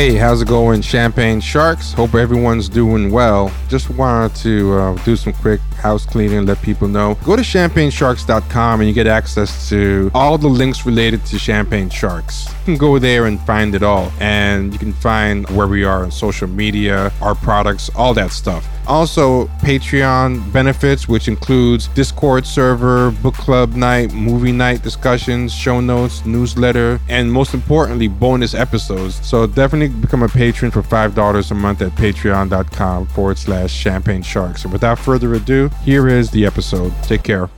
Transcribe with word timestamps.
Hey, 0.00 0.14
how's 0.14 0.40
it 0.40 0.48
going, 0.48 0.80
Champagne 0.80 1.42
Sharks? 1.42 1.92
Hope 1.92 2.14
everyone's 2.14 2.70
doing 2.70 3.10
well. 3.10 3.52
Just 3.68 3.90
wanted 3.90 4.34
to 4.36 4.72
uh, 4.72 5.04
do 5.04 5.14
some 5.14 5.34
quick 5.34 5.60
house 5.76 6.06
cleaning, 6.06 6.46
let 6.46 6.62
people 6.62 6.88
know. 6.88 7.18
Go 7.22 7.36
to 7.36 7.42
champagnesharks.com 7.42 8.80
and 8.80 8.88
you 8.88 8.94
get 8.94 9.06
access 9.06 9.68
to 9.68 10.10
all 10.14 10.38
the 10.38 10.48
links 10.48 10.86
related 10.86 11.26
to 11.26 11.38
Champagne 11.38 11.90
Sharks. 11.90 12.46
You 12.46 12.64
can 12.64 12.76
go 12.78 12.98
there 12.98 13.26
and 13.26 13.38
find 13.42 13.74
it 13.74 13.82
all, 13.82 14.10
and 14.20 14.72
you 14.72 14.78
can 14.78 14.94
find 14.94 15.46
where 15.50 15.68
we 15.68 15.84
are 15.84 16.02
on 16.02 16.10
social 16.10 16.48
media, 16.48 17.12
our 17.20 17.34
products, 17.34 17.90
all 17.94 18.14
that 18.14 18.30
stuff. 18.30 18.66
Also, 18.90 19.44
Patreon 19.62 20.52
benefits, 20.52 21.06
which 21.06 21.28
includes 21.28 21.86
Discord 21.86 22.44
server, 22.44 23.12
book 23.22 23.34
club 23.34 23.76
night, 23.76 24.12
movie 24.12 24.50
night 24.50 24.82
discussions, 24.82 25.54
show 25.54 25.80
notes, 25.80 26.26
newsletter, 26.26 26.98
and 27.08 27.32
most 27.32 27.54
importantly, 27.54 28.08
bonus 28.08 28.52
episodes. 28.52 29.24
So 29.24 29.46
definitely 29.46 29.96
become 30.00 30.24
a 30.24 30.28
patron 30.28 30.72
for 30.72 30.82
$5 30.82 31.50
a 31.50 31.54
month 31.54 31.82
at 31.82 31.92
patreon.com 31.92 33.06
forward 33.06 33.38
slash 33.38 33.72
champagne 33.72 34.22
sharks. 34.22 34.64
And 34.64 34.72
without 34.72 34.98
further 34.98 35.34
ado, 35.34 35.70
here 35.84 36.08
is 36.08 36.32
the 36.32 36.44
episode. 36.44 36.92
Take 37.04 37.22
care. 37.22 37.48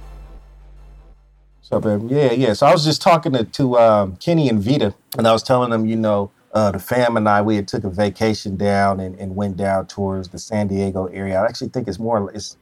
So, 1.63 1.81
yeah, 2.11 2.33
yeah. 2.33 2.53
So 2.53 2.67
I 2.67 2.73
was 2.75 2.85
just 2.85 3.01
talking 3.01 3.33
to, 3.33 3.45
to 3.45 3.79
um, 3.79 4.17
Kenny 4.17 4.51
and 4.51 4.63
Vita, 4.63 4.95
and 5.17 5.27
I 5.27 5.33
was 5.33 5.43
telling 5.43 5.71
them, 5.71 5.87
you 5.87 5.97
know, 5.97 6.31
uh, 6.53 6.71
the 6.71 6.79
fam 6.79 7.17
and 7.17 7.29
I, 7.29 7.43
we 7.43 7.57
had 7.57 7.69
took 7.69 7.85
a 7.85 7.91
vacation 7.91 8.57
down 8.57 9.01
and, 9.01 9.19
and 9.19 9.35
went 9.35 9.57
down 9.57 9.87
towards 9.87 10.29
the 10.29 10.39
San 10.39 10.69
Diego 10.69 11.07
area. 11.07 11.41
I 11.41 11.47
actually 11.47 11.71
think 11.71 11.89
it's 11.89 11.99
more, 11.99 12.31
it's 12.33 12.57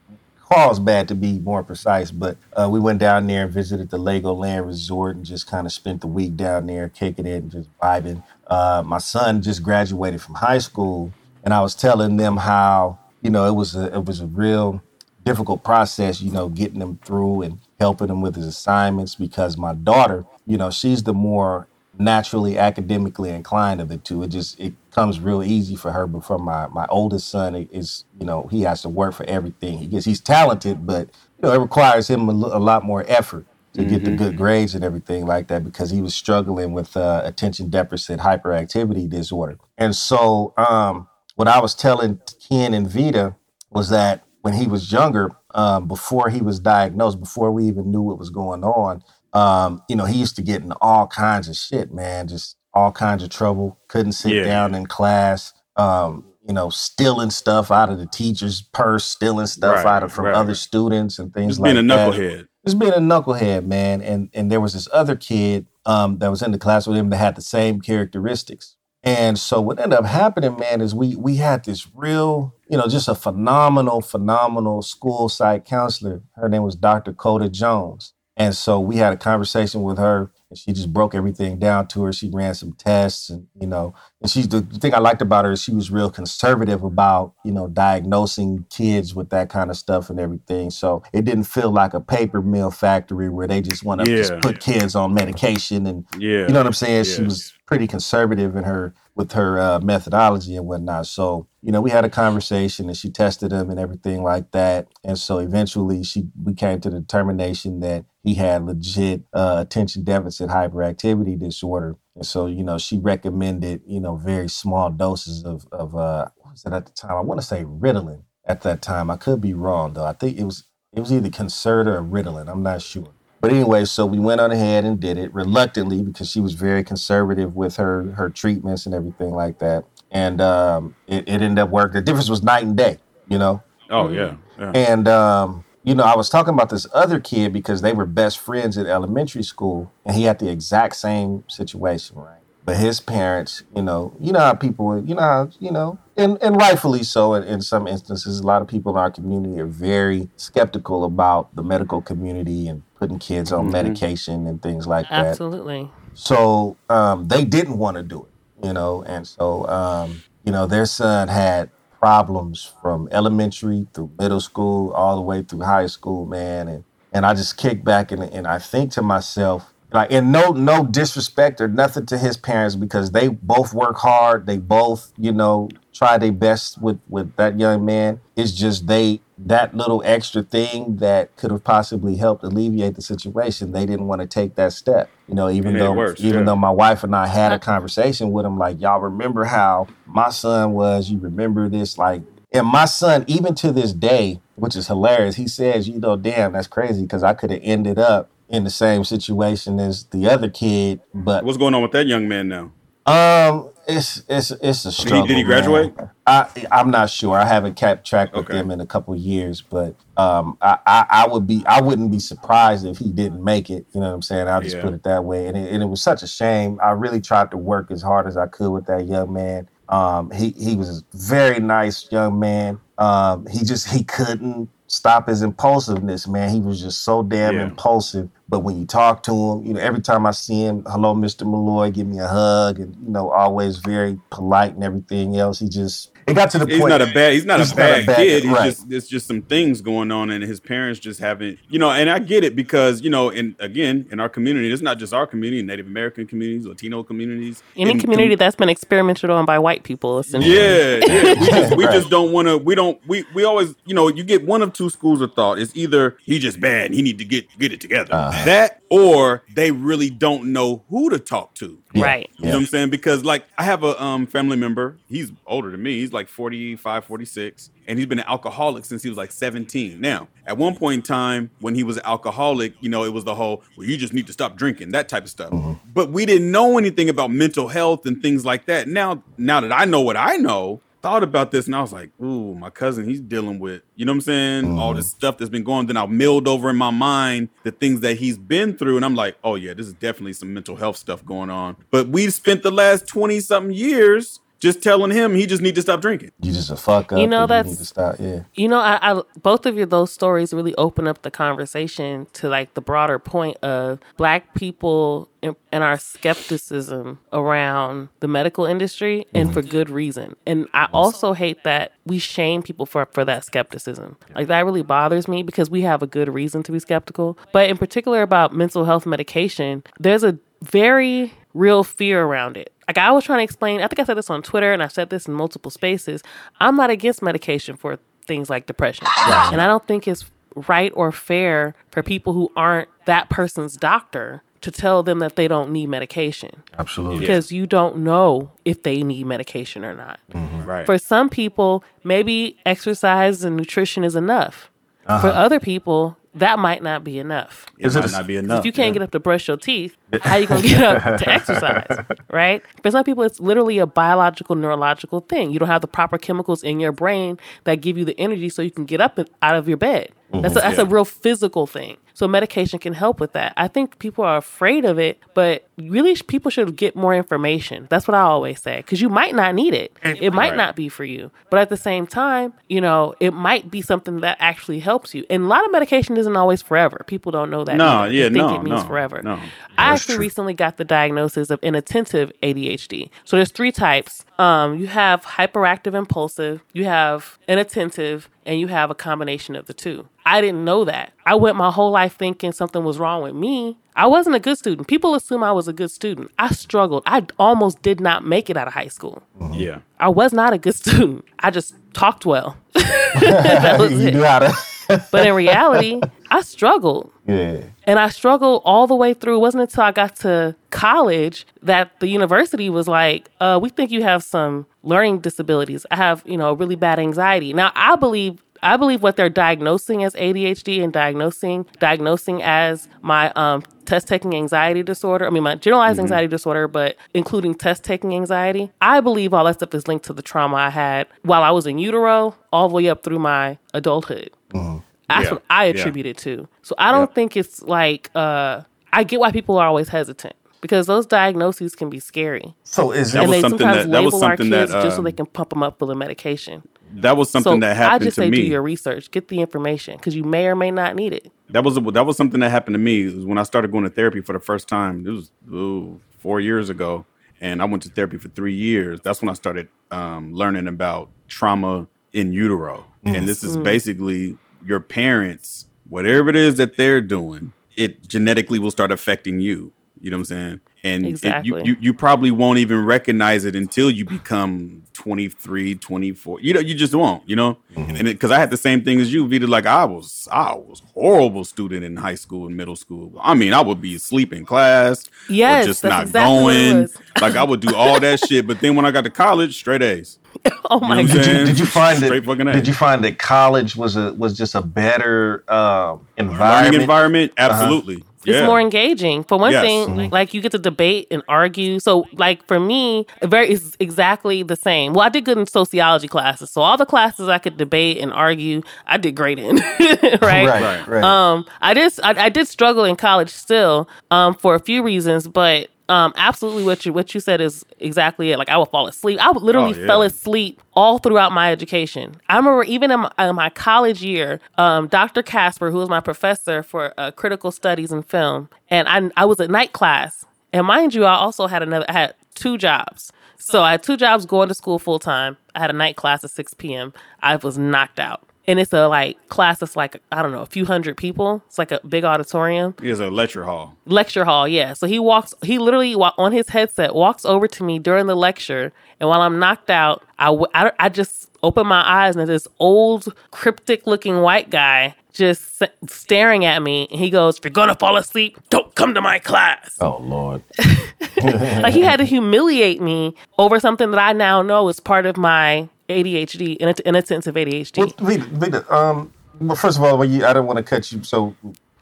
Carlsbad 0.50 1.08
to 1.08 1.14
be 1.14 1.38
more 1.40 1.62
precise, 1.62 2.10
but 2.10 2.36
uh, 2.54 2.68
we 2.70 2.80
went 2.80 2.98
down 2.98 3.26
there 3.26 3.44
and 3.44 3.52
visited 3.52 3.90
the 3.90 3.98
Legoland 3.98 4.66
Resort 4.66 5.16
and 5.16 5.24
just 5.24 5.46
kind 5.48 5.66
of 5.66 5.72
spent 5.72 6.00
the 6.00 6.06
week 6.06 6.36
down 6.36 6.66
there, 6.66 6.88
kicking 6.88 7.26
it 7.26 7.42
and 7.42 7.50
just 7.50 7.68
vibing. 7.78 8.22
Uh, 8.46 8.82
my 8.84 8.98
son 8.98 9.42
just 9.42 9.62
graduated 9.62 10.20
from 10.20 10.36
high 10.36 10.58
school, 10.58 11.12
and 11.44 11.54
I 11.54 11.60
was 11.60 11.74
telling 11.74 12.16
them 12.16 12.36
how 12.36 12.98
you 13.22 13.30
know 13.30 13.46
it 13.46 13.54
was 13.54 13.76
a 13.76 13.94
it 13.94 14.06
was 14.06 14.20
a 14.20 14.26
real 14.26 14.82
difficult 15.24 15.62
process, 15.62 16.20
you 16.20 16.32
know, 16.32 16.48
getting 16.48 16.80
him 16.80 16.98
through 17.04 17.42
and 17.42 17.58
helping 17.78 18.08
him 18.08 18.20
with 18.20 18.34
his 18.34 18.46
assignments 18.46 19.14
because 19.14 19.56
my 19.56 19.74
daughter, 19.74 20.24
you 20.46 20.56
know, 20.56 20.70
she's 20.70 21.02
the 21.04 21.14
more 21.14 21.68
naturally 22.00 22.58
academically 22.58 23.30
inclined 23.30 23.80
of 23.80 23.88
the 23.88 23.98
two. 23.98 24.22
It 24.22 24.28
just 24.28 24.58
it 24.58 24.72
comes 24.90 25.20
real 25.20 25.42
easy 25.42 25.76
for 25.76 25.92
her. 25.92 26.06
But 26.06 26.24
for 26.24 26.38
my 26.38 26.66
my 26.68 26.86
oldest 26.88 27.28
son, 27.28 27.54
it 27.54 27.68
is 27.70 28.04
you 28.18 28.26
know 28.26 28.48
he 28.50 28.62
has 28.62 28.82
to 28.82 28.88
work 28.88 29.14
for 29.14 29.24
everything. 29.26 29.78
He 29.78 29.86
gets 29.86 30.06
he's 30.06 30.20
talented, 30.20 30.86
but 30.86 31.08
you 31.38 31.42
know 31.42 31.52
it 31.52 31.58
requires 31.58 32.08
him 32.08 32.28
a, 32.28 32.32
a 32.32 32.58
lot 32.58 32.84
more 32.84 33.04
effort 33.06 33.46
to 33.74 33.82
mm-hmm. 33.82 33.90
get 33.90 34.04
the 34.04 34.16
good 34.16 34.36
grades 34.36 34.74
and 34.74 34.82
everything 34.82 35.26
like 35.26 35.48
that 35.48 35.62
because 35.64 35.90
he 35.90 36.02
was 36.02 36.14
struggling 36.14 36.72
with 36.72 36.96
uh, 36.96 37.22
attention 37.24 37.68
deficit 37.70 38.18
hyperactivity 38.18 39.08
disorder. 39.08 39.58
And 39.78 39.94
so 39.94 40.52
um, 40.56 41.08
what 41.36 41.46
I 41.46 41.60
was 41.60 41.74
telling 41.74 42.20
Ken 42.48 42.74
and 42.74 42.88
Vita 42.90 43.36
was 43.70 43.90
that 43.90 44.24
when 44.42 44.54
he 44.54 44.66
was 44.66 44.90
younger, 44.90 45.30
um, 45.54 45.86
before 45.86 46.30
he 46.30 46.40
was 46.40 46.58
diagnosed, 46.60 47.20
before 47.20 47.52
we 47.52 47.64
even 47.64 47.90
knew 47.90 48.02
what 48.02 48.18
was 48.18 48.30
going 48.30 48.64
on, 48.64 49.02
um, 49.32 49.82
you 49.88 49.96
know, 49.96 50.04
he 50.04 50.18
used 50.18 50.36
to 50.36 50.42
get 50.42 50.62
in 50.62 50.72
all 50.80 51.06
kinds 51.06 51.48
of 51.48 51.56
shit, 51.56 51.92
man, 51.92 52.28
just 52.28 52.56
all 52.74 52.92
kinds 52.92 53.22
of 53.22 53.30
trouble. 53.30 53.78
Couldn't 53.88 54.12
sit 54.12 54.32
yeah. 54.32 54.44
down 54.44 54.74
in 54.74 54.86
class. 54.86 55.52
Um, 55.76 56.26
you 56.46 56.54
know, 56.54 56.70
stealing 56.70 57.30
stuff 57.30 57.70
out 57.70 57.90
of 57.90 57.98
the 57.98 58.06
teacher's 58.06 58.62
purse, 58.62 59.04
stealing 59.04 59.46
stuff 59.46 59.84
right, 59.84 59.86
out 59.86 60.02
of 60.02 60.12
from 60.12 60.26
right, 60.26 60.34
other 60.34 60.54
students 60.54 61.18
and 61.18 61.32
things 61.32 61.52
just 61.52 61.60
like 61.60 61.74
that. 61.74 61.82
being 61.82 61.90
a 61.90 61.94
knucklehead. 61.94 62.48
Just 62.66 62.78
being 62.78 62.92
a 62.92 62.96
knucklehead, 62.96 63.66
man. 63.66 64.02
And 64.02 64.30
and 64.34 64.50
there 64.50 64.60
was 64.60 64.72
this 64.72 64.88
other 64.92 65.16
kid 65.16 65.66
um, 65.86 66.18
that 66.18 66.30
was 66.30 66.42
in 66.42 66.50
the 66.50 66.58
class 66.58 66.86
with 66.86 66.96
him 66.96 67.10
that 67.10 67.18
had 67.18 67.36
the 67.36 67.42
same 67.42 67.80
characteristics. 67.80 68.76
And 69.02 69.38
so 69.38 69.60
what 69.60 69.78
ended 69.78 69.98
up 69.98 70.04
happening, 70.04 70.56
man, 70.58 70.80
is 70.80 70.94
we 70.94 71.16
we 71.16 71.36
had 71.36 71.64
this 71.64 71.86
real, 71.94 72.54
you 72.68 72.76
know, 72.76 72.86
just 72.86 73.08
a 73.08 73.14
phenomenal, 73.14 74.00
phenomenal 74.00 74.82
school 74.82 75.28
site 75.28 75.64
counselor. 75.64 76.22
Her 76.34 76.48
name 76.48 76.62
was 76.62 76.74
Dr. 76.74 77.12
Coda 77.12 77.48
Jones. 77.48 78.12
And 78.40 78.56
so 78.56 78.80
we 78.80 78.96
had 78.96 79.12
a 79.12 79.18
conversation 79.18 79.82
with 79.82 79.98
her 79.98 80.30
and 80.48 80.58
she 80.58 80.72
just 80.72 80.90
broke 80.94 81.14
everything 81.14 81.58
down 81.58 81.88
to 81.88 82.04
her. 82.04 82.12
She 82.12 82.30
ran 82.30 82.54
some 82.54 82.72
tests 82.72 83.28
and, 83.28 83.46
you 83.60 83.66
know, 83.66 83.94
and 84.22 84.30
she's 84.30 84.48
the, 84.48 84.62
thing 84.62 84.94
I 84.94 84.98
liked 84.98 85.20
about 85.20 85.44
her 85.44 85.52
is 85.52 85.62
she 85.62 85.74
was 85.74 85.90
real 85.90 86.10
conservative 86.10 86.82
about, 86.82 87.34
you 87.44 87.52
know, 87.52 87.68
diagnosing 87.68 88.64
kids 88.70 89.14
with 89.14 89.28
that 89.28 89.50
kind 89.50 89.68
of 89.68 89.76
stuff 89.76 90.08
and 90.08 90.18
everything. 90.18 90.70
So 90.70 91.02
it 91.12 91.26
didn't 91.26 91.44
feel 91.44 91.70
like 91.70 91.92
a 91.92 92.00
paper 92.00 92.40
mill 92.40 92.70
factory 92.70 93.28
where 93.28 93.46
they 93.46 93.60
just 93.60 93.84
want 93.84 94.06
to 94.06 94.10
yeah. 94.10 94.16
just 94.16 94.40
put 94.40 94.58
kids 94.58 94.94
on 94.94 95.12
medication 95.12 95.86
and, 95.86 96.06
yeah. 96.16 96.46
you 96.46 96.48
know 96.48 96.60
what 96.60 96.66
I'm 96.66 96.72
saying? 96.72 97.04
Yeah. 97.04 97.14
She 97.16 97.22
was 97.22 97.52
pretty 97.70 97.88
conservative 97.88 98.56
in 98.56 98.64
her 98.64 98.94
with 99.16 99.32
her 99.34 99.60
uh, 99.60 99.80
methodology 99.80 100.56
and 100.56 100.66
whatnot. 100.66 101.06
So, 101.06 101.48
you 101.62 101.72
know, 101.72 101.82
we 101.82 101.90
had 101.92 102.04
a 102.04 102.10
conversation 102.10 102.88
and 102.88 102.98
she 102.98 103.10
tested 103.10 103.52
him 103.52 103.70
and 103.70 103.80
everything 103.80 104.24
like 104.24 104.52
that. 104.52 104.88
And 105.04 105.18
so 105.18 105.38
eventually 105.38 106.04
she 106.04 106.24
we 106.42 106.54
came 106.54 106.80
to 106.82 106.90
the 106.90 107.00
determination 107.00 107.80
that 107.82 108.06
he 108.24 108.34
had 108.36 108.66
legit 108.66 109.24
uh, 109.34 109.58
attention 109.60 110.04
deficit 110.04 110.50
hyperactivity 110.50 111.38
disorder. 111.38 111.96
And 112.16 112.26
so, 112.26 112.46
you 112.48 112.64
know, 112.64 112.78
she 112.78 112.98
recommended, 112.98 113.82
you 113.86 114.00
know, 114.00 114.16
very 114.16 114.50
small 114.50 114.90
doses 114.90 115.44
of 115.44 115.66
of 115.72 115.96
uh 115.96 116.28
what 116.38 116.52
was 116.52 116.66
it 116.66 116.74
at 116.74 116.86
the 116.86 116.92
time? 116.92 117.12
I 117.16 117.22
want 117.22 117.40
to 117.40 117.46
say 117.46 117.64
Ritalin 117.64 118.24
at 118.46 118.62
that 118.62 118.82
time. 118.82 119.10
I 119.10 119.18
could 119.18 119.42
be 119.42 119.54
wrong 119.54 119.94
though. 119.94 120.06
I 120.06 120.14
think 120.14 120.38
it 120.38 120.44
was 120.44 120.66
it 120.94 121.00
was 121.00 121.12
either 121.12 121.30
Concerta 121.30 121.88
or 121.88 122.02
Ritalin. 122.04 122.50
I'm 122.50 122.64
not 122.64 122.82
sure. 122.82 123.14
But 123.40 123.52
anyway, 123.52 123.86
so 123.86 124.04
we 124.04 124.18
went 124.18 124.40
on 124.40 124.52
ahead 124.52 124.84
and 124.84 125.00
did 125.00 125.16
it 125.16 125.32
reluctantly 125.32 126.02
because 126.02 126.30
she 126.30 126.40
was 126.40 126.52
very 126.52 126.84
conservative 126.84 127.56
with 127.56 127.76
her 127.76 128.12
her 128.12 128.28
treatments 128.28 128.86
and 128.86 128.94
everything 128.94 129.30
like 129.30 129.58
that. 129.60 129.84
And 130.10 130.40
um, 130.40 130.94
it, 131.06 131.28
it 131.28 131.40
ended 131.40 131.58
up 131.58 131.70
working. 131.70 131.94
The 131.94 132.02
difference 132.02 132.28
was 132.28 132.42
night 132.42 132.64
and 132.64 132.76
day, 132.76 132.98
you 133.28 133.38
know. 133.38 133.62
Oh 133.88 134.08
yeah. 134.08 134.36
yeah. 134.58 134.72
And 134.74 135.08
um, 135.08 135.64
you 135.82 135.94
know, 135.94 136.04
I 136.04 136.16
was 136.16 136.28
talking 136.28 136.52
about 136.52 136.68
this 136.68 136.86
other 136.92 137.18
kid 137.18 137.52
because 137.52 137.80
they 137.80 137.92
were 137.92 138.06
best 138.06 138.38
friends 138.38 138.76
in 138.76 138.86
elementary 138.86 139.42
school, 139.42 139.90
and 140.04 140.14
he 140.14 140.24
had 140.24 140.38
the 140.38 140.50
exact 140.50 140.96
same 140.96 141.44
situation, 141.48 142.18
right? 142.18 142.40
But 142.64 142.76
his 142.76 143.00
parents, 143.00 143.62
you 143.74 143.82
know, 143.82 144.14
you 144.20 144.32
know 144.32 144.40
how 144.40 144.54
people, 144.54 145.02
you 145.02 145.14
know, 145.14 145.22
how, 145.22 145.50
you 145.58 145.70
know, 145.70 145.98
and, 146.20 146.38
and 146.42 146.56
rightfully 146.56 147.02
so 147.02 147.34
in, 147.34 147.44
in 147.44 147.60
some 147.60 147.88
instances, 147.88 148.40
a 148.40 148.46
lot 148.46 148.62
of 148.62 148.68
people 148.68 148.92
in 148.92 148.98
our 148.98 149.10
community 149.10 149.60
are 149.60 149.66
very 149.66 150.28
skeptical 150.36 151.04
about 151.04 151.54
the 151.56 151.62
medical 151.62 152.00
community 152.02 152.68
and 152.68 152.82
putting 152.96 153.18
kids 153.18 153.52
on 153.52 153.64
mm-hmm. 153.64 153.72
medication 153.72 154.46
and 154.46 154.62
things 154.62 154.86
like 154.86 155.08
that. 155.08 155.26
Absolutely. 155.26 155.90
So 156.14 156.76
um, 156.88 157.28
they 157.28 157.44
didn't 157.44 157.78
want 157.78 157.96
to 157.96 158.02
do 158.02 158.26
it, 158.26 158.66
you 158.66 158.72
know, 158.72 159.02
and 159.04 159.26
so, 159.26 159.66
um, 159.68 160.22
you 160.44 160.52
know, 160.52 160.66
their 160.66 160.86
son 160.86 161.28
had 161.28 161.70
problems 161.98 162.72
from 162.80 163.08
elementary 163.12 163.86
through 163.92 164.10
middle 164.18 164.40
school 164.40 164.92
all 164.92 165.16
the 165.16 165.22
way 165.22 165.42
through 165.42 165.60
high 165.60 165.86
school, 165.86 166.26
man. 166.26 166.68
And 166.68 166.84
and 167.12 167.26
I 167.26 167.34
just 167.34 167.56
kick 167.56 167.84
back 167.84 168.12
and, 168.12 168.22
and 168.22 168.46
I 168.46 168.58
think 168.58 168.92
to 168.92 169.02
myself, 169.02 169.74
like 169.92 170.12
and 170.12 170.32
no 170.32 170.50
no 170.50 170.84
disrespect 170.84 171.60
or 171.60 171.68
nothing 171.68 172.06
to 172.06 172.18
his 172.18 172.36
parents 172.36 172.76
because 172.76 173.12
they 173.12 173.28
both 173.28 173.74
work 173.74 173.96
hard. 173.96 174.46
They 174.46 174.58
both 174.58 175.12
you 175.18 175.32
know 175.32 175.68
try 175.92 176.18
their 176.18 176.32
best 176.32 176.80
with 176.80 177.00
with 177.08 177.36
that 177.36 177.58
young 177.58 177.84
man. 177.84 178.20
It's 178.36 178.52
just 178.52 178.86
they 178.86 179.20
that 179.38 179.74
little 179.74 180.02
extra 180.04 180.42
thing 180.42 180.96
that 180.96 181.34
could 181.36 181.50
have 181.50 181.64
possibly 181.64 182.16
helped 182.16 182.44
alleviate 182.44 182.94
the 182.94 183.02
situation. 183.02 183.72
They 183.72 183.86
didn't 183.86 184.06
want 184.06 184.20
to 184.20 184.26
take 184.26 184.54
that 184.56 184.72
step 184.72 185.10
you 185.30 185.34
know 185.36 185.48
even 185.48 185.78
though 185.78 185.92
worse, 185.92 186.20
even 186.20 186.40
yeah. 186.40 186.44
though 186.44 186.56
my 186.56 186.70
wife 186.70 187.04
and 187.04 187.14
i 187.14 187.26
had 187.26 187.52
a 187.52 187.58
conversation 187.58 188.32
with 188.32 188.44
him 188.44 188.58
like 188.58 188.80
y'all 188.80 189.00
remember 189.00 189.44
how 189.44 189.86
my 190.06 190.28
son 190.28 190.72
was? 190.72 191.08
You 191.08 191.18
remember 191.18 191.68
this? 191.68 191.96
Like 191.96 192.22
and 192.52 192.66
my 192.66 192.84
son 192.84 193.24
even 193.28 193.54
to 193.54 193.72
this 193.72 193.92
day 193.92 194.40
which 194.56 194.74
is 194.74 194.88
hilarious 194.88 195.36
he 195.36 195.46
says 195.46 195.88
you 195.88 195.98
know 195.98 196.16
damn 196.16 196.52
that's 196.52 196.66
crazy 196.66 197.02
because 197.02 197.22
i 197.22 197.32
could 197.32 197.50
have 197.50 197.60
ended 197.62 197.98
up 197.98 198.28
in 198.50 198.64
the 198.64 198.70
same 198.70 199.04
situation 199.04 199.80
as 199.80 200.04
the 200.06 200.28
other 200.28 200.50
kid. 200.50 201.00
But 201.14 201.44
what's 201.44 201.56
going 201.56 201.74
on 201.74 201.82
with 201.82 201.92
that 201.92 202.06
young 202.06 202.28
man 202.28 202.48
now? 202.48 202.72
Um, 203.06 203.70
it's 203.88 204.22
it's 204.28 204.50
it's 204.50 204.84
a 204.84 204.92
struggle. 204.92 205.26
Did 205.26 205.28
he, 205.30 205.34
did 205.34 205.38
he 205.38 205.44
graduate? 205.44 205.96
Man. 205.96 206.10
I 206.26 206.66
I'm 206.70 206.90
not 206.90 207.10
sure. 207.10 207.36
I 207.36 207.46
haven't 207.46 207.74
kept 207.74 208.06
track 208.06 208.34
with 208.34 208.46
okay. 208.46 208.58
him 208.58 208.70
in 208.70 208.80
a 208.80 208.86
couple 208.86 209.16
years, 209.16 209.62
but 209.62 209.96
um, 210.16 210.58
I, 210.60 210.78
I, 210.86 211.06
I 211.10 211.28
would 211.28 211.46
be 211.46 211.64
I 211.66 211.80
wouldn't 211.80 212.10
be 212.10 212.18
surprised 212.18 212.84
if 212.84 212.98
he 212.98 213.10
didn't 213.10 213.42
make 213.42 213.70
it. 213.70 213.86
You 213.94 214.00
know 214.00 214.08
what 214.08 214.14
I'm 214.14 214.22
saying? 214.22 214.48
I'll 214.48 214.60
just 214.60 214.76
yeah. 214.76 214.82
put 214.82 214.92
it 214.92 215.02
that 215.04 215.24
way. 215.24 215.46
And 215.46 215.56
it, 215.56 215.72
and 215.72 215.82
it 215.82 215.86
was 215.86 216.02
such 216.02 216.22
a 216.22 216.26
shame. 216.26 216.78
I 216.82 216.90
really 216.90 217.20
tried 217.20 217.50
to 217.52 217.56
work 217.56 217.90
as 217.90 218.02
hard 218.02 218.26
as 218.26 218.36
I 218.36 218.46
could 218.46 218.70
with 218.70 218.86
that 218.86 219.06
young 219.06 219.32
man. 219.32 219.68
Um, 219.88 220.30
he 220.30 220.50
he 220.50 220.76
was 220.76 221.00
a 221.00 221.16
very 221.16 221.58
nice 221.58 222.10
young 222.12 222.38
man. 222.38 222.80
Um, 222.98 223.46
he 223.46 223.64
just 223.64 223.88
he 223.88 224.04
couldn't 224.04 224.68
stop 224.90 225.28
his 225.28 225.42
impulsiveness, 225.42 226.26
man. 226.26 226.50
He 226.50 226.60
was 226.60 226.80
just 226.80 227.04
so 227.04 227.22
damn 227.22 227.54
yeah. 227.54 227.62
impulsive. 227.62 228.28
But 228.48 228.60
when 228.60 228.78
you 228.80 228.86
talk 228.86 229.22
to 229.24 229.32
him, 229.32 229.64
you 229.64 229.74
know, 229.74 229.80
every 229.80 230.00
time 230.00 230.26
I 230.26 230.32
see 230.32 230.64
him, 230.64 230.82
hello, 230.88 231.14
Mr. 231.14 231.42
Malloy, 231.42 231.92
give 231.92 232.08
me 232.08 232.18
a 232.18 232.26
hug, 232.26 232.80
and 232.80 232.96
you 232.96 233.12
know, 233.12 233.30
always 233.30 233.78
very 233.78 234.18
polite 234.30 234.74
and 234.74 234.82
everything 234.82 235.36
else. 235.38 235.60
He 235.60 235.68
just 235.68 236.09
it 236.26 236.34
got 236.34 236.50
to 236.52 236.58
the 236.58 236.66
He's 236.66 236.78
point. 236.78 236.90
not 236.90 237.02
a 237.02 237.06
bad. 237.06 237.32
He's 237.34 237.44
not 237.44 237.58
He's 237.60 237.72
a 237.72 237.76
not 237.76 237.82
a 237.84 237.92
bad 237.92 238.06
bad 238.06 238.16
kid. 238.16 238.42
guy, 238.42 238.48
He's 238.48 238.56
right. 238.58 238.64
just 238.66 238.92
it's 238.92 239.08
just 239.08 239.26
some 239.26 239.42
things 239.42 239.80
going 239.80 240.10
on, 240.10 240.30
and 240.30 240.42
his 240.44 240.60
parents 240.60 241.00
just 241.00 241.20
haven't. 241.20 241.58
You 241.68 241.78
know, 241.78 241.90
and 241.90 242.08
I 242.10 242.18
get 242.18 242.44
it 242.44 242.54
because 242.56 243.02
you 243.02 243.10
know, 243.10 243.30
and 243.30 243.54
again, 243.58 244.06
in 244.10 244.20
our 244.20 244.28
community, 244.28 244.70
it's 244.72 244.82
not 244.82 244.98
just 244.98 245.12
our 245.12 245.26
community, 245.26 245.62
Native 245.62 245.86
American 245.86 246.26
communities, 246.26 246.66
Latino 246.66 247.02
communities, 247.02 247.62
Any 247.76 247.98
community 247.98 248.30
com- 248.30 248.38
that's 248.38 248.56
been 248.56 248.68
experimented 248.68 249.30
on 249.30 249.44
by 249.46 249.58
white 249.58 249.82
people, 249.82 250.18
essentially. 250.18 250.54
Yeah, 250.56 251.00
yeah. 251.06 251.34
We 251.40 251.46
just 251.46 251.76
we 251.76 251.84
Right. 251.90 251.94
just 251.94 252.10
don't 252.10 252.32
want 252.32 252.48
to. 252.48 252.58
We 252.58 252.74
don't. 252.74 253.00
We 253.06 253.24
we 253.34 253.44
always. 253.44 253.74
You 253.86 253.94
know, 253.94 254.08
you 254.08 254.22
get 254.22 254.44
one 254.46 254.62
of 254.62 254.72
two 254.72 254.90
schools 254.90 255.20
of 255.20 255.34
thought. 255.34 255.58
It's 255.58 255.74
either 255.76 256.16
he 256.24 256.38
just 256.38 256.60
bad. 256.60 256.86
and 256.86 256.94
He 256.94 257.02
need 257.02 257.18
to 257.18 257.24
get 257.24 257.46
get 257.58 257.72
it 257.72 257.80
together. 257.80 258.14
Uh-huh. 258.14 258.44
That 258.44 258.82
or 258.90 259.42
they 259.54 259.70
really 259.70 260.10
don't 260.10 260.52
know 260.52 260.84
who 260.90 261.10
to 261.10 261.18
talk 261.18 261.54
to. 261.56 261.79
Yeah. 261.92 262.04
Right. 262.04 262.30
You 262.38 262.46
know 262.46 262.52
what 262.52 262.58
I'm 262.60 262.66
saying? 262.66 262.90
Because 262.90 263.24
like 263.24 263.44
I 263.58 263.64
have 263.64 263.82
a 263.82 264.00
um 264.02 264.26
family 264.26 264.56
member, 264.56 264.96
he's 265.08 265.32
older 265.46 265.70
than 265.70 265.82
me. 265.82 265.98
He's 266.00 266.12
like 266.12 266.28
45, 266.28 267.04
46, 267.04 267.70
and 267.88 267.98
he's 267.98 268.06
been 268.06 268.20
an 268.20 268.26
alcoholic 268.28 268.84
since 268.84 269.02
he 269.02 269.08
was 269.08 269.18
like 269.18 269.32
17. 269.32 270.00
Now, 270.00 270.28
at 270.46 270.56
one 270.56 270.76
point 270.76 270.94
in 270.94 271.02
time 271.02 271.50
when 271.60 271.74
he 271.74 271.82
was 271.82 271.96
an 271.96 272.04
alcoholic, 272.06 272.74
you 272.80 272.88
know, 272.88 273.04
it 273.04 273.12
was 273.12 273.24
the 273.24 273.34
whole, 273.34 273.62
well, 273.76 273.86
you 273.86 273.96
just 273.96 274.12
need 274.12 274.26
to 274.28 274.32
stop 274.32 274.56
drinking, 274.56 274.92
that 274.92 275.08
type 275.08 275.24
of 275.24 275.30
stuff. 275.30 275.52
But 275.92 276.10
we 276.10 276.26
didn't 276.26 276.50
know 276.50 276.78
anything 276.78 277.08
about 277.08 277.30
mental 277.32 277.68
health 277.68 278.06
and 278.06 278.22
things 278.22 278.44
like 278.44 278.66
that. 278.66 278.86
Now, 278.86 279.22
now 279.36 279.60
that 279.60 279.72
I 279.72 279.84
know 279.84 280.00
what 280.00 280.16
I 280.16 280.36
know, 280.36 280.80
thought 281.02 281.22
about 281.22 281.50
this 281.50 281.66
and 281.66 281.74
I 281.74 281.80
was 281.80 281.92
like, 281.92 282.10
ooh, 282.20 282.54
my 282.54 282.70
cousin, 282.70 283.04
he's 283.04 283.20
dealing 283.20 283.58
with, 283.58 283.82
you 283.96 284.04
know 284.04 284.12
what 284.12 284.16
I'm 284.16 284.20
saying? 284.22 284.78
All 284.78 284.94
this 284.94 285.08
mm. 285.08 285.16
stuff 285.16 285.38
that's 285.38 285.50
been 285.50 285.64
going. 285.64 285.86
Then 285.86 285.96
I 285.96 286.06
milled 286.06 286.46
over 286.46 286.70
in 286.70 286.76
my 286.76 286.90
mind 286.90 287.48
the 287.62 287.70
things 287.70 288.00
that 288.00 288.18
he's 288.18 288.38
been 288.38 288.76
through. 288.76 288.96
And 288.96 289.04
I'm 289.04 289.14
like, 289.14 289.36
oh 289.44 289.54
yeah, 289.54 289.74
this 289.74 289.86
is 289.86 289.94
definitely 289.94 290.34
some 290.34 290.52
mental 290.52 290.76
health 290.76 290.96
stuff 290.96 291.24
going 291.24 291.50
on. 291.50 291.76
But 291.90 292.08
we've 292.08 292.32
spent 292.32 292.62
the 292.62 292.70
last 292.70 293.06
20 293.06 293.40
something 293.40 293.74
years 293.74 294.40
just 294.60 294.82
telling 294.82 295.10
him 295.10 295.34
he 295.34 295.46
just 295.46 295.62
need 295.62 295.74
to 295.74 295.82
stop 295.82 296.00
drinking. 296.00 296.30
You 296.40 296.52
just 296.52 296.70
a 296.70 296.76
fuck 296.76 297.12
up. 297.12 297.18
You 297.18 297.26
know, 297.26 297.42
and 297.42 297.50
that's- 297.50 297.72
need 297.72 297.78
to 297.78 297.84
stop. 297.84 298.16
Yeah. 298.18 298.42
You 298.54 298.68
know, 298.68 298.78
I, 298.78 298.98
I 299.00 299.22
both 299.42 299.66
of 299.66 299.76
your 299.76 299.86
those 299.86 300.12
stories 300.12 300.52
really 300.52 300.74
open 300.76 301.08
up 301.08 301.22
the 301.22 301.30
conversation 301.30 302.26
to 302.34 302.48
like 302.48 302.74
the 302.74 302.80
broader 302.80 303.18
point 303.18 303.56
of 303.58 303.98
black 304.16 304.54
people 304.54 305.28
and, 305.42 305.56
and 305.72 305.82
our 305.82 305.96
skepticism 305.96 307.18
around 307.32 308.10
the 308.20 308.28
medical 308.28 308.66
industry, 308.66 309.26
and 309.34 309.48
mm-hmm. 309.48 309.54
for 309.54 309.62
good 309.62 309.88
reason. 309.88 310.36
And 310.46 310.68
I 310.74 310.88
also 310.92 311.32
hate 311.32 311.64
that 311.64 311.92
we 312.04 312.18
shame 312.18 312.62
people 312.62 312.84
for 312.84 313.06
for 313.06 313.24
that 313.24 313.44
skepticism. 313.44 314.18
Like 314.34 314.48
that 314.48 314.64
really 314.66 314.82
bothers 314.82 315.26
me 315.26 315.42
because 315.42 315.70
we 315.70 315.80
have 315.82 316.02
a 316.02 316.06
good 316.06 316.28
reason 316.28 316.62
to 316.64 316.72
be 316.72 316.78
skeptical. 316.78 317.38
But 317.52 317.70
in 317.70 317.78
particular 317.78 318.20
about 318.20 318.54
mental 318.54 318.84
health 318.84 319.06
medication, 319.06 319.82
there's 319.98 320.22
a 320.22 320.38
very 320.62 321.32
real 321.54 321.82
fear 321.84 322.22
around 322.22 322.56
it. 322.56 322.72
Like 322.90 322.98
I 322.98 323.12
was 323.12 323.22
trying 323.22 323.38
to 323.38 323.44
explain, 323.44 323.80
I 323.82 323.86
think 323.86 324.00
I 324.00 324.04
said 324.04 324.16
this 324.16 324.30
on 324.30 324.42
Twitter 324.42 324.72
and 324.72 324.82
I 324.82 324.88
said 324.88 325.10
this 325.10 325.28
in 325.28 325.34
multiple 325.34 325.70
spaces. 325.70 326.24
I'm 326.58 326.74
not 326.74 326.90
against 326.90 327.22
medication 327.22 327.76
for 327.76 328.00
things 328.26 328.50
like 328.50 328.66
depression. 328.66 329.06
And 329.52 329.60
I 329.60 329.68
don't 329.68 329.86
think 329.86 330.08
it's 330.08 330.28
right 330.56 330.90
or 330.96 331.12
fair 331.12 331.76
for 331.92 332.02
people 332.02 332.32
who 332.32 332.50
aren't 332.56 332.88
that 333.04 333.30
person's 333.30 333.76
doctor 333.76 334.42
to 334.62 334.72
tell 334.72 335.04
them 335.04 335.20
that 335.20 335.36
they 335.36 335.46
don't 335.46 335.70
need 335.70 335.88
medication 335.88 336.64
Absolutely. 336.80 337.20
because 337.20 337.52
you 337.52 337.64
don't 337.64 337.98
know 337.98 338.50
if 338.64 338.82
they 338.82 339.04
need 339.04 339.24
medication 339.24 339.84
or 339.84 339.94
not. 339.94 340.18
Mm-hmm. 340.32 340.64
Right. 340.64 340.84
For 340.84 340.98
some 340.98 341.28
people, 341.28 341.84
maybe 342.02 342.58
exercise 342.66 343.44
and 343.44 343.56
nutrition 343.56 344.02
is 344.02 344.16
enough. 344.16 344.68
For 345.04 345.12
uh-huh. 345.12 345.28
other 345.28 345.60
people, 345.60 346.16
that 346.34 346.58
might 346.58 346.82
not 346.82 347.02
be 347.02 347.18
enough. 347.18 347.66
it 347.78 347.86
Is 347.86 347.96
it 347.96 348.00
might 348.00 348.08
a- 348.08 348.12
not 348.12 348.26
be 348.26 348.36
enough. 348.36 348.58
If 348.60 348.66
you 348.66 348.72
can't 348.72 348.92
get 348.92 349.02
up 349.02 349.10
to 349.12 349.20
brush 349.20 349.48
your 349.48 349.56
teeth, 349.56 349.96
how 350.22 350.36
you 350.36 350.46
gonna 350.46 350.62
get 350.62 350.82
up 351.06 351.18
to 351.18 351.28
exercise, 351.32 352.04
right? 352.30 352.62
For 352.82 352.90
some 352.90 353.04
people, 353.04 353.24
it's 353.24 353.40
literally 353.40 353.78
a 353.78 353.86
biological, 353.86 354.54
neurological 354.56 355.20
thing. 355.22 355.50
You 355.50 355.58
don't 355.58 355.68
have 355.68 355.80
the 355.80 355.88
proper 355.88 356.18
chemicals 356.18 356.62
in 356.62 356.78
your 356.80 356.92
brain 356.92 357.38
that 357.64 357.80
give 357.80 357.98
you 357.98 358.04
the 358.04 358.18
energy 358.18 358.48
so 358.48 358.62
you 358.62 358.70
can 358.70 358.84
get 358.84 359.00
up 359.00 359.18
and 359.18 359.28
out 359.42 359.56
of 359.56 359.68
your 359.68 359.76
bed. 359.76 360.10
Mm-hmm. 360.32 360.42
That's 360.42 360.56
a, 360.56 360.60
that's 360.60 360.78
a 360.78 360.86
real 360.86 361.04
physical 361.04 361.66
thing. 361.66 361.96
So 362.14 362.28
medication 362.28 362.78
can 362.78 362.92
help 362.92 363.18
with 363.18 363.32
that. 363.32 363.54
I 363.56 363.66
think 363.66 363.98
people 363.98 364.24
are 364.24 364.36
afraid 364.36 364.84
of 364.84 364.98
it, 364.98 365.18
but 365.32 365.66
really, 365.78 366.14
sh- 366.14 366.22
people 366.26 366.50
should 366.50 366.76
get 366.76 366.94
more 366.94 367.14
information. 367.14 367.86
That's 367.88 368.06
what 368.06 368.14
I 368.14 368.20
always 368.20 368.60
say 368.60 368.76
because 368.78 369.00
you 369.00 369.08
might 369.08 369.34
not 369.34 369.54
need 369.54 369.72
it. 369.72 369.96
It 370.02 370.34
might 370.34 370.50
Right. 370.50 370.56
not 370.56 370.76
be 370.76 370.90
for 370.90 371.04
you, 371.04 371.30
but 371.48 371.60
at 371.60 371.70
the 371.70 371.78
same 371.78 372.06
time, 372.06 372.52
you 372.68 372.80
know, 372.80 373.14
it 373.20 373.32
might 373.32 373.70
be 373.70 373.80
something 373.80 374.20
that 374.20 374.36
actually 374.38 374.80
helps 374.80 375.14
you. 375.14 375.24
And 375.30 375.44
a 375.44 375.46
lot 375.46 375.64
of 375.64 375.72
medication 375.72 376.16
isn't 376.18 376.36
always 376.36 376.60
forever. 376.60 377.02
People 377.06 377.32
don't 377.32 377.48
know 377.48 377.64
that. 377.64 377.76
No, 377.76 378.02
either. 378.02 378.08
They 378.10 378.14
yeah, 378.18 378.24
think 378.24 378.36
no, 378.36 378.54
it 378.56 378.62
means 378.64 378.82
no, 378.82 378.86
forever. 378.86 379.22
no. 379.22 379.38
I 379.78 379.94
actually 379.94 380.16
true. 380.16 380.24
recently 380.24 380.52
got 380.54 380.76
the 380.76 380.84
diagnosis 380.84 381.48
of 381.48 381.58
inattentive 381.62 382.32
ADHD. 382.42 383.08
So 383.24 383.36
there's 383.36 383.50
three 383.50 383.72
types. 383.72 384.26
Um, 384.40 384.78
you 384.78 384.86
have 384.86 385.22
hyperactive 385.24 385.94
impulsive, 385.94 386.62
you 386.72 386.86
have 386.86 387.38
inattentive, 387.46 388.30
and 388.46 388.58
you 388.58 388.68
have 388.68 388.90
a 388.90 388.94
combination 388.94 389.54
of 389.54 389.66
the 389.66 389.74
two. 389.74 390.08
I 390.24 390.40
didn't 390.40 390.64
know 390.64 390.84
that. 390.86 391.12
I 391.26 391.34
went 391.34 391.56
my 391.56 391.70
whole 391.70 391.90
life 391.90 392.16
thinking 392.16 392.52
something 392.52 392.82
was 392.82 392.98
wrong 392.98 393.22
with 393.22 393.34
me. 393.34 393.76
I 393.94 394.06
wasn't 394.06 394.36
a 394.36 394.40
good 394.40 394.56
student. 394.56 394.88
People 394.88 395.14
assume 395.14 395.44
I 395.44 395.52
was 395.52 395.68
a 395.68 395.74
good 395.74 395.90
student. 395.90 396.30
I 396.38 396.52
struggled. 396.52 397.02
I 397.04 397.26
almost 397.38 397.82
did 397.82 398.00
not 398.00 398.24
make 398.24 398.48
it 398.48 398.56
out 398.56 398.66
of 398.66 398.72
high 398.72 398.88
school. 398.88 399.22
yeah. 399.52 399.80
I 399.98 400.08
was 400.08 400.32
not 400.32 400.54
a 400.54 400.58
good 400.58 400.74
student. 400.84 401.26
I 401.40 401.50
just 401.50 401.74
talked 401.92 402.24
well. 402.24 402.56
that 402.74 403.76
was 403.78 403.92
you 403.92 404.08
it. 404.08 404.54
Knew 404.90 404.96
how 404.96 405.02
to. 405.04 405.08
But 405.10 405.26
in 405.26 405.34
reality, 405.34 406.00
I 406.30 406.40
struggled. 406.42 407.10
yeah. 407.26 407.62
And 407.84 407.98
I 407.98 408.08
struggled 408.08 408.62
all 408.64 408.86
the 408.86 408.94
way 408.94 409.14
through. 409.14 409.36
It 409.36 409.40
wasn't 409.40 409.62
until 409.62 409.82
I 409.82 409.90
got 409.90 410.14
to 410.16 410.54
college 410.70 411.46
that 411.62 411.98
the 411.98 412.06
university 412.08 412.70
was 412.70 412.86
like, 412.86 413.28
uh, 413.40 413.58
we 413.60 413.68
think 413.68 413.90
you 413.90 414.02
have 414.02 414.22
some 414.22 414.66
learning 414.82 415.20
disabilities. 415.20 415.84
I 415.90 415.96
have, 415.96 416.22
you 416.24 416.36
know, 416.36 416.52
really 416.52 416.76
bad 416.76 416.98
anxiety. 417.00 417.52
Now 417.52 417.72
I 417.74 417.96
believe 417.96 418.42
I 418.62 418.76
believe 418.76 419.02
what 419.02 419.16
they're 419.16 419.30
diagnosing 419.30 420.04
as 420.04 420.14
ADHD 420.14 420.84
and 420.84 420.92
diagnosing 420.92 421.66
diagnosing 421.78 422.42
as 422.42 422.88
my 423.00 423.32
um, 423.32 423.62
test 423.90 424.06
taking 424.08 424.34
anxiety 424.34 424.82
disorder. 424.82 425.26
I 425.26 425.30
mean 425.30 425.42
my 425.42 425.56
generalized 425.56 425.98
anxiety 425.98 426.28
disorder, 426.28 426.68
but 426.68 426.96
including 427.14 427.54
test 427.54 427.82
taking 427.84 428.14
anxiety. 428.14 428.70
I 428.80 429.00
believe 429.00 429.34
all 429.34 429.44
that 429.44 429.54
stuff 429.56 429.74
is 429.74 429.88
linked 429.88 430.04
to 430.06 430.12
the 430.12 430.22
trauma 430.22 430.56
I 430.56 430.70
had 430.70 431.06
while 431.22 431.42
I 431.42 431.50
was 431.50 431.66
in 431.66 431.78
utero, 431.78 432.34
all 432.52 432.68
the 432.68 432.74
way 432.74 432.88
up 432.88 433.02
through 433.02 433.18
my 433.18 433.58
adulthood. 433.74 434.30
That's 434.52 435.24
Yeah, 435.24 435.32
what 435.32 435.42
I 435.50 435.64
yeah. 435.66 435.92
it 436.12 436.16
to. 436.18 436.48
So 436.62 436.74
I 436.78 436.92
don't 436.92 437.00
Yep. 437.10 437.14
think 437.16 437.36
it's 437.36 437.62
like 437.62 438.10
uh 438.14 438.62
I 438.92 439.04
get 439.04 439.18
why 439.20 439.30
people 439.32 439.56
are 439.58 439.66
always 439.66 439.88
hesitant 439.88 440.34
because 440.60 440.86
those 440.86 441.06
diagnoses 441.06 441.74
can 441.74 441.90
be 441.90 441.98
scary. 442.00 442.54
So 442.64 442.92
is 442.92 443.12
That 443.12 443.24
and 443.24 443.32
they 443.32 443.40
something 443.40 443.58
sometimes 443.58 443.86
that- 443.86 443.90
that 443.92 444.02
was 444.04 444.14
label 444.14 444.24
our 444.26 444.30
something 444.36 444.50
that, 444.50 444.68
kids 444.68 444.72
just 444.84 444.96
so 444.96 445.00
um, 445.00 445.04
they 445.04 445.12
can 445.12 445.26
pump 445.26 445.50
them 445.50 445.62
up 445.62 445.80
with 445.80 445.90
a 445.90 445.94
medication. 445.94 446.62
That 446.92 447.16
was 447.16 447.30
something 447.30 447.54
so 447.54 447.66
that 447.66 447.76
happened. 447.76 448.02
I 448.02 448.04
just 448.04 448.16
say 448.16 448.30
me. 448.30 448.36
do 448.36 448.42
your 448.42 448.62
research, 448.62 449.10
get 449.10 449.28
the 449.28 449.40
information 449.40 449.96
because 449.96 450.14
you 450.16 450.24
may 450.24 450.46
or 450.46 450.56
may 450.56 450.70
not 450.70 450.96
need 450.96 451.12
it. 451.12 451.32
That 451.52 451.64
was 451.64 451.76
that 451.76 452.06
was 452.06 452.16
something 452.16 452.40
that 452.40 452.50
happened 452.50 452.74
to 452.74 452.78
me 452.78 453.06
It 453.06 453.14
was 453.16 453.26
when 453.26 453.38
I 453.38 453.42
started 453.44 453.72
going 453.72 453.84
to 453.84 453.90
therapy 453.90 454.20
for 454.20 454.32
the 454.32 454.40
first 454.40 454.68
time. 454.68 455.06
It 455.06 455.10
was 455.10 455.30
ooh, 455.52 456.00
four 456.18 456.40
years 456.40 456.70
ago, 456.70 457.06
and 457.40 457.62
I 457.62 457.64
went 457.66 457.82
to 457.84 457.90
therapy 457.90 458.18
for 458.18 458.28
three 458.28 458.54
years. 458.54 459.00
That's 459.00 459.22
when 459.22 459.28
I 459.28 459.34
started 459.34 459.68
um, 459.90 460.34
learning 460.34 460.68
about 460.68 461.10
trauma 461.28 461.88
in 462.12 462.32
utero, 462.32 462.86
and 463.04 463.28
this 463.28 463.44
is 463.44 463.56
basically 463.56 464.38
your 464.64 464.80
parents, 464.80 465.66
whatever 465.88 466.28
it 466.30 466.36
is 466.36 466.56
that 466.56 466.76
they're 466.76 467.00
doing, 467.00 467.52
it 467.76 468.06
genetically 468.08 468.58
will 468.58 468.70
start 468.70 468.92
affecting 468.92 469.40
you. 469.40 469.72
You 470.00 470.10
know 470.10 470.16
what 470.16 470.20
I'm 470.20 470.24
saying? 470.26 470.60
And, 470.82 471.06
and 471.06 471.06
Exactly. 471.06 471.48
you, 471.48 471.74
you 471.74 471.76
you 471.80 471.94
probably 471.94 472.30
won't 472.30 472.58
even 472.58 472.84
recognize 472.84 473.44
it 473.44 473.54
until 473.56 473.90
you 473.90 474.04
become 474.04 474.84
23, 475.04 475.76
24. 475.76 476.40
You 476.42 476.52
know, 476.54 476.60
you 476.60 476.74
just 476.74 476.94
won't, 476.94 477.26
you 477.28 477.34
know? 477.34 477.56
And 477.74 478.04
because 478.04 478.30
I 478.30 478.38
had 478.38 478.50
the 478.50 478.56
same 478.58 478.82
thing 478.84 479.00
as 479.00 479.10
you, 479.12 479.26
Vita, 479.26 479.46
like 479.46 479.64
I 479.64 479.86
was 479.86 480.28
I 480.30 480.52
was 480.54 480.82
horrible 480.92 481.44
student 481.44 481.84
in 481.84 481.96
high 481.96 482.16
school 482.16 482.46
and 482.46 482.54
middle 482.54 482.76
school. 482.76 483.12
I 483.22 483.32
mean, 483.34 483.54
I 483.54 483.62
would 483.62 483.80
be 483.80 483.94
asleep 483.94 484.32
in 484.34 484.44
class 484.44 485.08
Yes, 485.28 485.64
just 485.64 485.80
that's 485.82 485.90
not 485.90 486.02
exactly 486.02 486.34
going. 486.54 486.88
like 487.22 487.34
I 487.36 487.42
would 487.44 487.60
do 487.60 487.74
all 487.74 487.98
that 487.98 488.20
shit. 488.20 488.46
But 488.46 488.60
then 488.60 488.76
when 488.76 488.84
I 488.84 488.90
got 488.90 489.04
to 489.04 489.10
college, 489.10 489.54
straight 489.56 489.82
A's. 489.82 490.18
Oh 490.72 490.76
You 490.76 490.80
know 490.82 490.88
my 490.88 491.02
god. 491.02 491.12
did 491.12 491.26
you, 491.26 491.44
did 491.46 491.58
you 491.58 491.66
find 491.66 491.96
Straight 491.98 492.20
that? 492.20 492.26
fucking 492.26 492.46
A. 492.48 492.52
Did 492.52 492.68
you 492.68 492.74
find 492.74 493.02
that 493.04 493.18
college 493.18 493.74
was 493.74 493.96
a 493.96 494.12
was 494.14 494.36
just 494.38 494.54
a 494.54 494.60
better 494.62 495.42
um, 495.48 496.06
Learning 496.18 496.30
environment? 496.30 496.74
environment? 496.82 497.32
Absolutely. 497.38 498.04
It's 498.26 498.36
Yeah. 498.36 498.46
more 498.46 498.60
engaging. 498.60 499.24
For 499.24 499.38
one 499.38 499.50
Yes. 499.52 499.64
thing, 499.64 499.88
Mhm. 499.88 500.12
like 500.12 500.32
you 500.34 500.40
get 500.42 500.52
to 500.52 500.58
debate 500.58 501.08
and 501.10 501.22
argue. 501.26 501.80
So, 501.80 502.04
like 502.12 502.46
for 502.46 502.60
me, 502.60 503.06
very 503.22 503.50
is 503.50 503.74
exactly 503.80 504.42
the 504.44 504.56
same. 504.56 504.89
Well, 504.92 505.06
I 505.06 505.08
did 505.08 505.24
good 505.24 505.38
in 505.38 505.46
sociology 505.46 506.08
classes, 506.08 506.50
so 506.50 506.60
all 506.62 506.76
the 506.76 506.86
classes 506.86 507.28
I 507.28 507.38
could 507.38 507.56
debate 507.56 507.98
and 507.98 508.12
argue, 508.12 508.62
I 508.86 508.96
did 508.96 509.14
great 509.14 509.38
in. 509.38 509.56
right? 509.80 510.20
Right, 510.22 510.46
Right. 510.62 510.88
right. 510.88 511.04
Um, 511.04 511.46
I 511.60 511.74
did 511.74 511.92
I, 512.02 512.26
I 512.26 512.28
did 512.28 512.48
struggle 512.48 512.84
in 512.84 512.96
college 512.96 513.30
still, 513.30 513.88
um, 514.10 514.34
for 514.34 514.54
a 514.54 514.60
few 514.60 514.82
reasons, 514.82 515.26
but 515.28 515.68
um, 515.88 516.12
absolutely 516.16 516.62
what 516.62 516.86
you 516.86 516.92
what 516.92 517.12
you 517.14 517.20
said 517.20 517.40
is 517.40 517.64
exactly 517.80 518.30
it. 518.30 518.38
Like 518.38 518.48
I 518.48 518.56
would 518.56 518.68
fall 518.68 518.86
asleep. 518.86 519.18
I 519.20 519.30
would 519.32 519.42
literally 519.42 519.74
Oh, 519.74 519.80
yeah. 519.80 519.86
fell 519.88 520.02
asleep 520.02 520.62
all 520.74 520.98
throughout 520.98 521.32
my 521.32 521.50
education. 521.50 522.14
I 522.28 522.36
remember 522.36 522.62
even 522.62 522.92
in 522.92 523.00
my, 523.00 523.10
in 523.18 523.34
my 523.34 523.50
college 523.50 524.00
year, 524.00 524.38
um, 524.56 524.86
Dr. 524.86 525.22
Casper, 525.24 525.72
who 525.72 525.78
was 525.78 525.88
my 525.88 525.98
professor 526.00 526.62
for 526.62 526.94
uh, 526.96 527.10
critical 527.10 527.50
studies 527.50 527.90
and 527.90 528.06
film, 528.06 528.48
and 528.70 528.88
I 528.88 529.10
I 529.20 529.24
was 529.24 529.40
at 529.40 529.50
night 529.50 529.72
class. 529.72 530.24
And 530.52 530.66
mind 530.66 530.94
you, 530.94 531.04
I 531.04 531.14
also 531.14 531.46
had 531.48 531.62
another. 531.62 531.86
I 531.88 531.92
had 531.92 532.14
two 532.36 532.56
jobs. 532.56 533.12
So 533.40 533.62
I 533.62 533.72
had 533.72 533.82
two 533.82 533.96
jobs 533.96 534.26
going 534.26 534.48
to 534.48 534.54
school 534.54 534.78
full 534.78 534.98
time. 534.98 535.36
I 535.54 535.60
had 535.60 535.70
a 535.70 535.74
night 535.74 535.96
class 535.96 536.22
at 536.24 536.30
6 536.30 536.54
p.m. 536.54 536.92
I 537.22 537.36
was 537.36 537.58
knocked 537.58 537.98
out. 537.98 538.22
And 538.46 538.58
it's 538.58 538.72
a 538.72 538.88
like 538.88 539.28
class 539.28 539.58
that's 539.58 539.76
like, 539.76 540.00
I 540.10 540.22
don't 540.22 540.32
know, 540.32 540.40
a 540.40 540.46
few 540.46 540.64
hundred 540.64 540.96
people. 540.96 541.42
It's 541.46 541.58
like 541.58 541.70
a 541.70 541.80
big 541.86 542.04
auditorium. 542.04 542.74
He 542.80 542.88
has 542.88 542.98
a 542.98 543.10
lecture 543.10 543.44
hall. 543.44 543.76
Lecture 543.86 544.24
hall, 544.24 544.48
yeah. 544.48 544.72
So 544.72 544.86
he 544.86 544.98
walks, 544.98 545.34
he 545.42 545.58
literally 545.58 545.94
on 545.94 546.32
his 546.32 546.48
headset 546.48 546.94
walks 546.94 547.24
over 547.24 547.46
to 547.46 547.62
me 547.62 547.78
during 547.78 548.06
the 548.06 548.16
lecture. 548.16 548.72
And 548.98 549.08
while 549.08 549.20
I'm 549.20 549.38
knocked 549.38 549.70
out, 549.70 550.02
I, 550.18 550.26
w- 550.26 550.46
I, 550.54 550.72
I 550.78 550.88
just 550.88 551.30
open 551.42 551.66
my 551.66 551.82
eyes 551.86 552.16
and 552.16 552.28
there's 552.28 552.44
this 552.44 552.52
old, 552.58 553.14
cryptic 553.30 553.86
looking 553.86 554.20
white 554.20 554.50
guy 554.50 554.94
just 555.12 555.62
staring 555.88 556.44
at 556.44 556.62
me. 556.62 556.88
And 556.90 556.98
he 556.98 557.10
goes, 557.10 557.38
If 557.38 557.44
you're 557.44 557.50
gonna 557.50 557.74
fall 557.74 557.96
asleep, 557.96 558.36
don't 558.48 558.59
come 558.74 558.94
to 558.94 559.00
my 559.00 559.18
class. 559.18 559.76
Oh 559.80 559.98
Lord. 560.00 560.42
like 561.22 561.74
he 561.74 561.82
had 561.82 561.98
to 561.98 562.04
humiliate 562.04 562.80
me 562.80 563.14
over 563.38 563.60
something 563.60 563.90
that 563.90 564.00
I 564.00 564.12
now 564.12 564.42
know 564.42 564.68
is 564.68 564.80
part 564.80 565.06
of 565.06 565.16
my 565.16 565.68
ADHD, 565.88 566.56
in 566.56 566.74
inattentive 566.84 567.34
ADHD. 567.34 567.78
Well, 567.78 568.08
Vita, 568.08 568.24
Vita, 568.26 568.74
um, 568.74 569.12
well, 569.40 569.56
first 569.56 569.76
of 569.78 569.84
all, 569.84 569.98
well, 569.98 570.08
you, 570.08 570.24
I 570.24 570.32
don't 570.32 570.46
want 570.46 570.58
to 570.58 570.62
cut 570.62 570.92
you. 570.92 571.02
So 571.02 571.34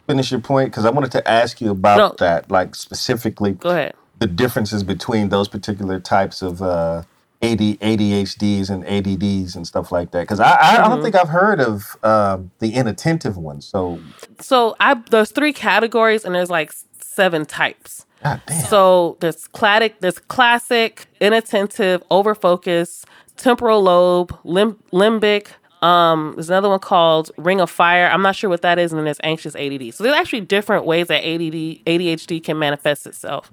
finish 0.07 0.31
your 0.31 0.41
point 0.41 0.71
because 0.71 0.85
I 0.85 0.91
wanted 0.91 1.13
to 1.13 1.29
ask 1.29 1.61
you 1.61 1.71
about 1.71 1.99
No. 1.99 2.15
that, 2.27 2.51
like 2.51 2.75
specifically 2.75 3.53
Go 3.53 3.71
ahead. 3.71 3.95
the 4.19 4.27
differences 4.27 4.83
between 4.83 5.29
those 5.29 5.49
particular 5.49 6.01
types 6.01 6.41
of 6.43 6.63
uh, 6.63 7.03
AD, 7.41 7.59
ADHDs 7.59 8.69
and 8.69 8.85
ADDs 8.85 9.55
and 9.55 9.67
stuff 9.67 9.93
like 9.93 10.11
that. 10.11 10.23
Because 10.23 10.41
I, 10.41 10.51
I, 10.51 10.85
I 10.85 10.89
don't 10.89 11.03
think 11.03 11.15
I've 11.15 11.29
heard 11.29 11.61
of 11.61 11.97
um, 12.03 12.51
the 12.59 12.75
inattentive 12.75 13.37
ones. 13.37 13.65
So, 13.65 14.01
So 14.41 14.75
I 14.81 14.95
there's 15.11 15.31
three 15.31 15.53
categories 15.53 16.25
and 16.25 16.35
there's 16.35 16.51
like 16.51 16.73
seven 17.01 17.45
types. 17.47 18.07
God 18.23 18.41
damn. 18.47 18.65
So 18.67 19.17
there's 19.21 19.47
classic, 19.49 20.01
there's 20.01 20.19
classic, 20.19 21.07
inattentive, 21.21 22.03
overfocus, 22.11 23.05
temporal 23.37 23.83
lobe, 23.83 24.37
lim- 24.45 24.79
limbic. 24.93 25.49
Um, 25.81 26.33
there's 26.35 26.51
another 26.51 26.69
one 26.69 26.81
called 26.81 27.31
Ring 27.37 27.61
of 27.61 27.71
Fire. 27.71 28.09
I'm 28.09 28.23
not 28.23 28.35
sure 28.35 28.51
what 28.51 28.63
that 28.63 28.81
is, 28.81 28.91
and 28.91 28.99
then 28.99 29.05
there's 29.05 29.21
anxious 29.23 29.55
ADD. 29.55 29.95
So 29.95 30.03
there's 30.03 30.17
actually 30.17 30.41
different 30.41 30.87
ways 30.87 31.07
that 31.07 31.23
ADD, 31.25 31.85
ADHD 31.87 32.43
can 32.43 32.59
manifest 32.59 33.07
itself. 33.07 33.53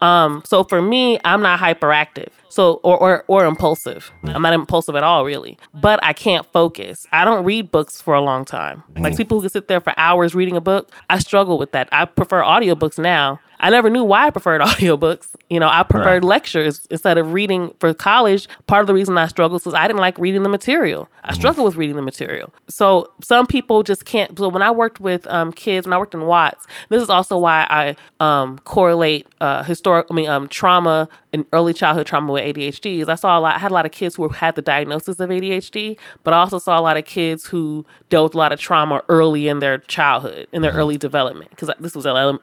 Um, 0.00 0.42
so 0.44 0.64
for 0.64 0.82
me, 0.82 1.18
I'm 1.24 1.40
not 1.42 1.58
hyperactive. 1.60 2.28
So 2.48 2.74
or, 2.84 2.96
or 2.98 3.24
or 3.26 3.44
impulsive. 3.46 4.12
I'm 4.22 4.42
not 4.42 4.52
impulsive 4.52 4.94
at 4.94 5.02
all, 5.02 5.24
really. 5.24 5.58
But 5.74 5.98
I 6.04 6.12
can't 6.12 6.46
focus. 6.52 7.06
I 7.10 7.24
don't 7.24 7.44
read 7.44 7.70
books 7.72 8.00
for 8.00 8.14
a 8.14 8.20
long 8.20 8.44
time. 8.44 8.84
Like 8.96 9.16
people 9.16 9.38
who 9.38 9.42
can 9.42 9.50
sit 9.50 9.66
there 9.68 9.80
for 9.80 9.92
hours 9.96 10.34
reading 10.34 10.56
a 10.56 10.60
book, 10.60 10.92
I 11.10 11.18
struggle 11.18 11.58
with 11.58 11.72
that. 11.72 11.88
I 11.90 12.04
prefer 12.04 12.42
audiobooks 12.42 12.98
now. 12.98 13.40
I 13.60 13.70
never 13.70 13.90
knew 13.90 14.04
why 14.04 14.26
I 14.26 14.30
preferred 14.30 14.60
audiobooks. 14.62 15.28
You 15.50 15.60
know, 15.60 15.68
I 15.68 15.82
preferred 15.82 16.24
lectures 16.24 16.86
instead 16.90 17.18
of 17.18 17.32
reading 17.32 17.74
for 17.78 17.92
college. 17.94 18.48
Part 18.66 18.82
of 18.82 18.86
the 18.86 18.94
reason 18.94 19.16
I 19.18 19.26
struggled 19.26 19.64
was 19.64 19.74
I 19.74 19.86
didn't 19.86 20.00
like 20.00 20.18
reading 20.18 20.42
the 20.42 20.48
material. 20.48 21.08
I 21.24 21.34
struggle 21.34 21.64
with 21.64 21.76
reading 21.76 21.96
the 21.96 22.02
material. 22.02 22.52
So 22.68 23.10
some 23.22 23.46
people 23.46 23.82
just 23.82 24.04
can't. 24.04 24.36
So 24.38 24.48
when 24.48 24.62
I 24.62 24.70
worked 24.70 25.00
with 25.00 25.26
um, 25.28 25.52
kids, 25.52 25.86
when 25.86 25.92
I 25.92 25.98
worked 25.98 26.14
in 26.14 26.22
Watts, 26.22 26.66
this 26.88 27.02
is 27.02 27.08
also 27.10 27.38
why 27.38 27.66
I 27.70 27.96
um, 28.20 28.58
correlate 28.60 29.26
uh, 29.40 29.62
historic, 29.62 30.06
I 30.10 30.14
mean, 30.14 30.28
um, 30.28 30.48
trauma 30.48 31.08
and 31.32 31.44
early 31.52 31.72
childhood 31.72 32.06
trauma 32.06 32.32
with 32.32 32.42
ADHD. 32.44 33.00
Is 33.00 33.08
I 33.08 33.14
saw 33.14 33.38
a 33.38 33.40
lot. 33.40 33.56
I 33.56 33.58
had 33.58 33.70
a 33.70 33.74
lot 33.74 33.86
of 33.86 33.92
kids 33.92 34.16
who 34.16 34.28
had 34.28 34.54
the 34.54 34.62
diagnosis 34.62 35.20
of 35.20 35.30
ADHD, 35.30 35.98
but 36.22 36.34
I 36.34 36.38
also 36.38 36.58
saw 36.58 36.78
a 36.78 36.82
lot 36.82 36.96
of 36.96 37.04
kids 37.04 37.46
who 37.46 37.84
dealt 38.10 38.30
with 38.30 38.34
a 38.34 38.38
lot 38.38 38.52
of 38.52 38.60
trauma 38.60 39.02
early 39.08 39.48
in 39.48 39.58
their 39.60 39.78
childhood, 39.78 40.46
in 40.52 40.62
their 40.62 40.72
early 40.72 40.96
development, 40.96 41.50
because 41.50 41.70
this 41.80 41.94
was 41.94 42.06
ele- 42.06 42.40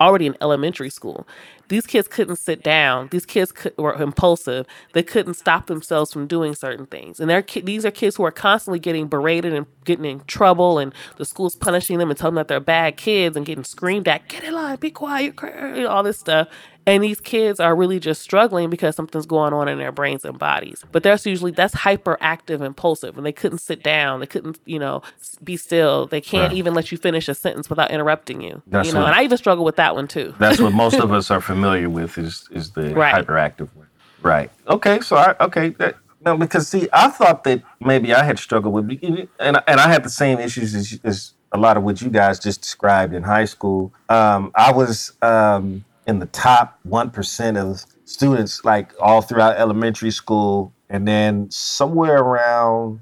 already 0.00 0.26
in 0.26 0.36
elementary 0.40 0.90
school. 0.90 1.26
These 1.68 1.86
kids 1.86 2.08
couldn't 2.08 2.36
sit 2.36 2.62
down. 2.62 3.08
These 3.12 3.26
kids 3.26 3.52
could, 3.52 3.76
were 3.78 3.94
impulsive. 3.94 4.66
They 4.92 5.04
couldn't 5.04 5.34
stop 5.34 5.66
themselves 5.66 6.12
from 6.12 6.26
doing 6.26 6.54
certain 6.54 6.86
things. 6.86 7.20
And 7.20 7.30
they're, 7.30 7.42
these 7.42 7.84
are 7.84 7.92
kids 7.92 8.16
who 8.16 8.24
are 8.24 8.32
constantly 8.32 8.80
getting 8.80 9.06
berated 9.06 9.52
and 9.52 9.66
getting 9.84 10.04
in 10.04 10.20
trouble, 10.24 10.78
and 10.78 10.92
the 11.16 11.24
school's 11.24 11.54
punishing 11.54 11.98
them 11.98 12.10
and 12.10 12.18
telling 12.18 12.34
them 12.34 12.40
that 12.40 12.48
they're 12.48 12.60
bad 12.60 12.96
kids 12.96 13.36
and 13.36 13.46
getting 13.46 13.64
screamed 13.64 14.08
at, 14.08 14.28
get 14.28 14.42
in 14.42 14.54
line, 14.54 14.76
be 14.76 14.90
quiet, 14.90 15.24
you're 15.24 15.32
crazy," 15.32 15.84
all 15.84 16.02
this 16.02 16.18
stuff. 16.18 16.48
And 16.90 17.04
these 17.04 17.20
kids 17.20 17.60
are 17.60 17.74
really 17.76 18.00
just 18.00 18.20
struggling 18.22 18.68
because 18.70 18.96
something's 18.96 19.26
going 19.26 19.52
on 19.52 19.68
in 19.68 19.78
their 19.78 19.92
brains 19.92 20.24
and 20.24 20.38
bodies. 20.38 20.84
But 20.92 21.02
that's 21.02 21.24
usually 21.26 21.52
that's 21.52 21.74
hyperactive, 21.74 22.60
impulsive, 22.60 23.16
and 23.16 23.24
they 23.26 23.32
couldn't 23.32 23.58
sit 23.58 23.82
down. 23.82 24.20
They 24.20 24.26
couldn't, 24.26 24.58
you 24.64 24.78
know, 24.78 25.02
be 25.44 25.56
still. 25.56 26.06
They 26.06 26.20
can't 26.20 26.50
Right. 26.50 26.56
even 26.56 26.74
let 26.74 26.90
you 26.90 26.98
finish 26.98 27.28
a 27.28 27.34
sentence 27.34 27.70
without 27.70 27.90
interrupting 27.90 28.40
you. 28.40 28.62
That's 28.66 28.88
you 28.88 28.94
know, 28.94 29.00
what- 29.00 29.08
and 29.08 29.14
I 29.16 29.22
even 29.22 29.38
struggle 29.38 29.64
with 29.64 29.76
that 29.76 29.94
one 29.94 30.08
too. 30.08 30.34
That's 30.38 30.60
what 30.60 30.72
most 30.72 30.98
of 30.98 31.12
us 31.18 31.30
are 31.30 31.40
familiar 31.40 31.88
with 31.88 32.18
is 32.18 32.48
is 32.50 32.70
the 32.72 32.94
Right. 32.94 33.14
hyperactive 33.14 33.68
one. 33.74 33.86
Right. 34.22 34.50
Okay. 34.68 35.00
So 35.00 35.16
I 35.16 35.34
okay 35.40 35.70
that 35.78 35.96
no 36.24 36.36
because 36.36 36.68
see 36.68 36.88
I 36.92 37.08
thought 37.08 37.44
that 37.44 37.62
maybe 37.80 38.12
I 38.14 38.24
had 38.24 38.38
struggled 38.38 38.74
with 38.74 38.90
and 39.02 39.28
and 39.38 39.80
I 39.80 39.88
had 39.88 40.02
the 40.02 40.10
same 40.10 40.38
issues 40.38 40.74
as, 40.74 40.98
as 41.04 41.32
a 41.52 41.58
lot 41.58 41.76
of 41.76 41.82
what 41.82 42.00
you 42.02 42.10
guys 42.10 42.38
just 42.38 42.60
described 42.62 43.12
in 43.14 43.22
high 43.22 43.44
school. 43.46 43.92
Um, 44.08 44.52
I 44.54 44.70
was 44.72 45.12
um, 45.22 45.84
in 46.10 46.18
the 46.18 46.26
top 46.26 46.78
one 46.82 47.10
percent 47.10 47.56
of 47.56 47.84
students 48.04 48.64
like 48.64 48.92
all 49.00 49.22
throughout 49.22 49.56
elementary 49.56 50.10
school, 50.10 50.74
and 50.90 51.08
then 51.08 51.50
somewhere 51.50 52.18
around 52.18 53.00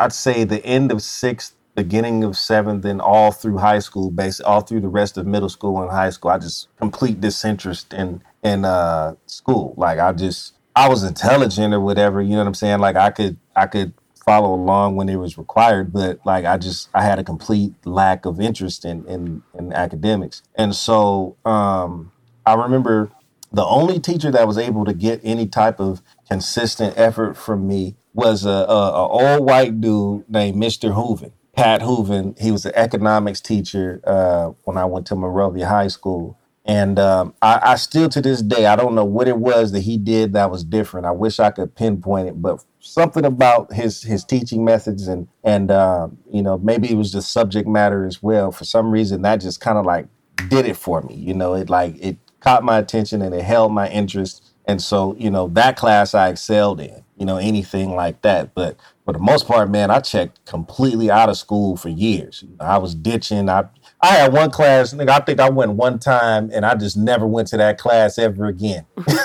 I'd 0.00 0.12
say 0.12 0.44
the 0.44 0.64
end 0.66 0.90
of 0.90 1.02
sixth, 1.02 1.54
beginning 1.74 2.24
of 2.24 2.36
seventh, 2.36 2.84
and 2.84 3.00
all 3.00 3.30
through 3.30 3.58
high 3.58 3.78
school, 3.78 4.10
basically 4.10 4.50
all 4.50 4.60
through 4.60 4.80
the 4.80 4.88
rest 4.88 5.16
of 5.16 5.26
middle 5.26 5.48
school 5.48 5.80
and 5.80 5.90
high 5.90 6.10
school. 6.10 6.32
I 6.32 6.38
just 6.38 6.68
complete 6.76 7.20
disinterest 7.20 7.94
in 7.94 8.22
in 8.42 8.64
uh, 8.64 9.14
school. 9.26 9.74
Like 9.76 9.98
I 9.98 10.12
just 10.12 10.54
I 10.74 10.88
was 10.88 11.04
intelligent 11.04 11.72
or 11.72 11.80
whatever. 11.80 12.20
You 12.20 12.30
know 12.30 12.38
what 12.38 12.48
I'm 12.48 12.54
saying? 12.54 12.80
Like 12.80 12.96
I 12.96 13.10
could 13.10 13.38
I 13.54 13.66
could 13.66 13.94
follow 14.24 14.54
along 14.54 14.96
when 14.96 15.08
it 15.08 15.16
was 15.16 15.36
required, 15.36 15.92
but 15.92 16.20
like 16.24 16.44
I 16.44 16.56
just 16.56 16.88
I 16.94 17.02
had 17.02 17.18
a 17.18 17.24
complete 17.24 17.74
lack 17.84 18.24
of 18.24 18.40
interest 18.40 18.84
in 18.84 19.06
in, 19.06 19.42
in 19.58 19.72
academics, 19.72 20.42
and 20.54 20.74
so 20.74 21.36
um, 21.44 22.12
I 22.46 22.54
remember 22.54 23.10
the 23.52 23.64
only 23.64 24.00
teacher 24.00 24.30
that 24.30 24.46
was 24.46 24.58
able 24.58 24.84
to 24.84 24.94
get 24.94 25.20
any 25.22 25.46
type 25.46 25.78
of 25.78 26.02
consistent 26.28 26.96
effort 26.96 27.36
from 27.36 27.66
me 27.66 27.96
was 28.14 28.44
a, 28.44 28.50
a, 28.50 28.90
a 28.92 29.08
old 29.08 29.46
white 29.46 29.80
dude 29.80 30.28
named 30.28 30.56
Mr. 30.56 30.94
Hooven, 30.94 31.32
Pat 31.54 31.82
Hooven. 31.82 32.34
He 32.40 32.50
was 32.50 32.64
an 32.64 32.72
economics 32.74 33.40
teacher 33.40 34.00
uh, 34.04 34.52
when 34.64 34.76
I 34.76 34.84
went 34.84 35.06
to 35.08 35.16
Monrovia 35.16 35.66
High 35.66 35.88
School. 35.88 36.38
And 36.64 36.98
um, 36.98 37.34
I, 37.42 37.60
I 37.62 37.74
still 37.74 38.08
to 38.10 38.20
this 38.20 38.40
day, 38.40 38.66
I 38.66 38.76
don't 38.76 38.94
know 38.94 39.04
what 39.04 39.26
it 39.26 39.38
was 39.38 39.72
that 39.72 39.80
he 39.80 39.98
did 39.98 40.32
that 40.34 40.50
was 40.50 40.62
different. 40.62 41.06
I 41.06 41.10
wish 41.10 41.40
I 41.40 41.50
could 41.50 41.74
pinpoint 41.74 42.28
it, 42.28 42.40
but 42.40 42.64
something 42.78 43.24
about 43.24 43.72
his 43.72 44.02
his 44.02 44.24
teaching 44.24 44.64
methods 44.64 45.08
and 45.08 45.26
and 45.42 45.72
um, 45.72 46.18
you 46.30 46.40
know 46.40 46.58
maybe 46.58 46.88
it 46.88 46.96
was 46.96 47.12
the 47.12 47.20
subject 47.20 47.66
matter 47.68 48.06
as 48.06 48.22
well. 48.22 48.52
For 48.52 48.64
some 48.64 48.92
reason, 48.92 49.22
that 49.22 49.36
just 49.36 49.60
kind 49.60 49.76
of 49.76 49.84
like 49.84 50.06
did 50.48 50.66
it 50.66 50.76
for 50.76 51.02
me. 51.02 51.14
You 51.14 51.34
know, 51.34 51.54
it 51.54 51.68
like 51.68 51.96
it 51.98 52.16
caught 52.42 52.64
my 52.64 52.78
attention 52.78 53.22
and 53.22 53.34
it 53.34 53.42
held 53.42 53.72
my 53.72 53.88
interest. 53.88 54.44
And 54.66 54.82
so, 54.82 55.16
you 55.18 55.30
know, 55.30 55.48
that 55.48 55.76
class 55.76 56.14
I 56.14 56.28
excelled 56.28 56.80
in, 56.80 57.02
you 57.16 57.26
know, 57.26 57.36
anything 57.36 57.94
like 57.94 58.22
that. 58.22 58.54
But 58.54 58.76
for 59.04 59.12
the 59.12 59.18
most 59.18 59.46
part, 59.46 59.70
man, 59.70 59.90
I 59.90 60.00
checked 60.00 60.44
completely 60.44 61.10
out 61.10 61.28
of 61.28 61.36
school 61.36 61.76
for 61.76 61.88
years. 61.88 62.44
I 62.60 62.78
was 62.78 62.94
ditching. 62.94 63.48
I 63.48 63.64
I 64.04 64.14
had 64.14 64.32
one 64.32 64.50
class, 64.50 64.92
nigga, 64.92 65.10
I 65.10 65.20
think 65.20 65.38
I 65.38 65.48
went 65.48 65.74
one 65.74 66.00
time 66.00 66.50
and 66.52 66.66
I 66.66 66.74
just 66.74 66.96
never 66.96 67.24
went 67.24 67.46
to 67.48 67.56
that 67.58 67.78
class 67.78 68.18
ever 68.18 68.46
again. 68.46 68.84
yeah, 69.08 69.20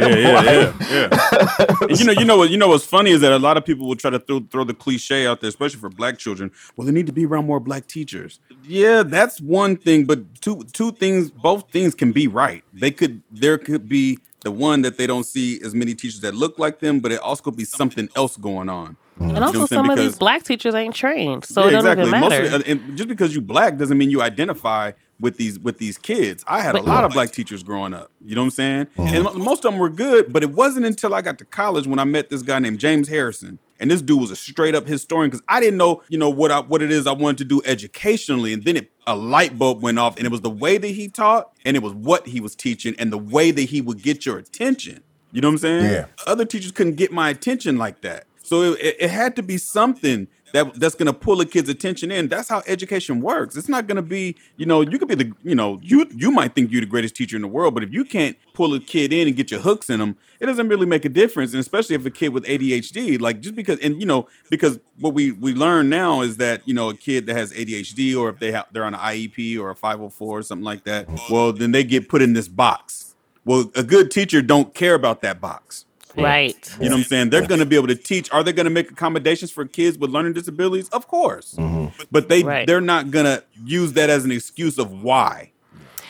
yeah, 0.00 0.42
yeah, 0.42 0.72
yeah. 0.90 1.86
You 1.88 2.04
know, 2.04 2.12
you 2.12 2.24
know 2.24 2.36
what, 2.36 2.50
you 2.50 2.56
know 2.56 2.66
what's 2.66 2.84
funny 2.84 3.12
is 3.12 3.20
that 3.20 3.30
a 3.30 3.38
lot 3.38 3.56
of 3.56 3.64
people 3.64 3.86
will 3.86 3.94
try 3.94 4.10
to 4.10 4.18
throw 4.18 4.40
throw 4.50 4.64
the 4.64 4.74
cliche 4.74 5.28
out 5.28 5.40
there, 5.40 5.48
especially 5.48 5.78
for 5.78 5.90
black 5.90 6.18
children. 6.18 6.50
Well, 6.76 6.86
they 6.86 6.92
need 6.92 7.06
to 7.06 7.12
be 7.12 7.24
around 7.24 7.46
more 7.46 7.60
black 7.60 7.86
teachers. 7.86 8.40
Yeah, 8.64 9.04
that's 9.04 9.40
one 9.40 9.76
thing, 9.76 10.06
but 10.06 10.40
two 10.40 10.64
two 10.72 10.90
things, 10.90 11.30
both 11.30 11.70
things 11.70 11.94
can 11.94 12.10
be 12.10 12.26
right. 12.26 12.64
They 12.72 12.90
could 12.90 13.22
there 13.30 13.58
could 13.58 13.88
be 13.88 14.18
the 14.40 14.50
one 14.50 14.82
that 14.82 14.98
they 14.98 15.06
don't 15.06 15.24
see 15.24 15.60
as 15.62 15.72
many 15.72 15.94
teachers 15.94 16.20
that 16.22 16.34
look 16.34 16.58
like 16.58 16.80
them, 16.80 16.98
but 16.98 17.12
it 17.12 17.20
also 17.20 17.44
could 17.44 17.56
be 17.56 17.64
something 17.64 18.08
else 18.16 18.36
going 18.36 18.68
on. 18.68 18.96
Mm. 19.20 19.28
And 19.28 19.28
You 19.34 19.40
know 19.40 19.46
also, 19.46 19.58
what 19.60 19.72
I'm 19.72 19.76
some 19.76 19.90
of 19.90 19.98
these 19.98 20.16
black 20.16 20.42
teachers 20.44 20.74
ain't 20.74 20.94
trained, 20.94 21.44
so 21.44 21.68
it 21.68 21.72
doesn't 21.72 21.98
even 21.98 22.10
Most 22.10 22.30
matter. 22.30 22.56
of- 22.56 22.62
and 22.66 22.96
just 22.96 23.08
because 23.08 23.34
you 23.34 23.40
black 23.40 23.76
doesn't 23.76 23.98
mean 23.98 24.10
you 24.10 24.22
identify 24.22 24.92
with 25.20 25.36
these 25.36 25.58
with 25.58 25.76
these 25.76 25.98
kids. 25.98 26.42
I 26.46 26.62
had 26.62 26.74
a 26.74 26.78
But- 26.78 26.86
lot 26.86 27.04
of 27.04 27.12
black 27.12 27.30
teachers 27.30 27.62
growing 27.62 27.92
up. 27.92 28.10
You 28.24 28.34
know 28.34 28.40
what 28.40 28.46
I'm 28.46 28.50
saying? 28.52 28.86
Mm. 28.96 29.28
And 29.34 29.44
most 29.44 29.64
of 29.66 29.72
them 29.72 29.78
were 29.78 29.90
good, 29.90 30.32
but 30.32 30.42
it 30.42 30.50
wasn't 30.52 30.86
until 30.86 31.14
I 31.14 31.20
got 31.20 31.36
to 31.38 31.44
college 31.44 31.86
when 31.86 31.98
I 31.98 32.04
met 32.04 32.30
this 32.30 32.40
guy 32.42 32.58
named 32.58 32.78
James 32.78 33.08
Harrison. 33.08 33.58
And 33.78 33.90
this 33.90 34.02
dude 34.02 34.20
was 34.20 34.30
a 34.30 34.36
straight 34.36 34.74
up 34.74 34.86
historian 34.86 35.30
because 35.30 35.42
I 35.48 35.58
didn't 35.60 35.78
know, 35.78 36.02
you 36.08 36.18
know, 36.18 36.28
what 36.28 36.50
I, 36.50 36.60
what 36.60 36.82
it 36.82 36.90
is 36.90 37.06
I 37.06 37.12
wanted 37.12 37.38
to 37.38 37.44
do 37.44 37.62
educationally. 37.64 38.52
And 38.52 38.62
then 38.64 38.76
it, 38.76 38.90
a 39.06 39.16
light 39.16 39.58
bulb 39.58 39.82
went 39.82 39.98
off, 39.98 40.16
and 40.18 40.26
it 40.26 40.30
was 40.30 40.42
the 40.42 40.50
way 40.50 40.76
that 40.78 40.88
he 40.88 41.08
taught, 41.08 41.50
and 41.64 41.76
it 41.76 41.82
was 41.82 41.94
what 41.94 42.26
he 42.26 42.40
was 42.40 42.54
teaching, 42.54 42.94
and 42.98 43.10
the 43.10 43.16
way 43.18 43.50
that 43.50 43.62
he 43.62 43.80
would 43.80 44.02
get 44.02 44.24
your 44.26 44.36
attention. 44.38 45.00
You 45.32 45.40
know 45.40 45.48
what 45.48 45.52
I'm 45.52 45.58
saying? 45.58 45.84
Yeah. 45.92 46.04
Other 46.26 46.44
teachers 46.44 46.72
couldn't 46.72 46.96
get 46.96 47.10
my 47.12 47.30
attention 47.30 47.78
like 47.78 48.00
that. 48.02 48.24
So 48.50 48.72
it, 48.72 48.96
it, 48.98 49.10
had 49.10 49.36
to 49.36 49.44
be 49.44 49.58
something 49.58 50.26
that 50.54 50.74
that's 50.74 50.96
going 50.96 51.06
to 51.06 51.12
pull 51.12 51.40
a 51.40 51.46
kid's 51.46 51.68
attention 51.68 52.10
in. 52.10 52.26
That's 52.26 52.48
how 52.48 52.64
education 52.66 53.20
works. 53.20 53.54
It's 53.54 53.68
not 53.68 53.86
going 53.86 53.94
to 53.94 54.02
be, 54.02 54.34
you 54.56 54.66
know, 54.66 54.80
you 54.80 54.98
could 54.98 55.06
be 55.06 55.14
the, 55.14 55.32
you 55.44 55.54
know, 55.54 55.78
you 55.84 56.04
you 56.16 56.32
might 56.32 56.56
think 56.56 56.72
you're 56.72 56.80
the 56.80 56.88
greatest 56.88 57.14
teacher 57.14 57.36
in 57.36 57.42
the 57.42 57.48
world, 57.48 57.74
but 57.74 57.84
if 57.84 57.92
you 57.92 58.04
can't 58.04 58.36
pull 58.52 58.74
a 58.74 58.80
kid 58.80 59.12
in 59.12 59.28
and 59.28 59.36
get 59.36 59.52
your 59.52 59.60
hooks 59.60 59.88
in 59.88 60.00
them, 60.00 60.16
it 60.40 60.46
doesn't 60.46 60.66
really 60.66 60.84
make 60.84 61.04
a 61.04 61.08
difference. 61.08 61.52
And 61.52 61.60
especially 61.60 61.94
if 61.94 62.04
a 62.04 62.10
kid 62.10 62.30
with 62.30 62.44
ADHD, 62.44 63.20
like 63.20 63.40
just 63.40 63.54
because, 63.54 63.78
and 63.78 64.00
you 64.00 64.06
know, 64.06 64.26
because 64.50 64.80
what 64.98 65.14
we 65.14 65.30
we 65.30 65.54
learn 65.54 65.88
now 65.88 66.20
is 66.20 66.38
that 66.38 66.66
you 66.66 66.74
know 66.74 66.90
a 66.90 66.94
kid 66.96 67.26
that 67.26 67.36
has 67.36 67.52
ADHD 67.52 68.18
or 68.18 68.30
if 68.30 68.40
they 68.40 68.50
have 68.50 68.66
they're 68.72 68.82
on 68.82 68.94
an 68.94 69.00
IEP 69.00 69.60
or 69.60 69.70
a 69.70 69.76
504 69.76 70.38
or 70.38 70.42
something 70.42 70.64
like 70.64 70.82
that, 70.82 71.06
well 71.30 71.52
then 71.52 71.70
they 71.70 71.84
get 71.84 72.08
put 72.08 72.20
in 72.20 72.32
this 72.32 72.48
box. 72.48 73.14
Well, 73.44 73.70
a 73.76 73.84
good 73.84 74.10
teacher 74.10 74.42
don't 74.42 74.74
care 74.74 74.94
about 74.94 75.22
that 75.22 75.40
box. 75.40 75.84
Right. 76.16 76.76
You 76.80 76.88
know 76.88 76.96
what 76.96 76.98
I'm 76.98 77.04
saying? 77.04 77.30
They're 77.30 77.46
going 77.46 77.60
to 77.60 77.66
be 77.66 77.76
able 77.76 77.88
to 77.88 77.94
teach. 77.94 78.30
Are 78.32 78.42
they 78.42 78.52
going 78.52 78.64
to 78.64 78.70
make 78.70 78.90
accommodations 78.90 79.50
for 79.50 79.64
kids 79.64 79.98
with 79.98 80.10
learning 80.10 80.32
disabilities? 80.32 80.88
Of 80.90 81.06
course. 81.08 81.54
Mm-hmm. 81.54 82.02
But 82.10 82.28
they 82.28 82.42
Right. 82.42 82.66
they're 82.66 82.80
not 82.80 83.10
going 83.10 83.26
to 83.26 83.42
use 83.64 83.92
that 83.94 84.10
as 84.10 84.24
an 84.24 84.32
excuse 84.32 84.78
of 84.78 85.02
why. 85.02 85.52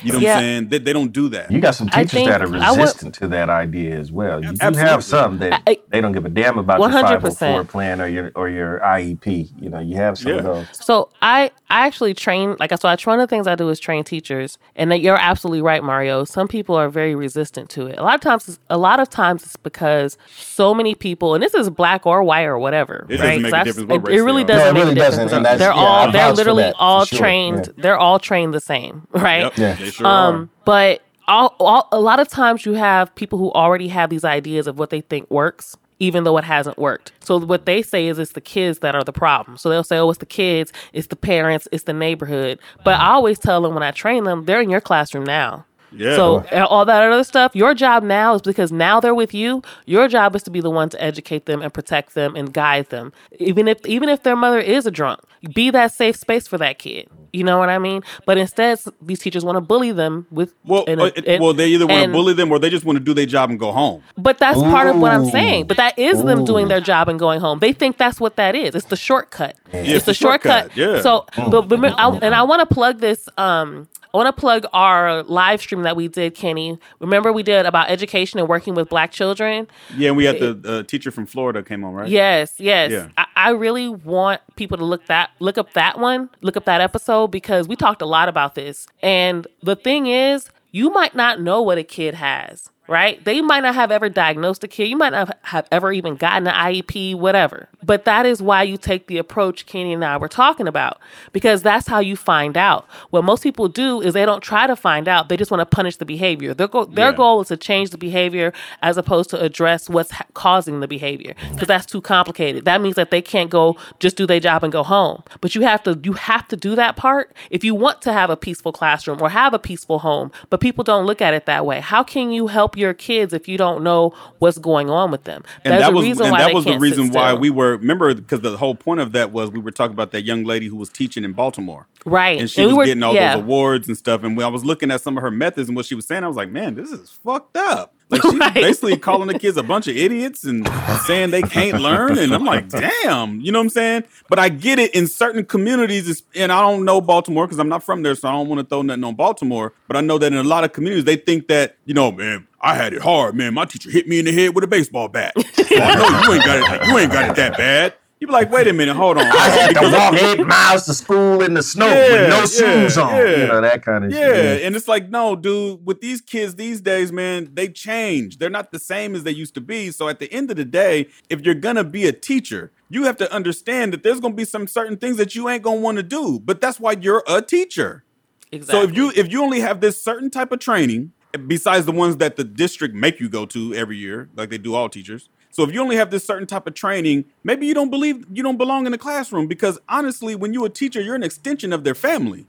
You 0.02 0.12
know 0.12 0.18
what 0.18 0.22
Yeah. 0.22 0.34
I'm 0.36 0.40
saying? 0.40 0.68
They, 0.68 0.78
they 0.78 0.92
don't 0.92 1.12
do 1.12 1.28
that. 1.30 1.50
You 1.50 1.60
got 1.60 1.74
some 1.74 1.88
teachers 1.88 2.12
that 2.26 2.42
are 2.42 2.46
think 2.48 2.62
I 2.62 2.70
would- 2.72 2.80
resistant 2.80 3.14
to 3.16 3.28
that 3.28 3.50
idea 3.50 3.98
as 3.98 4.10
well. 4.12 4.42
You 4.42 4.52
do 4.52 4.76
have 4.76 5.04
some 5.04 5.38
that 5.38 5.62
I- 5.66 5.78
they 5.88 6.00
don't 6.00 6.12
give 6.12 6.24
a 6.24 6.28
damn 6.30 6.58
about 6.58 6.80
100%. 6.80 6.92
your 7.10 7.20
504 7.20 7.64
plan 7.64 8.00
or 8.00 8.06
your 8.06 8.32
or 8.34 8.48
your 8.48 8.80
IEP. 8.80 9.50
You 9.60 9.68
know, 9.70 9.78
you 9.80 9.96
have 9.96 10.18
some 10.18 10.32
of 10.32 10.44
those. 10.44 10.66
So 10.72 11.08
I 11.22 11.50
I 11.68 11.86
actually 11.86 12.14
train 12.14 12.56
like 12.58 12.70
so 12.80 12.88
I 12.88 12.96
one 13.04 13.18
of 13.20 13.28
the 13.28 13.32
things 13.34 13.46
I 13.46 13.54
do 13.54 13.68
is 13.68 13.78
train 13.80 14.04
teachers, 14.04 14.58
and 14.76 14.90
that 14.92 15.00
you're 15.00 15.16
absolutely 15.16 15.62
right, 15.62 15.82
Mario. 15.82 16.24
Some 16.24 16.48
people 16.48 16.74
are 16.76 16.88
very 16.88 17.14
resistant 17.14 17.68
to 17.70 17.86
it. 17.86 17.98
A 17.98 18.02
lot 18.02 18.14
of 18.14 18.20
times, 18.20 18.42
it's- 18.48 18.58
a 18.68 18.76
lot 18.78 19.00
of 19.00 19.08
times 19.10 19.42
it's 19.42 19.56
because 19.56 20.16
so 20.36 20.74
many 20.74 20.94
people, 20.94 21.34
and 21.34 21.42
this 21.42 21.54
is 21.54 21.70
black 21.70 22.06
or 22.06 22.22
white 22.22 22.44
or 22.44 22.58
whatever, 22.58 23.06
It 23.08 23.16
doesn't 23.18 23.26
make 23.42 23.44
So 23.46 23.50
that's- 23.50 23.64
difference 23.66 23.88
what 23.88 23.96
it, 23.96 24.02
race 24.12 24.20
it 24.20 24.22
really 24.24 24.44
doesn't 24.44 24.64
No, 24.64 24.70
it 24.70 24.74
make 24.74 24.80
really 24.82 24.92
a 24.92 24.94
difference. 25.10 25.30
doesn't, 25.32 25.42
they're 25.58 25.68
yeah, 25.70 25.74
I 25.74 26.06
all 26.06 26.12
they're 26.12 26.32
literally 26.32 26.62
that, 26.64 26.74
all 26.78 27.04
sure, 27.04 27.18
trained. 27.18 27.66
yeah. 27.66 27.82
They're 27.82 27.98
all 27.98 28.18
trained 28.18 28.52
the 28.54 28.60
same, 28.60 29.06
right? 29.12 29.52
Yep, 29.56 29.80
Yeah. 29.80 29.89
Sure. 29.94 30.06
Um, 30.06 30.50
but 30.64 31.02
all, 31.28 31.54
all, 31.60 31.88
a 31.92 32.00
lot 32.00 32.20
of 32.20 32.28
times 32.28 32.66
you 32.66 32.72
have 32.74 33.14
people 33.14 33.38
who 33.38 33.52
already 33.52 33.88
have 33.88 34.10
these 34.10 34.24
ideas 34.24 34.66
of 34.66 34.78
what 34.78 34.90
they 34.90 35.00
think 35.00 35.30
works, 35.30 35.76
even 35.98 36.24
though 36.24 36.36
it 36.38 36.44
hasn't 36.44 36.78
worked. 36.78 37.12
So 37.20 37.38
what 37.38 37.66
they 37.66 37.82
say 37.82 38.08
is 38.08 38.18
it's 38.18 38.32
the 38.32 38.40
kids 38.40 38.80
that 38.80 38.94
are 38.94 39.04
the 39.04 39.12
problem. 39.12 39.56
So 39.56 39.68
they'll 39.68 39.84
say, 39.84 39.98
"Oh, 39.98 40.10
it's 40.10 40.18
the 40.18 40.26
kids, 40.26 40.72
it's 40.92 41.06
the 41.06 41.16
parents, 41.16 41.68
it's 41.72 41.84
the 41.84 41.92
neighborhood." 41.92 42.58
But 42.84 43.00
I 43.00 43.10
always 43.10 43.38
tell 43.38 43.62
them 43.62 43.74
when 43.74 43.82
I 43.82 43.92
train 43.92 44.24
them, 44.24 44.44
they're 44.44 44.60
in 44.60 44.70
your 44.70 44.80
classroom 44.80 45.24
now. 45.24 45.66
Yeah. 45.92 46.14
So 46.16 46.44
all 46.66 46.84
that 46.84 47.02
other 47.10 47.24
stuff, 47.24 47.54
your 47.54 47.74
job 47.74 48.02
now 48.02 48.34
is 48.34 48.42
because 48.42 48.70
now 48.72 49.00
they're 49.00 49.14
with 49.14 49.34
you. 49.34 49.62
Your 49.86 50.08
job 50.08 50.36
is 50.36 50.42
to 50.44 50.50
be 50.50 50.60
the 50.60 50.70
one 50.70 50.88
to 50.90 51.02
educate 51.02 51.46
them 51.46 51.62
and 51.62 51.72
protect 51.72 52.14
them 52.14 52.36
and 52.36 52.52
guide 52.52 52.90
them. 52.90 53.12
Even 53.38 53.68
if 53.68 53.84
even 53.86 54.08
if 54.08 54.22
their 54.22 54.36
mother 54.36 54.60
is 54.60 54.86
a 54.86 54.90
drunk, 54.90 55.20
be 55.54 55.70
that 55.70 55.92
safe 55.92 56.16
space 56.16 56.46
for 56.46 56.58
that 56.58 56.78
kid. 56.78 57.08
You 57.32 57.44
know 57.44 57.58
what 57.58 57.68
I 57.68 57.78
mean? 57.78 58.02
But 58.26 58.38
instead, 58.38 58.80
these 59.00 59.20
teachers 59.20 59.44
want 59.44 59.54
to 59.54 59.60
bully 59.60 59.92
them 59.92 60.26
with 60.32 60.52
well, 60.64 60.82
in 60.84 60.98
a- 60.98 61.04
uh, 61.04 61.10
in- 61.24 61.40
well, 61.40 61.52
they 61.52 61.68
either 61.68 61.86
want 61.86 62.04
to 62.06 62.10
bully 62.12 62.34
them 62.34 62.50
or 62.50 62.58
they 62.58 62.70
just 62.70 62.84
want 62.84 62.96
to 62.98 63.04
do 63.04 63.14
their 63.14 63.26
job 63.26 63.50
and 63.50 63.58
go 63.58 63.70
home. 63.70 64.02
But 64.18 64.38
that's 64.38 64.58
part 64.60 64.88
of 64.88 64.96
what 64.98 65.12
I'm 65.12 65.26
saying. 65.26 65.66
But 65.66 65.76
that 65.76 65.98
is 65.98 66.22
them 66.24 66.44
doing 66.44 66.68
their 66.68 66.80
job 66.80 67.08
and 67.08 67.18
going 67.18 67.40
home. 67.40 67.60
They 67.60 67.72
think 67.72 67.98
that's 67.98 68.18
what 68.20 68.34
that 68.36 68.54
is. 68.56 68.74
It's 68.74 68.86
the 68.86 68.96
shortcut. 68.96 69.56
it's 69.72 70.04
the 70.04 70.10
the 70.10 70.14
shortcut, 70.14 70.72
shortcut. 70.72 70.76
yeah. 70.76 71.00
So, 71.02 71.24
but, 71.50 71.62
but 71.68 71.84
I, 71.98 72.08
and 72.18 72.34
I 72.34 72.42
want 72.42 72.68
to 72.68 72.74
plug 72.74 72.98
this. 72.98 73.28
Um, 73.38 73.88
I 74.12 74.16
want 74.16 74.34
to 74.34 74.38
plug 74.38 74.66
our 74.72 75.22
live 75.22 75.60
stream 75.60 75.82
that 75.82 75.96
we 75.96 76.08
did, 76.08 76.34
Kenny. 76.34 76.78
Remember 76.98 77.32
we 77.32 77.42
did 77.42 77.66
about 77.66 77.90
education 77.90 78.40
and 78.40 78.48
working 78.48 78.74
with 78.74 78.88
Black 78.88 79.12
children. 79.12 79.68
Yeah, 79.96 80.08
and 80.08 80.16
we 80.16 80.24
had 80.24 80.40
the 80.40 80.60
uh, 80.64 80.82
teacher 80.82 81.10
from 81.10 81.26
Florida 81.26 81.62
came 81.62 81.84
on, 81.84 81.94
right? 81.94 82.08
Yes, 82.08 82.54
yes. 82.58 82.90
Yeah. 82.90 83.08
I, 83.16 83.26
I 83.36 83.50
really 83.50 83.88
want 83.88 84.40
people 84.56 84.76
to 84.78 84.84
look 84.84 85.06
that 85.06 85.30
look 85.38 85.58
up 85.58 85.72
that 85.74 85.98
one, 85.98 86.28
look 86.40 86.56
up 86.56 86.64
that 86.64 86.80
episode 86.80 87.28
because 87.28 87.68
we 87.68 87.76
talked 87.76 88.02
a 88.02 88.06
lot 88.06 88.28
about 88.28 88.54
this. 88.54 88.86
And 89.02 89.46
the 89.62 89.76
thing 89.76 90.06
is, 90.06 90.50
you 90.72 90.90
might 90.90 91.14
not 91.14 91.40
know 91.40 91.62
what 91.62 91.78
a 91.78 91.84
kid 91.84 92.14
has, 92.14 92.70
right? 92.90 93.24
They 93.24 93.40
might 93.40 93.60
not 93.60 93.74
have 93.76 93.90
ever 93.92 94.08
diagnosed 94.08 94.64
a 94.64 94.68
kid. 94.68 94.88
You 94.88 94.96
might 94.96 95.12
not 95.12 95.38
have 95.44 95.66
ever 95.70 95.92
even 95.92 96.16
gotten 96.16 96.46
an 96.48 96.52
IEP, 96.54 97.14
whatever. 97.14 97.68
But 97.82 98.04
that 98.04 98.26
is 98.26 98.42
why 98.42 98.64
you 98.64 98.76
take 98.76 99.06
the 99.06 99.16
approach 99.16 99.64
Kenny 99.64 99.92
and 99.94 100.04
I 100.04 100.16
were 100.16 100.28
talking 100.28 100.66
about 100.68 100.98
because 101.32 101.62
that's 101.62 101.86
how 101.86 102.00
you 102.00 102.16
find 102.16 102.56
out. 102.56 102.86
What 103.10 103.24
most 103.24 103.42
people 103.42 103.68
do 103.68 104.00
is 104.02 104.12
they 104.12 104.26
don't 104.26 104.42
try 104.42 104.66
to 104.66 104.76
find 104.76 105.08
out; 105.08 105.28
they 105.28 105.36
just 105.36 105.50
want 105.50 105.60
to 105.60 105.66
punish 105.66 105.96
the 105.96 106.04
behavior. 106.04 106.52
Their 106.52 106.68
goal, 106.68 106.86
their 106.86 107.10
Yeah. 107.10 107.16
goal 107.16 107.40
is 107.40 107.48
to 107.48 107.56
change 107.56 107.90
the 107.90 107.98
behavior 107.98 108.52
as 108.82 108.96
opposed 108.98 109.30
to 109.30 109.40
address 109.40 109.88
what's 109.88 110.10
ha- 110.10 110.26
causing 110.34 110.80
the 110.80 110.88
behavior 110.88 111.34
because 111.52 111.68
that's 111.68 111.86
too 111.86 112.00
complicated. 112.00 112.64
That 112.64 112.80
means 112.80 112.96
that 112.96 113.10
they 113.10 113.22
can't 113.22 113.48
go 113.50 113.76
just 114.00 114.16
do 114.16 114.26
their 114.26 114.40
job 114.40 114.62
and 114.64 114.72
go 114.72 114.82
home. 114.82 115.22
But 115.40 115.54
you 115.54 115.62
have 115.62 115.82
to 115.84 115.98
you 116.02 116.14
have 116.14 116.48
to 116.48 116.56
do 116.56 116.74
that 116.74 116.96
part 116.96 117.34
if 117.50 117.62
you 117.64 117.74
want 117.74 118.02
to 118.02 118.12
have 118.12 118.30
a 118.30 118.36
peaceful 118.36 118.72
classroom 118.72 119.22
or 119.22 119.30
have 119.30 119.54
a 119.54 119.58
peaceful 119.58 120.00
home. 120.00 120.32
But 120.50 120.60
people 120.60 120.82
don't 120.84 121.06
look 121.06 121.22
at 121.22 121.34
it 121.34 121.46
that 121.46 121.64
way. 121.64 121.80
How 121.80 122.02
can 122.02 122.30
you 122.32 122.48
help 122.48 122.76
your 122.80 122.94
kids 122.94 123.32
if 123.32 123.46
you 123.46 123.56
don't 123.56 123.84
know 123.84 124.12
what's 124.40 124.58
going 124.58 124.90
on 124.90 125.12
with 125.12 125.22
them? 125.24 125.44
and 125.64 125.72
There's 125.72 125.82
that 125.82 125.92
was 125.94 126.04
reason 126.04 126.24
and 126.26 126.32
why 126.32 126.38
that 126.40 126.52
was 126.54 126.64
the 126.64 126.78
reason 126.78 127.10
why 127.10 127.34
we 127.34 127.50
were 127.50 127.76
remember 127.76 128.12
because 128.14 128.40
the 128.40 128.56
whole 128.56 128.74
point 128.74 128.98
of 129.00 129.12
that 129.12 129.30
was 129.30 129.50
we 129.52 129.60
were 129.60 129.70
talking 129.70 129.92
about 129.94 130.10
that 130.12 130.22
young 130.22 130.42
lady 130.44 130.66
who 130.66 130.76
was 130.76 130.88
teaching 130.88 131.22
in 131.22 131.32
Baltimore. 131.34 131.86
right 132.04 132.40
And 132.40 132.50
she 132.50 132.62
we 132.62 132.66
was 132.68 132.76
were- 132.78 132.84
getting 132.86 133.02
all 133.04 133.14
yeah. 133.14 133.36
those 133.36 133.44
awards 133.44 133.86
and 133.88 133.96
stuff. 133.96 134.24
And 134.24 134.36
when 134.36 134.44
I 134.44 134.48
was 134.48 134.64
looking 134.64 134.90
at 134.90 135.00
some 135.02 135.16
of 135.16 135.22
her 135.22 135.30
methods 135.30 135.68
and 135.68 135.76
what 135.76 135.86
she 135.86 135.94
was 135.94 136.06
saying, 136.06 136.24
I 136.24 136.28
was 136.28 136.36
like, 136.36 136.50
man, 136.50 136.74
this 136.74 136.90
is 136.90 137.10
fucked 137.24 137.56
up. 137.56 137.94
Like 138.10 138.22
she's 138.22 138.34
Right. 138.34 138.54
basically 138.54 138.96
calling 138.96 139.28
the 139.28 139.38
kids 139.38 139.56
a 139.56 139.62
bunch 139.62 139.86
of 139.86 139.96
idiots 139.96 140.44
and 140.44 140.68
saying 141.06 141.30
they 141.30 141.42
can't 141.42 141.80
learn. 141.80 142.18
And 142.18 142.34
I'm 142.34 142.44
like, 142.44 142.68
damn, 142.68 143.40
you 143.40 143.52
know 143.52 143.58
what 143.60 143.64
I'm 143.64 143.70
saying? 143.70 144.04
But 144.28 144.38
I 144.38 144.48
get 144.48 144.78
it 144.78 144.94
in 144.94 145.06
certain 145.06 145.44
communities, 145.44 146.22
and 146.34 146.50
I 146.50 146.60
don't 146.60 146.84
know 146.84 147.00
Baltimore 147.00 147.46
because 147.46 147.58
I'm 147.58 147.68
not 147.68 147.82
from 147.82 148.02
there, 148.02 148.14
so 148.14 148.28
I 148.28 148.32
don't 148.32 148.48
want 148.48 148.60
to 148.60 148.66
throw 148.66 148.82
nothing 148.82 149.04
on 149.04 149.14
Baltimore. 149.14 149.72
But 149.86 149.96
I 149.96 150.00
know 150.00 150.18
that 150.18 150.32
in 150.32 150.38
a 150.38 150.42
lot 150.42 150.64
of 150.64 150.72
communities, 150.72 151.04
they 151.04 151.16
think 151.16 151.48
that, 151.48 151.76
you 151.84 151.94
know, 151.94 152.10
man, 152.12 152.46
I 152.60 152.74
had 152.74 152.92
it 152.92 153.02
hard, 153.02 153.34
man. 153.34 153.54
My 153.54 153.64
teacher 153.64 153.90
hit 153.90 154.06
me 154.08 154.18
in 154.18 154.24
the 154.26 154.32
head 154.32 154.54
with 154.54 154.64
a 154.64 154.66
baseball 154.66 155.08
bat. 155.08 155.32
So 155.36 155.64
I 155.76 155.94
know 155.94 156.28
you 156.28 156.34
ain't 156.34 156.44
got 156.44 156.82
it. 156.82 156.88
You 156.88 156.98
ain't 156.98 157.12
got 157.12 157.30
it 157.30 157.36
that 157.36 157.56
bad. 157.56 157.94
You 158.20 158.26
be 158.26 158.34
like, 158.34 158.50
wait 158.52 158.68
a 158.68 158.72
minute, 158.74 158.94
hold 158.96 159.16
on. 159.16 159.24
I 159.24 159.48
had 159.48 159.74
to 159.76 159.90
walk 159.90 160.12
eight 160.14 160.46
miles 160.46 160.84
to 160.84 160.92
school 160.92 161.42
in 161.42 161.54
the 161.54 161.62
snow 161.62 161.86
Yeah, 161.86 162.12
with 162.12 162.28
no 162.28 162.36
yeah, 162.40 162.44
shoes 162.44 162.98
on. 162.98 163.16
yeah. 163.16 163.36
You 163.40 163.46
know, 163.46 163.60
that 163.62 163.82
kind 163.82 164.04
of 164.04 164.10
Yeah, 164.12 164.18
shit. 164.18 164.62
and 164.64 164.76
it's 164.76 164.86
like, 164.86 165.08
no, 165.08 165.34
dude, 165.34 165.86
with 165.86 166.02
these 166.02 166.20
kids 166.20 166.56
these 166.56 166.82
days, 166.82 167.12
man, 167.12 167.48
they 167.54 167.68
change. 167.68 168.36
They're 168.36 168.50
not 168.50 168.72
the 168.72 168.78
same 168.78 169.14
as 169.14 169.22
they 169.24 169.30
used 169.30 169.54
to 169.54 169.62
be. 169.62 169.90
So 169.90 170.06
at 170.10 170.18
the 170.18 170.30
end 170.30 170.50
of 170.50 170.58
the 170.58 170.66
day, 170.66 171.08
if 171.30 171.40
you're 171.40 171.54
gonna 171.54 171.82
be 171.82 172.06
a 172.06 172.12
teacher, 172.12 172.72
you 172.90 173.04
have 173.04 173.16
to 173.18 173.32
understand 173.32 173.94
that 173.94 174.02
there's 174.02 174.20
gonna 174.20 174.34
be 174.34 174.44
some 174.44 174.66
certain 174.66 174.98
things 174.98 175.16
that 175.16 175.34
you 175.34 175.48
ain't 175.48 175.62
gonna 175.62 175.80
want 175.80 175.96
to 175.96 176.02
do. 176.02 176.38
But 176.40 176.60
that's 176.60 176.78
why 176.78 176.92
you're 177.00 177.24
a 177.26 177.40
teacher. 177.40 178.04
exactly. 178.52 178.82
So 178.84 178.86
if 178.90 178.94
you 178.94 179.12
if 179.16 179.32
you 179.32 179.42
only 179.42 179.60
have 179.60 179.80
this 179.80 180.02
certain 180.02 180.28
type 180.30 180.52
of 180.52 180.58
training, 180.58 181.12
besides 181.46 181.86
the 181.86 181.92
ones 181.92 182.18
that 182.18 182.36
the 182.36 182.44
district 182.44 182.94
make 182.94 183.18
you 183.18 183.30
go 183.30 183.46
to 183.46 183.74
every 183.74 183.96
year, 183.96 184.28
like 184.36 184.50
they 184.50 184.58
do 184.58 184.74
all 184.74 184.90
teachers. 184.90 185.30
So 185.52 185.64
if 185.64 185.72
you 185.72 185.80
only 185.80 185.96
have 185.96 186.10
this 186.10 186.24
certain 186.24 186.46
type 186.46 186.66
of 186.66 186.74
training, 186.74 187.24
maybe 187.42 187.66
you 187.66 187.74
don't 187.74 187.90
believe 187.90 188.24
you 188.32 188.42
don't 188.42 188.56
belong 188.56 188.86
in 188.86 188.92
the 188.92 188.98
classroom 188.98 189.46
because 189.48 189.78
honestly, 189.88 190.34
when 190.34 190.52
you're 190.54 190.66
a 190.66 190.70
teacher, 190.70 191.00
you're 191.00 191.16
an 191.16 191.22
extension 191.24 191.72
of 191.72 191.82
their 191.84 191.94
family. 191.94 192.46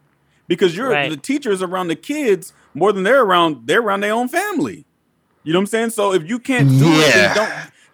Because 0.48 0.76
you're 0.76 0.90
Right. 0.90 1.10
the 1.10 1.18
teachers 1.18 1.62
around 1.62 1.88
the 1.88 1.96
kids 1.96 2.54
more 2.74 2.92
than 2.92 3.04
they're 3.04 3.24
around 3.24 3.64
they're 3.68 3.82
around 3.82 4.02
their 4.02 4.14
own 4.14 4.28
family. 4.28 4.86
You 5.44 5.54
know 5.54 5.60
what 5.60 5.64
I'm 5.64 5.68
saying? 5.68 5.90
So 5.92 6.14
if 6.14 6.28
you 6.30 6.38
can't 6.40 6.70
do 6.70 6.86
it, 6.92 7.16
Yeah. 7.16 7.34
then 7.34 7.36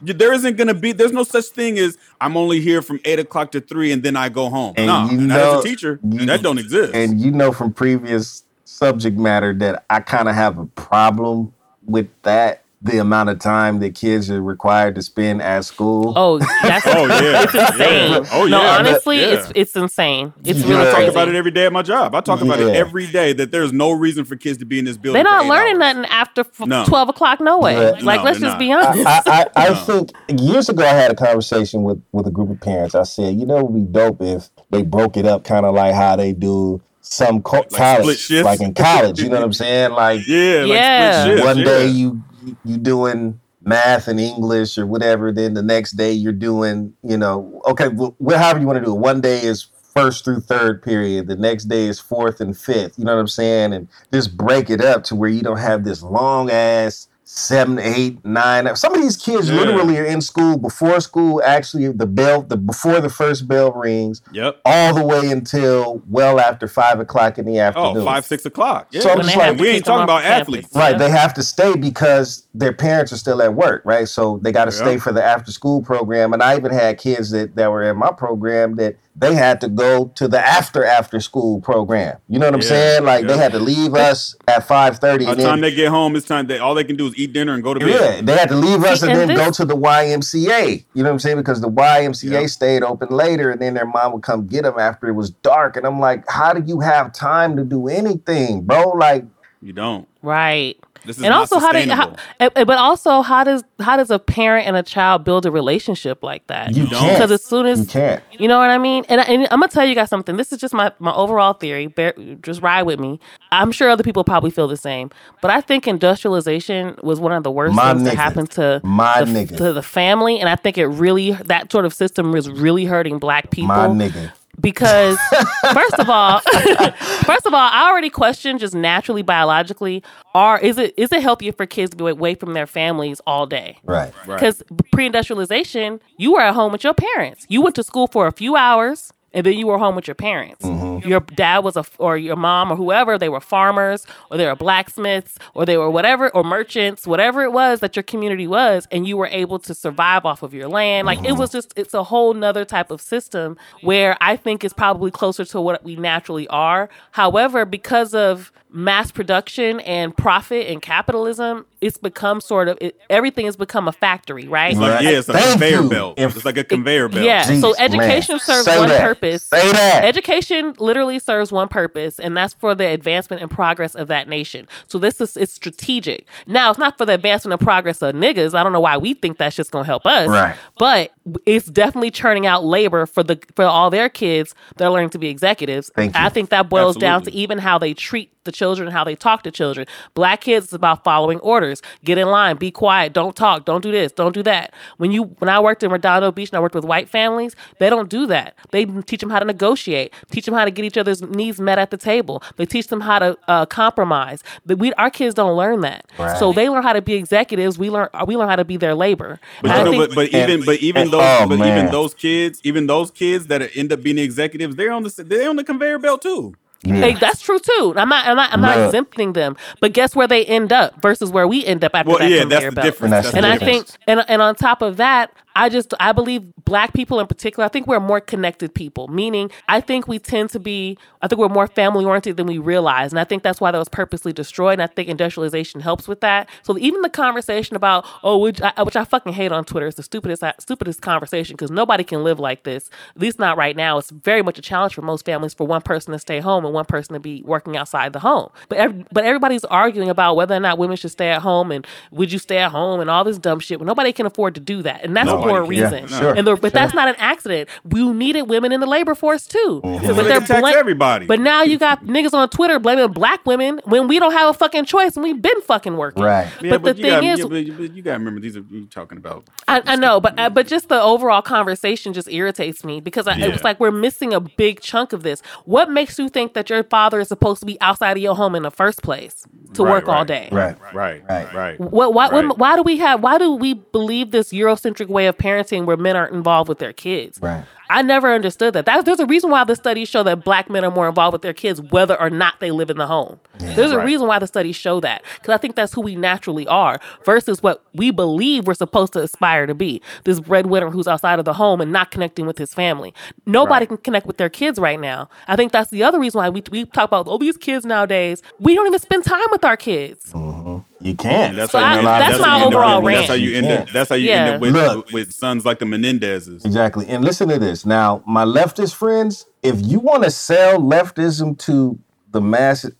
don't 0.04 0.17
there 0.20 0.34
isn't 0.34 0.58
gonna 0.58 0.74
be 0.74 0.91
there's 0.91 1.12
no 1.13 1.24
such 1.24 1.46
thing 1.46 1.80
as 1.80 1.98
I'm 2.20 2.36
only 2.36 2.60
here 2.60 2.82
from 2.82 3.00
eight 3.06 3.20
o'clock 3.20 3.52
to 3.54 3.62
three 3.62 3.91
and 3.91 4.04
then 4.04 4.15
I 4.15 4.30
go 4.30 4.50
home. 4.50 4.74
And 4.76 4.88
no, 4.88 5.10
you 5.10 5.17
not 5.28 5.36
know- 5.38 5.60
as 5.60 5.65
a 5.65 5.67
teacher. 5.67 6.00
you- 6.08 6.26
that 6.26 6.41
don't 6.43 6.58
exist. 6.58 6.93
And 6.93 7.20
you 7.22 7.32
know 7.32 7.52
from 7.52 7.72
previous 7.74 8.43
subject 8.65 9.17
matter 9.17 9.54
that 9.56 9.86
I 9.89 10.02
kind 10.02 10.28
of 10.28 10.36
have 10.36 10.58
a 10.58 10.65
problem 10.65 11.54
with 11.86 12.08
that. 12.24 12.63
The 12.80 13.00
amount 13.00 13.30
of 13.30 13.40
time 13.40 13.80
that 13.80 13.96
kids 13.96 14.30
are 14.30 14.40
required 14.40 14.94
to 14.96 15.02
spend 15.02 15.42
at 15.42 15.66
school. 15.66 16.13
Oh, 16.16 16.38
that's 16.38 16.86
Oh, 16.88 17.08
yeah. 17.08 17.44
it's 17.44 17.54
insane. 17.56 18.13
Oh, 18.13 18.22
yeah. 18.22 18.30
Oh, 18.34 18.46
no, 18.46 18.62
yeah. 18.62 18.78
honestly, 18.78 19.20
Yeah. 19.20 19.26
it's 19.30 19.52
it's 19.56 19.76
insane. 19.76 20.32
It's 20.44 20.60
Yeah. 20.60 20.70
really 20.78 20.88
I 20.90 20.92
talk 20.92 21.10
about 21.10 21.28
it 21.28 21.34
every 21.34 21.50
day 21.50 21.66
at 21.66 21.74
my 21.74 21.82
job. 21.82 22.13
I 22.13 22.22
talk 22.22 22.40
about 22.42 22.60
it 22.60 22.76
every 22.76 23.08
day 23.08 23.34
that 23.34 23.50
there's 23.50 23.74
no 23.74 23.92
reason 23.94 24.26
for 24.26 24.36
kids 24.36 24.60
to 24.60 24.66
be 24.66 24.78
in 24.78 24.86
this 24.86 24.96
building. 24.96 25.24
They're 25.24 25.32
not 25.32 25.48
learning 25.48 25.82
hours. 25.82 25.96
nothing 25.96 26.12
after 26.12 26.42
f- 26.42 26.68
No. 26.68 26.86
twelve 26.86 27.10
o'clock. 27.10 27.42
No 27.42 27.58
way. 27.58 27.74
Yeah. 27.74 27.90
Like, 28.04 28.20
No, 28.20 28.26
let's 28.26 28.40
they're 28.40 28.50
just 28.50 28.60
be 28.60 28.70
not. 28.70 28.86
honest. 28.90 29.08
I, 29.08 29.22
I, 29.26 29.46
I 29.56 29.70
No. 29.70 29.76
think 29.76 30.12
years 30.40 30.70
ago 30.70 30.84
I 30.84 30.90
had 30.94 31.12
a 31.12 31.16
conversation 31.16 31.82
with, 31.82 32.00
with 32.12 32.28
a 32.28 32.32
group 32.32 32.52
of 32.52 32.62
parents. 32.62 32.94
I 32.94 33.04
said, 33.04 33.40
you 33.40 33.48
know, 33.48 33.58
it 33.58 33.63
would 33.72 33.74
be 33.74 33.92
dope 33.92 34.22
if 34.22 34.50
they 34.70 34.84
broke 34.84 35.18
it 35.18 35.26
up 35.26 35.44
kind 35.44 35.66
of 35.66 35.74
like 35.74 35.96
how 35.96 36.16
they 36.16 36.32
do 36.32 36.80
some 37.02 37.42
co- 37.42 37.63
split 37.63 37.72
college, 37.74 38.30
like 38.32 38.62
in 38.62 38.76
college. 38.76 39.20
You 39.20 39.30
know 39.30 39.38
what 39.38 39.46
I'm 39.46 39.54
saying? 39.54 39.92
Like 39.94 40.22
Yeah, 40.28 40.60
like 40.60 40.68
Yeah. 40.70 41.24
split 41.24 41.44
one 41.44 41.58
day 41.63 41.88
you 41.88 42.22
you 42.63 42.77
doing 42.77 43.39
math 43.63 44.07
and 44.07 44.19
English 44.19 44.77
or 44.77 44.86
whatever. 44.86 45.31
Then 45.31 45.53
the 45.53 45.62
next 45.62 45.93
day 45.93 46.12
you're 46.12 46.31
doing, 46.31 46.93
you 47.03 47.17
know, 47.17 47.62
okay, 47.65 47.89
well, 47.89 48.15
however 48.38 48.60
you 48.60 48.67
want 48.67 48.79
to 48.79 48.86
do 48.86 48.95
it. 48.95 48.99
One 48.99 49.21
day 49.21 49.41
is 49.41 49.67
first 49.93 50.23
through 50.23 50.41
third 50.41 50.83
period. 50.83 51.27
The 51.27 51.36
next 51.36 51.65
day 51.65 51.86
is 51.88 51.99
fourth 51.99 52.39
and 52.39 52.57
fifth. 52.57 52.97
You 52.97 53.05
know 53.05 53.15
what 53.15 53.21
I'm 53.21 53.27
saying? 53.27 53.73
And 53.73 53.88
just 54.13 54.38
break 54.38 54.69
it 54.69 54.81
up 54.81 55.03
to 55.05 55.15
where 55.15 55.29
you 55.29 55.41
don't 55.41 55.57
have 55.57 55.83
this 55.83 56.03
long 56.03 56.49
ass 56.49 57.07
seven, 57.30 57.78
eight, 57.78 58.24
nine. 58.24 58.74
Some 58.78 58.96
of 58.96 59.02
these 59.02 59.18
kids 59.18 59.50
Yeah. 59.50 59.58
literally 59.58 59.98
are 59.98 60.06
in 60.06 60.22
school 60.22 60.58
before 60.58 61.00
school 61.02 61.42
actually 61.44 61.90
the 61.92 62.06
bell 62.06 62.42
the 62.42 62.56
before 62.56 63.02
the 63.02 63.10
first 63.10 63.48
bell 63.50 63.74
rings, 63.74 64.22
Yep. 64.32 64.62
all 64.63 64.94
the 64.94 65.04
way 65.04 65.30
until 65.30 66.02
well 66.10 66.40
after 66.40 66.70
five 66.70 67.02
o'clock 67.02 67.38
in 67.38 67.46
the 67.46 67.60
afternoon. 67.60 67.98
Oh, 67.98 68.06
five, 68.06 68.26
six 68.26 68.46
o'clock. 68.46 68.88
Yeah. 68.92 69.02
So 69.02 69.10
I'm 69.12 69.22
just 69.22 69.36
like, 69.36 69.60
we 69.60 69.68
ain't 69.68 69.84
talking 69.86 70.00
off 70.00 70.04
about 70.06 70.22
campus. 70.24 70.42
athletes. 70.42 70.70
Right, 70.74 70.92
Yeah. 70.94 70.98
they 71.00 71.10
have 71.10 71.34
to 71.34 71.44
stay 71.44 71.76
because 71.76 72.46
their 72.58 72.74
parents 72.74 73.13
are 73.13 73.17
still 73.17 73.41
at 73.41 73.54
work, 73.54 73.82
right? 73.86 74.08
So 74.08 74.39
they 74.41 74.52
got 74.52 74.65
to 74.65 74.72
Yeah. 74.76 74.84
stay 74.84 74.98
for 74.98 75.12
the 75.12 75.24
after 75.24 75.52
school 75.52 75.82
program. 75.82 76.34
And 76.34 76.41
I 76.41 76.56
even 76.58 76.72
had 76.72 76.98
kids 76.98 77.32
that, 77.32 77.56
that 77.56 77.72
were 77.72 77.84
in 77.84 77.98
my 77.98 78.12
program 78.12 78.76
that 78.78 78.96
they 79.15 79.34
had 79.36 79.60
to 79.62 79.67
go 79.70 80.12
to 80.15 80.28
the 80.28 80.39
after 80.39 80.86
after 80.86 81.20
school 81.20 81.60
program. 81.62 82.17
You 82.28 82.39
know 82.39 82.46
what 82.48 82.56
I'm 82.56 82.62
Yeah, 82.62 82.67
saying? 82.67 83.04
Like 83.06 83.28
they 83.28 83.38
had 83.38 83.52
to 83.54 83.60
leave 83.60 83.93
us 83.96 84.36
at 84.48 84.67
five 84.67 84.98
thirty. 85.00 85.26
By 85.26 85.36
the 85.36 85.43
time 85.43 85.62
they 85.62 85.74
get 85.74 85.89
home, 85.89 86.15
it's 86.15 86.26
time 86.26 86.48
they 86.48 86.60
all 86.60 86.74
they 86.76 86.84
can 86.84 86.96
do 86.96 87.08
is 87.08 87.17
eat 87.17 87.34
dinner 87.34 87.54
and 87.54 87.63
go 87.63 87.74
to 87.74 87.86
yeah, 87.88 87.98
bed. 87.98 88.26
they 88.28 88.38
had 88.38 88.50
to 88.50 88.56
leave 88.56 88.84
us 88.84 89.02
and, 89.04 89.12
and 89.12 89.30
then 89.32 89.38
go 89.38 89.50
to 89.52 89.65
the 89.65 89.76
YMCA. 89.76 90.86
You 90.93 91.04
know 91.04 91.10
what 91.10 91.13
I'm 91.13 91.20
saying? 91.20 91.38
Because 91.38 91.62
the 91.62 91.70
YMCA 91.70 92.41
Yeah. 92.41 92.46
stayed 92.48 92.84
open 92.84 93.10
later, 93.10 93.52
and 93.52 93.62
then 93.62 93.74
their 93.74 93.86
mom 93.86 94.13
would 94.13 94.24
come 94.24 94.46
get 94.48 94.63
them 94.63 94.80
after 94.80 95.08
it 95.08 95.13
was 95.13 95.30
dark. 95.32 95.78
And 95.78 95.86
I'm 95.86 96.00
like, 96.00 96.24
how 96.30 96.54
do 96.54 96.63
you 96.65 96.80
have 96.80 97.12
time 97.13 97.56
to 97.58 97.63
do 97.63 97.88
anything, 97.88 98.62
bro? 98.62 98.89
Like, 98.91 99.26
You 99.62 99.74
don't. 99.74 100.08
Right. 100.22 100.78
This 101.08 101.17
is 101.17 101.24
and 101.24 101.32
not 101.32 101.39
also 101.39 101.58
how 101.60 101.72
do 101.72 101.80
how, 101.89 102.15
sustainable. 102.39 102.65
but 102.65 102.78
also 102.78 103.22
how 103.22 103.43
does 103.43 103.63
how 103.80 103.98
does 103.98 104.12
a 104.12 104.20
parent 104.20 104.67
and 104.67 104.76
a 104.76 104.84
child 104.84 105.24
build 105.24 105.46
a 105.46 105.52
relationship 105.52 106.22
like 106.22 106.46
that? 106.48 106.76
you 106.76 106.86
don't. 106.88 107.00
can't. 107.00 107.13
Because 107.17 107.32
as 107.32 107.43
soon 107.43 107.65
as 107.65 107.80
you 107.80 107.86
can't. 107.86 108.22
You 108.32 108.48
know 108.48 108.60
what 108.60 108.70
I 108.70 108.78
mean? 108.78 109.04
And, 109.10 109.22
I- 109.22 109.24
and 109.24 109.43
I'm 109.50 109.60
gonna 109.60 109.70
tell 109.70 109.86
you 109.86 109.96
guys 109.96 110.10
something. 110.10 110.38
This 110.38 110.52
is 110.54 110.60
just 110.60 110.74
my, 110.74 110.91
my 111.00 111.13
overall 111.13 111.54
theory. 111.54 111.88
Bear, 111.88 112.13
just 112.43 112.62
ride 112.62 112.84
with 112.84 113.00
me. 113.00 113.20
I'm 113.52 113.72
sure 113.72 113.89
other 113.89 114.04
people 114.04 114.24
probably 114.24 114.52
feel 114.52 114.67
the 114.67 114.78
same. 114.78 115.10
But 115.41 115.50
I 115.52 115.62
think 115.62 115.88
industrialization 115.88 116.98
was 117.02 117.20
one 117.20 117.32
of 117.32 117.43
the 117.43 117.52
worst 117.52 117.76
My 117.76 117.93
things 117.93 118.04
to 118.04 118.10
nigga. 118.10 118.15
happen 118.15 118.48
to 118.48 118.82
My 118.84 119.24
the, 119.24 119.32
nigga. 119.32 119.58
to 119.58 119.74
the 119.74 119.82
family. 119.84 120.39
And 120.39 120.50
I 120.50 120.56
think 120.56 120.78
it 120.78 120.88
really 120.88 121.32
that 121.32 121.72
sort 121.72 121.86
of 121.86 121.93
system 121.93 122.32
was 122.32 122.50
really 122.50 122.86
hurting 122.86 123.20
black 123.20 123.50
people 123.52 123.67
My 123.70 123.88
nigga. 123.88 124.32
Because 124.60 125.17
first 125.74 126.00
of 126.00 126.10
all 126.10 126.39
first 127.26 127.46
of 127.46 127.54
all 127.54 127.70
i 127.72 127.88
already 127.89 128.10
question 128.10 128.58
just 128.58 128.74
naturally 128.74 129.22
biologically 129.22 130.04
are 130.34 130.60
is 130.60 130.78
it 130.78 130.93
is 130.98 131.12
it 131.12 131.22
healthier 131.22 131.52
for 131.52 131.65
kids 131.65 131.91
to 131.91 131.98
be 131.98 132.10
away 132.10 132.34
from 132.36 132.54
their 132.54 132.67
families 132.67 133.22
all 133.28 133.46
day 133.46 133.78
Right. 133.84 134.13
Right. 134.26 134.39
because 134.39 134.63
pre-industrialization 134.91 136.00
you 136.17 136.34
were 136.34 136.41
at 136.41 136.54
home 136.54 136.72
with 136.72 136.84
your 136.84 136.93
parents 136.93 137.46
you 137.50 137.62
went 137.62 137.76
to 137.76 137.84
school 137.84 138.08
for 138.08 138.28
a 138.28 138.32
few 138.32 138.56
hours 138.56 139.12
and 139.38 139.45
then 139.45 139.54
you 139.54 139.67
were 139.67 139.78
home 139.78 139.95
with 139.95 140.08
your 140.08 140.15
parents. 140.15 140.65
Mm-hmm. 140.65 141.08
Your 141.08 141.19
dad 141.19 141.60
was 141.60 141.78
a, 141.78 141.86
or 142.00 142.17
your 142.17 142.36
mom 142.36 142.71
or 142.71 142.76
whoever, 142.76 143.19
they 143.19 143.30
were 143.30 143.39
farmers 143.39 144.04
or 144.32 144.38
they 144.38 144.47
were 144.47 144.56
blacksmiths 144.56 145.38
or 145.54 145.63
they 145.63 145.78
were 145.78 145.91
whatever, 145.91 146.30
or 146.30 146.43
merchants, 146.43 147.06
whatever 147.06 147.43
it 147.43 147.54
was 147.54 147.80
that 147.82 147.95
your 147.95 148.02
community 148.02 148.47
was, 148.47 148.88
and 148.91 149.08
you 149.08 149.15
were 149.15 149.28
able 149.28 149.60
to 149.60 149.76
survive 149.76 150.26
off 150.26 150.41
of 150.41 150.56
your 150.56 150.67
land. 150.67 151.06
Like 151.06 151.19
it 151.19 151.26
mm-hmm. 151.26 151.39
was 151.39 151.52
just, 151.52 151.71
it's 151.76 151.93
a 151.93 152.04
whole 152.04 152.34
nother 152.34 152.65
type 152.65 152.89
of 152.89 153.00
system 153.00 153.58
where 153.82 154.17
I 154.21 154.38
think 154.38 154.63
is 154.63 154.73
probably 154.73 155.12
closer 155.12 155.45
to 155.45 155.62
what 155.62 155.84
we 155.84 155.95
naturally 155.95 156.47
are. 156.47 156.89
However, 157.12 157.63
because 157.63 158.15
of 158.15 158.52
mass 158.69 159.12
production 159.12 159.80
and 159.82 160.15
profit 160.15 160.67
and 160.67 160.82
capitalism, 160.82 161.65
it's 161.80 161.97
become 161.97 162.41
sort 162.41 162.67
of, 162.67 162.77
it, 162.82 162.99
everything 163.10 163.45
has 163.45 163.56
become 163.56 163.88
a 163.88 163.91
factory, 163.91 164.47
right? 164.47 164.71
It's 164.71 164.80
like, 164.80 164.91
Right. 164.95 165.03
yeah, 165.06 165.10
it's 165.12 165.30
a 165.30 165.34
conveyor 165.34 165.82
you. 165.84 165.89
belt. 165.89 166.19
If- 166.19 166.36
it's 166.36 166.43
like 166.45 166.58
a 166.58 166.63
conveyor 166.63 167.08
belt. 167.10 167.23
Yeah. 167.23 167.43
Jeez, 167.43 167.62
so 167.62 167.73
man. 167.80 167.91
education 167.91 168.39
serves 168.39 168.65
Say 168.65 168.77
one 168.77 168.89
that. 168.89 169.01
purpose. 169.01 169.43
Say 169.43 169.71
that. 169.71 170.03
Education 170.03 170.73
literally 170.80 171.19
serves 171.19 171.51
one 171.51 171.67
purpose, 171.67 172.19
and 172.19 172.36
that's 172.36 172.56
for 172.56 172.75
the 172.75 172.86
advancement 172.88 173.41
and 173.41 173.49
progress 173.49 173.95
of 173.95 174.08
that 174.10 174.27
nation. 174.27 174.67
So 174.88 174.97
this 174.99 175.21
is 175.21 175.38
it's 175.38 175.53
strategic. 175.53 176.27
Now 176.45 176.69
it's 176.69 176.80
not 176.80 176.97
for 176.97 177.06
the 177.06 177.13
advancement 177.13 177.60
and 177.60 177.65
progress 177.65 178.01
of 178.01 178.15
niggas. 178.15 178.53
I 178.53 178.63
don't 178.63 178.73
know 178.73 178.80
why 178.82 178.97
we 178.97 179.13
think 179.13 179.38
that's 179.38 179.56
just 179.56 179.71
gonna 179.71 179.86
help 179.86 180.06
us. 180.06 180.27
Right. 180.30 180.56
But 180.77 181.12
it's 181.45 181.67
definitely 181.67 182.12
churning 182.12 182.45
out 182.47 182.65
labor 182.65 183.06
for 183.06 183.23
the 183.23 183.39
for 183.56 183.65
all 183.65 183.89
their 183.89 184.10
kids 184.10 184.56
that 184.77 184.86
are 184.86 184.91
learning 184.91 185.12
to 185.12 185.19
be 185.19 185.27
executives. 185.30 185.91
Thank 185.95 186.15
you. 186.15 186.21
I 186.21 186.30
think 186.30 186.49
that 186.49 186.69
boils 186.69 186.97
down 186.97 187.23
to 187.23 187.32
even 187.32 187.58
how 187.60 187.77
they 187.77 187.93
treat 187.93 188.32
the 188.47 188.51
children 188.51 188.88
and 188.88 188.97
how 188.97 189.03
they 189.03 189.15
talk 189.15 189.43
to 189.43 189.51
children. 189.51 189.86
Black 190.15 190.41
kids 190.41 190.67
is 190.67 190.73
about 190.73 191.03
following 191.03 191.39
orders. 191.41 191.83
Get 192.03 192.17
in 192.17 192.27
line, 192.29 192.57
be 192.57 192.71
quiet, 192.71 193.13
don't 193.13 193.36
talk, 193.36 193.65
don't 193.65 193.81
do 193.81 193.91
this, 193.91 194.12
don't 194.12 194.33
do 194.33 194.41
that. 194.43 194.73
When 194.97 195.12
you 195.12 195.23
when 195.38 195.49
I 195.49 195.60
worked 195.60 195.83
in 195.83 195.91
Redondo 195.91 196.31
Beach 196.31 196.49
and 196.49 196.57
I 196.57 196.60
worked 196.62 196.73
with 196.73 196.86
white 196.86 197.07
families, 197.07 197.55
they 197.79 197.91
don't 197.91 198.10
do 198.10 198.25
that. 198.27 198.55
They 198.71 198.86
teach 198.86 199.19
them 199.19 199.29
how 199.29 199.38
to 199.38 199.45
negotiate, 199.45 200.13
teach 200.31 200.45
them 200.45 200.55
how 200.55 200.65
to 200.65 200.71
get 200.71 200.83
each 200.86 200.97
other's 200.97 201.21
needs 201.21 201.60
met 201.60 201.77
at 201.77 201.91
the 201.91 201.97
table. 201.97 202.41
They 202.55 202.65
teach 202.65 202.88
them 202.88 203.01
how 203.01 203.19
to 203.19 203.38
uh, 203.47 203.65
compromise. 203.67 204.43
But 204.65 204.79
we 204.79 204.93
our 204.93 205.12
kids 205.12 205.36
don't 205.36 205.55
learn 205.55 205.81
that. 205.81 206.10
Right. 206.17 206.38
So 206.38 206.53
they 206.53 206.69
learn 206.69 206.81
how 206.83 206.93
to 206.93 207.01
be 207.01 207.13
executives. 207.13 207.77
We 207.77 207.89
learn 207.89 208.10
we 208.25 208.36
learn 208.36 208.49
how 208.49 208.55
to 208.55 208.65
be 208.65 208.77
their 208.77 208.95
labor. 208.95 209.39
But, 209.62 209.77
you 209.77 209.83
know, 209.83 209.91
think- 209.91 210.07
but, 210.10 210.15
but 210.15 210.27
even 210.29 210.49
and- 210.51 210.65
but 210.65 210.79
even 210.79 211.01
and- 211.03 211.12
those 211.12 211.21
oh, 211.23 211.47
but 211.47 211.60
man. 211.60 211.77
even 211.77 211.91
those 211.91 212.13
kids 212.13 212.62
even 212.63 212.88
those 212.88 213.12
kids 213.12 213.47
that 213.47 213.75
end 213.75 213.91
up 213.91 214.01
being 214.01 214.17
executives 214.17 214.75
they're 214.75 214.91
on 214.91 215.03
the 215.03 215.10
they're 215.23 215.49
on 215.49 215.55
the 215.57 215.63
conveyor 215.63 215.99
belt 215.99 216.21
too. 216.21 216.53
Hey, 216.86 217.16
that's 217.16 217.42
true 217.42 217.60
too. 217.60 217.94
I'm 217.98 218.10
not. 218.10 218.28
I'm 218.28 218.38
not. 218.38 218.54
I'm 218.54 218.62
not 218.62 218.80
Look. 218.80 218.88
exempting 218.88 219.34
them. 219.34 219.58
But 219.82 219.94
guess 219.94 220.16
where 220.16 220.28
they 220.28 220.46
end 220.46 220.74
up 220.74 221.02
versus 221.02 221.32
where 221.32 221.48
we 221.48 221.66
end 221.66 221.84
up 221.84 221.94
after 221.96 222.13
Well, 222.13 222.20
that 222.20 222.32
yeah, 222.32 222.46
that's 222.46 222.68
the 222.70 222.72
belt. 222.72 222.98
difference. 223.00 223.12
That's 223.12 223.28
That's 223.28 223.38
the 223.38 223.38
and 223.38 223.46
the 223.46 223.50
I 223.50 223.58
difference. 223.58 223.84
think, 223.84 223.88
and 224.08 224.26
and 224.30 224.42
on 224.42 224.56
top 224.56 224.82
of 224.82 224.98
that, 224.98 225.32
I 225.58 225.70
just 225.70 225.93
I 226.00 226.12
believe 226.12 226.43
black 226.65 226.93
people 226.93 227.20
in 227.20 227.26
particular. 227.26 227.65
I 227.65 227.67
think 227.67 227.88
we're 227.88 228.00
more 228.00 228.22
connected 228.22 228.76
people. 228.76 229.08
Meaning, 229.08 229.50
I 229.67 229.82
think 229.82 230.08
we 230.08 230.20
tend 230.20 230.52
to 230.52 230.60
be. 230.60 230.98
I 231.24 231.28
think 231.28 231.39
we're 231.39 231.50
more 231.50 231.65
family 231.65 232.06
oriented 232.06 232.38
than 232.38 232.46
we 232.46 232.60
realize, 232.60 233.12
and 233.12 233.20
I 233.20 233.24
think 233.24 233.41
that's 233.41 233.60
why 233.60 233.72
that 233.72 233.78
was 233.80 233.89
purposely 233.89 234.32
destroyed. 234.32 234.74
And 234.74 234.84
I 234.84 234.88
think 234.88 235.10
industrialization 235.10 235.82
helps 235.82 236.08
with 236.08 236.22
that. 236.22 236.48
So 236.62 236.78
even 236.78 237.02
the 237.02 237.10
conversation 237.10 237.76
about 237.76 238.06
oh, 238.22 238.38
which 238.38 238.62
I, 238.62 238.84
which 238.84 238.96
I 238.96 239.04
fucking 239.04 239.34
hate 239.34 239.52
on 239.52 239.65
Twitter 239.65 239.88
is 239.88 239.96
the 239.96 240.04
stupidest 240.04 240.43
uh, 240.43 240.54
stupidest 240.60 241.02
conversation 241.02 241.56
because 241.56 241.72
nobody 241.72 242.04
can 242.04 242.24
live 242.24 242.39
like 242.39 242.62
this. 242.62 242.91
At 243.15 243.22
least 243.22 243.39
not 243.39 243.58
right 243.58 243.76
now. 243.76 243.98
It's 243.98 244.12
very 244.12 244.43
much 244.43 244.60
a 244.60 244.62
challenge 244.62 244.93
for 244.93 245.02
most 245.02 245.26
families 245.26 245.56
for 245.56 245.65
one 245.65 245.82
person 245.82 246.12
to 246.13 246.20
stay 246.20 246.39
home 246.39 246.65
and 246.65 246.74
one 246.74 246.86
person 246.86 247.13
to 247.13 247.20
be 247.20 247.41
working 247.43 247.76
outside 247.76 248.13
the 248.13 248.20
home. 248.20 248.52
But 248.70 248.78
ev- 248.78 249.08
but 249.12 249.26
everybody's 249.26 249.65
arguing 249.65 250.10
about 250.10 250.36
whether 250.36 250.54
or 250.54 250.60
not 250.60 250.78
women 250.78 250.98
should 250.98 251.12
stay 251.12 251.30
at 251.30 251.41
home 251.41 251.72
and 251.72 251.88
would 252.12 252.32
you 252.32 252.38
stay 252.38 252.60
at 252.60 252.72
home 252.72 253.00
and 253.00 253.10
all 253.10 253.24
this 253.24 253.39
dumb 253.39 253.60
shit. 253.60 253.80
But 253.80 253.86
nobody 253.86 254.13
can 254.13 254.28
afford 254.28 254.54
to 254.54 254.62
do 254.62 254.84
that, 254.84 255.04
and 255.04 255.17
that's 255.17 255.26
Nobody 255.26 255.46
for 255.49 255.60
a 255.60 255.63
reason. 255.65 256.05
Yeah, 256.10 256.19
sure, 256.19 256.33
and 256.36 256.45
the, 256.47 256.55
but 256.55 256.62
sure. 256.62 256.69
that's 256.71 256.93
not 256.93 257.07
an 257.07 257.15
accident. 257.17 257.69
We 257.83 258.07
needed 258.12 258.43
women 258.43 258.71
in 258.71 258.79
the 258.79 258.86
labor 258.88 259.15
force 259.15 259.45
too. 259.47 259.81
So 259.83 259.99
But 259.99 260.01
they 260.01 260.23
they're 260.23 260.41
can 260.41 260.62
bla- 260.62 260.71
everybody. 260.77 261.25
But 261.25 261.39
now 261.39 261.63
you 261.63 261.77
got 261.77 262.03
niggas 262.05 262.33
on 262.33 262.49
Twitter 262.49 262.79
blaming 262.79 263.12
black 263.12 263.45
women 263.45 263.79
when 263.86 264.07
we 264.07 264.19
don't 264.19 264.31
have 264.33 264.49
a 264.49 264.53
fucking 264.57 264.86
choice 264.86 265.15
and 265.15 265.23
we've 265.23 265.41
been 265.41 265.62
fucking 265.62 265.97
working. 265.97 266.23
Right. 266.23 266.47
Yeah, 266.62 266.77
but, 266.77 266.83
the 266.83 266.93
thing 267.01 267.12
gotta, 267.12 267.25
is, 267.27 267.39
yeah, 267.39 267.45
but, 267.45 267.65
you- 267.65 267.73
but 267.73 267.93
you 267.93 268.01
gotta 268.01 268.19
remember 268.19 268.39
these 268.39 268.57
are 268.57 268.65
you 268.69 268.86
talking 268.88 269.17
about. 269.17 269.45
I, 269.67 269.81
I 269.86 269.95
know, 269.95 270.19
but 270.19 270.39
uh, 270.39 270.49
but 270.49 270.67
just 270.67 270.89
the 270.89 271.01
overall 271.01 271.41
conversation 271.41 272.13
just 272.13 272.29
irritates 272.29 272.83
me 272.83 272.99
because 273.01 273.27
I, 273.27 273.36
Yeah. 273.36 273.47
it's 273.47 273.63
like 273.63 273.79
we're 273.79 273.91
missing 273.91 274.33
a 274.33 274.39
big 274.39 274.81
chunk 274.81 275.13
of 275.13 275.23
this. 275.23 275.41
What 275.65 275.89
makes 275.89 276.17
you 276.19 276.29
think 276.29 276.53
that 276.53 276.69
your 276.69 276.83
father 276.83 277.19
is 277.19 277.27
supposed 277.27 277.60
to 277.62 277.65
be 277.65 277.79
outside 277.81 278.17
of 278.17 278.23
your 278.23 278.36
home 278.36 278.55
in 278.55 278.63
the 278.63 278.71
first 278.71 279.01
place 279.03 279.43
to 279.73 279.83
Right, 279.83 279.91
work 279.91 280.07
all 280.07 280.25
day? 280.25 280.49
Right. 280.51 280.75
Right, 280.93 281.23
Right. 281.27 281.53
right. 281.53 281.79
What, 281.79 282.13
why, 282.13 282.29
Right. 282.29 282.57
why 282.57 282.75
do 282.75 282.83
we 282.83 282.97
have? 282.97 283.21
Why 283.21 283.38
do 283.38 283.51
we 283.53 283.73
believe 283.75 284.31
this 284.31 284.51
Eurocentric 284.51 285.07
way 285.07 285.27
of 285.27 285.37
parenting 285.38 285.86
where 285.86 285.97
men 285.97 286.15
aren't 286.15 286.34
involved 286.34 286.69
with 286.69 286.80
their 286.80 286.93
kids? 286.93 287.39
Right. 287.41 287.65
I 287.89 288.02
never 288.02 288.34
understood 288.34 288.73
that. 288.73 288.86
that. 288.86 289.06
There's 289.06 289.19
a 289.19 289.26
reason 289.26 289.50
why 289.50 289.63
the 289.63 289.76
studies 289.76 290.10
show 290.10 290.23
that 290.23 290.43
black 290.43 290.69
men 290.69 290.84
are 290.84 290.91
more 290.91 291.08
involved 291.08 291.34
with 291.34 291.41
their 291.41 291.54
kids, 291.54 291.82
whether 291.82 292.19
or 292.19 292.30
not 292.30 292.60
they 292.60 292.71
live 292.71 292.89
in 292.89 292.97
the 292.97 293.08
home. 293.08 293.39
There's 293.60 293.91
a 293.91 294.00
reason 294.04 294.28
why 294.28 294.39
the 294.39 294.47
studies 294.47 294.76
show 294.76 295.00
that, 295.00 295.23
because 295.36 295.54
I 295.54 295.58
think 295.58 295.76
that's 295.76 295.93
who 295.93 296.02
we 296.02 296.15
naturally 296.15 296.67
are, 296.67 297.00
versus 297.26 297.63
what 297.63 297.84
we 297.93 298.12
believe 298.12 298.67
we're 298.67 298.73
supposed 298.73 299.13
to 299.13 299.21
aspire 299.23 299.65
to 299.65 299.73
be. 299.76 300.02
This 300.26 300.39
breadwinner 300.39 300.89
who's 300.89 301.08
outside 301.08 301.39
of 301.39 301.45
the 301.45 301.54
home 301.54 301.82
and 301.82 301.91
not 301.91 302.12
connecting 302.12 302.45
with 302.45 302.58
his 302.58 302.73
family. 302.73 303.13
Nobody 303.45 303.84
Right. 303.84 303.88
can 303.89 303.97
connect 303.97 304.26
with 304.28 304.38
their 304.38 304.50
kids 304.50 304.78
right 304.80 305.00
now. 305.00 305.30
I 305.47 305.56
think 305.56 305.71
that's 305.71 305.89
the 305.89 306.04
other 306.04 306.19
reason 306.19 306.39
why 306.39 306.50
we 306.50 306.63
we 306.71 306.86
talk 306.86 307.06
about 307.10 307.28
all 307.28 307.38
these 307.38 307.58
kids 307.58 307.86
nowadays. 307.86 308.41
We 308.60 308.76
don't 308.76 308.88
even 308.88 309.00
spend 309.00 309.23
time 309.23 309.47
with 309.52 309.63
our 309.63 309.78
kids. 309.78 310.32
Mm-hmm. 310.34 310.78
You 311.00 311.15
can't. 311.15 311.56
That's 311.56 311.71
So 311.71 311.78
how 311.80 311.86
you 311.86 311.95
I- 311.95 311.97
end 312.00 312.08
up- 312.08 312.19
that's 312.19 312.39
my 312.41 312.47
you 312.47 312.54
end 312.54 312.63
up- 312.63 312.67
overall 312.80 313.02
That's 313.02 313.15
rant. 313.17 313.28
how 313.28 313.34
you 313.36 313.56
end 313.58 313.67
up. 313.67 313.89
That's 313.93 314.10
how 314.10 314.15
you 314.15 314.30
Yeah. 314.30 314.36
end 314.45 314.56
up 314.56 314.62
with 314.62 314.73
Look. 314.76 315.12
with 315.12 315.32
sons 315.32 315.63
like 315.63 315.78
the 315.80 315.86
Menendezes. 315.86 316.65
Exactly. 316.65 317.06
And 317.08 317.23
listen 317.23 317.47
to 317.50 317.60
this. 317.60 317.77
Now, 317.86 318.24
my 318.28 318.46
leftist 318.46 318.96
friends, 318.96 319.46
if 319.63 319.80
you 319.86 320.00
want 320.00 320.24
to 320.24 320.32
sell 320.32 320.80
leftism 320.80 321.58
to 321.60 321.98
the 322.32 322.42
masses, 322.42 322.92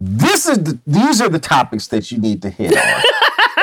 this 0.00 0.46
is 0.46 0.58
the, 0.62 0.78
these 0.86 1.20
are 1.20 1.28
the 1.28 1.38
topics 1.38 1.88
that 1.88 2.10
you 2.10 2.18
need 2.18 2.42
to 2.42 2.50
hit 2.50 2.76
on. 2.76 3.02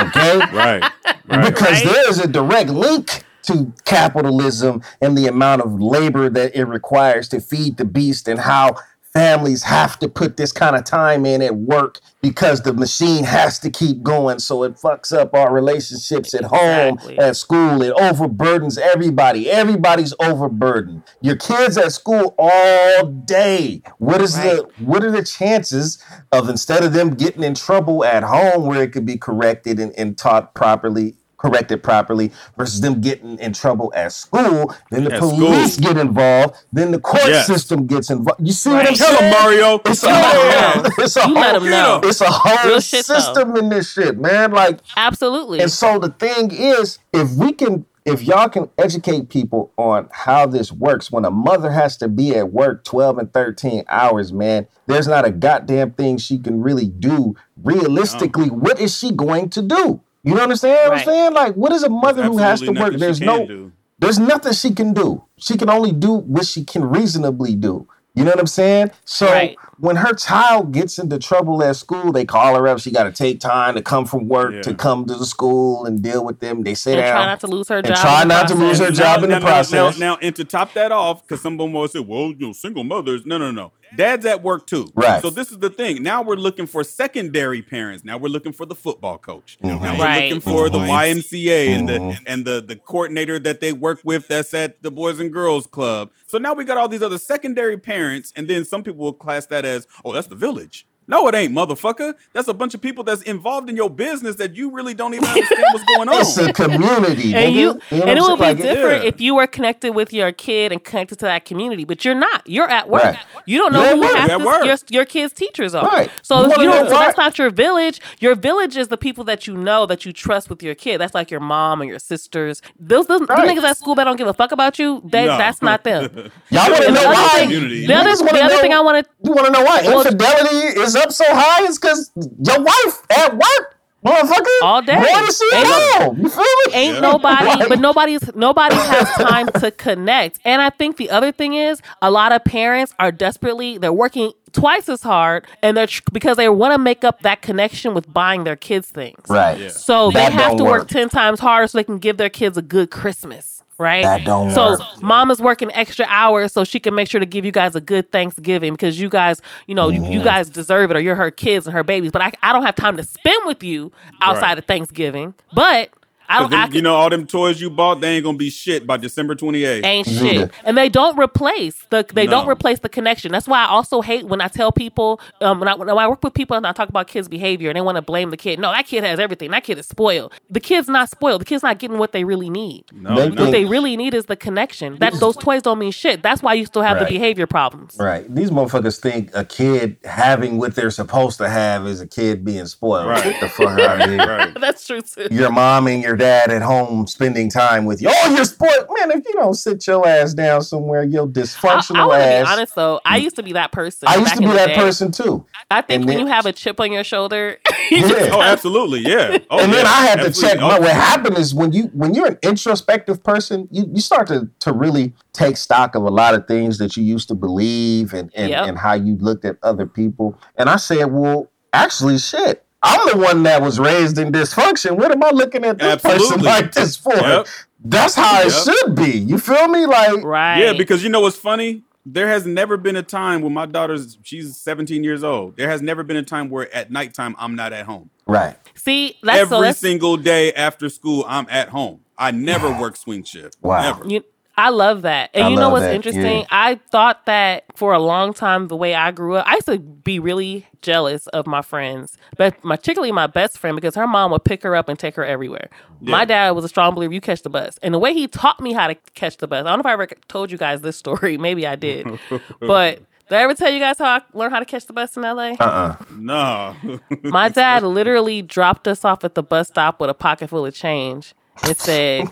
okay? 0.08 0.38
Right, 0.39 0.82
right. 1.28 1.45
Because 1.45 1.84
Right. 1.84 1.86
there 1.86 2.10
is 2.10 2.19
a 2.19 2.28
direct 2.28 2.69
link 2.69 3.23
to 3.43 3.71
capitalism 3.86 4.82
and 5.01 5.17
the 5.17 5.28
amount 5.28 5.62
of 5.62 5.80
labor 5.80 6.30
that 6.30 6.56
it 6.56 6.65
requires 6.65 7.28
to 7.30 7.39
feed 7.39 7.78
the 7.78 7.86
beast 7.86 8.28
and 8.28 8.39
how 8.39 8.75
families 9.15 9.63
have 9.63 9.97
to 9.97 10.10
put 10.10 10.36
this 10.36 10.51
kind 10.51 10.75
of 10.75 10.84
time 10.84 11.25
in 11.25 11.41
at 11.41 11.56
work 11.56 12.01
because 12.21 12.63
the 12.63 12.73
machine 12.73 13.23
has 13.23 13.58
to 13.60 13.69
keep 13.69 14.04
going. 14.04 14.39
So 14.39 14.63
it 14.63 14.75
fucks 14.75 15.15
up 15.17 15.34
our 15.34 15.54
relationships 15.54 16.34
at 16.34 16.43
home, 16.43 16.95
Exactly. 16.95 17.19
at 17.19 17.38
school. 17.38 17.82
It 17.82 17.95
overburdens 17.95 18.78
everybody. 18.78 19.49
Everybody's 19.49 20.13
overburdened. 20.19 21.04
Your 21.21 21.38
kids 21.38 21.78
at 21.78 21.93
school 21.93 22.36
all 22.38 23.06
day. 23.06 23.82
What 23.99 24.21
is 24.21 24.36
the 24.36 24.67
what 24.80 25.01
are 25.04 25.12
the 25.12 25.23
chances 25.23 26.04
of 26.34 26.49
instead 26.49 26.84
of 26.84 26.91
them 26.91 27.12
getting 27.12 27.43
in 27.43 27.56
trouble 27.56 28.04
at 28.04 28.23
home 28.23 28.65
where 28.65 28.84
it 28.84 28.91
could 28.91 29.06
be 29.06 29.17
corrected 29.17 29.80
and, 29.80 29.93
and 29.97 30.17
taught 30.17 30.54
properly? 30.54 31.15
Corrected 31.45 31.84
properly 31.84 32.31
versus 32.58 32.81
them 32.81 33.01
getting 33.01 33.38
in 33.38 33.53
trouble 33.53 33.93
at 33.95 34.12
school, 34.12 34.73
then 34.89 35.03
the 35.03 35.13
At 35.13 35.19
police 35.19 35.75
school. 35.75 35.93
get 35.93 35.97
involved, 36.01 36.55
then 36.73 36.89
the 36.91 36.97
court 36.99 37.21
Yes. 37.27 37.45
system 37.45 37.86
gets 37.86 38.10
involved. 38.10 38.41
You 38.45 38.51
see 38.51 38.69
what 38.71 38.79
I'm 38.79 38.86
Right. 38.88 38.95
Tell 38.95 39.17
saying? 39.19 39.31
him, 39.34 39.39
Mario. 39.43 39.81
It's 39.86 40.01
a 40.03 40.08
Tell 40.08 40.23
whole, 40.23 40.84
him. 40.84 40.91
it's 40.97 41.15
a 41.17 41.27
You 41.27 41.34
let 41.36 41.62
know. 41.62 42.01
it's 42.03 42.21
a 42.21 42.25
whole 42.31 42.67
Real 42.71 42.79
shit, 42.79 43.05
though. 43.05 43.13
system 43.19 43.55
in 43.58 43.69
this 43.69 43.91
shit, 43.91 44.17
man. 44.17 44.53
Like, 44.53 44.79
Absolutely. 44.97 45.60
and 45.60 45.69
so 45.71 45.99
the 45.99 46.10
thing 46.10 46.49
is, 46.51 46.97
if 47.13 47.29
we 47.36 47.51
can, 47.51 47.86
if 48.05 48.23
y'all 48.23 48.49
can 48.49 48.69
educate 48.79 49.29
people 49.29 49.71
on 49.77 50.08
how 50.12 50.47
this 50.47 50.71
works, 50.71 51.12
when 51.12 51.25
a 51.25 51.31
mother 51.31 51.69
has 51.71 51.95
to 51.97 52.08
be 52.08 52.36
at 52.36 52.51
work 52.51 52.84
12 52.84 53.19
and 53.19 53.31
13 53.34 53.84
hours, 53.88 54.34
man, 54.34 54.65
there's 54.88 55.08
not 55.08 55.25
a 55.25 55.31
goddamn 55.31 55.91
thing 55.91 56.17
she 56.17 56.39
can 56.39 56.62
really 56.63 56.88
do. 56.88 57.36
Uh-uh. 57.36 57.71
Realistically, 57.71 58.49
what 58.49 58.79
is 58.79 58.97
she 58.97 59.12
going 59.12 59.49
to 59.51 59.62
do? 59.62 60.01
You 60.25 60.39
understand 60.39 60.75
what 60.77 60.85
I'm 60.85 60.91
Right. 60.97 61.05
saying? 61.05 61.33
Like, 61.33 61.53
what 61.55 61.71
is 61.71 61.83
a 61.83 61.89
mother 61.89 62.23
who 62.23 62.38
has 62.39 62.59
to 62.61 62.71
work? 62.71 62.95
There's 62.97 63.21
no, 63.21 63.45
do. 63.45 63.71
there's 63.99 64.17
nothing 64.19 64.53
she 64.53 64.73
can 64.73 64.91
do. 64.93 65.23
She 65.38 65.55
can 65.55 65.69
only 65.69 65.91
do 65.91 66.13
what 66.13 66.45
she 66.47 66.63
can 66.63 66.83
reasonably 66.83 67.55
do. 67.55 67.88
You 68.15 68.23
know 68.23 68.31
what 68.31 68.39
I'm 68.39 68.47
saying? 68.47 68.91
So 69.03 69.25
Right. 69.27 69.57
when 69.77 69.97
her 69.97 70.13
child 70.13 70.71
gets 70.71 70.97
into 70.97 71.17
trouble 71.19 71.61
at 71.61 71.75
school, 71.75 72.13
they 72.13 72.23
call 72.23 72.55
her 72.55 72.65
up. 72.65 72.79
She 72.79 72.89
got 72.89 73.03
to 73.03 73.11
take 73.11 73.41
time 73.41 73.75
to 73.75 73.81
come 73.81 74.05
from 74.05 74.29
work 74.29 74.53
Yeah. 74.53 74.61
to 74.61 74.73
come 74.73 75.05
to 75.05 75.15
the 75.15 75.25
school 75.25 75.83
and 75.85 76.01
deal 76.01 76.23
with 76.23 76.39
them. 76.39 76.63
They 76.63 76.75
sit 76.75 76.93
and 76.97 77.01
down. 77.05 77.11
try 77.17 77.25
not 77.25 77.39
to 77.41 77.47
lose 77.47 77.67
her 77.67 77.77
and 77.79 77.88
job. 77.88 77.97
try 77.97 78.21
in 78.21 78.27
the 78.29 78.33
not 78.33 78.47
to 78.47 78.55
lose 78.55 78.79
her 78.79 78.89
job 78.91 79.23
in 79.25 79.29
the 79.31 79.41
process. 79.41 79.99
Now, 79.99 80.13
now, 80.13 80.17
and 80.21 80.33
to 80.38 80.45
top 80.45 80.73
that 80.75 80.93
off, 80.93 81.23
because 81.27 81.41
some 81.41 81.53
of 81.53 81.59
them 81.59 81.73
will 81.73 81.88
say, 81.89 81.99
well, 81.99 82.27
you 82.27 82.38
know, 82.39 82.53
single 82.53 82.85
mothers. 82.85 83.25
No, 83.25 83.38
no, 83.38 83.51
no. 83.51 83.73
Dad's 83.95 84.25
at 84.25 84.41
work 84.43 84.67
too. 84.67 84.89
Right. 84.95 85.21
So 85.21 85.29
this 85.29 85.51
is 85.51 85.60
the 85.60 85.69
thing. 85.69 86.03
Now 86.03 86.21
we're 86.21 86.36
looking 86.36 86.67
for 86.67 86.84
secondary 86.84 87.62
parents. 87.62 88.03
Now 88.03 88.17
we're 88.17 88.29
looking 88.29 88.51
for 88.53 88.65
the 88.65 88.75
football 88.75 89.17
coach. 89.17 89.58
Now 89.62 89.79
we're 89.79 89.97
Right. 89.97 90.25
looking 90.31 90.41
for 90.41 90.69
the. 90.69 90.79
YMCA 90.79 91.67
and 91.69 91.89
the 91.89 92.19
and 92.25 92.45
the 92.45 92.62
the 92.62 92.75
coordinator 92.75 93.39
that 93.39 93.62
they 93.62 93.73
work 93.73 93.99
with 94.03 94.27
that's 94.27 94.53
at 94.53 94.81
the 94.84 94.91
Boys 94.91 95.19
and 95.19 95.31
Girls 95.31 95.67
Club. 95.67 96.12
So 96.27 96.38
now 96.38 96.53
we 96.53 96.63
got 96.65 96.77
all 96.77 96.88
these 96.88 97.01
other 97.03 97.17
secondary 97.17 97.77
parents, 97.77 98.31
and 98.36 98.47
then 98.47 98.65
some 98.65 98.84
people 98.84 99.03
will 99.03 99.13
class 99.13 99.45
that 99.47 99.65
as, 99.65 99.88
oh, 100.03 100.12
that's 100.13 100.27
the 100.27 100.36
village. 100.36 100.86
No, 101.07 101.27
it 101.27 101.35
ain't, 101.35 101.53
motherfucker. 101.53 102.15
That's 102.33 102.47
a 102.47 102.53
bunch 102.53 102.73
of 102.73 102.81
people 102.81 103.03
that's 103.03 103.21
involved 103.21 103.69
in 103.69 103.75
your 103.75 103.89
business 103.89 104.35
that 104.37 104.55
you 104.55 104.71
really 104.71 104.93
don't 104.93 105.13
even 105.13 105.25
understand 105.27 105.63
what's 105.71 105.85
going 105.85 106.09
on. 106.09 106.15
It's 106.21 106.37
a 106.37 106.51
community, 106.53 107.33
and 107.35 107.53
nigga. 107.53 107.53
you, 107.53 107.73
know 107.97 108.03
and 108.05 108.17
it 108.17 108.21
would 108.21 108.39
saying? 108.39 108.57
be 108.57 108.63
Like, 108.63 108.75
different 108.75 109.03
yeah. 109.03 109.09
if 109.09 109.21
you 109.21 109.35
were 109.35 109.45
connected 109.47 109.93
with 109.93 110.11
your 110.13 110.31
kid 110.31 110.71
and 110.71 110.83
connected 110.83 111.19
to 111.19 111.25
that 111.25 111.45
community, 111.45 111.83
but 111.85 112.03
you're 112.05 112.15
not. 112.15 112.41
You're 112.47 112.69
at 112.69 112.89
work. 112.89 113.03
Right. 113.03 113.19
You 113.45 113.59
don't 113.59 113.73
know 113.73 113.83
You're 113.83 113.95
who 113.97 114.01
half 114.15 114.27
this- 114.63 114.83
your, 114.89 115.01
your 115.01 115.05
kids' 115.05 115.33
teachers 115.33 115.75
are. 115.75 115.85
Right. 115.85 116.09
So 116.23 116.45
You 116.45 116.51
if 116.51 116.57
you 116.57 116.65
know 116.65 116.71
don't. 116.71 116.89
So 116.89 116.97
that's 116.97 117.17
not 117.17 117.37
your 117.37 117.49
village. 117.51 118.01
Your 118.19 118.33
village 118.35 118.75
is 118.77 118.87
the 118.87 118.97
people 118.97 119.23
that 119.25 119.45
you 119.47 119.55
know 119.55 119.85
that 119.85 120.05
you 120.05 120.13
trust 120.13 120.49
with 120.49 120.63
your 120.63 120.73
kid. 120.75 120.99
That's 120.99 121.13
like 121.13 121.29
your 121.29 121.39
mom 121.39 121.81
and 121.81 121.89
your 121.89 121.99
sisters. 121.99 122.61
Those, 122.79 123.05
those 123.07 123.19
them 123.19 123.27
Right. 123.37 123.49
niggas 123.57 123.63
at 123.63 123.77
school 123.77 123.95
that 123.95 124.05
don't 124.05 124.15
give 124.17 124.27
a 124.27 124.33
fuck 124.33 124.51
about 124.51 124.79
you. 124.79 125.01
They, 125.05 125.25
No. 125.25 125.37
That's 125.37 125.61
not 125.61 125.83
them. 125.83 126.03
Y'all 126.49 126.71
want 126.71 126.83
to 126.83 126.91
know 126.91 127.01
the 127.01 127.07
other 127.07 127.13
why? 127.13 127.29
thing- 127.35 127.49
Community. 127.49 127.85
The 127.85 127.93
other, 127.95 128.09
Niggas 128.09 128.19
wanna 128.21 128.31
the 128.33 128.41
other 128.43 128.55
know- 128.55 128.61
thing 128.61 128.73
I 128.73 128.79
want 128.81 129.05
to 129.05 129.11
You 129.23 129.31
want 129.33 129.45
to 129.47 129.51
know 129.51 129.63
why 129.63 129.81
Well- 129.83 130.01
infidelity 130.01 130.79
is 130.79 130.94
up 130.97 131.12
so 131.12 131.25
high? 131.27 131.63
Is 131.65 131.79
because 131.79 132.12
your 132.15 132.62
wife 132.62 133.01
at 133.12 133.34
work, 133.34 133.77
motherfucker, 134.05 134.45
All 134.62 134.81
day. 134.81 134.95
Want 134.97 135.25
to 135.27 135.34
see 135.34 135.49
Ain't 135.53 135.67
no- 135.67 135.77
it 135.77 136.01
all? 136.01 136.17
You 136.17 136.29
feel 136.29 136.39
me? 136.41 136.73
ain't 136.73 136.95
Yeah. 136.95 136.99
nobody 137.01 137.69
but 137.69 137.79
nobody's 137.79 138.36
nobody 138.36 138.75
has 138.75 139.10
time 139.13 139.47
to 139.60 139.71
connect 139.71 140.39
and 140.43 140.62
i 140.62 140.69
think 140.69 140.97
the 140.97 141.10
other 141.10 141.31
thing 141.31 141.53
is 141.53 141.81
a 142.01 142.12
lot 142.12 142.31
of 142.34 142.43
parents 142.43 142.93
are 142.99 143.12
desperately 143.12 143.77
they're 143.77 143.93
working 143.93 144.31
twice 144.51 144.89
as 144.89 145.01
hard 145.03 145.45
and 145.62 145.77
they're 145.77 145.88
tr- 145.88 146.01
because 146.12 146.36
they 146.38 146.49
want 146.49 146.73
to 146.73 146.77
make 146.77 147.03
up 147.03 147.21
that 147.21 147.41
connection 147.41 147.93
with 147.93 148.12
buying 148.12 148.43
their 148.43 148.55
kids 148.58 148.89
things 148.89 149.17
Right. 149.29 149.58
Yeah. 149.60 149.69
so 149.69 150.12
they 150.12 150.23
have 150.23 150.58
to 150.58 150.63
work 150.63 150.81
work. 150.81 150.88
10 150.89 151.10
times 151.10 151.39
harder 151.39 151.67
so 151.67 151.77
they 151.77 151.84
can 151.84 151.97
give 151.99 152.17
their 152.17 152.29
kids 152.29 152.58
a 152.58 152.62
good 152.62 152.91
christmas 152.91 153.54
right 153.77 154.03
That 154.03 154.23
don't 154.23 154.51
so 154.51 154.71
work. 154.71 155.01
mom 155.01 155.31
is 155.31 155.41
working 155.41 155.71
extra 155.73 156.05
hours 156.07 156.53
so 156.53 156.63
she 156.63 156.79
can 156.79 156.95
make 156.95 157.09
sure 157.09 157.19
to 157.19 157.25
give 157.25 157.43
you 157.45 157.51
guys 157.51 157.75
a 157.75 157.81
good 157.81 158.11
thanksgiving 158.11 158.73
because 158.73 158.99
you 158.99 159.09
guys 159.09 159.41
you 159.67 159.75
know 159.75 159.89
you, 159.89 160.01
Mm-hmm. 160.01 160.11
you 160.13 160.23
guys 160.23 160.49
deserve 160.49 160.91
it 160.91 160.97
or 160.97 160.99
you're 161.01 161.15
her 161.15 161.31
kids 161.31 161.67
and 161.67 161.73
her 161.73 161.83
babies 161.83 162.11
but 162.11 162.21
i, 162.21 162.31
I 162.41 162.53
don't 162.53 162.63
have 162.63 162.75
time 162.75 162.95
to 162.97 163.03
spend 163.03 163.45
with 163.45 163.63
you 163.63 163.91
outside 164.21 164.41
Right. 164.49 164.57
of 164.59 164.65
thanksgiving 164.65 165.33
but 165.53 165.89
I 166.29 166.39
'Cause 166.39 166.49
don't. 166.49 166.53
I 166.59 166.61
them- 166.63 166.67
can, 166.69 166.75
you 166.75 166.81
know, 166.81 166.95
all 166.95 167.09
them 167.09 167.25
toys 167.27 167.61
you 167.61 167.69
bought, 167.69 168.01
they 168.01 168.15
ain't 168.15 168.23
gonna 168.25 168.38
be 168.38 168.49
shit 168.49 168.85
by 168.88 168.97
December 168.97 169.35
28th. 169.35 169.83
ain't 169.85 170.07
shit 170.07 170.51
and 170.63 170.77
they 170.77 170.89
don't 170.89 171.17
replace 171.17 171.85
the 171.89 172.05
they 172.13 172.25
don't 172.27 172.47
replace 172.47 172.79
the 172.79 172.89
connection 172.89 173.31
that's 173.31 173.47
why 173.47 173.59
i 173.63 173.67
also 173.67 174.01
hate 174.01 174.25
when 174.25 174.41
i 174.41 174.47
tell 174.47 174.71
people 174.71 175.19
um 175.41 175.59
when 175.59 175.67
i, 175.67 175.75
when 175.75 175.89
I 175.89 176.07
work 176.07 176.23
with 176.23 176.33
people 176.33 176.55
and 176.57 176.65
i 176.65 176.71
talk 176.71 176.89
about 176.89 177.07
kids 177.07 177.27
behavior 177.27 177.69
and 177.69 177.77
they 177.77 177.81
want 177.81 177.95
to 177.97 178.01
blame 178.01 178.29
the 178.31 178.38
kid 178.38 178.59
no 178.59 178.71
that 178.71 178.85
kid 178.88 179.03
has 179.03 179.19
everything 179.19 179.51
that 179.51 179.63
kid 179.63 179.77
is 179.77 179.88
spoiled 179.88 180.33
the 180.49 180.59
kid's 180.59 180.88
not 180.88 181.09
spoiled 181.09 181.41
the 181.41 181.45
kid's 181.45 181.63
not 181.63 181.77
getting 181.79 181.97
what 181.97 182.11
they 182.11 182.23
really 182.23 182.49
need 182.49 182.85
No, 182.91 183.15
They 183.15 183.29
no. 183.29 183.43
what 183.43 183.51
they 183.51 183.65
really 183.65 183.95
need 183.97 184.13
is 184.13 184.25
the 184.25 184.35
connection 184.35 184.97
that 184.99 185.13
those 185.19 185.35
toys 185.38 185.61
don't 185.61 185.79
mean 185.79 185.91
shit 185.91 186.21
that's 186.23 186.41
why 186.41 186.53
you 186.53 186.65
still 186.65 186.81
have 186.81 186.97
Right. 186.97 187.07
the 187.07 187.13
behavior 187.13 187.47
problems 187.47 187.95
Right. 187.99 188.33
These 188.33 188.49
motherfuckers 188.51 188.99
think 188.99 189.31
a 189.35 189.45
kid 189.45 189.97
having 190.05 190.57
what 190.57 190.75
they're 190.75 190.91
supposed 190.91 191.38
to 191.39 191.49
have 191.49 191.85
is 191.88 192.01
a 192.01 192.07
kid 192.07 192.43
being 192.45 192.65
spoiled. 192.65 193.07
Right. 193.07 193.23
Get 193.23 193.41
the 193.41 193.49
fuck 193.49 193.79
out 193.79 194.01
of 194.01 194.09
here. 194.09 194.17
right. 194.27 194.53
that's 194.59 194.85
true 194.88 195.01
too 195.01 195.27
Your 195.31 195.51
mom 195.51 195.88
and 195.88 196.01
your 196.03 196.14
dad 196.15 196.51
at 196.51 196.62
home 196.62 197.08
spending 197.08 197.49
time 197.49 197.86
with 197.86 198.01
you. 198.01 198.10
Oh, 198.12 198.36
you're 198.36 198.45
spoiled. 198.45 198.88
Man, 198.99 199.12
if 199.17 199.25
you 199.25 199.34
don't 199.34 199.54
sit 199.54 199.86
your 199.88 200.08
ass 200.08 200.34
down 200.34 200.62
somewhere, 200.62 201.04
your 201.04 201.23
I, 201.23 201.28
dysfunctional 201.28 201.95
I 201.97 202.06
want 202.08 202.21
to 202.23 202.30
be 202.45 202.51
honest 202.51 202.75
though. 202.75 203.01
I 203.06 203.17
used 203.17 203.36
to 203.38 203.43
be 203.43 203.54
that 203.54 203.71
person. 203.71 204.08
I 204.08 204.15
used 204.17 204.34
to 204.36 204.39
be 204.39 204.47
that 204.47 204.67
day. 204.69 204.75
person 204.75 205.12
too. 205.12 205.45
I 205.71 205.82
think 205.82 205.99
And 206.01 206.06
when 206.08 206.17
then- 206.17 206.28
you 206.28 206.32
have 206.34 206.45
a 206.45 206.51
chip 206.54 206.80
on 206.80 206.91
your 206.91 207.04
shoulder, 207.04 207.58
you 207.91 208.01
just 208.01 208.13
Yeah. 208.28 208.36
Oh, 208.36 208.41
absolutely, 208.41 208.99
yeah. 209.01 209.38
Oh, 209.49 209.60
and 209.63 209.71
then. 209.73 209.86
I 209.86 210.06
had 210.06 210.15
to 210.21 210.32
check. 210.32 210.58
Oh, 210.60 210.69
But 210.69 210.82
what 210.82 210.91
happened 210.93 211.38
is 211.38 211.54
when 211.54 211.71
you 211.71 211.84
when 211.93 212.13
you're 212.13 212.28
an 212.28 212.39
introspective 212.41 213.23
person, 213.23 213.67
you, 213.71 213.86
you 213.93 214.01
start 214.01 214.28
to 214.28 214.49
to 214.62 214.73
really 214.73 215.13
take 215.34 215.58
stock 215.58 215.95
of 215.95 216.04
a 216.04 216.10
lot 216.10 216.34
of 216.34 216.47
things 216.47 216.78
that 216.80 216.97
you 216.97 217.04
used 217.04 217.28
to 217.28 217.36
believe 217.36 218.13
and 218.13 218.32
and, 218.36 218.49
Yep. 218.49 218.67
and 218.67 218.78
how 218.78 218.93
you 218.93 219.15
looked 219.17 219.45
at 219.45 219.58
other 219.63 219.86
people. 219.86 220.38
And 220.58 220.69
I 220.69 220.78
said, 220.78 221.06
well, 221.12 221.51
actually, 221.73 222.17
shit. 222.17 222.64
I'm 222.83 223.09
the 223.09 223.17
one 223.17 223.43
that 223.43 223.61
was 223.61 223.79
raised 223.79 224.17
in 224.17 224.31
dysfunction. 224.31 224.97
What 224.97 225.11
am 225.11 225.23
I 225.23 225.31
looking 225.31 225.63
at 225.63 225.79
this 225.79 226.01
person 226.01 226.41
like 226.43 226.71
this 226.71 226.95
for? 226.95 227.15
Yep. 227.15 227.47
That's 227.83 228.15
how 228.15 228.41
it 228.41 228.51
should 228.51 228.95
be. 228.95 229.17
You 229.17 229.38
feel 229.38 229.67
me? 229.67 229.85
Like, 229.85 230.23
right. 230.23 230.59
Yeah, 230.59 230.73
because 230.73 231.03
you 231.03 231.09
know 231.09 231.19
what's 231.21 231.38
funny? 231.38 231.83
There 232.05 232.27
has 232.27 232.45
never 232.45 232.77
been 232.77 232.95
a 232.95 233.03
time 233.03 233.41
when 233.41 233.53
my 233.53 233.65
daughter's 233.65 234.19
she's 234.21 234.57
17 234.57 235.03
years 235.03 235.23
old. 235.23 235.57
There 235.57 235.69
has 235.69 235.81
never 235.81 236.03
been 236.03 236.17
a 236.17 236.23
time 236.23 236.49
where 236.49 236.73
at 236.73 236.91
nighttime 236.91 237.35
I'm 237.39 237.55
not 237.55 237.73
at 237.73 237.85
home. 237.88 238.11
right. 238.27 238.55
see 238.75 239.17
that's 239.23 239.49
so 239.49 239.55
Every 239.55 239.67
that's, 239.67 239.79
single 239.79 240.15
day 240.17 240.53
after 240.53 240.89
school, 240.89 241.25
I'm 241.27 241.47
at 241.49 241.69
home. 241.69 242.01
I 242.17 242.29
never 242.31 242.71
work 242.79 242.95
swing 242.95 243.23
shift. 243.23 243.57
Wow. 243.61 243.81
Never. 243.81 244.07
You, 244.07 244.23
I 244.57 244.69
love 244.69 245.01
that. 245.01 245.31
And 245.33 245.45
I 245.45 245.49
you 245.49 245.55
know 245.57 245.69
what's 245.69 245.83
that, 245.83 245.95
interesting? 245.95 246.39
yeah. 246.39 246.45
I 246.49 246.75
thought 246.89 247.25
that 247.25 247.65
for 247.75 247.93
a 247.93 247.99
long 247.99 248.33
time, 248.33 248.67
the 248.69 248.75
way 248.75 248.95
I 248.95 249.11
grew 249.11 249.35
up, 249.35 249.45
I 249.47 249.55
used 249.55 249.65
to 249.67 249.79
be 249.79 250.19
really 250.19 250.65
jealous 250.81 251.27
of 251.27 251.45
my 251.45 251.61
friends, 251.61 252.17
but 252.37 252.61
particularly 252.61 253.11
my 253.11 253.27
best 253.27 253.57
friend 253.57 253.75
because 253.75 253.95
her 253.95 254.07
mom 254.07 254.31
would 254.31 254.45
pick 254.45 254.63
her 254.63 254.75
up 254.75 254.87
and 254.87 254.97
take 254.97 255.15
her 255.15 255.25
everywhere. 255.25 255.69
My 255.99 256.23
dad 256.23 256.51
was 256.51 256.63
a 256.63 256.69
strong 256.69 256.93
believer 256.93 257.13
you 257.13 257.21
catch 257.21 257.41
the 257.41 257.49
bus. 257.49 257.77
And 257.81 257.93
the 257.93 257.99
way 257.99 258.13
he 258.13 258.27
taught 258.27 258.59
me 258.61 258.73
how 258.73 258.87
to 258.87 258.95
catch 259.13 259.37
the 259.37 259.47
bus, 259.47 259.65
I 259.65 259.69
don't 259.69 259.79
know 259.79 259.81
if 259.81 259.85
I 259.87 259.93
ever 259.93 260.07
told 260.27 260.51
you 260.51 260.57
guys 260.57 260.81
this 260.81 260.97
story. 261.05 261.37
Maybe 261.37 261.67
I 261.67 261.75
did. 261.75 262.07
but 262.59 263.01
did 263.27 263.35
I 263.35 263.41
ever 263.41 263.55
tell 263.55 263.71
you 263.71 263.79
guys 263.79 263.97
how 263.97 264.05
I 264.05 264.21
learned 264.33 264.53
how 264.53 264.59
to 264.59 264.65
catch 264.65 264.85
the 264.85 264.93
bus 264.93 265.17
in 265.17 265.23
LA? 265.23 265.55
Uh-uh. 265.59 265.95
No. 266.11 266.75
My 267.23 267.49
dad 267.49 267.83
literally 267.83 268.41
dropped 268.43 268.87
us 268.87 269.03
off 269.03 269.23
at 269.23 269.33
the 269.35 269.43
bus 269.43 269.67
stop 269.69 269.99
with 269.99 270.09
a 270.09 270.13
pocket 270.13 270.49
full 270.49 270.65
of 270.65 270.73
change 270.75 271.33
and 271.63 271.77
said, 271.77 272.29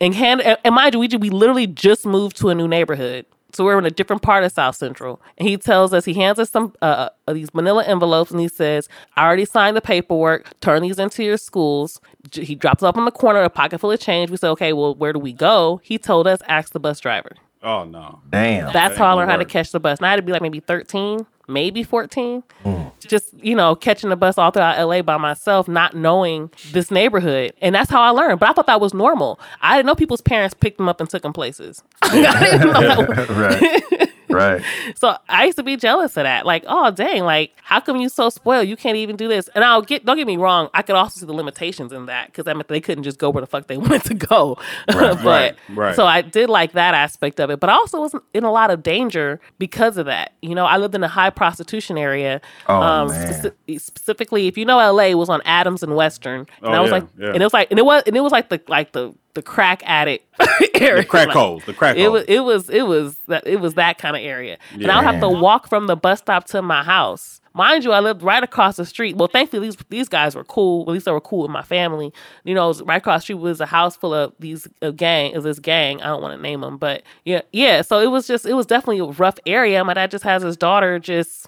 and 0.00 0.14
hand, 0.14 0.40
and 0.42 0.58
and 0.64 0.74
mind 0.74 0.94
you, 0.94 1.00
we, 1.00 1.08
we 1.18 1.30
literally 1.30 1.66
just 1.66 2.04
moved 2.06 2.36
to 2.38 2.48
a 2.50 2.54
new 2.54 2.68
neighborhood. 2.68 3.26
So 3.52 3.64
we're 3.64 3.78
in 3.78 3.86
a 3.86 3.90
different 3.90 4.20
part 4.22 4.42
of 4.42 4.50
South 4.50 4.74
Central. 4.74 5.22
And 5.38 5.48
he 5.48 5.56
tells 5.56 5.92
us, 5.94 6.04
he 6.04 6.14
hands 6.14 6.40
us 6.40 6.50
some, 6.50 6.72
uh, 6.82 7.08
uh, 7.28 7.32
these 7.32 7.54
manila 7.54 7.84
envelopes 7.84 8.32
and 8.32 8.40
he 8.40 8.48
says, 8.48 8.88
I 9.14 9.24
already 9.24 9.44
signed 9.44 9.76
the 9.76 9.80
paperwork, 9.80 10.58
turn 10.58 10.82
these 10.82 10.98
into 10.98 11.22
your 11.22 11.36
schools. 11.36 12.00
J- 12.28 12.44
He 12.44 12.56
drops 12.56 12.82
off 12.82 12.96
in 12.96 13.04
the 13.04 13.12
corner, 13.12 13.42
a 13.44 13.48
pocket 13.48 13.78
full 13.78 13.92
of 13.92 14.00
change. 14.00 14.28
We 14.28 14.38
say, 14.38 14.48
okay, 14.48 14.72
well, 14.72 14.96
where 14.96 15.12
do 15.12 15.20
we 15.20 15.32
go? 15.32 15.80
He 15.84 15.98
told 15.98 16.26
us, 16.26 16.40
ask 16.48 16.72
the 16.72 16.80
bus 16.80 16.98
driver. 16.98 17.30
oh 17.62 17.84
no. 17.84 18.22
Damn. 18.28 18.72
That's 18.72 18.94
ain't 18.94 18.98
how 18.98 19.06
I 19.06 19.12
learned 19.12 19.30
how 19.30 19.36
to 19.36 19.44
catch 19.44 19.70
the 19.70 19.78
bus. 19.78 19.98
And 20.00 20.06
I 20.06 20.10
had 20.10 20.16
to 20.16 20.22
be 20.22 20.32
like 20.32 20.42
maybe 20.42 20.58
13, 20.58 21.24
maybe 21.48 21.82
14. 21.82 22.42
Mm. 22.64 22.90
Just, 23.00 23.34
you 23.42 23.54
know, 23.54 23.74
catching 23.74 24.08
the 24.10 24.16
bus 24.16 24.38
all 24.38 24.50
throughout 24.50 24.78
LA 24.86 25.02
by 25.02 25.16
myself, 25.18 25.68
not 25.68 25.94
knowing 25.94 26.50
this 26.72 26.90
neighborhood. 26.90 27.52
And 27.60 27.74
that's 27.74 27.90
how 27.90 28.00
I 28.00 28.10
learned. 28.10 28.40
But 28.40 28.48
I 28.48 28.52
thought 28.54 28.66
that 28.66 28.80
was 28.80 28.94
normal. 28.94 29.38
I 29.60 29.76
didn't 29.76 29.86
know 29.86 29.94
people's 29.94 30.22
parents 30.22 30.54
picked 30.54 30.78
them 30.78 30.88
up 30.88 31.00
and 31.00 31.10
took 31.10 31.22
them 31.22 31.32
places. 31.34 31.82
I 32.02 32.40
didn't 32.50 32.72
know 32.72 32.80
that 32.80 33.08
was- 33.08 33.28
right. 34.00 34.03
Right. 34.34 34.62
So 34.96 35.16
I 35.28 35.44
used 35.46 35.56
to 35.58 35.62
be 35.62 35.76
jealous 35.76 36.16
of 36.16 36.24
that. 36.24 36.46
Like, 36.46 36.64
oh 36.66 36.90
dang, 36.90 37.24
like 37.24 37.52
how 37.62 37.80
come 37.80 37.96
you 37.96 38.08
so 38.08 38.28
spoiled? 38.30 38.68
You 38.68 38.76
can't 38.76 38.96
even 38.96 39.16
do 39.16 39.28
this. 39.28 39.48
And 39.54 39.64
I'll 39.64 39.82
get 39.82 40.04
don't 40.04 40.16
get 40.16 40.26
me 40.26 40.36
wrong, 40.36 40.68
I 40.74 40.82
could 40.82 40.94
also 40.96 41.20
see 41.20 41.26
the 41.26 41.32
limitations 41.32 41.92
in 41.92 42.06
that 42.06 42.26
because 42.26 42.46
I 42.46 42.52
meant 42.52 42.68
they 42.68 42.80
couldn't 42.80 43.04
just 43.04 43.18
go 43.18 43.30
where 43.30 43.40
the 43.40 43.46
fuck 43.46 43.66
they 43.66 43.76
wanted 43.84 44.04
to 44.04 44.14
go. 44.14 44.58
but 44.86 45.24
right, 45.24 45.56
right. 45.70 45.96
so 45.96 46.06
I 46.06 46.22
did 46.22 46.50
like 46.50 46.72
that 46.72 46.94
aspect 46.94 47.40
of 47.40 47.50
it. 47.50 47.60
But 47.60 47.70
I 47.70 47.74
also 47.74 48.00
was 48.00 48.14
in 48.32 48.44
a 48.44 48.52
lot 48.52 48.70
of 48.70 48.82
danger 48.82 49.40
because 49.58 49.96
of 49.96 50.06
that. 50.06 50.32
You 50.42 50.54
know, 50.54 50.66
I 50.66 50.76
lived 50.76 50.94
in 50.94 51.02
a 51.02 51.08
high 51.08 51.30
prostitution 51.30 51.96
area. 51.98 52.40
Oh, 52.68 52.80
um, 52.80 53.08
man. 53.08 53.32
speci- 53.66 53.80
specifically, 53.80 54.46
if 54.46 54.58
you 54.58 54.64
know 54.64 54.78
LA 54.78 55.04
it 55.04 55.14
was 55.14 55.28
on 55.28 55.40
Adams 55.44 55.82
and 55.82 55.94
Western. 55.96 56.40
And 56.40 56.48
Oh, 56.62 56.72
I 56.72 56.80
was 56.80 56.88
yeah, 56.90 56.94
like 56.94 57.04
yeah. 57.18 57.26
and 57.28 57.36
it 57.42 57.44
was 57.44 57.52
like 57.52 57.70
and 57.70 57.78
it 57.78 57.84
was 57.84 58.02
and 58.06 58.16
it 58.16 58.20
was 58.20 58.32
like 58.32 58.48
the 58.48 58.60
like 58.68 58.92
the 58.92 59.14
the 59.34 59.42
crack 59.42 59.82
addict 59.84 60.26
area. 60.80 61.02
The 61.02 61.08
crack 61.08 61.28
Like, 61.28 61.36
holes. 61.36 61.64
The 61.64 61.74
crack 61.74 61.96
it 61.96 62.02
holes. 62.02 62.12
was 62.12 62.24
it 62.28 62.40
was 62.40 62.70
it 62.70 62.82
was 62.82 63.16
that 63.28 63.46
it 63.46 63.60
was 63.60 63.74
that 63.74 63.98
kind 63.98 64.16
of 64.16 64.22
area, 64.22 64.58
and 64.72 64.90
I 64.90 64.96
would 64.96 65.04
have 65.12 65.20
to 65.20 65.28
walk 65.28 65.68
from 65.68 65.86
the 65.86 65.96
bus 65.96 66.20
stop 66.20 66.44
to 66.46 66.62
my 66.62 66.82
house. 66.82 67.40
Mind 67.56 67.84
you, 67.84 67.92
I 67.92 68.00
lived 68.00 68.20
right 68.22 68.42
across 68.42 68.74
the 68.76 68.84
street. 68.84 69.16
Well, 69.16 69.28
thankfully 69.28 69.62
these 69.68 69.76
these 69.88 70.08
guys 70.08 70.34
were 70.34 70.42
cool. 70.42 70.82
At 70.82 70.88
least 70.88 71.04
they 71.04 71.12
were 71.12 71.20
cool 71.20 71.42
with 71.42 71.52
my 71.52 71.62
family. 71.62 72.12
You 72.42 72.52
know, 72.54 72.64
it 72.64 72.68
was 72.68 72.82
right 72.82 72.96
across 72.96 73.20
the 73.20 73.24
street 73.24 73.34
was 73.36 73.60
a 73.60 73.66
house 73.66 73.96
full 73.96 74.12
of 74.12 74.32
these 74.40 74.66
a 74.82 74.90
gang. 74.90 75.32
Is 75.34 75.44
this 75.44 75.60
gang? 75.60 76.02
I 76.02 76.06
don't 76.06 76.20
want 76.22 76.36
to 76.36 76.42
name 76.42 76.62
them, 76.62 76.78
but 76.78 77.04
yeah, 77.24 77.42
yeah. 77.52 77.82
So 77.82 78.00
it 78.00 78.08
was 78.08 78.26
just 78.26 78.44
it 78.44 78.54
was 78.54 78.66
definitely 78.66 78.98
a 78.98 79.04
rough 79.04 79.38
area. 79.46 79.84
My 79.84 79.94
dad 79.94 80.10
just 80.10 80.24
has 80.24 80.42
his 80.42 80.56
daughter 80.56 80.98
just 80.98 81.46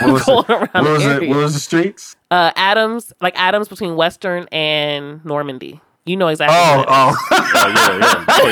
What 0.00 0.26
going 0.26 0.44
it? 0.44 0.50
around 0.50 0.84
What 0.84 0.92
was 0.92 1.02
the 1.04 1.22
it? 1.22 1.28
What 1.28 1.36
was 1.38 1.54
the 1.54 1.60
streets? 1.60 2.14
uh, 2.30 2.52
Adams, 2.54 3.12
like 3.20 3.34
Adams 3.36 3.66
between 3.66 3.96
Western 3.96 4.46
and 4.52 5.24
Normandie. 5.24 5.80
You 6.08 6.16
know 6.16 6.28
exactly. 6.28 6.56
Oh, 6.58 6.78
what 6.78 6.86
oh, 6.88 7.16
Oh, 7.30 7.68
yeah, 7.76 7.98
yeah. 7.98 8.24
Oh, 8.30 8.48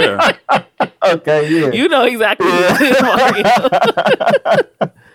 yeah. 0.00 0.36
yeah. 0.80 1.14
okay, 1.14 1.48
yeah, 1.50 1.70
You 1.72 1.88
know 1.88 2.04
exactly. 2.04 2.46
what 2.46 2.80
it 2.80 2.90
is, 2.92 3.02
Mario. 3.02 3.42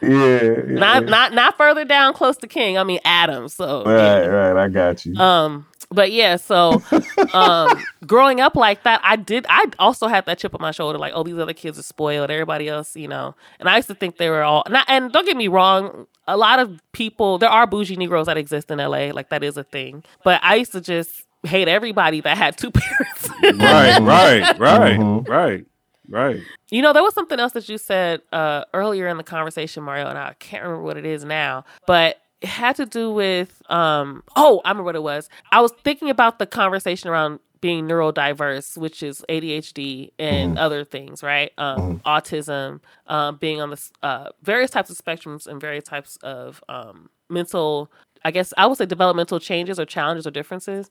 yeah, 0.01 0.41
yeah. 0.67 0.79
not 0.79 1.05
not 1.05 1.33
not 1.33 1.57
further 1.57 1.85
down 1.85 2.13
close 2.13 2.37
to 2.37 2.47
King. 2.47 2.77
I 2.77 2.83
mean 2.83 2.99
Adams. 3.05 3.53
So 3.53 3.83
right, 3.85 4.25
right. 4.27 4.57
I 4.63 4.67
got 4.69 5.05
you. 5.05 5.15
um 5.17 5.65
but 5.93 6.11
yeah, 6.11 6.35
so 6.35 6.81
um 7.33 7.83
growing 8.05 8.41
up 8.41 8.55
like 8.55 8.83
that, 8.83 8.99
I 9.03 9.15
did 9.15 9.45
I 9.49 9.65
also 9.79 10.07
had 10.07 10.25
that 10.25 10.39
chip 10.39 10.53
on 10.53 10.61
my 10.61 10.71
shoulder, 10.71 10.97
like, 10.99 11.13
oh, 11.15 11.23
these 11.23 11.37
other 11.37 11.53
kids 11.53 11.77
are 11.79 11.83
spoiled, 11.83 12.29
everybody 12.29 12.67
else, 12.67 12.95
you 12.95 13.07
know. 13.07 13.35
And 13.59 13.69
I 13.69 13.75
used 13.77 13.87
to 13.89 13.95
think 13.95 14.17
they 14.17 14.29
were 14.29 14.43
all 14.43 14.63
not 14.69 14.85
and 14.89 15.11
don't 15.11 15.25
get 15.25 15.37
me 15.37 15.47
wrong, 15.47 16.07
a 16.27 16.37
lot 16.37 16.59
of 16.59 16.79
people 16.91 17.37
there 17.37 17.49
are 17.49 17.67
bougie 17.67 17.95
Negroes 17.95 18.25
that 18.25 18.37
exist 18.37 18.69
in 18.71 18.79
LA, 18.79 19.11
like 19.13 19.29
that 19.29 19.43
is 19.43 19.57
a 19.57 19.63
thing. 19.63 20.03
But 20.23 20.41
I 20.43 20.55
used 20.55 20.71
to 20.73 20.81
just 20.81 21.23
hate 21.43 21.67
everybody 21.67 22.21
that 22.21 22.37
had 22.37 22.57
two 22.57 22.71
parents. 22.71 23.29
Right, 23.43 23.99
right, 23.99 24.57
right, 24.59 24.99
Mhm. 24.99 25.27
right, 25.27 25.65
right. 26.09 26.39
You 26.69 26.81
know, 26.81 26.93
there 26.93 27.03
was 27.03 27.13
something 27.13 27.39
else 27.39 27.51
that 27.51 27.67
you 27.69 27.77
said 27.77 28.21
uh, 28.31 28.63
earlier 28.73 29.07
in 29.07 29.17
the 29.17 29.23
conversation, 29.23 29.83
Mario, 29.83 30.07
and 30.07 30.17
I 30.17 30.33
can't 30.39 30.63
remember 30.63 30.83
what 30.83 30.97
it 30.97 31.05
is 31.05 31.23
now, 31.25 31.65
but 31.85 32.17
it 32.43 32.49
had 32.49 32.75
to 32.75 32.85
do 32.85 33.11
with, 33.11 33.61
um, 33.69 34.21
oh, 34.35 34.61
I 34.65 34.69
remember 34.69 34.83
what 34.83 34.95
it 34.95 35.03
was. 35.03 35.29
I 35.51 35.61
was 35.61 35.71
thinking 35.83 36.09
about 36.09 36.39
the 36.39 36.45
conversation 36.45 37.09
around 37.09 37.39
being 37.61 37.87
neurodiverse, 37.87 38.77
which 38.77 39.01
is 39.01 39.23
ADHD 39.29 40.11
and 40.19 40.59
other 40.59 40.83
things, 40.83 41.23
right? 41.23 41.53
Um, 41.57 42.01
Autism, 42.05 42.81
um, 43.07 43.37
being 43.37 43.61
on 43.61 43.69
the 43.69 43.89
uh, 44.03 44.29
various 44.41 44.69
types 44.69 44.89
of 44.89 44.97
spectrums 44.97 45.47
and 45.47 45.61
various 45.61 45.85
types 45.85 46.17
of 46.21 46.61
um, 46.67 47.09
mental, 47.29 47.89
I 48.25 48.31
guess 48.31 48.53
I 48.57 48.67
would 48.67 48.77
say 48.77 48.85
developmental 48.85 49.39
changes 49.39 49.79
or 49.79 49.85
challenges 49.85 50.27
or 50.27 50.31
differences. 50.31 50.89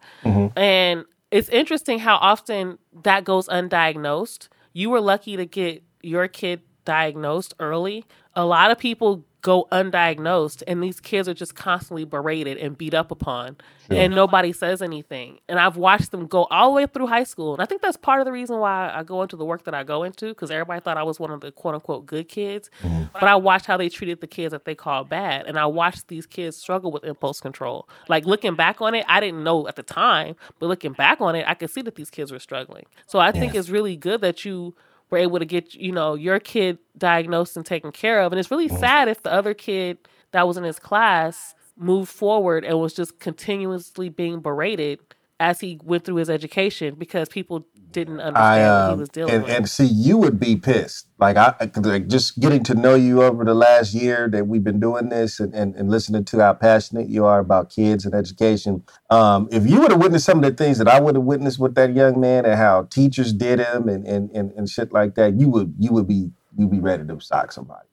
And 0.56 1.04
it's 1.30 1.50
interesting 1.50 1.98
how 1.98 2.16
often 2.16 2.78
that 3.02 3.24
goes 3.24 3.46
undiagnosed. 3.48 4.48
You 4.72 4.88
were 4.88 5.02
lucky 5.02 5.36
to 5.36 5.44
get 5.44 5.82
your 6.02 6.26
kid 6.28 6.62
diagnosed 6.86 7.52
early. 7.60 8.06
A 8.34 8.44
lot 8.44 8.70
of 8.70 8.78
people 8.78 9.24
go 9.42 9.66
undiagnosed, 9.72 10.62
and 10.68 10.80
these 10.80 11.00
kids 11.00 11.28
are 11.28 11.34
just 11.34 11.56
constantly 11.56 12.04
berated 12.04 12.56
and 12.58 12.78
beat 12.78 12.94
up 12.94 13.10
upon, 13.10 13.56
and 13.90 14.14
nobody 14.14 14.52
says 14.52 14.80
anything. 14.80 15.40
And 15.48 15.58
I've 15.58 15.76
watched 15.76 16.12
them 16.12 16.28
go 16.28 16.44
all 16.44 16.70
the 16.70 16.76
way 16.76 16.86
through 16.86 17.08
high 17.08 17.24
school. 17.24 17.52
And 17.52 17.60
I 17.60 17.66
think 17.66 17.82
that's 17.82 17.96
part 17.96 18.20
of 18.20 18.24
the 18.24 18.32
reason 18.32 18.58
why 18.58 18.90
I 18.94 19.02
go 19.02 19.20
into 19.20 19.36
the 19.36 19.44
work 19.44 19.64
that 19.64 19.74
I 19.74 19.82
go 19.82 20.04
into, 20.04 20.28
because 20.28 20.50
everybody 20.50 20.80
thought 20.80 20.96
I 20.96 21.02
was 21.02 21.18
one 21.18 21.32
of 21.32 21.40
the 21.40 21.50
quote 21.50 21.74
unquote 21.74 22.06
good 22.06 22.28
kids. 22.28 22.70
Mm-hmm. 22.82 23.04
But 23.12 23.24
I 23.24 23.34
watched 23.34 23.66
how 23.66 23.76
they 23.76 23.88
treated 23.88 24.20
the 24.20 24.28
kids 24.28 24.52
that 24.52 24.64
they 24.64 24.76
called 24.76 25.08
bad. 25.08 25.46
And 25.46 25.58
I 25.58 25.66
watched 25.66 26.08
these 26.08 26.24
kids 26.24 26.56
struggle 26.56 26.92
with 26.92 27.04
impulse 27.04 27.40
control. 27.40 27.88
Like 28.08 28.24
looking 28.24 28.54
back 28.54 28.80
on 28.80 28.94
it, 28.94 29.04
I 29.08 29.18
didn't 29.20 29.42
know 29.42 29.66
at 29.66 29.76
the 29.76 29.82
time, 29.82 30.36
but 30.60 30.68
looking 30.68 30.92
back 30.92 31.20
on 31.20 31.34
it, 31.34 31.44
I 31.46 31.54
could 31.54 31.70
see 31.70 31.82
that 31.82 31.96
these 31.96 32.10
kids 32.10 32.30
were 32.30 32.38
struggling. 32.38 32.86
So 33.08 33.18
I 33.18 33.32
think 33.32 33.54
it's 33.54 33.68
really 33.68 33.96
good 33.96 34.20
that 34.20 34.44
you 34.44 34.74
were 35.12 35.18
able 35.18 35.38
to 35.38 35.44
get, 35.44 35.74
you 35.74 35.92
know, 35.92 36.14
your 36.14 36.40
kid 36.40 36.78
diagnosed 36.96 37.56
and 37.56 37.64
taken 37.64 37.92
care 37.92 38.22
of. 38.22 38.32
And 38.32 38.40
it's 38.40 38.50
really 38.50 38.68
mm. 38.68 38.80
sad 38.80 39.08
if 39.08 39.22
the 39.22 39.32
other 39.32 39.54
kid 39.54 39.98
that 40.32 40.48
was 40.48 40.56
in 40.56 40.64
his 40.64 40.78
class 40.78 41.54
moved 41.76 42.10
forward 42.10 42.64
and 42.64 42.80
was 42.80 42.94
just 42.94 43.20
continuously 43.20 44.08
being 44.08 44.40
berated 44.40 44.98
as 45.42 45.58
he 45.58 45.76
went 45.82 46.04
through 46.04 46.14
his 46.14 46.30
education 46.30 46.94
because 46.94 47.28
people 47.28 47.66
didn't 47.90 48.20
understand 48.20 48.36
I 48.36 48.78
what 48.78 48.86
he 48.86 48.92
um, 48.92 48.98
was 49.00 49.08
dealing 49.08 49.34
and, 49.34 49.42
with. 49.42 49.52
and 49.52 49.68
see, 49.68 49.86
you 49.86 50.16
would 50.16 50.38
be 50.38 50.54
pissed. 50.54 51.08
Like 51.18 51.36
I, 51.36 51.54
like 51.74 52.06
just 52.06 52.38
getting 52.38 52.62
to 52.62 52.74
know 52.74 52.94
you 52.94 53.24
over 53.24 53.44
the 53.44 53.52
last 53.52 53.92
year 53.92 54.28
that 54.28 54.46
we've 54.46 54.62
been 54.62 54.78
doing 54.78 55.08
this 55.08 55.40
and, 55.40 55.52
and, 55.52 55.74
and 55.74 55.90
listening 55.90 56.24
to 56.26 56.38
how 56.38 56.54
passionate 56.54 57.08
you 57.08 57.24
are 57.24 57.40
about 57.40 57.70
kids 57.70 58.06
and 58.06 58.14
education. 58.14 58.84
Um, 59.10 59.48
if 59.50 59.66
you 59.66 59.80
would 59.80 59.90
have 59.90 60.00
witnessed 60.00 60.26
some 60.26 60.38
of 60.38 60.44
the 60.44 60.64
things 60.64 60.78
that 60.78 60.86
I 60.86 61.00
would 61.00 61.16
have 61.16 61.24
witnessed 61.24 61.58
with 61.58 61.74
that 61.74 61.92
young 61.92 62.20
man 62.20 62.44
and 62.44 62.54
how 62.54 62.84
teachers 62.84 63.32
did 63.32 63.58
him 63.58 63.88
and, 63.88 64.06
and, 64.06 64.30
and, 64.30 64.52
and 64.52 64.70
shit 64.70 64.92
like 64.92 65.16
that, 65.16 65.40
you 65.40 65.48
would 65.48 65.74
you 65.76 65.90
would 65.90 66.06
be 66.06 66.30
you'd 66.56 66.70
be 66.70 66.78
ready 66.78 67.04
to 67.04 67.20
sock 67.20 67.50
somebody. 67.50 67.88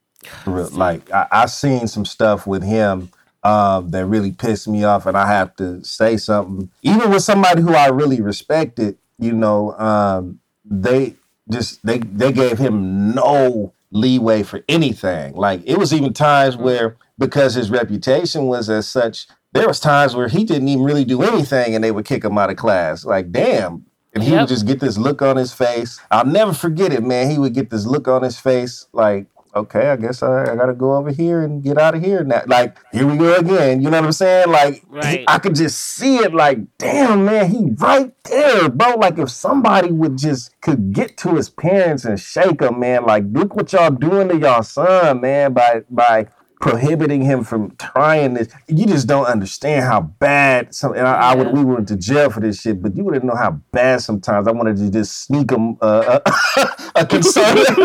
Like 0.46 1.12
I, 1.12 1.26
I 1.32 1.46
seen 1.48 1.88
some 1.88 2.06
stuff 2.06 2.46
with 2.46 2.62
him 2.62 3.10
um, 3.44 3.90
that 3.92 4.06
really 4.06 4.32
pissed 4.32 4.68
me 4.68 4.84
off, 4.84 5.06
and 5.06 5.18
I 5.18 5.28
have 5.28 5.56
to 5.58 5.84
say 5.84 6.18
something. 6.18 6.70
Even 6.82 7.10
with 7.12 7.24
somebody 7.24 7.62
who 7.62 7.74
I 7.74 7.88
really 7.88 8.22
respected, 8.22 8.98
you 9.18 9.34
know, 9.34 9.74
um, 9.80 10.40
they 10.66 11.16
just 11.50 11.86
they 11.86 12.00
they 12.00 12.32
gave 12.32 12.58
him 12.58 13.14
no 13.16 13.74
leeway 13.92 14.44
for 14.44 14.64
anything. 14.70 15.36
Like 15.36 15.62
it 15.66 15.78
was 15.78 15.94
even 15.94 16.14
times 16.14 16.58
where 16.58 16.98
because 17.18 17.54
his 17.56 17.72
reputation 17.72 18.46
was 18.46 18.70
as 18.70 18.88
such, 18.88 19.28
there 19.54 19.68
was 19.68 19.80
times 19.80 20.16
where 20.16 20.28
he 20.28 20.44
didn't 20.44 20.68
even 20.68 20.84
really 20.84 21.06
do 21.06 21.22
anything, 21.24 21.76
and 21.76 21.84
they 21.84 21.92
would 21.92 22.06
kick 22.06 22.24
him 22.24 22.38
out 22.38 22.50
of 22.50 22.58
class. 22.58 23.06
Like 23.06 23.32
damn. 23.32 23.86
And 24.12 24.24
he 24.24 24.32
Yep. 24.32 24.40
would 24.42 24.50
just 24.50 24.66
get 24.66 24.80
this 24.80 24.98
look 24.98 25.22
on 25.22 25.38
his 25.38 25.54
face. 25.54 26.00
I'll 26.10 26.26
never 26.26 26.52
forget 26.52 26.92
it, 26.92 27.04
man. 27.04 27.30
He 27.30 27.38
would 27.38 27.54
get 27.54 27.70
this 27.70 27.86
look 27.86 28.08
on 28.08 28.24
his 28.24 28.40
face, 28.40 28.88
like, 28.92 29.28
okay, 29.56 29.90
I 29.90 29.96
guess 29.96 30.22
I, 30.24 30.52
I 30.52 30.56
gotta 30.56 30.74
go 30.74 30.96
over 30.96 31.12
here 31.12 31.42
and 31.42 31.64
get 31.64 31.78
out 31.78 31.96
of 31.96 32.04
here 32.04 32.24
now. 32.24 32.44
Like, 32.48 32.78
here 32.92 33.08
we 33.08 33.18
go 33.18 33.36
again. 33.36 33.82
You 33.82 33.90
know 33.90 33.98
what 34.00 34.06
I'm 34.06 34.12
saying? 34.12 34.50
Like, 34.50 34.84
Right. 34.88 35.24
I 35.28 35.40
could 35.40 35.56
just 35.56 35.80
see 35.80 36.18
it. 36.18 36.34
Like, 36.34 36.60
damn, 36.78 37.26
man, 37.26 37.50
he 37.50 37.72
right 37.78 38.14
there, 38.24 38.70
bro. 38.70 38.96
Like, 38.96 39.18
if 39.18 39.30
somebody 39.30 39.92
would 39.92 40.18
just 40.18 40.60
could 40.62 40.94
get 40.94 41.18
to 41.18 41.36
his 41.36 41.50
parents 41.50 42.06
and 42.06 42.20
shake 42.20 42.62
him, 42.62 42.80
man. 42.80 43.06
Like, 43.06 43.24
look 43.32 43.56
what 43.56 43.72
y'all 43.74 43.92
doing 43.92 44.30
to 44.30 44.38
y'all 44.38 44.64
son, 44.64 45.22
man, 45.22 45.54
by 45.54 45.84
by 45.90 46.28
prohibiting 46.60 47.22
him 47.22 47.44
from 47.44 47.76
trying 47.78 48.34
this. 48.36 48.50
You 48.68 48.86
just 48.86 49.08
don't 49.08 49.26
understand 49.26 49.86
how 49.86 50.02
bad 50.02 50.76
some. 50.76 50.94
And 50.94 51.08
I, 51.08 51.32
I 51.32 51.36
would 51.36 51.52
we 51.54 51.64
went 51.64 51.88
to 51.88 51.96
jail 51.96 52.30
for 52.30 52.40
this 52.42 52.62
shit, 52.62 52.82
but 52.82 52.96
you 52.96 53.04
wouldn't 53.04 53.24
know 53.26 53.36
how 53.36 53.52
bad 53.72 54.02
sometimes 54.02 54.48
I 54.48 54.52
wanted 54.52 54.78
to 54.78 54.92
just 54.92 55.24
sneak 55.24 55.52
him 55.52 55.78
uh, 55.82 56.20
a, 56.26 56.32
a 56.96 57.06
Concerta. 57.06 57.76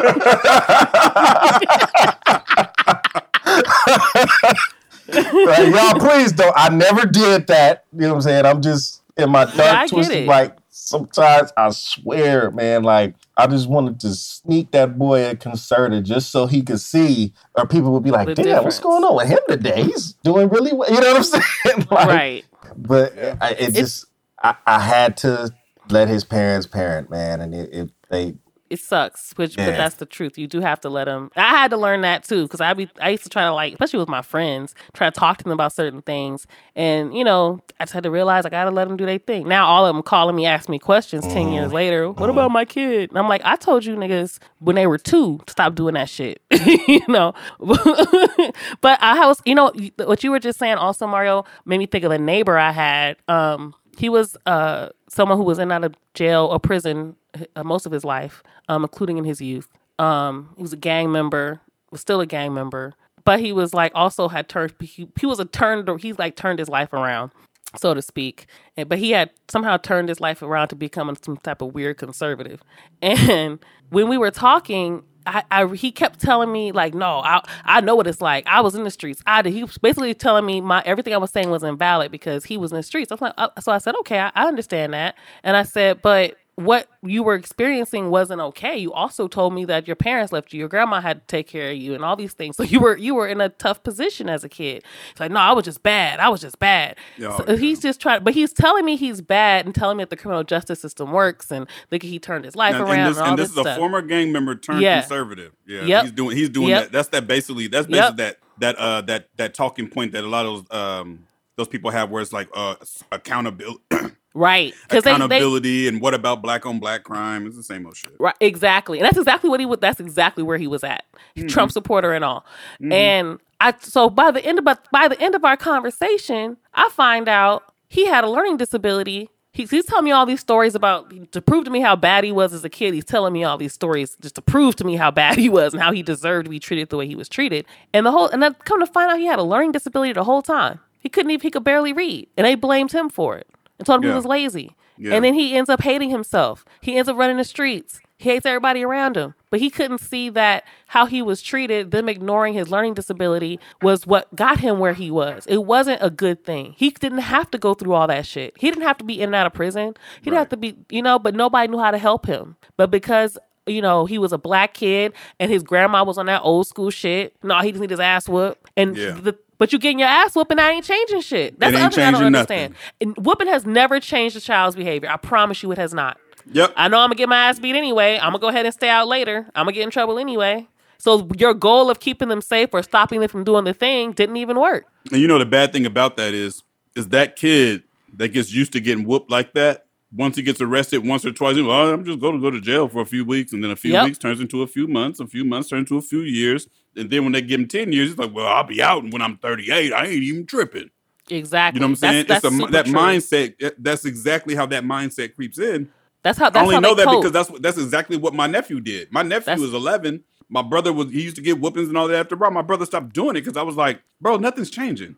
Like, 5.06 5.72
y'all, 5.72 6.00
please 6.00 6.32
don't. 6.32 6.52
I 6.56 6.70
never 6.70 7.06
did 7.06 7.46
that. 7.48 7.84
You 7.92 8.00
know 8.02 8.08
what 8.08 8.14
I'm 8.16 8.22
saying? 8.22 8.46
I'm 8.46 8.62
just 8.62 9.02
in 9.16 9.30
my 9.30 9.44
dark 9.44 9.56
get 9.56 9.88
twisted. 9.90 10.26
Like 10.26 10.56
sometimes 10.74 11.52
I 11.56 11.70
swear, 11.70 12.50
man. 12.50 12.82
Like 12.82 13.14
I 13.36 13.46
just 13.46 13.68
wanted 13.68 14.00
to 14.00 14.12
sneak 14.14 14.72
that 14.72 14.98
boy 14.98 15.30
a 15.30 15.34
Concerta 15.34 16.02
just 16.02 16.30
so 16.30 16.46
he 16.46 16.62
could 16.62 16.80
see, 16.80 17.32
or 17.54 17.66
people 17.66 17.92
would 17.92 18.02
be 18.02 18.10
like, 18.10 18.26
The 18.26 18.34
"Damn, 18.34 18.64
what's 18.64 18.80
going 18.80 19.04
on 19.04 19.16
with 19.16 19.28
him 19.28 19.38
today? 19.48 19.84
He's 19.84 20.12
doing 20.24 20.48
really 20.48 20.72
well." 20.72 20.92
You 20.92 21.00
know 21.00 21.14
what 21.14 21.16
I'm 21.16 21.22
saying? 21.64 21.86
Like, 21.90 22.08
right. 22.08 22.44
But 22.76 23.16
I, 23.40 23.50
it 23.52 23.74
just, 23.74 24.06
I, 24.42 24.56
I 24.66 24.80
had 24.80 25.16
to 25.18 25.50
let 25.90 26.08
his 26.08 26.24
parents 26.24 26.66
parent, 26.66 27.08
man, 27.08 27.40
and 27.40 27.54
it, 27.54 27.72
it 27.72 27.90
they 28.10 28.34
it 28.70 28.80
sucks, 28.80 29.32
which 29.36 29.56
but 29.56 29.66
that's 29.76 29.96
the 29.96 30.06
truth. 30.06 30.38
You 30.38 30.46
do 30.46 30.60
have 30.60 30.80
to 30.80 30.88
let 30.88 31.04
them. 31.04 31.30
I 31.36 31.50
had 31.50 31.70
to 31.70 31.76
learn 31.76 32.00
that 32.00 32.24
too 32.24 32.44
because 32.44 32.60
I 32.60 32.72
be 32.72 32.88
I 33.00 33.10
used 33.10 33.22
to 33.24 33.28
try 33.28 33.44
to 33.44 33.52
like, 33.52 33.74
especially 33.74 33.98
with 33.98 34.08
my 34.08 34.22
friends, 34.22 34.74
try 34.94 35.08
to 35.08 35.18
talk 35.18 35.38
to 35.38 35.44
them 35.44 35.52
about 35.52 35.72
certain 35.72 36.02
things, 36.02 36.46
and 36.74 37.14
you 37.16 37.24
know, 37.24 37.60
I 37.78 37.84
just 37.84 37.92
had 37.92 38.02
to 38.04 38.10
realize 38.10 38.46
I 38.46 38.48
got 38.48 38.64
to 38.64 38.70
let 38.70 38.88
them 38.88 38.96
do 38.96 39.04
their 39.04 39.18
thing. 39.18 39.46
Now 39.46 39.66
all 39.66 39.86
of 39.86 39.94
them 39.94 40.02
calling 40.02 40.34
me, 40.34 40.46
asking 40.46 40.72
me 40.72 40.78
questions 40.78 41.26
ten 41.26 41.50
years 41.52 41.72
later. 41.72 42.10
What 42.10 42.30
about 42.30 42.50
my 42.50 42.64
kid? 42.64 43.10
And 43.10 43.18
I'm 43.18 43.28
like, 43.28 43.42
I 43.44 43.56
told 43.56 43.84
you 43.84 43.94
niggas 43.96 44.38
when 44.60 44.76
they 44.76 44.86
were 44.86 44.98
two 44.98 45.40
to 45.46 45.52
stop 45.52 45.74
doing 45.74 45.94
that 45.94 46.08
shit. 46.08 46.40
you 46.88 47.02
know, 47.06 47.34
but 47.60 49.02
I 49.02 49.26
was, 49.26 49.40
you 49.44 49.54
know, 49.54 49.72
what 49.96 50.24
you 50.24 50.30
were 50.30 50.40
just 50.40 50.58
saying 50.58 50.76
also, 50.76 51.06
Mario, 51.06 51.44
made 51.66 51.78
me 51.78 51.86
think 51.86 52.04
of 52.04 52.12
a 52.12 52.18
neighbor 52.18 52.58
I 52.58 52.72
had. 52.72 53.16
Um, 53.28 53.74
he 53.96 54.08
was 54.08 54.36
uh 54.46 54.88
someone 55.08 55.38
who 55.38 55.44
was 55.44 55.58
in 55.58 55.70
out 55.70 55.84
of 55.84 55.94
jail 56.14 56.46
or 56.46 56.58
prison 56.58 57.14
most 57.62 57.86
of 57.86 57.92
his 57.92 58.04
life, 58.04 58.42
um, 58.68 58.82
including 58.82 59.18
in 59.18 59.24
his 59.24 59.40
youth. 59.40 59.68
Um, 59.98 60.50
he 60.56 60.62
was 60.62 60.72
a 60.72 60.78
gang 60.78 61.12
member, 61.12 61.60
was 61.90 62.00
still 62.00 62.20
a 62.20 62.26
gang 62.26 62.52
member, 62.54 62.94
but 63.24 63.40
he 63.40 63.52
was 63.52 63.72
like 63.74 63.92
also 63.94 64.28
had 64.28 64.48
turned. 64.48 64.74
He, 64.80 65.08
he 65.18 65.26
was 65.26 65.40
a 65.40 65.44
turned. 65.44 65.88
He's 66.00 66.18
like 66.18 66.36
turned 66.36 66.58
his 66.58 66.68
life 66.68 66.92
around, 66.92 67.30
so 67.76 67.94
to 67.94 68.02
speak. 68.02 68.46
And, 68.76 68.88
but 68.88 68.98
he 68.98 69.12
had 69.12 69.30
somehow 69.48 69.76
turned 69.76 70.08
his 70.08 70.20
life 70.20 70.42
around 70.42 70.68
to 70.68 70.76
becoming 70.76 71.16
some 71.22 71.36
type 71.38 71.62
of 71.62 71.74
weird 71.74 71.98
conservative. 71.98 72.62
And 73.02 73.58
when 73.90 74.08
we 74.08 74.16
were 74.18 74.30
talking, 74.30 75.04
I, 75.26 75.42
I, 75.50 75.66
he 75.74 75.90
kept 75.90 76.20
telling 76.20 76.52
me 76.52 76.72
like 76.72 76.94
no 76.94 77.20
I 77.20 77.42
I 77.64 77.80
know 77.80 77.94
what 77.94 78.06
it's 78.06 78.20
like 78.20 78.46
I 78.46 78.60
was 78.60 78.74
in 78.74 78.84
the 78.84 78.90
streets 78.90 79.22
I 79.26 79.42
did 79.42 79.52
he 79.52 79.62
was 79.62 79.78
basically 79.78 80.12
telling 80.14 80.44
me 80.44 80.60
my 80.60 80.82
everything 80.84 81.14
I 81.14 81.18
was 81.18 81.30
saying 81.30 81.50
was 81.50 81.62
invalid 81.62 82.10
because 82.10 82.44
he 82.44 82.56
was 82.56 82.72
in 82.72 82.76
the 82.76 82.82
streets 82.82 83.10
I 83.10 83.14
was 83.14 83.22
like 83.22 83.34
uh, 83.38 83.48
so 83.60 83.72
I 83.72 83.78
said 83.78 83.94
okay 84.00 84.18
I, 84.18 84.32
I 84.34 84.46
understand 84.46 84.92
that 84.92 85.14
and 85.42 85.56
I 85.56 85.62
said 85.62 86.02
but 86.02 86.36
what 86.56 86.88
you 87.02 87.22
were 87.22 87.34
experiencing 87.34 88.10
wasn't 88.10 88.40
okay. 88.40 88.76
You 88.76 88.92
also 88.92 89.26
told 89.26 89.52
me 89.54 89.64
that 89.64 89.86
your 89.88 89.96
parents 89.96 90.32
left 90.32 90.52
you, 90.52 90.60
your 90.60 90.68
grandma 90.68 91.00
had 91.00 91.20
to 91.20 91.26
take 91.26 91.48
care 91.48 91.70
of 91.70 91.76
you, 91.76 91.94
and 91.94 92.04
all 92.04 92.14
these 92.16 92.32
things. 92.32 92.56
So 92.56 92.62
you 92.62 92.78
were 92.80 92.96
you 92.96 93.14
were 93.14 93.26
in 93.26 93.40
a 93.40 93.48
tough 93.48 93.82
position 93.82 94.28
as 94.28 94.44
a 94.44 94.48
kid. 94.48 94.84
It's 95.10 95.20
like, 95.20 95.30
no, 95.32 95.40
I 95.40 95.52
was 95.52 95.64
just 95.64 95.82
bad. 95.82 96.20
I 96.20 96.28
was 96.28 96.40
just 96.40 96.58
bad. 96.58 96.96
Oh, 97.22 97.38
so 97.38 97.44
yeah. 97.48 97.56
he's 97.56 97.80
just 97.80 98.00
trying, 98.00 98.22
but 98.22 98.34
he's 98.34 98.52
telling 98.52 98.84
me 98.84 98.96
he's 98.96 99.20
bad 99.20 99.66
and 99.66 99.74
telling 99.74 99.96
me 99.96 100.02
that 100.04 100.10
the 100.10 100.16
criminal 100.16 100.44
justice 100.44 100.80
system 100.80 101.10
works 101.12 101.50
and 101.50 101.66
look, 101.90 102.02
he 102.02 102.18
turned 102.18 102.44
his 102.44 102.54
life 102.54 102.74
around 102.76 102.90
and 102.90 103.06
this, 103.16 103.18
and 103.18 103.38
this, 103.38 103.48
this 103.50 103.58
is 103.58 103.66
a 103.66 103.76
former 103.76 104.00
gang 104.02 104.30
member 104.30 104.54
turned 104.54 104.80
Yeah. 104.80 105.00
conservative. 105.00 105.52
Yeah, 105.66 105.84
Yep. 105.86 106.02
he's 106.02 106.12
doing 106.12 106.36
he's 106.36 106.48
doing 106.50 106.68
Yep. 106.68 106.82
that. 106.84 106.92
That's 106.92 107.08
that 107.08 107.26
basically 107.26 107.66
that's 107.66 107.86
basically 107.86 108.24
Yep. 108.24 108.36
that 108.36 108.36
that 108.58 108.76
uh 108.76 109.00
that 109.02 109.28
that 109.36 109.54
talking 109.54 109.88
point 109.88 110.12
that 110.12 110.22
a 110.22 110.28
lot 110.28 110.46
of 110.46 110.68
those 110.68 110.78
um 110.80 111.26
those 111.56 111.68
people 111.68 111.90
have 111.90 112.10
where 112.10 112.22
it's 112.22 112.32
like 112.32 112.48
uh 112.54 112.76
accountability 113.12 113.78
right? 114.34 114.74
Because 114.82 115.04
they, 115.04 115.10
they 115.10 115.16
accountability 115.16 115.88
and 115.88 116.00
what 116.00 116.12
about 116.14 116.42
black 116.42 116.66
on 116.66 116.78
black 116.80 117.04
crime? 117.04 117.46
It's 117.46 117.56
the 117.56 117.62
same 117.62 117.86
old 117.86 117.96
shit. 117.96 118.12
Right, 118.18 118.34
exactly, 118.40 118.98
and 118.98 119.06
that's 119.06 119.16
exactly 119.16 119.48
what 119.48 119.60
he 119.60 119.66
was. 119.66 119.78
That's 119.80 120.00
exactly 120.00 120.42
where 120.42 120.58
he 120.58 120.66
was 120.66 120.84
at, 120.84 121.04
Mm-hmm. 121.36 121.48
Trump 121.48 121.72
supporter 121.72 122.12
and 122.12 122.24
all. 122.24 122.44
And 122.80 123.38
I, 123.60 123.74
so 123.80 124.10
by 124.10 124.30
the 124.30 124.44
end 124.44 124.58
of 124.58 124.64
but 124.64 124.86
by 124.92 125.08
the 125.08 125.20
end 125.20 125.34
of 125.34 125.44
our 125.44 125.56
conversation, 125.56 126.58
I 126.74 126.88
find 126.90 127.28
out 127.28 127.64
he 127.88 128.06
had 128.06 128.24
a 128.24 128.28
learning 128.30 128.56
disability. 128.58 129.30
He's, 129.52 129.70
he's 129.70 129.84
telling 129.84 130.04
me 130.04 130.10
all 130.10 130.26
these 130.26 130.40
stories 130.40 130.74
about 130.74 131.12
to 131.32 131.40
prove 131.40 131.64
to 131.64 131.70
me 131.70 131.80
how 131.80 131.94
bad 131.94 132.24
he 132.24 132.32
was 132.32 132.52
as 132.52 132.64
a 132.64 132.68
kid. 132.68 132.92
He's 132.92 133.04
telling 133.04 133.32
me 133.32 133.44
all 133.44 133.56
these 133.56 133.72
stories 133.72 134.16
just 134.20 134.34
to 134.34 134.42
prove 134.42 134.74
to 134.76 134.84
me 134.84 134.96
how 134.96 135.12
bad 135.12 135.38
he 135.38 135.48
was 135.48 135.72
and 135.72 135.82
how 135.82 135.92
he 135.92 136.02
deserved 136.02 136.46
to 136.46 136.50
be 136.50 136.58
treated 136.58 136.88
the 136.90 136.96
way 136.96 137.06
he 137.06 137.14
was 137.14 137.28
treated. 137.28 137.64
And 137.92 138.04
the 138.04 138.10
whole 138.10 138.28
and 138.28 138.42
then 138.42 138.54
come 138.64 138.80
to 138.80 138.86
find 138.86 139.10
out 139.12 139.18
he 139.18 139.26
had 139.26 139.38
a 139.38 139.44
learning 139.44 139.72
disability 139.72 140.12
the 140.12 140.24
whole 140.24 140.42
time. 140.42 140.80
He 140.98 141.08
couldn't 141.08 141.30
even 141.30 141.42
he 141.42 141.50
could 141.50 141.64
barely 141.64 141.92
read, 141.92 142.28
and 142.36 142.44
they 142.46 142.54
blamed 142.54 142.92
him 142.92 143.08
for 143.08 143.36
it 143.36 143.46
and 143.78 143.86
told 143.86 144.00
him 144.00 144.04
Yeah. 144.08 144.12
he 144.12 144.16
was 144.16 144.24
lazy. 144.26 144.76
Yeah. 144.96 145.14
And 145.14 145.24
then 145.24 145.34
he 145.34 145.56
ends 145.56 145.68
up 145.68 145.82
hating 145.82 146.10
himself. 146.10 146.64
He 146.80 146.96
ends 146.96 147.08
up 147.08 147.16
running 147.16 147.36
the 147.36 147.44
streets. 147.44 148.00
He 148.16 148.30
hates 148.30 148.46
everybody 148.46 148.84
around 148.84 149.16
him. 149.16 149.34
But 149.50 149.58
he 149.58 149.68
couldn't 149.70 149.98
see 149.98 150.30
that 150.30 150.62
how 150.86 151.06
he 151.06 151.20
was 151.20 151.42
treated, 151.42 151.90
them 151.90 152.08
ignoring 152.08 152.54
his 152.54 152.70
learning 152.70 152.94
disability, 152.94 153.58
was 153.82 154.06
what 154.06 154.34
got 154.36 154.60
him 154.60 154.78
where 154.78 154.94
he 154.94 155.10
was. 155.10 155.46
It 155.46 155.64
wasn't 155.64 155.98
a 156.00 156.10
good 156.10 156.44
thing. 156.44 156.74
He 156.76 156.90
didn't 156.90 157.18
have 157.18 157.50
to 157.50 157.58
go 157.58 157.74
through 157.74 157.92
all 157.92 158.06
that 158.06 158.24
shit. 158.24 158.54
He 158.56 158.70
didn't 158.70 158.84
have 158.84 158.98
to 158.98 159.04
be 159.04 159.20
in 159.20 159.30
and 159.30 159.34
out 159.34 159.46
of 159.46 159.52
prison. 159.52 159.94
He 160.20 160.26
didn't 160.26 160.38
have 160.38 160.48
to 160.50 160.56
be, 160.56 160.76
you 160.90 161.02
know, 161.02 161.18
but 161.18 161.34
nobody 161.34 161.66
knew 161.70 161.80
how 161.80 161.90
to 161.90 161.98
help 161.98 162.26
him. 162.26 162.56
But 162.76 162.90
because 162.92 163.36
you 163.66 163.80
know, 163.80 164.04
he 164.04 164.18
was 164.18 164.30
a 164.30 164.36
black 164.36 164.74
kid 164.74 165.14
and 165.40 165.50
his 165.50 165.62
grandma 165.62 166.04
was 166.04 166.18
on 166.18 166.26
that 166.26 166.42
old 166.42 166.66
school 166.66 166.90
shit. 166.90 167.34
No, 167.42 167.58
he 167.60 167.70
just 167.72 167.80
need 167.80 167.88
his 167.88 167.98
ass 167.98 168.28
whooped. 168.28 168.70
And 168.76 168.94
Yeah. 168.94 169.12
the 169.12 169.38
but 169.58 169.72
you 169.72 169.78
getting 169.78 169.98
your 169.98 170.08
ass 170.08 170.34
whooping, 170.34 170.58
I 170.58 170.70
ain't 170.70 170.84
changing 170.84 171.20
shit. 171.20 171.58
That's 171.58 171.72
the 171.76 171.82
other 171.82 171.94
thing 171.94 172.04
I 172.04 172.10
don't 172.10 172.24
understand. 172.24 172.74
And 173.00 173.16
whooping 173.16 173.48
has 173.48 173.64
never 173.66 174.00
changed 174.00 174.36
a 174.36 174.40
child's 174.40 174.76
behavior. 174.76 175.08
I 175.10 175.16
promise 175.16 175.62
you 175.62 175.70
it 175.72 175.78
has 175.78 175.94
not. 175.94 176.18
Yep. 176.52 176.74
I 176.76 176.88
know 176.88 176.98
I'm 176.98 177.06
gonna 177.08 177.14
get 177.16 177.28
my 177.28 177.48
ass 177.48 177.58
beat 177.58 177.74
anyway. 177.74 178.16
I'm 178.18 178.28
gonna 178.32 178.38
go 178.38 178.48
ahead 178.48 178.66
and 178.66 178.74
stay 178.74 178.88
out 178.88 179.08
later. 179.08 179.46
I'm 179.54 179.64
gonna 179.64 179.72
get 179.72 179.82
in 179.84 179.90
trouble 179.90 180.18
anyway. 180.18 180.68
So 180.98 181.28
your 181.38 181.54
goal 181.54 181.90
of 181.90 182.00
keeping 182.00 182.28
them 182.28 182.40
safe 182.40 182.70
or 182.72 182.82
stopping 182.82 183.20
them 183.20 183.28
from 183.28 183.44
doing 183.44 183.64
the 183.64 183.74
thing 183.74 184.12
didn't 184.12 184.36
even 184.36 184.58
work. 184.58 184.86
And 185.10 185.20
you 185.20 185.28
know 185.28 185.38
the 185.38 185.46
bad 185.46 185.72
thing 185.72 185.86
about 185.86 186.16
that 186.16 186.34
is, 186.34 186.62
is 186.96 187.08
that 187.08 187.36
kid 187.36 187.82
that 188.16 188.28
gets 188.28 188.52
used 188.52 188.72
to 188.72 188.80
getting 188.80 189.04
whooped 189.04 189.30
like 189.30 189.52
that. 189.54 189.86
Once 190.16 190.36
he 190.36 190.42
gets 190.42 190.60
arrested 190.60 191.04
once 191.04 191.24
or 191.26 191.32
twice, 191.32 191.56
well, 191.56 191.70
oh, 191.70 191.92
I'm 191.92 192.04
just 192.04 192.20
going 192.20 192.34
to 192.34 192.40
go 192.40 192.48
to 192.48 192.60
jail 192.60 192.86
for 192.88 193.00
a 193.02 193.04
few 193.04 193.24
weeks, 193.24 193.52
and 193.52 193.64
then 193.64 193.72
a 193.72 193.76
few 193.76 193.90
Yep. 193.90 194.04
weeks 194.04 194.18
turns 194.18 194.40
into 194.40 194.62
a 194.62 194.66
few 194.68 194.86
months, 194.86 195.18
a 195.18 195.26
few 195.26 195.44
months 195.44 195.68
turns 195.70 195.90
into 195.90 195.98
a 195.98 196.02
few 196.02 196.20
years, 196.20 196.68
and 196.96 197.10
then 197.10 197.24
when 197.24 197.32
they 197.32 197.42
give 197.42 197.60
him 197.60 197.68
ten 197.68 197.92
years, 197.92 198.10
it's 198.10 198.18
like, 198.18 198.34
well, 198.34 198.46
I'll 198.46 198.64
be 198.64 198.82
out 198.82 199.02
And 199.02 199.12
when 199.12 199.22
I'm 199.22 199.36
38. 199.38 199.92
I 199.92 200.04
ain't 200.06 200.22
even 200.22 200.46
tripping. 200.46 200.90
Exactly. 201.30 201.78
You 201.78 201.80
know 201.80 201.86
what 201.86 201.90
I'm 201.90 201.96
saying? 201.96 202.26
That's, 202.28 202.44
it's 202.44 202.58
that's 202.58 202.68
a, 202.68 202.72
that 202.72 202.86
true. 202.86 202.94
mindset. 202.94 203.54
Eh, 203.62 203.70
that's 203.78 204.04
exactly 204.04 204.54
how 204.54 204.66
that 204.66 204.84
mindset 204.84 205.34
creeps 205.34 205.58
in. 205.58 205.90
That's 206.22 206.38
how. 206.38 206.50
I 206.54 206.60
only 206.60 206.74
how 206.74 206.80
know 206.80 206.94
that 206.94 207.06
cope. 207.06 207.22
because 207.22 207.32
that's 207.32 207.60
that's 207.60 207.78
exactly 207.78 208.16
what 208.16 208.34
my 208.34 208.46
nephew 208.46 208.80
did. 208.80 209.12
My 209.12 209.22
nephew 209.22 209.46
That's- 209.46 209.60
was 209.60 209.74
11. 209.74 210.22
My 210.50 210.62
brother 210.62 210.92
was 210.92 211.10
he 211.10 211.22
used 211.22 211.36
to 211.36 211.42
get 211.42 211.58
whoopings 211.58 211.88
and 211.88 211.96
all 211.96 212.06
that 212.08 212.16
after 212.16 212.36
bro. 212.36 212.50
My 212.50 212.62
brother 212.62 212.84
stopped 212.84 213.14
doing 213.14 213.30
it 213.36 213.40
because 213.40 213.56
I 213.56 213.62
was 213.62 213.76
like, 213.76 214.02
bro, 214.20 214.36
nothing's 214.36 214.70
changing. 214.70 215.16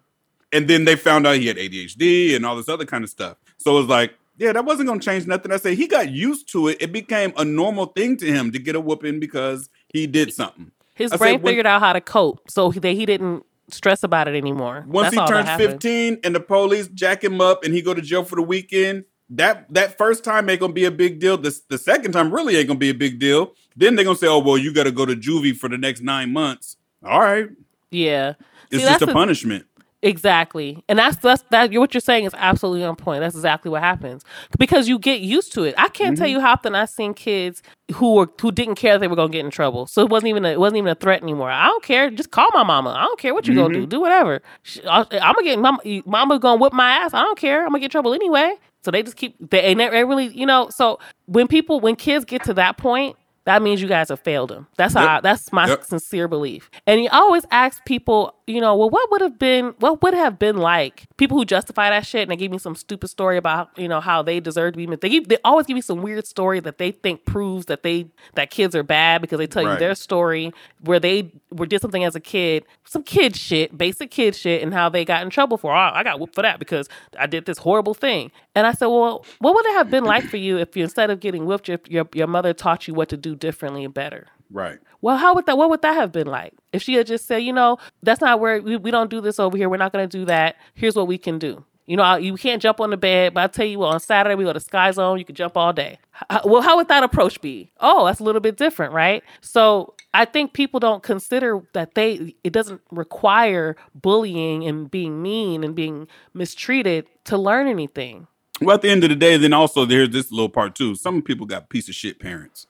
And 0.52 0.68
then 0.68 0.84
they 0.84 0.94
found 0.94 1.26
out 1.26 1.36
he 1.36 1.48
had 1.48 1.56
ADHD 1.56 2.36
and 2.36 2.46
all 2.46 2.56
this 2.56 2.68
other 2.68 2.84
kind 2.86 3.02
of 3.02 3.10
stuff. 3.10 3.36
So 3.58 3.72
it 3.76 3.80
was 3.80 3.88
like, 3.88 4.14
yeah, 4.38 4.52
that 4.52 4.64
wasn't 4.64 4.88
gonna 4.88 5.00
change 5.00 5.26
nothing. 5.26 5.50
I 5.50 5.56
say 5.56 5.74
he 5.74 5.88
got 5.88 6.10
used 6.10 6.50
to 6.52 6.68
it. 6.68 6.76
It 6.80 6.92
became 6.92 7.32
a 7.36 7.44
normal 7.44 7.86
thing 7.86 8.16
to 8.18 8.26
him 8.26 8.52
to 8.52 8.58
get 8.60 8.76
a 8.76 8.80
whooping 8.80 9.18
because 9.18 9.68
he 9.88 10.06
did 10.06 10.32
something. 10.32 10.70
His 10.96 11.12
I 11.12 11.16
said 11.16 11.18
brain 11.18 11.34
when- 11.42 11.50
figured 11.52 11.66
out 11.66 11.80
how 11.80 11.92
to 11.92 12.00
cope, 12.00 12.50
so 12.50 12.72
that 12.72 12.92
he 12.92 13.06
didn't 13.06 13.44
stress 13.70 14.02
about 14.02 14.28
it 14.28 14.34
anymore. 14.34 14.84
Once 14.88 15.14
That's 15.14 15.28
he 15.30 15.34
turns 15.34 15.50
15 15.50 16.20
and 16.24 16.34
the 16.34 16.40
police 16.40 16.88
jack 16.88 17.22
him 17.22 17.40
up 17.40 17.64
and 17.64 17.74
he 17.74 17.82
go 17.82 17.94
to 17.94 18.00
jail 18.00 18.24
for 18.24 18.36
the 18.36 18.42
weekend, 18.42 19.04
that 19.30 19.72
that 19.74 19.98
first 19.98 20.24
time 20.24 20.48
ain't 20.48 20.60
gonna 20.60 20.72
be 20.72 20.84
a 20.84 20.90
big 20.90 21.18
deal. 21.20 21.36
The, 21.36 21.58
the 21.68 21.78
second 21.78 22.12
time 22.12 22.32
really 22.32 22.56
ain't 22.56 22.68
gonna 22.68 22.78
be 22.78 22.90
a 22.90 22.94
big 22.94 23.18
deal. 23.18 23.54
Then 23.76 23.94
they're 23.94 24.04
gonna 24.04 24.16
say, 24.16 24.28
oh, 24.28 24.38
well, 24.38 24.56
you 24.56 24.72
gotta 24.72 24.92
go 24.92 25.04
to 25.04 25.14
juvie 25.14 25.54
for 25.56 25.68
the 25.68 25.76
next 25.78 26.00
nine 26.02 26.32
months. 26.32 26.76
All 27.04 27.20
right. 27.20 27.48
Yeah. 27.90 28.34
It's 28.70 28.82
See, 28.82 28.88
just 28.88 29.02
a 29.02 29.08
punishment. 29.08 29.66
Exactly. 30.06 30.82
And 30.88 30.98
that's 30.98 31.16
that's 31.16 31.42
that 31.50 31.72
what 31.72 31.92
you're 31.94 32.00
saying 32.00 32.24
is 32.24 32.34
absolutely 32.38 32.84
on 32.84 32.96
point. 32.96 33.20
That's 33.20 33.34
exactly 33.34 33.70
what 33.70 33.82
happens. 33.82 34.22
Because 34.58 34.88
you 34.88 34.98
get 34.98 35.20
used 35.20 35.52
to 35.54 35.64
it. 35.64 35.74
I 35.76 35.88
can't 35.88 36.14
Mm-hmm. 36.14 36.22
tell 36.22 36.28
you 36.30 36.40
how 36.40 36.52
often 36.52 36.74
I've 36.74 36.88
seen 36.90 37.12
kids 37.14 37.62
who 37.94 38.14
were 38.14 38.28
who 38.40 38.52
didn't 38.52 38.76
care 38.76 38.98
they 38.98 39.08
were 39.08 39.16
gonna 39.16 39.32
get 39.32 39.44
in 39.44 39.50
trouble. 39.50 39.86
So 39.86 40.02
it 40.02 40.08
wasn't 40.08 40.28
even 40.30 40.44
a, 40.44 40.50
it 40.50 40.60
wasn't 40.60 40.78
even 40.78 40.90
a 40.90 40.94
threat 40.94 41.22
anymore. 41.22 41.50
I 41.50 41.66
don't 41.66 41.82
care. 41.82 42.10
Just 42.10 42.30
call 42.30 42.48
my 42.54 42.62
mama. 42.62 42.90
I 42.90 43.02
don't 43.02 43.18
care 43.18 43.34
what 43.34 43.46
you 43.46 43.54
gonna 43.54 43.74
Mm-hmm. 43.74 43.80
do. 43.82 43.86
Do 43.86 44.00
whatever. 44.00 44.40
I- 44.88 45.06
I'm 45.20 45.34
gonna 45.34 45.42
get 45.42 45.58
mama, 45.58 45.78
mama 46.06 46.38
gonna 46.38 46.60
whip 46.60 46.72
my 46.72 46.90
ass. 46.92 47.12
I 47.12 47.22
don't 47.22 47.38
care. 47.38 47.60
I'm 47.62 47.68
gonna 47.68 47.80
get 47.80 47.86
in 47.86 47.90
trouble 47.90 48.14
anyway. 48.14 48.54
So 48.84 48.90
they 48.92 49.02
just 49.02 49.16
keep 49.16 49.34
they 49.50 49.60
ain't 49.62 49.78
never 49.78 50.06
really 50.06 50.26
you 50.28 50.46
know. 50.46 50.68
So 50.70 51.00
when 51.26 51.48
people 51.48 51.80
when 51.80 51.96
kids 51.96 52.24
get 52.24 52.44
to 52.44 52.54
that 52.54 52.78
point. 52.78 53.16
That 53.44 53.62
means 53.62 53.80
you 53.80 53.86
guys 53.86 54.08
have 54.08 54.18
failed 54.18 54.50
them. 54.50 54.66
That's 54.76 54.94
how. 54.94 55.02
Yep. 55.02 55.08
I, 55.10 55.20
that's 55.20 55.52
my 55.52 55.68
Yep. 55.68 55.84
sincere 55.84 56.26
belief. 56.26 56.68
And 56.84 57.00
you 57.00 57.08
always 57.12 57.44
ask 57.52 57.84
people, 57.84 58.34
you 58.46 58.60
know, 58.60 58.76
well, 58.76 58.88
what 58.88 59.10
would 59.10 59.20
have 59.22 59.38
been, 59.40 59.74
what 59.80 60.02
would 60.02 60.14
have 60.14 60.38
been 60.38 60.56
like? 60.56 61.06
People 61.16 61.36
who 61.36 61.44
justify 61.44 61.90
that 61.90 62.06
shit 62.06 62.22
and 62.22 62.30
they 62.30 62.36
give 62.36 62.52
me 62.52 62.58
some 62.58 62.76
stupid 62.76 63.08
story 63.08 63.36
about, 63.36 63.70
you 63.76 63.88
know, 63.88 64.00
how 64.00 64.22
they 64.22 64.38
deserve 64.38 64.74
to 64.74 64.76
be. 64.76 64.86
They 64.86 65.08
give, 65.08 65.28
they 65.28 65.38
always 65.44 65.66
give 65.66 65.74
me 65.74 65.80
some 65.80 66.00
weird 66.00 66.26
story 66.26 66.60
that 66.60 66.78
they 66.78 66.92
think 66.92 67.24
proves 67.24 67.66
that 67.66 67.82
they 67.82 68.06
that 68.34 68.50
kids 68.50 68.76
are 68.76 68.84
bad 68.84 69.20
because 69.20 69.38
they 69.38 69.48
tell 69.48 69.64
you 69.64 69.76
their 69.78 69.96
story 69.96 70.52
where 70.80 71.00
they 71.00 71.32
were 71.50 71.66
did 71.66 71.80
something 71.82 72.04
as 72.04 72.14
a 72.14 72.20
kid, 72.20 72.64
some 72.84 73.02
kid 73.02 73.34
shit, 73.34 73.76
basic 73.76 74.12
kid 74.12 74.36
shit, 74.36 74.62
and 74.62 74.72
how 74.72 74.88
they 74.88 75.04
got 75.04 75.22
in 75.22 75.30
trouble 75.30 75.58
for. 75.58 75.72
Oh, 75.74 75.90
I 75.92 76.04
got 76.04 76.20
whooped 76.20 76.36
for 76.36 76.42
that 76.42 76.60
because 76.60 76.88
I 77.18 77.26
did 77.26 77.46
this 77.46 77.58
horrible 77.58 77.94
thing. 77.94 78.30
And 78.54 78.64
I 78.66 78.72
said, 78.72 78.86
well, 78.86 79.24
what 79.40 79.54
would 79.56 79.66
it 79.66 79.72
have 79.72 79.90
been 79.90 80.04
like 80.04 80.24
for 80.24 80.36
you 80.36 80.58
if 80.58 80.76
you 80.76 80.84
instead 80.84 81.10
of 81.10 81.18
getting 81.18 81.46
whipped, 81.46 81.66
your 81.66 81.80
your, 81.88 82.08
your 82.14 82.28
mother 82.28 82.54
taught 82.54 82.86
you 82.86 82.94
what 82.94 83.08
to 83.08 83.16
do 83.16 83.34
differently 83.34 83.84
and 83.84 83.92
better? 83.92 84.28
Right. 84.50 84.78
Well, 85.00 85.16
how 85.16 85.34
would 85.34 85.46
that? 85.46 85.58
What 85.58 85.70
would 85.70 85.82
that 85.82 85.94
have 85.94 86.12
been 86.12 86.26
like 86.26 86.52
if 86.72 86.82
she 86.82 86.94
had 86.94 87.06
just 87.06 87.26
said, 87.26 87.38
you 87.38 87.52
know, 87.52 87.78
that's 88.02 88.20
not 88.20 88.40
where 88.40 88.60
we, 88.62 88.76
we 88.76 88.90
don't 88.90 89.10
do 89.10 89.20
this 89.20 89.38
over 89.38 89.56
here. 89.56 89.68
We're 89.68 89.76
not 89.76 89.92
going 89.92 90.08
to 90.08 90.18
do 90.18 90.24
that. 90.26 90.56
Here's 90.74 90.94
what 90.96 91.06
we 91.08 91.18
can 91.18 91.38
do. 91.38 91.64
You 91.86 91.96
know, 91.96 92.02
I- 92.02 92.18
you 92.18 92.34
can't 92.34 92.60
jump 92.60 92.80
on 92.80 92.90
the 92.90 92.96
bed, 92.96 93.34
but 93.34 93.44
I 93.44 93.46
tell 93.46 93.66
you 93.66 93.78
what, 93.78 93.94
on 93.94 94.00
Saturday 94.00 94.34
we 94.34 94.44
go 94.44 94.52
to 94.52 94.58
Sky 94.60 94.90
Zone. 94.90 95.18
You 95.18 95.24
can 95.24 95.34
jump 95.36 95.56
all 95.56 95.72
day. 95.72 95.98
H- 96.32 96.40
well, 96.44 96.62
how 96.62 96.76
would 96.76 96.88
that 96.88 97.02
approach 97.04 97.40
be? 97.40 97.70
Oh, 97.80 98.06
that's 98.06 98.18
a 98.20 98.24
little 98.24 98.40
bit 98.40 98.56
different, 98.56 98.92
right? 98.92 99.22
So 99.40 99.94
I 100.14 100.24
think 100.24 100.52
people 100.52 100.80
don't 100.80 101.02
consider 101.02 101.60
that 101.74 101.94
they 101.94 102.34
it 102.42 102.52
doesn't 102.52 102.80
require 102.90 103.76
bullying 103.94 104.64
and 104.66 104.90
being 104.90 105.22
mean 105.22 105.62
and 105.64 105.74
being 105.74 106.08
mistreated 106.34 107.06
to 107.24 107.36
learn 107.38 107.66
anything. 107.66 108.26
Well, 108.60 108.74
at 108.76 108.82
the 108.82 108.88
end 108.90 109.04
of 109.04 109.10
the 109.10 109.16
day, 109.16 109.36
then 109.36 109.52
also 109.52 109.84
there's 109.84 110.10
this 110.10 110.30
little 110.32 110.48
part 110.48 110.74
too. 110.74 110.94
Some 110.94 111.20
people 111.22 111.44
got 111.46 111.68
piece 111.68 111.88
of 111.88 111.94
shit 111.94 112.18
parents. 112.18 112.66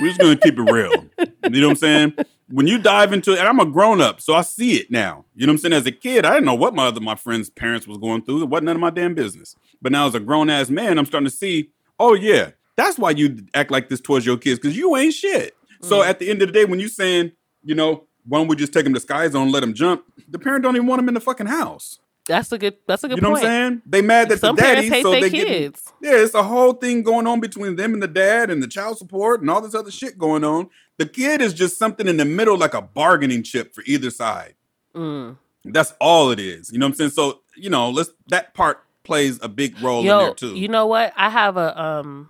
We're 0.00 0.08
just 0.08 0.20
gonna 0.20 0.36
keep 0.36 0.58
it 0.58 0.70
real. 0.70 0.92
You 1.18 1.60
know 1.60 1.68
what 1.68 1.72
I'm 1.72 1.76
saying? 1.76 2.14
When 2.50 2.66
you 2.66 2.78
dive 2.78 3.12
into 3.12 3.32
it, 3.32 3.38
and 3.38 3.48
I'm 3.48 3.60
a 3.60 3.66
grown 3.66 4.00
up, 4.00 4.20
so 4.20 4.34
I 4.34 4.42
see 4.42 4.74
it 4.74 4.90
now. 4.90 5.24
You 5.34 5.46
know 5.46 5.52
what 5.52 5.54
I'm 5.54 5.58
saying? 5.58 5.72
As 5.72 5.86
a 5.86 5.92
kid, 5.92 6.26
I 6.26 6.34
didn't 6.34 6.44
know 6.44 6.54
what 6.54 6.74
my 6.74 6.86
other 6.86 7.00
my 7.00 7.14
friends' 7.14 7.48
parents 7.48 7.86
was 7.86 7.98
going 7.98 8.22
through. 8.22 8.42
It 8.42 8.48
wasn't 8.48 8.66
none 8.66 8.76
of 8.76 8.80
my 8.80 8.90
damn 8.90 9.14
business. 9.14 9.56
But 9.80 9.92
now 9.92 10.06
as 10.06 10.14
a 10.14 10.20
grown 10.20 10.50
ass 10.50 10.68
man, 10.68 10.98
I'm 10.98 11.06
starting 11.06 11.28
to 11.28 11.34
see, 11.34 11.70
oh 11.98 12.14
yeah, 12.14 12.50
that's 12.76 12.98
why 12.98 13.10
you 13.10 13.46
act 13.54 13.70
like 13.70 13.88
this 13.88 14.00
towards 14.00 14.26
your 14.26 14.36
kids, 14.36 14.58
because 14.58 14.76
you 14.76 14.96
ain't 14.96 15.14
shit. 15.14 15.56
So 15.80 16.00
mm. 16.00 16.06
at 16.06 16.18
the 16.18 16.30
end 16.30 16.42
of 16.42 16.48
the 16.48 16.52
day, 16.52 16.64
when 16.64 16.80
you 16.80 16.88
saying, 16.88 17.32
you 17.64 17.74
know, 17.74 18.04
why 18.26 18.38
don't 18.38 18.48
we 18.48 18.56
just 18.56 18.72
take 18.72 18.84
them 18.84 18.94
to 18.94 19.00
Sky 19.00 19.28
Zone, 19.28 19.50
let 19.50 19.60
them 19.60 19.74
jump? 19.74 20.04
The 20.28 20.38
parent 20.38 20.62
don't 20.62 20.76
even 20.76 20.86
want 20.86 21.00
them 21.00 21.08
in 21.08 21.14
the 21.14 21.20
fucking 21.20 21.46
house. 21.46 21.98
That's 22.26 22.52
a 22.52 22.58
good. 22.58 22.76
That's 22.86 23.02
a 23.04 23.08
good 23.08 23.16
You 23.18 23.22
know 23.22 23.30
point. 23.30 23.42
what 23.42 23.50
I'm 23.50 23.68
saying? 23.70 23.82
They 23.86 24.02
mad 24.02 24.28
that 24.28 24.38
Some 24.40 24.54
the 24.56 24.62
daddy, 24.62 24.88
hate 24.88 25.02
so 25.02 25.10
they 25.10 25.28
get 25.28 25.46
kids. 25.46 25.92
yeah. 26.00 26.12
It's 26.14 26.34
a 26.34 26.42
whole 26.42 26.72
thing 26.74 27.02
going 27.02 27.26
on 27.26 27.40
between 27.40 27.76
them 27.76 27.94
and 27.94 28.02
the 28.02 28.08
dad, 28.08 28.50
and 28.50 28.62
the 28.62 28.68
child 28.68 28.98
support, 28.98 29.40
and 29.40 29.50
all 29.50 29.60
this 29.60 29.74
other 29.74 29.90
shit 29.90 30.16
going 30.18 30.44
on. 30.44 30.70
The 30.98 31.06
kid 31.06 31.40
is 31.40 31.52
just 31.52 31.78
something 31.78 32.06
in 32.06 32.16
the 32.18 32.24
middle, 32.24 32.56
like 32.56 32.74
a 32.74 32.82
bargaining 32.82 33.42
chip 33.42 33.74
for 33.74 33.82
either 33.86 34.10
side. 34.10 34.54
Mm. 34.94 35.36
That's 35.64 35.94
all 36.00 36.30
it 36.30 36.38
is. 36.38 36.70
You 36.72 36.78
know 36.78 36.86
what 36.86 36.90
I'm 36.92 36.96
saying? 36.96 37.10
So, 37.10 37.40
you 37.56 37.70
know, 37.70 37.90
let's 37.90 38.10
that 38.28 38.54
part 38.54 38.84
plays 39.04 39.40
a 39.42 39.48
big 39.48 39.80
role 39.80 40.00
in 40.00 40.06
Yo, 40.06 40.18
there 40.26 40.34
too. 40.34 40.54
you 40.54 40.68
know 40.68 40.86
what? 40.86 41.12
I 41.16 41.28
have 41.28 41.56
a 41.56 41.80
um, 41.80 42.28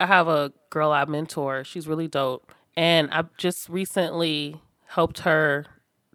I 0.00 0.06
have 0.06 0.26
a 0.26 0.52
girl 0.70 0.90
I 0.90 1.04
mentor. 1.04 1.62
She's 1.64 1.86
really 1.86 2.08
dope, 2.08 2.52
and 2.76 3.08
I 3.12 3.24
just 3.36 3.68
recently 3.68 4.60
helped 4.86 5.20
her. 5.20 5.66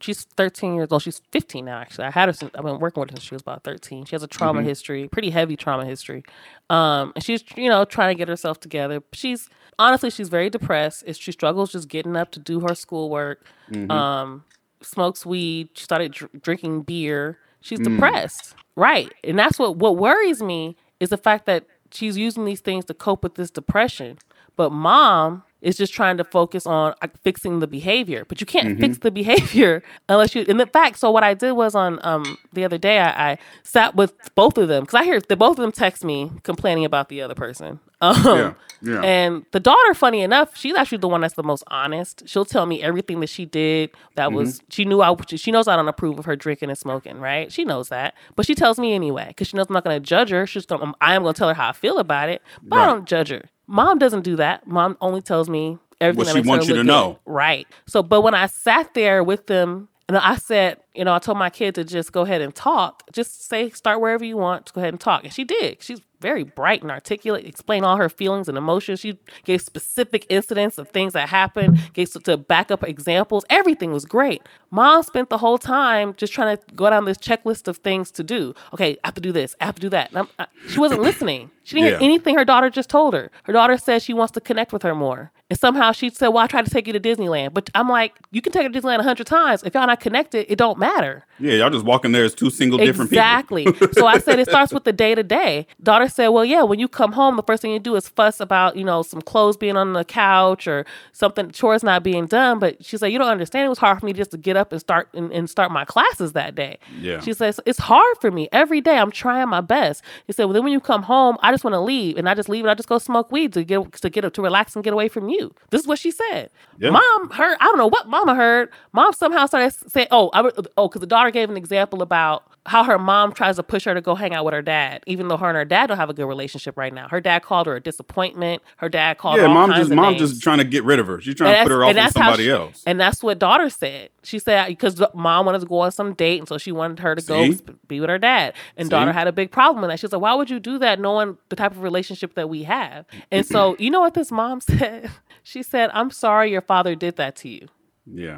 She's 0.03 0.23
13 0.35 0.75
years 0.75 0.89
old. 0.91 1.01
She's 1.01 1.21
15 1.31 1.63
now. 1.65 1.79
Actually, 1.79 2.05
I 2.05 2.11
had 2.11 2.27
her. 2.29 2.33
Since, 2.33 2.51
I've 2.55 2.63
been 2.63 2.79
working 2.79 3.01
with 3.01 3.09
her 3.11 3.15
since 3.15 3.23
she 3.23 3.35
was 3.35 3.41
about 3.41 3.63
13. 3.63 4.05
She 4.05 4.15
has 4.15 4.21
a 4.23 4.27
trauma 4.27 4.59
Mm-hmm. 4.59 4.67
history, 4.67 5.07
pretty 5.07 5.29
heavy 5.29 5.55
trauma 5.55 5.85
history. 5.85 6.23
Um, 6.69 7.13
and 7.15 7.23
she's 7.23 7.43
you 7.55 7.69
know 7.69 7.85
trying 7.85 8.13
to 8.13 8.17
get 8.17 8.27
herself 8.27 8.59
together. 8.59 9.01
She's 9.13 9.49
honestly 9.79 10.09
she's 10.09 10.29
very 10.29 10.49
depressed. 10.49 11.03
Is 11.07 11.17
she 11.17 11.31
struggles 11.31 11.71
just 11.71 11.87
getting 11.87 12.15
up 12.15 12.31
to 12.31 12.39
do 12.39 12.59
her 12.61 12.75
schoolwork. 12.75 13.45
Mm-hmm. 13.71 13.89
Um, 13.91 14.43
smokes 14.81 15.25
weed. 15.25 15.69
She 15.75 15.83
started 15.85 16.11
dr- 16.11 16.31
drinking 16.41 16.81
beer. 16.81 17.37
She's 17.61 17.79
Mm. 17.79 17.93
depressed, 17.93 18.55
right? 18.75 19.09
And 19.23 19.39
that's 19.39 19.57
what 19.57 19.77
what 19.77 19.95
worries 19.95 20.43
me 20.43 20.75
is 20.99 21.09
the 21.09 21.17
fact 21.17 21.45
that 21.45 21.65
she's 21.91 22.17
using 22.17 22.43
these 22.43 22.59
things 22.59 22.83
to 22.85 22.93
cope 22.93 23.23
with 23.23 23.35
this 23.35 23.49
depression. 23.51 24.17
But 24.57 24.71
mom 24.71 25.43
is 25.63 25.75
just 25.77 25.93
trying 25.93 26.17
to 26.17 26.23
focus 26.23 26.67
on 26.67 26.93
uh, 27.01 27.07
fixing 27.23 27.59
the 27.59 27.67
behavior. 27.67 28.25
But 28.27 28.39
you 28.39 28.45
can't 28.45 28.79
fix 28.79 28.99
the 28.99 29.09
behavior 29.21 29.81
unless 30.07 30.35
you. 30.35 30.45
And 30.47 30.61
in 30.61 30.67
fact, 30.67 30.99
so 30.99 31.09
what 31.09 31.23
I 31.23 31.33
did 31.33 31.53
was 31.53 31.73
on 31.73 31.99
um 32.03 32.37
the 32.53 32.63
other 32.65 32.77
day, 32.77 32.99
I, 32.99 33.31
I 33.31 33.37
sat 33.63 33.95
with 33.95 34.13
both 34.35 34.57
of 34.59 34.67
them 34.67 34.83
because 34.83 34.99
I 35.01 35.03
hear 35.03 35.19
that 35.19 35.37
both 35.37 35.57
of 35.57 35.63
them 35.63 35.71
text 35.71 36.03
me 36.03 36.29
complaining 36.43 36.85
about 36.85 37.09
the 37.09 37.21
other 37.21 37.35
person. 37.35 37.79
Um, 38.03 38.15
Yeah, 38.25 38.53
yeah. 38.81 39.01
And 39.01 39.45
the 39.53 39.61
daughter, 39.61 39.93
funny 39.93 40.23
enough, 40.23 40.57
she's 40.57 40.75
actually 40.75 40.97
the 40.97 41.07
one 41.07 41.21
that's 41.21 41.35
the 41.35 41.43
most 41.43 41.63
honest. 41.67 42.23
She'll 42.27 42.43
tell 42.43 42.65
me 42.65 42.83
everything 42.83 43.21
that 43.21 43.29
she 43.29 43.45
did. 43.45 43.91
That 44.15 44.33
was 44.33 44.61
she 44.69 44.83
knew 44.83 44.99
I. 45.01 45.15
She 45.37 45.51
knows 45.51 45.69
I 45.69 45.77
don't 45.77 45.87
approve 45.87 46.19
of 46.19 46.25
her 46.25 46.35
drinking 46.35 46.67
and 46.67 46.77
smoking, 46.77 47.21
right? 47.21 47.49
She 47.49 47.63
knows 47.63 47.87
that, 47.95 48.13
but 48.35 48.45
she 48.45 48.55
tells 48.55 48.77
me 48.77 48.91
anyway 48.93 49.27
because 49.29 49.47
she 49.47 49.55
knows 49.55 49.67
I'm 49.69 49.73
not 49.75 49.85
going 49.85 49.95
to 49.95 50.05
judge 50.05 50.31
her. 50.31 50.45
She's 50.45 50.65
gonna, 50.65 50.91
I 50.99 51.15
am 51.15 51.21
going 51.23 51.33
to 51.33 51.39
tell 51.39 51.47
her 51.47 51.53
how 51.53 51.69
I 51.69 51.71
feel 51.71 51.97
about 51.97 52.27
it, 52.27 52.41
but 52.61 52.77
I 52.77 52.85
don't 52.87 53.07
judge 53.07 53.29
her. 53.29 53.43
Mom 53.67 53.97
doesn't 53.99 54.23
do 54.23 54.35
that. 54.35 54.67
Mom 54.67 54.97
only 54.99 55.21
tells 55.21 55.47
me 55.49 55.52
everything 56.01 56.35
What 56.35 56.43
she 56.43 56.49
wants 56.49 56.67
you 56.67 56.75
to 56.75 56.83
know. 56.83 57.19
Right. 57.25 57.67
So, 57.87 58.03
but 58.03 58.21
when 58.21 58.33
I 58.33 58.47
sat 58.47 58.93
there 58.93 59.23
with 59.23 59.47
them. 59.47 59.89
And 60.09 60.17
I 60.17 60.35
said, 60.35 60.79
you 60.93 61.05
know, 61.05 61.13
I 61.13 61.19
told 61.19 61.37
my 61.37 61.49
kid 61.49 61.75
to 61.75 61.85
just 61.85 62.11
go 62.11 62.23
ahead 62.23 62.41
and 62.41 62.53
talk. 62.53 63.03
Just 63.13 63.47
say, 63.47 63.69
start 63.69 64.01
wherever 64.01 64.25
you 64.25 64.35
want. 64.35 64.71
Go 64.73 64.81
ahead 64.81 64.93
and 64.93 64.99
talk. 64.99 65.23
And 65.23 65.31
she 65.31 65.45
did. 65.45 65.81
She's 65.81 66.01
very 66.19 66.43
bright 66.43 66.81
and 66.81 66.91
articulate, 66.91 67.45
explain 67.45 67.85
all 67.85 67.95
her 67.95 68.09
feelings 68.09 68.49
and 68.49 68.57
emotions. 68.57 68.99
She 68.99 69.17
gave 69.45 69.61
specific 69.61 70.25
incidents 70.29 70.77
of 70.77 70.89
things 70.89 71.13
that 71.13 71.29
happened, 71.29 71.79
gave 71.93 72.11
to, 72.13 72.19
to 72.21 72.37
back 72.37 72.69
up 72.69 72.83
examples. 72.83 73.45
Everything 73.49 73.93
was 73.93 74.03
great. 74.05 74.41
Mom 74.71 75.03
spent 75.03 75.29
the 75.29 75.37
whole 75.37 75.57
time 75.57 76.13
just 76.15 76.33
trying 76.33 76.57
to 76.57 76.63
go 76.75 76.89
down 76.89 77.05
this 77.05 77.17
checklist 77.17 77.69
of 77.69 77.77
things 77.77 78.11
to 78.11 78.23
do. 78.23 78.53
Okay, 78.73 78.97
I 79.03 79.07
have 79.07 79.15
to 79.15 79.21
do 79.21 79.31
this. 79.31 79.55
I 79.61 79.65
have 79.65 79.75
to 79.75 79.81
do 79.81 79.89
that. 79.89 80.11
I, 80.37 80.47
she 80.67 80.79
wasn't 80.79 81.01
listening. 81.01 81.49
She 81.63 81.75
didn't 81.75 81.85
Yeah. 81.91 81.97
hear 81.99 82.05
anything 82.05 82.35
her 82.37 82.45
daughter 82.45 82.69
just 82.69 82.89
told 82.89 83.13
her. 83.13 83.31
Her 83.43 83.53
daughter 83.53 83.77
says 83.77 84.03
she 84.03 84.13
wants 84.13 84.31
to 84.33 84.41
connect 84.41 84.73
with 84.73 84.83
her 84.83 84.93
more. 84.95 85.31
And 85.49 85.59
somehow 85.59 85.91
she 85.91 86.09
said, 86.09 86.29
Well, 86.29 86.43
I 86.43 86.47
tried 86.47 86.65
to 86.65 86.71
take 86.71 86.87
you 86.87 86.93
to 86.93 86.99
Disneyland. 86.99 87.53
But 87.53 87.69
I'm 87.75 87.87
like, 87.89 88.13
you 88.31 88.41
can 88.41 88.51
take 88.51 88.63
her 88.63 88.69
to 88.69 88.79
Disneyland 88.81 88.99
a 88.99 89.03
hundred 89.03 89.27
times. 89.27 89.61
If 89.63 89.73
y'all 89.75 89.85
not 89.87 89.99
connected, 89.99 90.51
it 90.51 90.57
don't 90.57 90.79
matter. 90.79 91.25
yeah, 91.39 91.53
y'all 91.55 91.69
just 91.69 91.85
walking 91.85 92.11
there 92.11 92.23
as 92.23 92.33
two 92.33 92.49
single 92.49 92.79
different 92.79 93.11
people. 93.11 93.21
Exactly. 93.23 93.67
so 93.93 94.07
I 94.07 94.17
said 94.19 94.39
it 94.39 94.47
starts 94.49 94.73
with 94.73 94.83
the 94.83 94.93
day 94.93 95.13
to 95.15 95.21
day. 95.23 95.67
Daughter 95.81 96.07
said, 96.07 96.29
Well, 96.29 96.43
yeah, 96.45 96.63
when 96.63 96.79
you 96.79 96.87
come 96.87 97.11
home, 97.11 97.35
the 97.35 97.43
first 97.43 97.61
thing 97.61 97.71
you 97.71 97.79
do 97.79 97.95
is 97.95 98.07
fuss 98.09 98.39
about, 98.39 98.75
you 98.77 98.83
know, 98.83 99.03
some 99.03 99.21
clothes 99.21 99.55
being 99.57 99.77
on 99.77 99.93
the 99.93 100.03
couch 100.05 100.67
or 100.67 100.85
something, 101.11 101.51
chores 101.51 101.83
not 101.83 102.03
being 102.03 102.25
done. 102.25 102.57
But 102.57 102.83
she 102.83 102.97
said, 102.97 103.07
You 103.07 103.19
don't 103.19 103.27
understand. 103.29 103.65
It 103.65 103.69
was 103.69 103.77
hard 103.79 103.99
for 103.99 104.05
me 104.05 104.13
just 104.13 104.31
to 104.31 104.37
get 104.37 104.57
up 104.57 104.71
and 104.71 104.81
start 104.81 105.07
and, 105.13 105.31
and 105.31 105.49
start 105.49 105.71
my 105.71 105.85
classes 105.85 106.31
that 106.33 106.55
day. 106.55 106.79
Yeah. 106.99 107.19
She 107.19 107.33
says, 107.33 107.59
It's 107.65 107.79
hard 107.79 108.17
for 108.21 108.31
me 108.31 108.49
every 108.51 108.81
day. 108.81 108.97
I'm 108.97 109.11
trying 109.11 109.49
my 109.49 109.61
best. 109.61 110.01
He 110.25 110.33
said, 110.33 110.45
Well, 110.45 110.53
then 110.53 110.63
when 110.63 110.73
you 110.73 110.79
come 110.79 111.03
home, 111.03 111.37
I 111.41 111.51
just 111.53 111.63
want 111.63 111.73
to 111.73 111.79
leave. 111.79 112.17
And 112.17 112.27
I 112.27 112.33
just 112.33 112.49
leave 112.49 112.63
and 112.63 112.71
I 112.71 112.73
just 112.73 112.89
go 112.89 112.97
smoke 112.97 113.31
weed 113.31 113.53
to 113.53 113.63
get 113.63 113.91
to 113.93 114.09
get 114.09 114.33
to 114.33 114.41
relax 114.41 114.75
and 114.75 114.83
get 114.83 114.93
away 114.93 115.07
from 115.07 115.29
you. 115.29 115.53
This 115.69 115.81
is 115.81 115.87
what 115.87 115.99
she 115.99 116.11
said. 116.11 116.49
Yeah. 116.77 116.89
Mom 116.91 117.29
heard, 117.31 117.57
I 117.59 117.65
don't 117.65 117.77
know 117.77 117.87
what 117.89 118.07
mama 118.07 118.35
heard. 118.35 118.69
Mom 118.91 119.13
somehow 119.13 119.45
started 119.45 119.73
saying, 119.91 120.07
Oh, 120.11 120.29
I, 120.33 120.49
oh, 120.77 120.87
because 120.87 121.01
the 121.01 121.07
daughter 121.07 121.31
gave 121.31 121.49
an 121.49 121.57
example 121.57 122.01
about 122.01 122.43
how 122.65 122.83
her 122.85 122.97
mom 122.97 123.33
tries 123.33 123.57
to 123.57 123.63
push 123.63 123.83
her 123.83 123.93
to 123.93 123.99
go 123.99 124.15
hang 124.15 124.33
out 124.33 124.45
with 124.45 124.53
her 124.53 124.61
dad, 124.61 125.03
even 125.05 125.27
though 125.27 125.35
her 125.35 125.47
and 125.49 125.57
her 125.57 125.65
dad 125.65 125.87
don't 125.87 125.97
have 125.97 126.09
a 126.09 126.13
good 126.13 126.25
relationship 126.27 126.77
right 126.77 126.93
now. 126.93 127.09
Her 127.09 127.19
dad 127.19 127.43
called 127.43 127.67
her 127.67 127.75
a 127.75 127.81
disappointment. 127.81 128.61
Her 128.77 128.87
dad 128.87 129.17
called 129.17 129.37
Yeah, 129.37 129.47
mom 129.47 129.73
just 129.73 129.91
mom 129.91 130.13
names. 130.13 130.31
just 130.31 130.41
trying 130.41 130.59
to 130.59 130.63
get 130.63 130.85
rid 130.85 130.97
of 130.99 131.07
her. 131.07 131.19
She's 131.19 131.35
trying 131.35 131.55
And 131.55 131.67
to 131.67 131.69
put 131.69 131.75
her 131.75 131.83
off 131.85 131.93
with 131.95 132.13
somebody 132.13 132.43
she- 132.45 132.49
else. 132.51 132.81
And 132.85 132.99
that's 132.99 133.21
what 133.21 133.37
daughter 133.39 133.69
said. 133.69 134.09
She 134.23 134.39
said 134.39 134.63
uh, 134.63 134.67
because 134.67 135.01
mom 135.13 135.45
wanted 135.45 135.59
to 135.59 135.65
go 135.65 135.79
on 135.79 135.91
some 135.91 136.13
date, 136.13 136.39
and 136.39 136.47
so 136.47 136.57
she 136.57 136.71
wanted 136.71 136.99
her 136.99 137.15
to 137.15 137.21
go 137.21 137.43
See? 137.43 137.55
sp- 137.59 137.75
be 137.89 137.99
with 137.99 138.09
her 138.09 138.17
dad. 138.17 138.53
And 138.77 138.85
See? 138.87 138.91
daughter 138.91 139.11
had 139.11 139.27
a 139.27 139.33
big 139.33 139.51
problem 139.51 139.81
with 139.81 139.89
that. 139.89 139.99
She 139.99 140.05
was 140.05 140.13
like, 140.13 140.21
"Why 140.21 140.33
would 140.33 140.49
you 140.49 140.61
do 140.61 140.77
that, 140.79 141.01
knowing 141.01 141.37
the 141.49 141.57
type 141.57 141.71
of 141.71 141.83
relationship 141.83 142.35
that 142.35 142.47
we 142.49 142.63
have?" 142.63 143.05
And 143.31 143.45
so, 143.45 143.75
you 143.79 143.89
know 143.89 143.99
what 143.99 144.13
this 144.13 144.31
mom 144.31 144.61
said? 144.61 145.11
She 145.43 145.61
said, 145.63 145.89
"I'm 145.93 146.11
sorry 146.11 146.49
your 146.51 146.61
father 146.61 146.95
did 146.95 147.17
that 147.17 147.35
to 147.37 147.49
you." 147.49 147.67
yeah. 148.05 148.37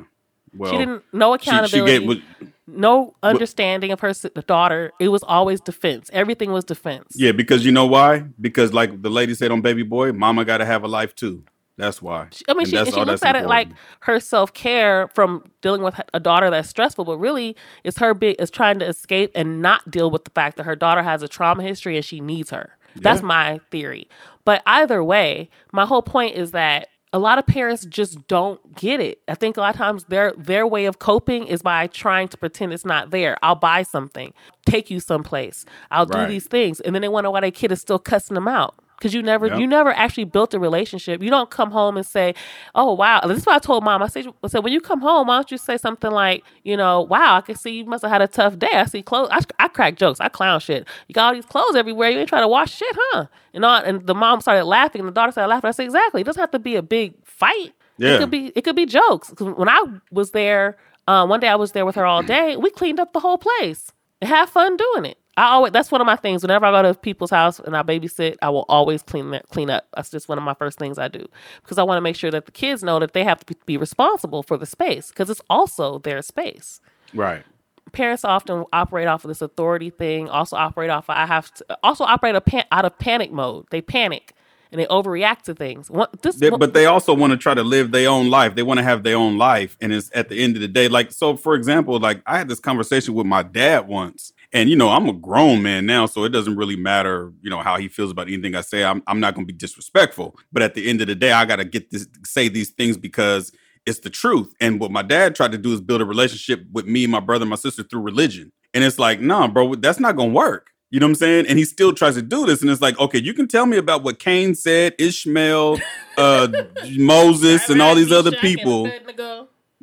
Well, 0.57 0.71
She 0.71 0.77
didn't 0.77 1.03
no 1.11 1.35
she, 1.37 1.43
she 1.43 1.49
accountability, 1.49 2.05
gave. 2.15 2.23
No 2.67 3.15
understanding 3.23 3.91
of 3.91 3.99
her 3.99 4.13
daughter. 4.47 4.91
It 4.99 5.09
was 5.09 5.23
always 5.23 5.61
defense. 5.61 6.09
Everything 6.13 6.51
was 6.51 6.63
defense. 6.63 7.13
Yeah, 7.15 7.31
because 7.31 7.65
you 7.65 7.71
know 7.71 7.85
why? 7.85 8.25
Because 8.39 8.73
like 8.73 9.01
the 9.01 9.09
lady 9.09 9.35
said 9.35 9.51
on 9.51 9.61
Baby 9.61 9.83
Boy, 9.83 10.11
Mama 10.11 10.45
got 10.45 10.57
to 10.57 10.65
have 10.65 10.83
a 10.83 10.87
life 10.87 11.15
too. 11.15 11.43
That's 11.77 12.01
why. 12.01 12.29
I 12.47 12.53
mean, 12.53 12.61
And 12.61 12.67
she, 12.69 12.77
and 12.77 12.87
she 12.87 13.03
looks 13.03 13.23
at 13.23 13.35
it 13.35 13.47
like 13.47 13.67
her 14.01 14.19
self 14.19 14.53
care 14.53 15.09
from 15.09 15.51
dealing 15.61 15.81
with 15.81 15.99
a 16.13 16.19
daughter 16.19 16.49
that's 16.49 16.69
stressful, 16.69 17.03
but 17.03 17.17
really, 17.17 17.55
it's 17.83 17.97
her 17.97 18.13
big 18.13 18.37
is 18.39 18.49
trying 18.49 18.79
to 18.79 18.87
escape 18.87 19.31
and 19.35 19.61
not 19.61 19.91
deal 19.91 20.09
with 20.09 20.23
the 20.23 20.31
fact 20.31 20.57
that 20.57 20.63
her 20.63 20.75
daughter 20.75 21.03
has 21.03 21.21
a 21.21 21.27
trauma 21.27 21.63
history 21.63 21.97
and 21.97 22.05
she 22.05 22.21
needs 22.21 22.49
her. 22.51 22.77
That's 22.95 23.21
my 23.21 23.59
theory. 23.71 24.07
But 24.45 24.63
either 24.65 25.03
way, 25.03 25.49
my 25.73 25.85
whole 25.85 26.01
point 26.01 26.35
is 26.35 26.51
that 26.51 26.87
a 27.15 27.19
lot 27.19 27.39
of 27.39 27.47
parents 27.47 27.85
just 27.85 28.27
don't 28.27 28.75
get 28.75 28.99
it. 28.99 29.21
I 29.29 29.35
think 29.35 29.55
a 29.55 29.61
lot 29.61 29.73
of 29.73 29.77
times 29.77 30.03
their 30.09 30.33
their 30.37 30.67
way 30.67 30.83
of 30.83 30.99
coping 30.99 31.47
is 31.47 31.61
by 31.61 31.87
trying 31.87 32.27
to 32.27 32.37
pretend 32.37 32.73
it's 32.73 32.83
not 32.83 33.11
there. 33.11 33.37
I'll 33.41 33.55
buy 33.55 33.83
something, 33.83 34.33
take 34.65 34.91
you 34.91 34.99
someplace. 34.99 35.65
I'll 35.89 36.05
do 36.05 36.25
these 36.27 36.45
things, 36.45 36.81
and 36.81 36.93
then 36.93 37.01
they 37.01 37.07
wonder 37.07 37.31
why 37.31 37.39
their 37.39 37.51
kid 37.51 37.71
is 37.71 37.79
still 37.79 37.99
cussing 37.99 38.35
them 38.35 38.49
out 38.49 38.75
because 38.97 39.13
you 39.13 39.21
never 39.21 39.47
Yep. 39.47 39.59
you 39.59 39.67
never 39.67 39.91
actually 39.91 40.23
built 40.25 40.53
a 40.53 40.59
relationship. 40.59 41.21
You 41.21 41.29
don't 41.29 41.49
come 41.49 41.71
home 41.71 41.97
and 41.97 42.05
say, 42.05 42.33
"Oh 42.73 42.93
wow." 42.93 43.21
This 43.21 43.39
is 43.39 43.45
what 43.45 43.55
I 43.55 43.59
told 43.59 43.83
mom. 43.83 44.01
I 44.01 44.07
said, 44.07 44.27
I 44.43 44.47
said 44.47 44.63
when 44.63 44.73
you 44.73 44.81
come 44.81 45.01
home, 45.01 45.27
why 45.27 45.35
don't 45.37 45.51
you 45.51 45.57
say 45.57 45.77
something 45.77 46.11
like, 46.11 46.43
you 46.63 46.75
know, 46.77 47.01
"Wow, 47.01 47.37
I 47.37 47.41
can 47.41 47.55
see 47.55 47.77
you 47.77 47.85
must 47.85 48.03
have 48.03 48.11
had 48.11 48.21
a 48.21 48.27
tough 48.27 48.57
day. 48.57 48.71
I 48.73 48.85
see 48.85 49.01
clothes. 49.01 49.29
I, 49.31 49.39
I 49.59 49.67
crack 49.67 49.95
jokes. 49.97 50.19
I 50.19 50.29
clown 50.29 50.59
shit. 50.59 50.87
You 51.07 51.13
got 51.13 51.27
all 51.27 51.33
these 51.33 51.45
clothes 51.45 51.75
everywhere. 51.75 52.09
You 52.09 52.19
ain't 52.19 52.29
trying 52.29 52.43
to 52.43 52.47
wash 52.47 52.73
shit, 52.73 52.95
huh?" 53.11 53.25
And 53.53 53.63
all, 53.65 53.77
and 53.77 54.05
the 54.05 54.15
mom 54.15 54.41
started 54.41 54.65
laughing, 54.65 54.99
and 55.01 55.07
the 55.07 55.13
daughter 55.13 55.31
started 55.31 55.49
laughing. 55.49 55.67
I 55.67 55.71
said, 55.71 55.85
"Exactly. 55.85 56.21
It 56.21 56.25
doesn't 56.25 56.41
have 56.41 56.51
to 56.51 56.59
be 56.59 56.75
a 56.75 56.81
big 56.83 57.13
fight. 57.25 57.73
Yeah. 57.97 58.15
It 58.15 58.19
could 58.19 58.31
be. 58.31 58.51
It 58.55 58.61
could 58.63 58.75
be 58.75 58.85
jokes." 58.85 59.33
when 59.39 59.69
I 59.69 59.83
was 60.11 60.31
there, 60.31 60.77
um, 61.07 61.29
one 61.29 61.39
day 61.39 61.47
I 61.47 61.55
was 61.55 61.73
there 61.73 61.85
with 61.85 61.95
her 61.95 62.05
all 62.05 62.23
day. 62.23 62.55
We 62.55 62.69
cleaned 62.71 62.99
up 62.99 63.13
the 63.13 63.19
whole 63.19 63.37
place 63.37 63.91
and 64.21 64.29
have 64.29 64.49
fun 64.49 64.77
doing 64.77 65.05
it. 65.05 65.17
I 65.37 65.49
always 65.49 65.73
that's 65.73 65.91
one 65.91 66.01
of 66.01 66.07
my 66.07 66.15
things. 66.15 66.41
Whenever 66.43 66.65
I 66.65 66.71
go 66.71 66.93
to 66.93 66.97
people's 66.97 67.29
house 67.29 67.59
and 67.59 67.75
I 67.75 67.83
babysit, 67.83 68.37
I 68.41 68.49
will 68.49 68.65
always 68.69 69.01
clean 69.03 69.31
that 69.31 69.49
clean 69.49 69.69
up. 69.69 69.85
That's 69.95 70.09
just 70.09 70.29
one 70.29 70.37
of 70.37 70.43
my 70.43 70.53
first 70.53 70.79
things 70.79 70.97
I 70.97 71.07
do 71.09 71.25
because 71.61 71.77
I 71.77 71.83
want 71.83 71.97
to 71.97 72.01
make 72.01 72.15
sure 72.15 72.31
that 72.31 72.45
the 72.45 72.51
kids 72.51 72.83
know 72.83 72.99
that 72.99 73.13
they 73.13 73.23
have 73.23 73.45
to 73.45 73.55
be- 73.65 73.77
responsible 73.77 74.43
for 74.43 74.57
the 74.57 74.65
space 74.65 75.09
because 75.09 75.29
it's 75.29 75.41
also 75.49 75.99
their 75.99 76.21
space. 76.21 76.79
right. 77.13 77.43
Parents 77.91 78.25
often 78.25 78.65
operate 78.73 79.07
off 79.07 79.23
of 79.23 79.27
this 79.29 79.41
authority 79.43 79.89
thing. 79.91 80.27
Also 80.27 80.55
operate 80.57 80.89
off. 80.89 81.09
Of, 81.09 81.15
I 81.17 81.25
have 81.27 81.53
to 81.53 81.77
also 81.83 82.03
operate 82.03 82.35
a 82.35 82.41
pan, 82.41 82.65
out 82.71 82.83
of 82.83 82.97
panic 82.97 83.31
mode. 83.31 83.67
They 83.69 83.79
panic 83.79 84.33
and 84.71 84.81
they 84.81 84.85
overreact 84.87 85.43
to 85.43 85.53
things. 85.53 85.89
What 85.89 86.21
this? 86.23 86.35
They- 86.37 86.49
but 86.49 86.73
they 86.73 86.87
also 86.87 87.13
want 87.13 87.31
to 87.31 87.37
try 87.37 87.53
to 87.53 87.63
live 87.63 87.91
their 87.91 88.09
own 88.09 88.29
life. 88.29 88.55
They 88.55 88.63
want 88.63 88.79
to 88.79 88.83
have 88.83 89.03
their 89.03 89.15
own 89.15 89.37
life, 89.37 89.77
and 89.79 89.93
it's 89.93 90.09
at 90.13 90.29
the 90.29 90.43
end 90.43 90.55
of 90.55 90.61
the 90.61 90.67
day. 90.67 90.87
Like 90.87 91.11
so, 91.11 91.37
for 91.37 91.53
example, 91.55 91.99
like 91.99 92.21
I 92.25 92.37
had 92.37 92.49
this 92.49 92.59
conversation 92.59 93.13
with 93.13 93.27
my 93.27 93.43
dad 93.43 93.87
once, 93.87 94.33
and 94.53 94.69
you 94.69 94.75
know 94.75 94.89
I'm 94.89 95.07
a 95.09 95.13
grown 95.13 95.61
man 95.61 95.85
now, 95.85 96.05
so 96.05 96.23
it 96.23 96.29
doesn't 96.29 96.55
really 96.55 96.75
matter, 96.75 97.31
you 97.41 97.49
know, 97.49 97.61
how 97.61 97.77
he 97.77 97.87
feels 97.87 98.11
about 98.11 98.27
anything 98.27 98.55
I 98.55 98.61
say. 98.61 98.83
I'm 98.83 99.03
I'm 99.07 99.19
not 99.19 99.35
going 99.35 99.45
to 99.47 99.53
be 99.53 99.57
disrespectful, 99.57 100.37
but 100.51 100.63
at 100.63 100.73
the 100.73 100.89
end 100.89 101.01
of 101.01 101.07
the 101.07 101.15
day, 101.15 101.31
I 101.31 101.45
got 101.45 101.57
to 101.57 101.65
get 101.65 101.91
this 101.91 102.07
say 102.23 102.47
these 102.49 102.69
things 102.71 102.97
because 102.97 103.51
it's 103.85 103.99
the 103.99 104.09
truth. 104.09 104.53
And 104.59 104.79
what 104.79 104.91
my 104.91 105.01
dad 105.01 105.35
tried 105.35 105.51
to 105.51 105.57
do 105.57 105.73
is 105.73 105.81
build 105.81 106.01
a 106.01 106.05
relationship 106.05 106.65
with 106.71 106.85
me, 106.85 107.07
my 107.07 107.19
brother, 107.19 107.45
my 107.45 107.55
sister 107.55 107.83
through 107.83 108.01
religion, 108.01 108.51
and 108.73 108.83
it's 108.83 108.99
like, 108.99 109.21
nah, 109.21 109.47
bro, 109.47 109.75
that's 109.75 109.99
not 109.99 110.15
going 110.15 110.29
to 110.29 110.35
work. 110.35 110.71
You 110.91 110.99
know 110.99 111.07
what 111.07 111.11
I'm 111.11 111.15
saying? 111.15 111.47
And 111.47 111.57
he 111.57 111.65
still 111.65 111.93
tries 111.93 112.15
to 112.15 112.21
do 112.21 112.45
this. 112.45 112.61
And 112.61 112.69
it's 112.69 112.81
like, 112.81 112.97
okay, 112.99 113.19
you 113.19 113.33
can 113.33 113.47
tell 113.47 113.65
me 113.65 113.75
about 113.77 114.03
what 114.03 114.19
Cain 114.19 114.55
said, 114.55 114.93
Ishmael, 114.97 115.79
uh, 116.17 116.47
Moses, 116.91 117.69
and 117.69 117.81
all 117.81 117.95
these 117.95 118.11
other 118.11 118.31
people. 118.31 118.89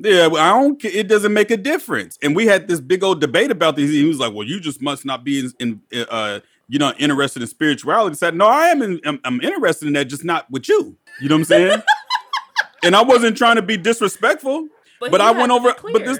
Yeah, 0.03 0.29
I 0.33 0.51
don't. 0.51 0.85
It 0.85 1.07
doesn't 1.07 1.33
make 1.33 1.51
a 1.51 1.57
difference. 1.57 2.19
And 2.23 2.35
we 2.35 2.47
had 2.47 2.67
this 2.67 2.81
big 2.81 3.05
old 3.05 3.21
debate 3.21 3.51
about 3.51 3.77
these. 3.77 3.91
He 3.91 4.05
was 4.05 4.19
like, 4.19 4.35
"Well, 4.35 4.47
you 4.47 4.59
just 4.59 4.83
must 4.83 5.05
not 5.05 5.23
be 5.25 5.51
in, 5.61 5.81
in 5.93 6.07
uh, 6.09 6.41
you 6.69 6.79
know, 6.79 6.93
interested 6.99 7.43
in 7.43 7.49
spirituality." 7.49 8.15
I 8.15 8.17
said, 8.17 8.35
"No, 8.35 8.47
I 8.47 8.67
am. 8.67 8.83
In, 8.83 9.01
I'm, 9.05 9.21
I'm 9.25 9.41
interested 9.41 9.87
in 9.87 9.95
that, 9.95 10.09
just 10.09 10.25
not 10.25 10.51
with 10.51 10.69
you." 10.69 10.97
You 11.21 11.29
know 11.29 11.37
what 11.37 11.41
I'm 11.41 11.45
saying? 11.45 11.83
and 12.83 12.97
I 12.97 13.03
wasn't 13.03 13.37
trying 13.37 13.57
to 13.57 13.63
be 13.63 13.77
disrespectful, 13.77 14.69
but, 14.99 15.13
he 15.13 15.27
I 15.27 15.31
went 15.31 15.53
over. 15.53 15.75
But 15.93 16.05
this. 16.05 16.19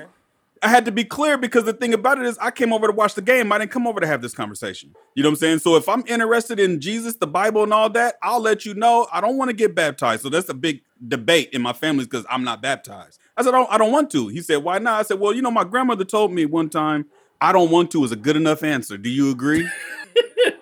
I 0.63 0.69
had 0.69 0.85
to 0.85 0.93
be 0.93 1.05
clear 1.05 1.37
because 1.37 1.65
the 1.65 1.73
thing 1.73 1.93
about 1.93 2.19
it 2.19 2.27
is, 2.27 2.39
I 2.39 2.53
came 2.53 2.73
over 2.73 2.87
to 2.87 2.93
watch 2.93 3.15
the 3.15 3.23
game. 3.23 3.51
I 3.51 3.59
didn't 3.59 3.73
come 3.73 3.87
over 3.87 3.99
to 4.01 4.07
have 4.07 4.23
this 4.23 4.33
conversation. 4.33 4.95
You 5.15 5.23
know 5.23 5.31
what 5.31 5.35
I'm 5.35 5.37
saying? 5.39 5.59
So 5.59 5.77
if 5.77 5.89
I'm 5.89 6.05
interested 6.07 6.61
in 6.61 6.81
Jesus, 6.81 7.17
the 7.17 7.27
Bible, 7.27 7.65
and 7.65 7.73
all 7.73 7.91
that, 7.91 8.15
I'll 8.23 8.41
let 8.41 8.65
you 8.65 8.75
know. 8.75 9.09
I 9.13 9.21
don't 9.21 9.37
want 9.37 9.49
to 9.51 9.57
get 9.57 9.75
baptized. 9.75 10.23
So 10.23 10.29
that's 10.29 10.49
a 10.49 10.55
big 10.55 10.83
debate 11.07 11.51
in 11.53 11.63
my 11.63 11.73
family 11.73 12.05
because 12.05 12.25
I'm 12.31 12.45
not 12.45 12.63
baptized. 12.63 13.19
I 13.37 13.43
said, 13.43 13.55
I 13.55 13.59
don't, 13.59 13.73
I 13.73 13.79
don't 13.79 13.91
want 13.91 14.11
to. 14.13 14.29
He 14.29 14.41
said, 14.41 14.59
Why 14.59 14.79
not? 14.79 15.01
I 15.01 15.03
said, 15.03 15.19
Well, 15.19 15.33
you 15.33 15.43
know, 15.43 15.51
my 15.51 15.65
grandmother 15.65 16.05
told 16.05 16.33
me 16.33 16.47
one 16.47 16.69
time, 16.69 17.07
I 17.41 17.51
don't 17.51 17.71
want 17.71 17.91
to 17.93 18.05
is 18.05 18.13
a 18.13 18.17
good 18.17 18.37
enough 18.37 18.63
answer. 18.63 18.97
Do 18.97 19.11
you 19.11 19.31
agree? 19.31 19.69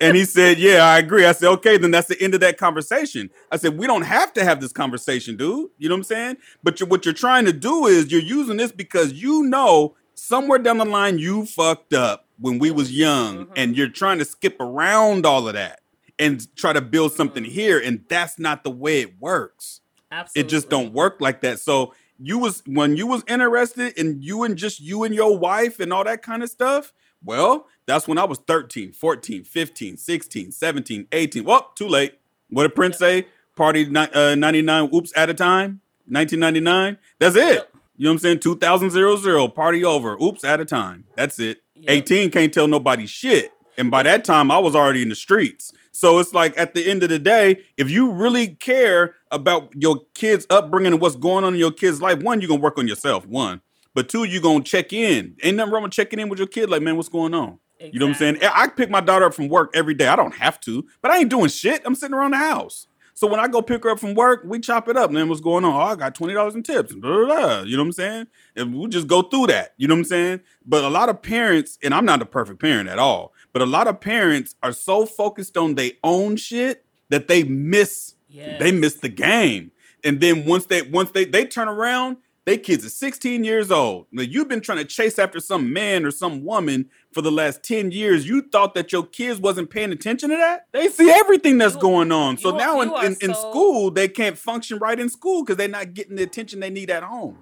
And 0.00 0.16
he 0.16 0.24
said, 0.24 0.58
Yeah, 0.58 0.84
I 0.84 0.98
agree. 0.98 1.24
I 1.24 1.32
said, 1.32 1.48
Okay, 1.50 1.76
then 1.76 1.90
that's 1.90 2.08
the 2.08 2.20
end 2.20 2.34
of 2.34 2.40
that 2.40 2.58
conversation. 2.58 3.30
I 3.50 3.56
said, 3.56 3.78
We 3.78 3.86
don't 3.86 4.02
have 4.02 4.32
to 4.34 4.44
have 4.44 4.60
this 4.60 4.72
conversation, 4.72 5.36
dude. 5.36 5.70
You 5.78 5.88
know 5.88 5.94
what 5.94 6.00
I'm 6.00 6.04
saying? 6.04 6.36
But 6.62 6.80
you 6.80 6.86
what 6.86 7.04
you're 7.04 7.14
trying 7.14 7.44
to 7.46 7.52
do 7.52 7.86
is 7.86 8.10
you're 8.10 8.20
using 8.20 8.56
this 8.56 8.72
because 8.72 9.12
you 9.12 9.44
know 9.44 9.94
somewhere 10.14 10.58
down 10.58 10.78
the 10.78 10.84
line 10.84 11.18
you 11.18 11.46
fucked 11.46 11.92
up 11.92 12.26
when 12.38 12.58
we 12.58 12.70
was 12.70 12.92
young 12.92 13.38
mm-hmm. 13.38 13.52
and 13.56 13.76
you're 13.76 13.88
trying 13.88 14.18
to 14.18 14.24
skip 14.24 14.56
around 14.60 15.26
all 15.26 15.46
of 15.46 15.54
that 15.54 15.80
and 16.18 16.54
try 16.56 16.72
to 16.72 16.80
build 16.80 17.12
something 17.12 17.44
mm-hmm. 17.44 17.52
here. 17.52 17.80
And 17.80 18.04
that's 18.08 18.38
not 18.38 18.64
the 18.64 18.70
way 18.70 19.00
it 19.00 19.20
works 19.20 19.80
Absolutely. 20.14 20.40
it 20.40 20.50
just 20.50 20.70
don't 20.70 20.92
work 20.92 21.20
like 21.20 21.40
that 21.40 21.58
so 21.58 21.92
you 22.18 22.38
was 22.38 22.62
when 22.66 22.96
you 22.96 23.06
was 23.06 23.24
interested 23.26 23.98
in 23.98 24.22
you 24.22 24.44
and 24.44 24.56
just 24.56 24.80
you 24.80 25.02
and 25.02 25.14
your 25.14 25.36
wife 25.36 25.80
and 25.80 25.92
all 25.92 26.04
that 26.04 26.22
kind 26.22 26.42
of 26.42 26.48
stuff 26.48 26.92
well 27.24 27.66
that's 27.86 28.06
when 28.06 28.18
i 28.18 28.24
was 28.24 28.38
13 28.38 28.92
14 28.92 29.44
15 29.44 29.96
16 29.96 30.52
17 30.52 31.08
18 31.12 31.44
well 31.44 31.72
too 31.74 31.88
late. 31.88 32.18
What 32.50 32.62
did 32.64 32.74
prince 32.74 32.98
say? 32.98 33.26
Party 33.56 33.86
uh, 33.96 34.34
99 34.34 34.90
oops 34.94 35.12
at 35.16 35.30
a 35.30 35.34
time? 35.34 35.80
1999 36.06 36.98
that's 37.18 37.36
it. 37.36 37.68
You 37.96 38.04
know 38.04 38.10
what 38.10 38.14
i'm 38.14 38.18
saying? 38.18 38.40
2000 38.40 38.90
zero, 38.90 39.48
party 39.48 39.84
over 39.84 40.16
oops 40.20 40.44
at 40.44 40.60
a 40.60 40.64
time. 40.64 41.04
That's 41.16 41.38
it. 41.38 41.62
Yep. 41.76 41.90
18 41.90 42.30
can't 42.30 42.52
tell 42.52 42.68
nobody 42.68 43.06
shit. 43.06 43.52
And 43.76 43.90
by 43.90 44.02
that 44.02 44.24
time 44.24 44.50
i 44.50 44.58
was 44.58 44.74
already 44.74 45.02
in 45.02 45.08
the 45.08 45.14
streets. 45.14 45.72
So 45.94 46.18
it's 46.18 46.34
like 46.34 46.58
at 46.58 46.74
the 46.74 46.90
end 46.90 47.04
of 47.04 47.08
the 47.08 47.20
day, 47.20 47.62
if 47.76 47.88
you 47.88 48.10
really 48.10 48.48
care 48.48 49.14
about 49.30 49.72
your 49.76 50.00
kids' 50.14 50.44
upbringing 50.50 50.92
and 50.92 51.00
what's 51.00 51.14
going 51.14 51.44
on 51.44 51.54
in 51.54 51.60
your 51.60 51.70
kid's 51.70 52.02
life, 52.02 52.20
one, 52.20 52.40
you're 52.40 52.48
gonna 52.48 52.60
work 52.60 52.78
on 52.78 52.88
yourself. 52.88 53.24
One, 53.26 53.60
but 53.94 54.08
two, 54.08 54.24
you're 54.24 54.42
gonna 54.42 54.62
check 54.64 54.92
in. 54.92 55.36
Ain't 55.42 55.56
nothing 55.56 55.72
wrong 55.72 55.82
with 55.84 55.92
checking 55.92 56.18
in 56.18 56.28
with 56.28 56.38
your 56.38 56.48
kid. 56.48 56.68
Like, 56.70 56.82
man, 56.82 56.96
what's 56.96 57.08
going 57.08 57.34
on? 57.34 57.58
You 57.80 57.98
know 57.98 58.06
what 58.06 58.12
I'm 58.12 58.18
saying? 58.18 58.38
I 58.42 58.68
pick 58.68 58.88
my 58.88 59.00
daughter 59.00 59.26
up 59.26 59.34
from 59.34 59.48
work 59.48 59.70
every 59.74 59.94
day. 59.94 60.06
I 60.06 60.16
don't 60.16 60.34
have 60.34 60.58
to, 60.60 60.84
but 61.02 61.10
I 61.10 61.18
ain't 61.18 61.28
doing 61.28 61.48
shit. 61.48 61.82
I'm 61.84 61.94
sitting 61.94 62.14
around 62.14 62.30
the 62.30 62.38
house. 62.38 62.86
So 63.16 63.26
when 63.28 63.38
I 63.38 63.46
go 63.46 63.62
pick 63.62 63.84
her 63.84 63.90
up 63.90 64.00
from 64.00 64.14
work, 64.14 64.42
we 64.44 64.58
chop 64.58 64.88
it 64.88 64.96
up. 64.96 65.10
Man, 65.10 65.28
what's 65.28 65.40
going 65.40 65.64
on? 65.64 65.72
Oh, 65.74 65.80
I 65.80 65.94
got 65.94 66.14
twenty 66.14 66.34
dollars 66.34 66.54
in 66.54 66.62
tips. 66.62 66.94
Blah, 66.94 67.10
blah, 67.14 67.26
blah. 67.26 67.62
You 67.62 67.76
know 67.76 67.82
what 67.82 67.88
I'm 67.88 67.92
saying? 67.92 68.26
And 68.56 68.74
we 68.74 68.88
just 68.88 69.06
go 69.06 69.22
through 69.22 69.48
that. 69.48 69.74
You 69.76 69.86
know 69.86 69.94
what 69.94 70.00
I'm 70.00 70.04
saying? 70.04 70.40
But 70.66 70.82
a 70.82 70.88
lot 70.88 71.08
of 71.08 71.22
parents, 71.22 71.78
and 71.82 71.94
I'm 71.94 72.04
not 72.04 72.22
a 72.22 72.26
perfect 72.26 72.60
parent 72.60 72.88
at 72.88 72.98
all, 72.98 73.32
but 73.52 73.62
a 73.62 73.66
lot 73.66 73.86
of 73.86 74.00
parents 74.00 74.56
are 74.62 74.72
so 74.72 75.04
focused 75.06 75.56
on 75.56 75.74
their 75.74 75.92
own 76.02 76.36
shit 76.36 76.84
that 77.10 77.28
they 77.28 77.44
miss 77.44 78.14
Yes. 78.28 78.58
they 78.58 78.72
miss 78.72 78.94
the 78.94 79.08
game. 79.08 79.70
And 80.02 80.20
then 80.20 80.44
once 80.44 80.66
they 80.66 80.82
once 80.82 81.12
they 81.12 81.24
they 81.24 81.44
turn 81.44 81.68
around, 81.68 82.16
they 82.46 82.58
kids 82.58 82.84
are 82.84 82.90
16 82.90 83.42
years 83.44 83.70
old. 83.70 84.06
Now 84.12 84.22
you've 84.22 84.48
been 84.48 84.60
trying 84.60 84.78
to 84.78 84.84
chase 84.84 85.18
after 85.18 85.40
some 85.40 85.72
man 85.72 86.04
or 86.04 86.10
some 86.10 86.44
woman 86.44 86.90
for 87.12 87.22
the 87.22 87.32
last 87.32 87.62
10 87.62 87.90
years. 87.90 88.28
You 88.28 88.42
thought 88.42 88.74
that 88.74 88.92
your 88.92 89.06
kids 89.06 89.40
wasn't 89.40 89.70
paying 89.70 89.92
attention 89.92 90.28
to 90.30 90.36
that? 90.36 90.66
They 90.72 90.88
see 90.88 91.10
everything 91.10 91.56
that's 91.58 91.74
You- 91.74 91.80
going 91.80 92.12
on. 92.12 92.36
So 92.36 92.52
you- 92.52 92.58
now 92.58 92.80
in, 92.82 92.90
you 92.90 92.96
in, 93.00 93.16
in 93.22 93.34
so- 93.34 93.50
school, 93.50 93.90
they 93.90 94.08
can't 94.08 94.36
function 94.36 94.78
right 94.78 94.98
in 95.00 95.08
school 95.08 95.42
because 95.42 95.56
they're 95.56 95.68
not 95.68 95.94
getting 95.94 96.16
the 96.16 96.22
attention 96.22 96.60
they 96.60 96.70
need 96.70 96.90
at 96.90 97.02
home. 97.02 97.38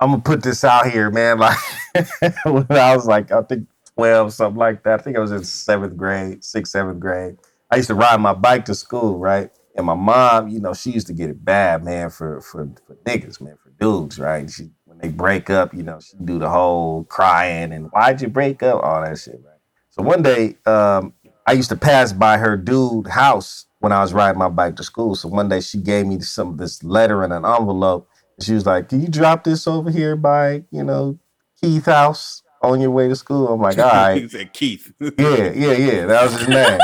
I'm 0.00 0.10
gonna 0.12 0.22
put 0.22 0.42
this 0.42 0.64
out 0.64 0.88
here, 0.90 1.10
man. 1.10 1.38
Like 1.38 1.58
when 2.44 2.66
I 2.70 2.94
was 2.96 3.06
like, 3.06 3.30
I 3.30 3.42
think 3.42 3.66
12, 3.96 4.32
something 4.32 4.58
like 4.58 4.82
that. 4.84 5.00
I 5.00 5.02
think 5.02 5.16
I 5.16 5.20
was 5.20 5.32
in 5.32 5.44
seventh 5.44 5.96
grade, 5.96 6.42
sixth, 6.42 6.72
seventh 6.72 7.00
grade. 7.00 7.36
I 7.70 7.76
used 7.76 7.88
to 7.88 7.94
ride 7.94 8.18
my 8.20 8.32
bike 8.32 8.64
to 8.66 8.74
school, 8.74 9.18
right? 9.18 9.50
And 9.76 9.84
my 9.84 9.94
mom, 9.94 10.48
you 10.48 10.58
know, 10.58 10.72
she 10.72 10.90
used 10.90 11.06
to 11.08 11.12
get 11.12 11.28
it 11.28 11.44
bad, 11.44 11.84
man, 11.84 12.08
for 12.08 12.40
for, 12.40 12.70
for 12.86 12.94
niggas, 13.04 13.40
man, 13.42 13.56
for 13.62 13.67
dudes, 13.78 14.18
right? 14.18 14.50
She 14.50 14.70
when 14.84 14.98
they 14.98 15.08
break 15.08 15.50
up, 15.50 15.74
you 15.74 15.82
know, 15.82 16.00
she 16.00 16.16
do 16.24 16.38
the 16.38 16.48
whole 16.48 17.04
crying 17.04 17.72
and 17.72 17.86
why'd 17.90 18.20
you 18.20 18.28
break 18.28 18.62
up, 18.62 18.82
all 18.82 19.02
that 19.02 19.18
shit, 19.18 19.40
right? 19.44 19.58
So 19.90 20.02
one 20.02 20.22
day, 20.22 20.56
um, 20.66 21.12
I 21.46 21.52
used 21.52 21.70
to 21.70 21.76
pass 21.76 22.12
by 22.12 22.38
her 22.38 22.56
dude 22.56 23.06
house 23.08 23.66
when 23.80 23.92
I 23.92 24.00
was 24.00 24.12
riding 24.12 24.38
my 24.38 24.48
bike 24.48 24.76
to 24.76 24.84
school. 24.84 25.14
So 25.14 25.28
one 25.28 25.48
day 25.48 25.60
she 25.60 25.78
gave 25.78 26.06
me 26.06 26.20
some 26.20 26.56
this 26.56 26.82
letter 26.84 27.24
in 27.24 27.32
an 27.32 27.44
envelope. 27.44 28.08
And 28.36 28.44
She 28.44 28.54
was 28.54 28.66
like, 28.66 28.88
"Can 28.90 29.00
you 29.00 29.08
drop 29.08 29.44
this 29.44 29.66
over 29.66 29.90
here 29.90 30.14
by, 30.14 30.64
you 30.70 30.84
know, 30.84 31.18
Keith 31.60 31.86
House 31.86 32.42
on 32.62 32.80
your 32.80 32.90
way 32.90 33.08
to 33.08 33.16
school?" 33.16 33.48
I'm 33.48 33.60
like, 33.60 33.78
"All 33.78 33.86
right." 33.88 34.14
he 34.22 34.28
said 34.28 34.52
Keith. 34.52 34.92
Yeah, 35.00 35.52
yeah, 35.52 35.72
yeah. 35.72 36.06
That 36.06 36.22
was 36.24 36.38
his 36.38 36.48
name. 36.60 36.78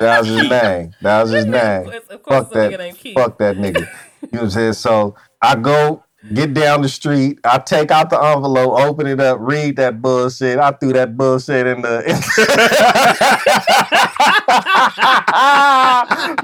That 0.00 0.18
was 0.20 0.28
his 0.28 0.50
name. 0.50 0.94
That 1.00 1.22
was 1.22 1.30
his 1.30 1.46
name. 1.46 1.86
Of 2.10 2.22
course, 2.22 2.38
Fuck 2.38 2.46
it's 2.46 2.56
a 2.56 2.58
nigga 2.58 2.70
that. 2.70 2.78
named 2.78 2.98
Keith. 2.98 3.14
Fuck 3.14 3.38
that 3.38 3.56
nigga. 3.56 3.80
You 3.80 3.84
know 3.84 3.88
what 4.32 4.42
I'm 4.42 4.50
saying? 4.50 4.72
So 4.74 5.14
I 5.40 5.54
go 5.54 6.02
get 6.34 6.54
down 6.54 6.82
the 6.82 6.88
street. 6.88 7.38
I 7.44 7.58
take 7.58 7.90
out 7.90 8.10
the 8.10 8.22
envelope, 8.22 8.78
open 8.80 9.06
it 9.06 9.20
up, 9.20 9.38
read 9.40 9.76
that 9.76 10.00
bullshit. 10.00 10.58
I 10.58 10.70
threw 10.72 10.92
that 10.94 11.16
bullshit 11.16 11.66
in 11.66 11.82
the. 11.82 12.02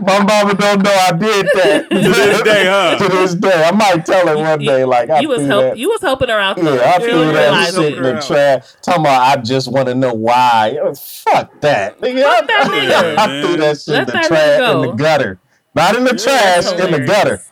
My 0.01 0.23
mama 0.23 0.55
don't 0.55 0.83
know 0.83 0.91
I 0.91 1.13
did 1.13 1.47
that. 1.55 1.89
To 1.99 2.15
this 2.15 2.43
day, 2.43 2.65
huh? 2.67 2.99
to 3.09 3.09
this 3.09 3.35
day, 3.35 3.65
I 3.65 3.71
might 3.73 4.05
tell 4.07 4.27
her 4.27 4.37
one 4.37 4.59
day, 4.61 4.85
like 4.85 5.11
I 5.11 5.21
you 5.21 5.29
was 5.29 5.39
threw 5.39 5.47
help, 5.47 5.63
that. 5.63 5.79
you 5.79 5.89
was 5.89 6.01
helping 6.01 6.29
her 6.29 6.39
out. 6.39 6.57
though. 6.57 6.75
Yeah, 6.75 6.81
I 6.81 6.99
You 7.03 7.11
threw 7.11 7.33
that 7.33 7.75
shit 7.75 7.97
in 7.97 8.03
the 8.03 8.13
girl. 8.13 8.23
trash. 8.23 8.65
Talking 8.83 9.03
about, 9.03 9.39
I 9.39 9.43
just 9.43 9.71
want 9.71 9.89
to 9.89 9.95
know 9.95 10.15
why. 10.15 10.73
Yo, 10.77 10.95
Fuck 10.95 11.61
that. 11.61 12.01
Nigga, 12.01 12.23
Fuck 12.23 12.45
I, 12.45 12.47
that 12.47 12.71
nigga. 12.71 13.19
I 13.19 13.43
threw 13.43 13.57
that 13.59 13.81
shit 13.81 13.89
Let 13.95 14.01
in 14.01 14.07
the 14.07 14.13
that 14.13 14.25
trash 14.27 14.61
in 14.75 14.81
the 14.83 14.93
gutter. 14.93 15.39
Not 15.75 15.97
in 15.97 16.05
the 16.05 16.15
trash, 16.17 16.73
in 16.73 16.91
the 16.93 17.01
gutter. 17.07 17.43